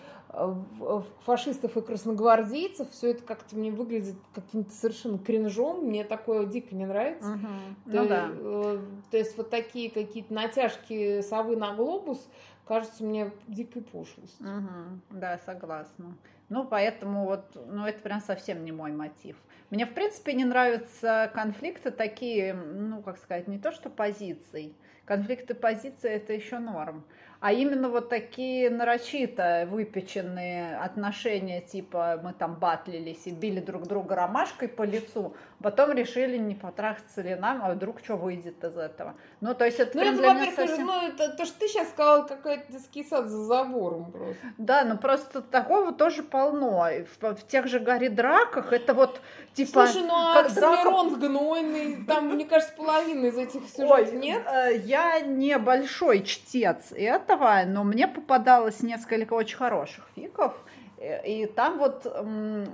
фашистов 1.24 1.76
и 1.76 1.80
красногвардейцев, 1.80 2.90
все 2.90 3.12
это 3.12 3.22
как-то 3.22 3.56
мне 3.56 3.70
выглядит 3.70 4.16
каким-то 4.34 4.72
совершенно 4.72 5.18
кринжом, 5.18 5.84
мне 5.86 6.04
такое 6.04 6.46
дико 6.46 6.74
не 6.74 6.84
нравится. 6.84 7.32
Угу. 7.32 7.92
То, 7.92 8.02
ну, 8.02 8.08
да. 8.08 8.28
Э, 8.30 8.78
то 9.10 9.16
есть 9.16 9.36
вот 9.36 9.50
такие 9.50 9.90
какие-то 9.90 10.34
натяжки 10.34 11.22
совы 11.22 11.56
на 11.56 11.74
глобус 11.74 12.28
кажется 12.66 13.04
мне 13.04 13.30
дикой 13.46 13.82
пошлостью. 13.82 14.46
Угу. 14.46 15.18
Да, 15.18 15.38
согласна. 15.38 16.16
Ну, 16.48 16.64
поэтому 16.64 17.24
вот, 17.24 17.44
ну, 17.66 17.86
это 17.86 18.00
прям 18.00 18.20
совсем 18.20 18.64
не 18.64 18.72
мой 18.72 18.92
мотив. 18.92 19.36
Мне, 19.70 19.84
в 19.84 19.94
принципе, 19.94 20.32
не 20.34 20.44
нравятся 20.44 21.30
конфликты 21.34 21.90
такие, 21.90 22.54
ну, 22.54 23.02
как 23.02 23.18
сказать, 23.18 23.48
не 23.48 23.58
то 23.58 23.72
что 23.72 23.90
позиций. 23.90 24.76
Конфликты 25.04 25.54
позиций– 25.54 26.10
это 26.12 26.32
еще 26.32 26.58
норм 26.58 27.04
а 27.40 27.52
именно 27.52 27.88
вот 27.88 28.08
такие 28.08 28.70
нарочито 28.70 29.68
выпеченные 29.70 30.76
отношения, 30.78 31.60
типа 31.60 32.20
мы 32.22 32.32
там 32.32 32.54
батлились 32.54 33.26
и 33.26 33.30
били 33.30 33.60
друг 33.60 33.86
друга 33.86 34.14
ромашкой 34.14 34.68
по 34.68 34.82
лицу, 34.82 35.34
потом 35.62 35.92
решили, 35.92 36.36
не 36.36 36.54
потрахаться 36.54 37.22
ли 37.22 37.34
нам, 37.34 37.60
а 37.62 37.72
вдруг 37.72 38.00
что 38.02 38.16
выйдет 38.16 38.62
из 38.64 38.76
этого. 38.76 39.14
Ну, 39.40 39.54
то 39.54 39.64
есть 39.64 39.78
это 39.78 39.96
ну, 39.96 40.02
это, 40.02 40.22
во-первых, 40.22 40.54
совсем... 40.54 40.86
ну, 40.86 41.08
это 41.08 41.28
то, 41.30 41.44
что 41.44 41.58
ты 41.60 41.68
сейчас 41.68 41.88
сказала, 41.88 42.22
какой-то 42.26 42.72
детский 42.72 43.04
сад 43.04 43.28
за 43.28 43.44
забором 43.44 44.12
просто. 44.12 44.36
Да, 44.58 44.84
ну 44.84 44.98
просто 44.98 45.42
такого 45.42 45.92
тоже 45.92 46.22
полно. 46.22 46.88
В, 47.20 47.34
в 47.34 47.46
тех 47.46 47.66
же 47.66 47.80
Гарри 47.80 48.08
Драках 48.08 48.72
это 48.72 48.94
вот 48.94 49.20
типа... 49.54 49.86
Слушай, 49.86 50.06
ну 50.06 50.14
а 50.14 50.40
Оксимирон 50.40 51.10
закон... 51.10 51.20
гнойный, 51.20 52.04
там, 52.06 52.28
мне 52.28 52.44
кажется, 52.44 52.74
половина 52.76 53.26
из 53.26 53.36
этих 53.36 53.68
сюжетов 53.68 53.90
Ой, 53.90 54.12
нет? 54.12 54.42
Э, 54.46 54.76
я 54.76 55.20
не 55.20 55.58
большой 55.58 56.22
чтец 56.22 56.92
этого, 56.92 57.25
но 57.66 57.84
мне 57.84 58.08
попадалось 58.08 58.82
несколько 58.82 59.34
очень 59.34 59.56
хороших 59.56 60.04
фиков. 60.14 60.54
И 60.98 61.44
там 61.54 61.78
вот, 61.78 62.06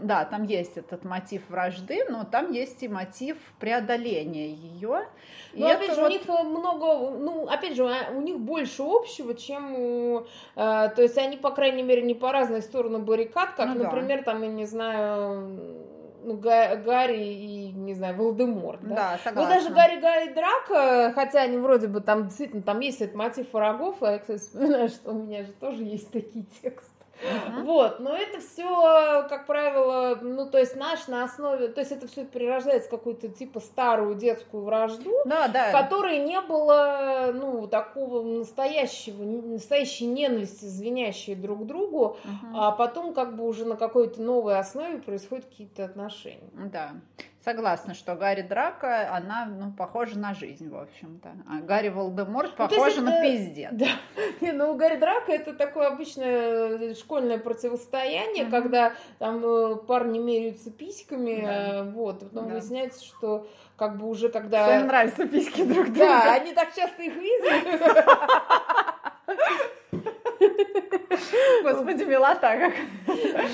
да, 0.03 0.25
там 0.25 0.45
есть 0.45 0.77
этот 0.77 1.05
мотив 1.05 1.43
вражды, 1.49 2.05
но 2.09 2.25
там 2.25 2.53
есть 2.53 2.81
и 2.85 2.89
мотив 2.89 3.37
преодоления 3.59 4.49
ее. 4.49 5.07
Ну, 5.55 5.67
опять 5.67 5.95
же, 5.95 6.01
вот... 6.01 6.07
у 6.07 6.13
них 6.13 6.29
много, 6.29 7.11
ну, 7.19 7.49
опять 7.49 7.75
же, 7.75 7.85
у 8.15 8.21
них 8.21 8.39
больше 8.39 8.83
общего, 8.83 9.35
чем 9.35 9.75
у... 9.75 10.19
Э, 10.55 10.89
то 10.95 11.03
есть 11.03 11.19
они, 11.19 11.37
по 11.37 11.51
крайней 11.51 11.83
мере, 11.83 12.03
не 12.03 12.15
по 12.15 12.31
разные 12.31 12.63
стороны 12.63 13.01
баррикад, 13.01 13.55
как, 13.55 13.75
ну, 13.75 13.83
например, 13.83 14.19
да. 14.19 14.33
там, 14.33 14.43
я 14.43 14.49
не 14.49 14.67
знаю 14.67 15.91
ну, 16.23 16.37
Гарри 16.37 17.23
и, 17.23 17.73
не 17.73 17.95
знаю, 17.95 18.17
Волдеморт. 18.17 18.81
Да, 18.83 18.95
да 18.95 19.19
согласна. 19.23 19.55
Ну, 19.55 19.61
даже 19.61 19.75
Гарри, 19.75 20.01
Гарри 20.01 20.33
Драка, 20.33 21.13
хотя 21.15 21.43
они 21.43 21.59
вроде 21.59 21.89
бы 21.89 22.01
там 22.01 22.25
действительно, 22.29 22.63
там 22.63 22.81
есть 22.81 23.01
этот 23.01 23.15
мотив 23.15 23.53
врагов, 23.53 23.97
а 24.03 24.13
я, 24.13 24.19
кстати, 24.19 24.41
вспоминаю, 24.41 24.89
что 24.91 25.11
у 25.11 25.15
меня 25.15 25.45
же 25.45 25.53
тоже 25.53 25.83
есть 25.83 26.11
такие 26.11 26.45
тексты. 26.63 26.92
Uh-huh. 27.23 27.63
Вот, 27.63 28.01
но 28.01 28.17
это 28.17 28.41
все, 28.41 29.27
как 29.29 29.47
правило, 29.47 30.19
ну, 30.21 30.49
то 30.49 30.59
есть 30.59 30.77
наш 30.77 31.07
на 31.07 31.25
основе, 31.25 31.69
то 31.69 31.81
есть 31.81 31.93
это 31.93 32.07
все 32.07 32.25
прирождается 32.25 32.91
какую-то 32.91 33.29
типа 33.29 33.61
старую 33.61 34.15
детскую 34.15 34.65
вражду, 34.65 35.13
да, 35.25 35.49
да. 35.49 35.69
в 35.69 35.73
которой 35.73 36.19
не 36.19 36.41
было, 36.41 37.31
ну, 37.33 37.67
такого 37.69 38.23
настоящего, 38.23 39.23
настоящей 39.23 40.07
ненависти, 40.07 40.65
звенящей 40.65 41.35
друг 41.35 41.67
другу, 41.67 42.17
uh-huh. 42.25 42.55
а 42.55 42.71
потом 42.73 43.15
как 43.15 43.37
бы 43.37 43.47
уже 43.47 43.65
на 43.65 43.77
какой-то 43.77 44.21
новой 44.21 44.59
основе 44.59 44.99
происходят 44.99 45.45
какие-то 45.45 45.85
отношения. 45.85 46.51
Да. 46.55 46.93
Согласна, 47.45 47.95
что 47.95 48.15
Гарри 48.15 48.43
Драка, 48.43 49.13
она, 49.13 49.47
ну, 49.47 49.73
похожа 49.73 50.17
на 50.17 50.33
жизнь, 50.33 50.69
в 50.71 50.77
общем-то. 50.77 51.33
А 51.49 51.61
Гарри 51.61 51.89
Волдеморт 51.89 52.55
похожа 52.55 53.01
ну, 53.01 53.07
на 53.07 53.17
это... 53.17 53.23
пиздец. 53.23 53.71
Да. 53.73 53.87
Не, 54.41 54.53
ну, 54.53 54.75
Гарри 54.77 54.97
Драка 54.97 55.33
это 55.33 55.53
такое 55.53 55.89
обычное 55.89 56.95
школьное 56.95 57.39
противостояние, 57.39 58.45
mm-hmm. 58.45 58.51
когда 58.51 58.93
там 59.19 59.45
э, 59.45 59.77
парни 59.77 60.21
меряются 60.21 60.71
письками, 60.71 61.43
да. 61.43 61.79
Э, 61.79 61.83
вот, 61.83 62.21
потом 62.21 62.47
да. 62.47 62.55
выясняется, 62.55 63.05
что 63.05 63.49
как 63.77 63.99
бы 63.99 64.09
уже 64.09 64.29
когда... 64.29 64.79
Им 64.81 64.87
нравятся 64.87 65.27
письки 65.27 65.65
друг 65.65 65.87
друга. 65.87 65.99
Да, 65.99 66.35
они 66.35 66.53
так 66.53 66.73
часто 66.75 67.03
их 67.03 67.17
видят. 67.17 68.07
Господи, 71.63 72.05
милота 72.05 72.57
как. 72.57 72.75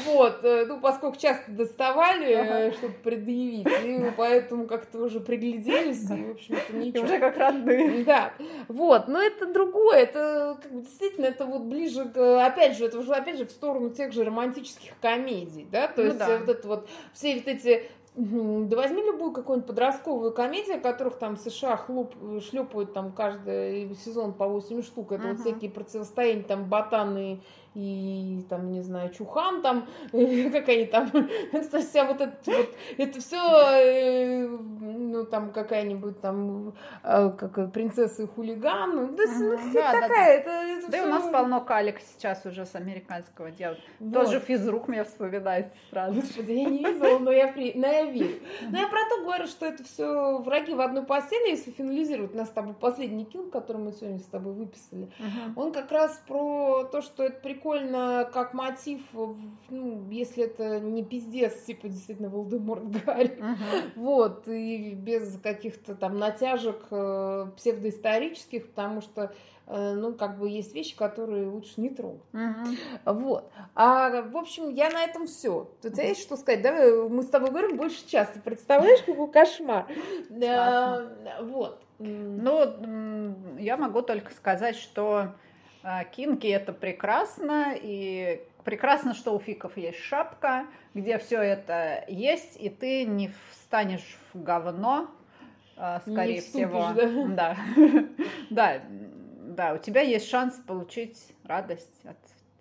Вот, 0.06 0.40
э, 0.42 0.64
ну, 0.66 0.80
поскольку 0.80 1.18
часто 1.18 1.50
доставали, 1.50 2.32
ага. 2.32 2.72
чтобы 2.76 2.94
предъявить, 2.94 3.66
и 3.84 4.12
поэтому 4.16 4.66
как-то 4.66 4.98
уже 4.98 5.20
пригляделись, 5.20 6.10
и, 6.10 6.24
в 6.24 6.30
общем-то, 6.32 6.72
ничего. 6.76 7.04
И 7.04 7.06
уже 7.06 7.18
как 7.18 7.36
родные. 7.36 8.04
Да, 8.04 8.32
вот, 8.68 9.08
но 9.08 9.20
это 9.20 9.46
другое, 9.46 9.98
это 9.98 10.58
как 10.62 10.72
бы, 10.72 10.80
действительно, 10.82 11.26
это 11.26 11.46
вот 11.46 11.62
ближе, 11.62 12.04
к, 12.06 12.46
опять 12.46 12.76
же, 12.76 12.86
это 12.86 12.98
уже, 12.98 13.12
опять 13.12 13.38
же, 13.38 13.46
в 13.46 13.50
сторону 13.50 13.90
тех 13.90 14.12
же 14.12 14.24
романтических 14.24 14.92
комедий, 15.00 15.66
да, 15.70 15.88
то 15.88 16.02
ну, 16.02 16.06
есть 16.06 16.18
да. 16.18 16.38
вот 16.38 16.48
это 16.48 16.68
вот, 16.68 16.88
все 17.12 17.34
вот 17.34 17.48
эти 17.48 17.84
да 18.18 18.76
возьми 18.76 19.00
любую 19.00 19.30
какую-нибудь 19.30 19.68
подростковую 19.68 20.32
комедию, 20.32 20.80
которых 20.80 21.18
там 21.18 21.36
в 21.36 21.40
США 21.40 21.76
хлоп, 21.76 22.14
шлепают 22.42 22.92
там 22.92 23.12
каждый 23.12 23.94
сезон 23.94 24.32
по 24.32 24.48
8 24.48 24.82
штук. 24.82 25.12
Это 25.12 25.22
uh-huh. 25.22 25.32
вот 25.34 25.40
всякие 25.40 25.70
противостояния, 25.70 26.42
там 26.42 26.64
ботаны 26.64 27.40
и 27.78 28.42
там, 28.48 28.72
не 28.72 28.82
знаю, 28.82 29.10
Чухан 29.10 29.62
там, 29.62 29.86
как 30.12 30.68
они 30.68 30.86
там, 30.86 31.08
это 31.52 31.78
вся 31.78 32.04
вот 32.04 32.20
это 32.20 32.36
вот, 32.46 32.74
это 32.96 33.20
все, 33.20 33.36
э, 33.36 34.48
ну, 34.48 35.24
там 35.24 35.52
какая-нибудь 35.52 36.20
там, 36.20 36.74
э, 37.04 37.30
как 37.30 37.72
принцесса 37.72 38.24
и 38.24 38.26
хулиган, 38.26 38.96
ну, 38.96 39.16
да, 39.16 39.22
ну, 39.38 39.56
да, 39.72 39.92
такая, 39.92 40.08
да, 40.08 40.26
это, 40.26 40.50
это 40.50 40.90
Да 40.90 40.98
и 40.98 41.06
у 41.06 41.06
нас 41.08 41.30
полно 41.30 41.60
калик 41.60 42.00
сейчас 42.00 42.44
уже 42.46 42.66
с 42.66 42.74
американского 42.74 43.52
дела. 43.52 43.76
Вот. 44.00 44.12
Тоже 44.12 44.40
физрук 44.40 44.88
мне 44.88 45.04
вспоминается 45.04 45.72
сразу. 45.90 46.14
Господи, 46.14 46.50
я 46.50 46.64
не 46.64 46.78
видела, 46.78 47.18
но 47.20 47.30
я, 47.30 47.46
при... 47.46 47.74
но 47.74 47.86
я 47.86 48.04
верю. 48.06 48.40
Но 48.70 48.78
я 48.78 48.88
про 48.88 49.00
то 49.08 49.22
говорю, 49.22 49.46
что 49.46 49.66
это 49.66 49.84
все 49.84 50.38
враги 50.38 50.74
в 50.74 50.80
одной 50.80 51.04
постели, 51.04 51.50
если 51.50 51.70
финализировать 51.70 52.34
нас 52.34 52.48
с 52.48 52.52
тобой 52.52 52.74
последний 52.74 53.24
килл, 53.24 53.50
который 53.50 53.78
мы 53.80 53.92
сегодня 53.92 54.18
с 54.18 54.26
тобой 54.26 54.52
выписали, 54.52 55.12
он 55.54 55.72
как 55.72 55.92
раз 55.92 56.20
про 56.26 56.82
то, 56.90 57.02
что 57.02 57.22
это 57.22 57.38
прикольно 57.40 57.67
прикольно 57.68 58.28
как 58.32 58.54
мотив, 58.54 59.00
ну, 59.68 60.08
если 60.10 60.44
это 60.44 60.80
не 60.80 61.04
пиздец, 61.04 61.62
типа 61.62 61.88
действительно 61.88 62.28
Волдеморт 62.28 62.84
Гарри, 63.04 63.38
uh-huh. 63.38 63.92
вот, 63.96 64.48
и 64.48 64.94
без 64.94 65.38
каких-то 65.40 65.94
там 65.94 66.18
натяжек 66.18 66.86
э, 66.90 67.46
псевдоисторических, 67.56 68.68
потому 68.68 69.00
что 69.00 69.32
э, 69.66 69.94
ну, 69.94 70.14
как 70.14 70.38
бы 70.38 70.48
есть 70.48 70.74
вещи, 70.74 70.96
которые 70.96 71.46
лучше 71.46 71.74
не 71.76 71.90
трогать. 71.90 72.22
Uh-huh. 72.32 72.76
Вот. 73.04 73.50
А, 73.74 74.22
в 74.22 74.36
общем, 74.36 74.70
я 74.70 74.90
на 74.90 75.04
этом 75.04 75.26
все. 75.26 75.70
Тут 75.82 75.94
uh-huh. 75.94 76.08
есть 76.08 76.22
что 76.22 76.36
сказать? 76.36 76.62
Давай 76.62 77.08
мы 77.08 77.22
с 77.22 77.28
тобой 77.28 77.50
говорим 77.50 77.76
больше 77.76 78.06
часа. 78.08 78.32
Представляешь, 78.42 79.02
какой 79.02 79.30
кошмар? 79.30 79.86
Вот. 81.40 81.82
Ну, 81.98 83.34
я 83.58 83.76
могу 83.76 84.02
только 84.02 84.32
сказать, 84.32 84.76
что 84.76 85.16
а, 85.16 85.34
кинки 86.12 86.46
это 86.46 86.72
прекрасно, 86.72 87.74
и 87.74 88.42
прекрасно, 88.64 89.14
что 89.14 89.34
у 89.34 89.40
фиков 89.40 89.76
есть 89.76 89.98
шапка, 89.98 90.66
где 90.94 91.18
все 91.18 91.40
это 91.40 92.04
есть, 92.08 92.56
и 92.60 92.68
ты 92.68 93.04
не 93.04 93.30
встанешь 93.50 94.18
в 94.32 94.42
говно, 94.42 95.08
а, 95.76 96.00
скорее 96.00 96.34
не 96.34 96.40
всего. 96.40 96.88
Да. 97.28 97.56
Да. 98.50 98.82
да, 98.88 99.74
у 99.74 99.78
тебя 99.78 100.00
есть 100.00 100.28
шанс 100.28 100.54
получить 100.66 101.34
радость 101.44 102.04
от 102.04 102.16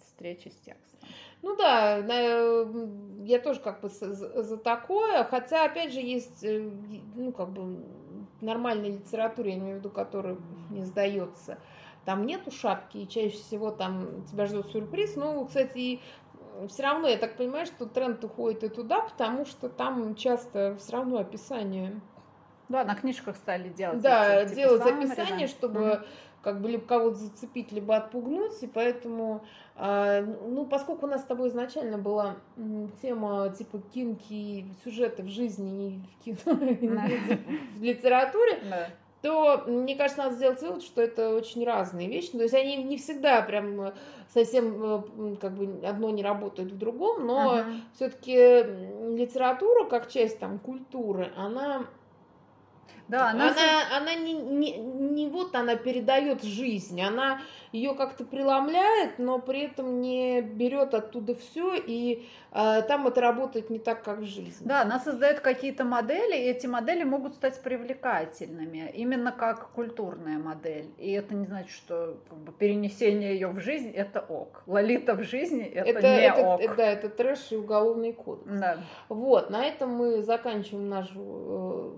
встречи 0.05 0.49
с 0.49 0.55
текстом. 0.59 0.99
Ну 1.41 1.55
да, 1.55 1.97
я 1.97 3.39
тоже 3.39 3.59
как 3.59 3.81
бы 3.81 3.89
за 3.89 4.57
такое, 4.57 5.23
хотя, 5.23 5.65
опять 5.65 5.93
же, 5.93 5.99
есть, 5.99 6.43
э, 6.43 6.69
ну, 7.15 7.31
как 7.31 7.49
бы, 7.49 7.83
нормальной 8.41 8.91
литературе, 8.91 9.51
я 9.51 9.57
имею 9.57 9.75
в 9.75 9.79
виду, 9.79 9.89
которая 9.89 10.37
не 10.69 10.83
сдается. 10.83 11.59
Там 12.07 12.25
нету 12.25 12.51
шапки, 12.51 12.99
и 12.99 13.07
чаще 13.09 13.35
всего 13.35 13.69
там 13.69 14.23
тебя 14.31 14.45
ждет 14.45 14.67
сюрприз. 14.67 15.17
Ну, 15.17 15.45
кстати, 15.45 15.99
все 16.69 16.83
равно, 16.83 17.09
я 17.09 17.17
так 17.17 17.35
понимаю, 17.35 17.65
что 17.65 17.85
тренд 17.85 18.23
уходит 18.23 18.63
и 18.63 18.69
туда, 18.69 19.01
потому 19.01 19.45
что 19.45 19.67
там 19.67 20.15
часто 20.15 20.77
все 20.79 20.93
равно 20.93 21.17
описание. 21.17 21.99
Да, 22.69 22.85
на 22.85 22.95
книжках 22.95 23.35
стали 23.35 23.67
делать. 23.67 23.99
Да, 23.99 24.41
эти, 24.41 24.51
типа, 24.51 24.55
делать 24.55 24.85
описание, 24.85 25.47
чтобы 25.47 25.79
mm 25.79 26.05
как 26.43 26.61
бы 26.61 26.69
либо 26.69 26.85
кого-то 26.85 27.15
зацепить, 27.15 27.73
либо 27.73 27.97
отпугнуть, 27.97 28.63
и 28.63 28.67
поэтому, 28.67 29.43
э, 29.75 30.21
ну, 30.21 30.65
поскольку 30.65 31.05
у 31.05 31.09
нас 31.09 31.23
с 31.23 31.25
тобой 31.25 31.49
изначально 31.49 31.97
была 31.97 32.37
тема 33.01 33.49
типа 33.49 33.79
кинки 33.93 34.65
сюжеты 34.81 35.23
в 35.23 35.27
жизни 35.27 36.01
и 36.23 36.33
в 36.33 36.39
кино, 36.39 36.55
в 37.75 37.81
литературе, 37.81 38.61
то, 39.21 39.63
мне 39.65 39.95
кажется, 39.95 40.23
надо 40.23 40.35
сделать 40.35 40.61
вывод, 40.61 40.83
что 40.83 41.01
это 41.01 41.33
очень 41.33 41.65
разные 41.65 42.07
вещи. 42.07 42.31
То 42.31 42.43
есть 42.43 42.53
они 42.53 42.83
не 42.83 42.97
всегда 42.97 43.41
прям 43.41 43.93
совсем 44.33 44.83
э, 44.83 45.35
как 45.37 45.53
бы 45.55 45.85
одно 45.85 46.09
не 46.11 46.23
работает 46.23 46.71
в 46.71 46.77
другом, 46.77 47.25
но 47.25 47.57
uh-huh. 47.57 47.75
все-таки 47.95 48.35
литература 49.15 49.85
как 49.85 50.09
часть 50.09 50.39
там 50.39 50.59
культуры, 50.59 51.31
она 51.35 51.87
да, 53.07 53.29
она, 53.29 53.51
она, 53.51 53.97
она 53.97 54.15
не, 54.15 54.33
не, 54.33 54.77
не 54.77 55.27
вот 55.27 55.55
она 55.55 55.75
передает 55.75 56.43
жизнь, 56.43 57.01
она 57.01 57.39
ее 57.71 57.93
как-то 57.95 58.23
преломляет, 58.23 59.19
но 59.19 59.39
при 59.39 59.61
этом 59.61 60.01
не 60.01 60.41
берет 60.41 60.93
оттуда 60.93 61.35
все, 61.35 61.75
и 61.75 62.27
э, 62.51 62.81
там 62.87 63.07
это 63.07 63.21
работает 63.21 63.69
не 63.69 63.79
так, 63.79 64.03
как 64.03 64.19
в 64.19 64.25
жизни. 64.25 64.65
Да, 64.67 64.81
она 64.81 64.99
создает 64.99 65.39
какие-то 65.39 65.83
модели, 65.85 66.35
и 66.35 66.49
эти 66.49 66.67
модели 66.67 67.03
могут 67.03 67.35
стать 67.35 67.61
привлекательными, 67.61 68.91
именно 68.93 69.31
как 69.31 69.69
культурная 69.71 70.37
модель. 70.37 70.89
И 70.97 71.11
это 71.11 71.35
не 71.35 71.45
значит, 71.45 71.71
что 71.71 72.17
как 72.29 72.37
бы, 72.39 72.51
перенесение 72.51 73.33
ее 73.33 73.49
в 73.49 73.59
жизнь 73.59 73.91
это 73.91 74.21
ок. 74.21 74.63
Лолита 74.65 75.15
в 75.15 75.23
жизни 75.23 75.63
это, 75.63 75.89
это 75.89 76.01
не 76.01 76.21
это, 76.21 76.41
ок. 76.41 76.75
Да, 76.77 76.85
это 76.85 77.09
трэш 77.09 77.51
и 77.51 77.55
уголовный 77.57 78.13
кодекс. 78.13 78.59
Да. 78.59 78.79
Вот, 79.09 79.49
на 79.49 79.65
этом 79.65 79.91
мы 79.91 80.23
заканчиваем 80.23 80.89
нашу 80.89 81.97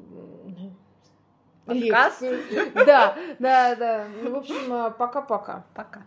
э, 1.72 1.74
лекцию. 1.74 2.40
Да, 2.74 3.16
да, 3.40 3.76
да. 3.76 4.06
Ну, 4.24 4.32
в 4.32 4.36
общем, 4.38 4.94
пока-пока. 4.98 5.22
Пока. 5.28 5.54
-пока. 5.54 5.64
пока. 5.74 6.02